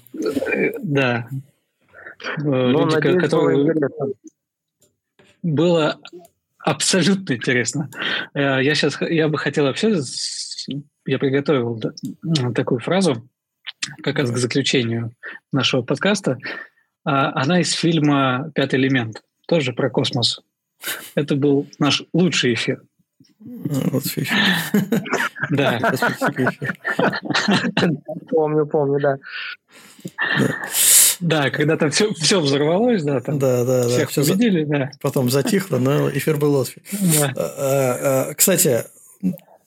Да. 0.82 1.28
Ну, 2.40 2.70
люди, 2.70 2.96
надеюсь, 2.96 3.22
которые... 3.22 3.74
Было 5.42 6.00
абсолютно 6.60 7.34
интересно. 7.34 7.90
Э, 8.34 8.62
я 8.62 8.76
сейчас, 8.76 9.00
я 9.02 9.30
бы 9.30 9.38
хотел 9.38 9.66
вообще, 9.66 9.96
я 11.06 11.18
приготовил 11.18 11.82
такую 12.54 12.80
фразу, 12.80 13.28
как 14.04 14.20
раз 14.20 14.32
к 14.32 14.38
заключению 14.38 15.14
нашего 15.52 15.82
подкаста. 15.82 16.38
А, 17.06 17.42
она 17.42 17.62
из 17.62 17.72
фильма 17.72 18.52
«Пятый 18.54 18.80
элемент», 18.80 19.24
тоже 19.48 19.74
про 19.74 19.90
космос. 19.90 20.42
Это 21.16 21.36
был 21.36 21.68
наш 21.80 22.04
лучший 22.14 22.54
эфир. 22.54 22.84
Да. 25.52 25.80
Помню, 28.30 28.66
помню, 28.66 29.00
да. 29.00 29.18
Да, 31.20 31.50
когда 31.50 31.78
там 31.78 31.92
все, 31.92 32.14
все 32.14 32.40
взорвалось, 32.40 33.04
да, 33.04 33.20
там 33.20 33.40
да, 33.40 33.66
да, 33.66 33.84
да, 33.84 33.90
всех 33.90 34.14
победили, 34.14 34.64
да. 34.64 34.92
Потом 35.02 35.30
затихло, 35.30 35.78
но 35.78 36.10
эфир 36.10 36.38
был 36.38 36.56
отфиг. 36.56 36.84
Да. 36.92 37.34
А, 37.36 38.28
а, 38.30 38.34
кстати, 38.36 38.86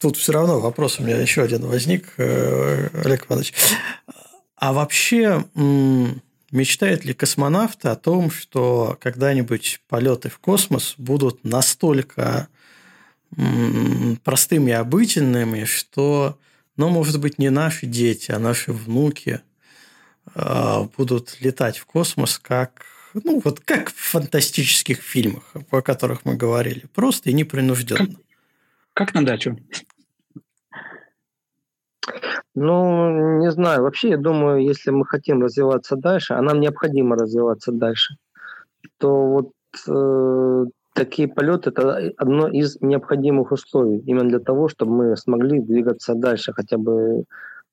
тут 0.01 0.17
все 0.17 0.33
равно 0.33 0.61
вопрос 0.61 0.99
у 0.99 1.03
меня 1.03 1.19
еще 1.19 1.43
один 1.43 1.67
возник, 1.67 2.15
э, 2.17 2.89
Олег 3.05 3.27
Иванович. 3.27 3.53
А 4.57 4.73
вообще 4.73 5.45
мечтает 6.53 7.05
ли 7.05 7.13
космонавт 7.13 7.85
о 7.85 7.97
том, 7.97 8.31
что 8.31 8.97
когда-нибудь 9.01 9.83
полеты 9.89 10.31
в 10.31 10.39
космос 10.39 10.95
будут 10.97 11.45
настолько 11.45 12.49
простыми 14.25 14.71
и 14.71 14.75
обыденными, 14.75 15.65
что, 15.65 16.39
ну, 16.77 16.89
может 16.89 17.21
быть, 17.21 17.39
не 17.39 17.51
наши 17.51 17.87
дети, 17.87 18.31
а 18.31 18.39
наши 18.39 18.73
внуки 18.73 19.41
а, 20.35 20.89
будут 20.97 21.41
летать 21.41 21.79
в 21.79 21.87
космос 21.87 22.39
как 22.39 22.85
ну, 23.15 23.41
вот 23.45 23.61
как 23.61 23.91
в 23.91 24.11
фантастических 24.11 24.99
фильмах, 24.99 25.43
о 25.71 25.83
которых 25.83 26.25
мы 26.25 26.35
говорили, 26.37 26.87
просто 26.95 27.31
и 27.31 27.33
непринужденно. 27.33 28.07
Как, 28.95 29.09
как 29.09 29.15
на 29.15 29.25
дачу? 29.25 29.59
Ну, 32.55 33.39
не 33.39 33.51
знаю. 33.51 33.83
Вообще, 33.83 34.11
я 34.11 34.17
думаю, 34.17 34.63
если 34.63 34.91
мы 34.91 35.07
хотим 35.07 35.43
развиваться 35.43 35.97
дальше, 35.97 36.35
а 36.35 36.43
нам 36.43 36.61
необходимо 36.61 37.17
развиваться 37.17 37.73
дальше, 37.73 38.17
то 38.99 39.27
вот 39.27 39.53
э, 39.89 40.65
такие 40.95 41.29
полеты– 41.29 41.71
это 41.71 42.13
одно 42.17 42.49
из 42.49 42.81
необходимых 42.81 43.53
условий 43.53 43.99
именно 43.99 44.29
для 44.29 44.41
того, 44.41 44.69
чтобы 44.69 44.93
мы 44.93 45.17
смогли 45.17 45.61
двигаться 45.61 46.15
дальше 46.15 46.53
хотя 46.53 46.79
бы 46.79 47.25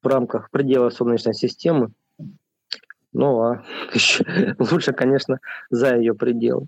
в 0.02 0.08
рамках 0.08 0.50
предела 0.50 0.90
Солнечной 0.90 1.34
системы. 1.34 1.92
Ну, 3.12 3.42
а 3.42 3.64
еще 3.94 4.56
лучше, 4.60 4.94
конечно, 4.94 5.40
за 5.70 5.96
ее 5.96 6.14
пределы. 6.14 6.68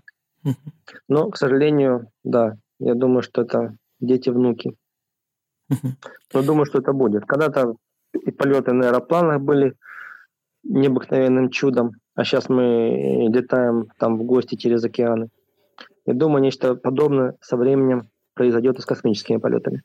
Но, 1.08 1.30
к 1.30 1.36
сожалению, 1.36 2.08
да, 2.24 2.56
я 2.80 2.94
думаю, 2.94 3.22
что 3.22 3.42
это 3.42 3.76
дети-внуки. 4.00 4.74
Но 6.34 6.42
думаю, 6.42 6.66
что 6.66 6.80
это 6.80 6.92
будет. 6.92 7.24
Когда-то 7.24 7.76
и 8.12 8.30
полеты 8.30 8.72
на 8.72 8.88
аэропланах 8.88 9.40
были 9.40 9.74
необыкновенным 10.64 11.50
чудом, 11.50 11.92
а 12.14 12.24
сейчас 12.24 12.48
мы 12.48 13.28
летаем 13.32 13.86
там 13.98 14.18
в 14.18 14.24
гости 14.24 14.56
через 14.56 14.84
океаны. 14.84 15.28
Я 16.06 16.14
думаю, 16.14 16.42
нечто 16.42 16.74
подобное 16.74 17.36
со 17.40 17.56
временем 17.56 18.10
произойдет 18.34 18.78
и 18.78 18.82
с 18.82 18.84
космическими 18.84 19.36
полетами. 19.36 19.82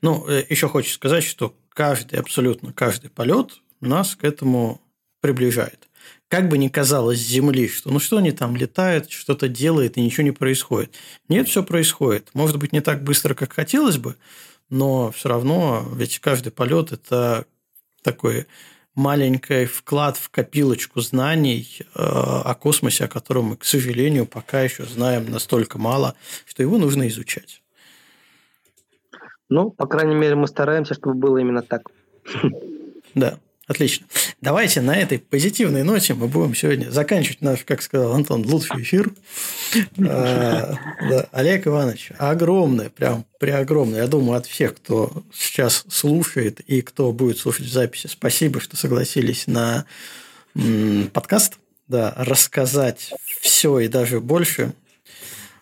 Ну, 0.00 0.26
э, 0.28 0.44
еще 0.48 0.68
хочу 0.68 0.90
сказать, 0.90 1.24
что 1.24 1.54
каждый, 1.70 2.18
абсолютно 2.18 2.72
каждый 2.72 3.10
полет 3.10 3.50
нас 3.80 4.16
к 4.16 4.24
этому 4.24 4.80
приближает. 5.20 5.88
Как 6.28 6.48
бы 6.48 6.58
ни 6.58 6.68
казалось 6.68 7.18
Земли, 7.18 7.68
что 7.68 7.90
ну 7.90 7.98
что 7.98 8.18
они 8.18 8.32
там 8.32 8.56
летают, 8.56 9.10
что-то 9.10 9.48
делают, 9.48 9.96
и 9.96 10.02
ничего 10.02 10.24
не 10.24 10.32
происходит. 10.32 10.94
Нет, 11.28 11.48
все 11.48 11.62
происходит. 11.62 12.30
Может 12.34 12.58
быть, 12.58 12.72
не 12.72 12.80
так 12.80 13.02
быстро, 13.02 13.34
как 13.34 13.52
хотелось 13.52 13.98
бы, 13.98 14.16
но 14.70 15.12
все 15.12 15.28
равно 15.28 15.86
ведь 15.94 16.18
каждый 16.20 16.52
полет– 16.52 16.92
это 16.92 17.46
такой 18.02 18.46
маленький 18.96 19.66
вклад 19.66 20.16
в 20.16 20.30
копилочку 20.30 21.00
знаний 21.00 21.78
э, 21.80 21.84
о 21.94 22.54
космосе, 22.54 23.04
о 23.04 23.08
котором 23.08 23.44
мы, 23.44 23.56
к 23.56 23.64
сожалению, 23.64 24.26
пока 24.26 24.62
еще 24.62 24.84
знаем 24.84 25.30
настолько 25.30 25.78
мало, 25.78 26.14
что 26.46 26.62
его 26.62 26.78
нужно 26.78 27.06
изучать. 27.06 27.62
Ну, 29.48 29.70
по 29.70 29.86
крайней 29.86 30.16
мере, 30.16 30.34
мы 30.34 30.48
стараемся, 30.48 30.94
чтобы 30.94 31.14
было 31.14 31.38
именно 31.38 31.62
так. 31.62 31.82
Да. 33.14 33.38
Отлично. 33.66 34.06
Давайте 34.40 34.80
на 34.80 34.96
этой 34.96 35.18
позитивной 35.18 35.82
ноте 35.82 36.14
мы 36.14 36.28
будем 36.28 36.54
сегодня 36.54 36.88
заканчивать 36.90 37.42
наш, 37.42 37.64
как 37.64 37.82
сказал 37.82 38.12
Антон, 38.12 38.46
лучший 38.46 38.82
эфир. 38.82 39.10
А, 39.98 40.78
Олег 41.32 41.66
Иванович, 41.66 42.12
огромное, 42.16 42.90
прям 42.90 43.24
преогромное, 43.40 44.02
я 44.02 44.06
думаю, 44.06 44.38
от 44.38 44.46
всех, 44.46 44.76
кто 44.76 45.24
сейчас 45.34 45.84
слушает 45.88 46.60
и 46.60 46.80
кто 46.80 47.10
будет 47.10 47.38
слушать 47.38 47.66
записи, 47.66 48.06
спасибо, 48.06 48.60
что 48.60 48.76
согласились 48.76 49.48
на 49.48 49.84
подкаст, 51.12 51.58
да, 51.88 52.14
рассказать 52.16 53.12
все 53.40 53.80
и 53.80 53.88
даже 53.88 54.20
больше, 54.20 54.74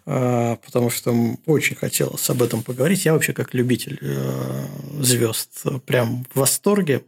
а, 0.04 0.56
потому 0.56 0.90
что 0.90 1.14
очень 1.46 1.74
хотелось 1.74 2.28
об 2.28 2.42
этом 2.42 2.62
поговорить. 2.62 3.06
Я 3.06 3.14
вообще 3.14 3.32
как 3.32 3.54
любитель 3.54 3.98
э, 4.02 4.66
звезд 5.00 5.64
прям 5.86 6.26
в 6.34 6.40
восторге 6.40 7.02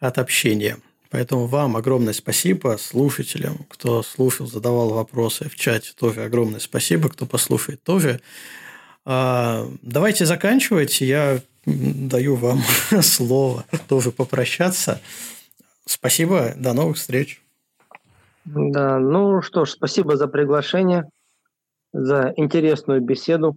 от 0.00 0.18
общения. 0.18 0.78
Поэтому 1.10 1.46
вам 1.46 1.76
огромное 1.76 2.12
спасибо, 2.12 2.76
слушателям, 2.78 3.66
кто 3.68 4.02
слушал, 4.02 4.46
задавал 4.46 4.90
вопросы 4.90 5.48
в 5.48 5.56
чате, 5.56 5.92
тоже 5.98 6.24
огромное 6.24 6.60
спасибо, 6.60 7.08
кто 7.08 7.26
послушает 7.26 7.82
тоже. 7.82 8.20
А, 9.04 9.66
давайте 9.82 10.24
заканчивать. 10.24 11.00
Я 11.00 11.40
даю 11.66 12.36
вам 12.36 12.60
слово 13.02 13.64
тоже 13.88 14.12
попрощаться. 14.12 15.00
Спасибо, 15.84 16.52
до 16.56 16.72
новых 16.72 16.96
встреч. 16.96 17.42
Да, 18.44 18.98
ну 18.98 19.42
что 19.42 19.64
ж, 19.64 19.70
спасибо 19.70 20.16
за 20.16 20.28
приглашение, 20.28 21.04
за 21.92 22.32
интересную 22.36 23.00
беседу. 23.00 23.56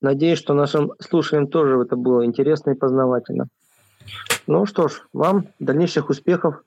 Надеюсь, 0.00 0.38
что 0.38 0.54
нашим 0.54 0.92
слушателям 0.98 1.46
тоже 1.46 1.78
это 1.80 1.96
было 1.96 2.24
интересно 2.24 2.70
и 2.70 2.74
познавательно. 2.74 3.48
Ну 4.46 4.66
что 4.66 4.88
ж, 4.88 5.02
вам 5.12 5.46
дальнейших 5.58 6.10
успехов 6.10 6.62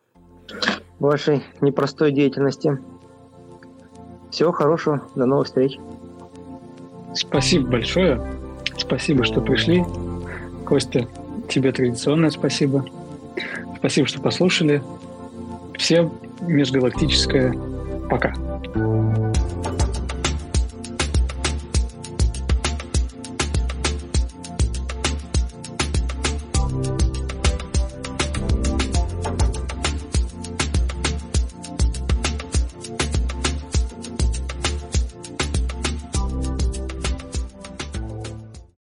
в 0.99 1.03
вашей 1.03 1.43
непростой 1.61 2.11
деятельности. 2.11 2.79
Всего 4.31 4.51
хорошего, 4.51 5.01
до 5.15 5.25
новых 5.25 5.47
встреч. 5.47 5.77
Спасибо 7.13 7.69
большое. 7.69 8.21
Спасибо, 8.77 9.23
что 9.23 9.41
пришли. 9.41 9.83
Костя, 10.65 11.07
тебе 11.49 11.71
традиционное 11.71 12.29
спасибо. 12.29 12.85
Спасибо, 13.77 14.07
что 14.07 14.21
послушали. 14.21 14.81
Всем 15.77 16.11
межгалактическое 16.41 17.53
пока. 18.09 18.33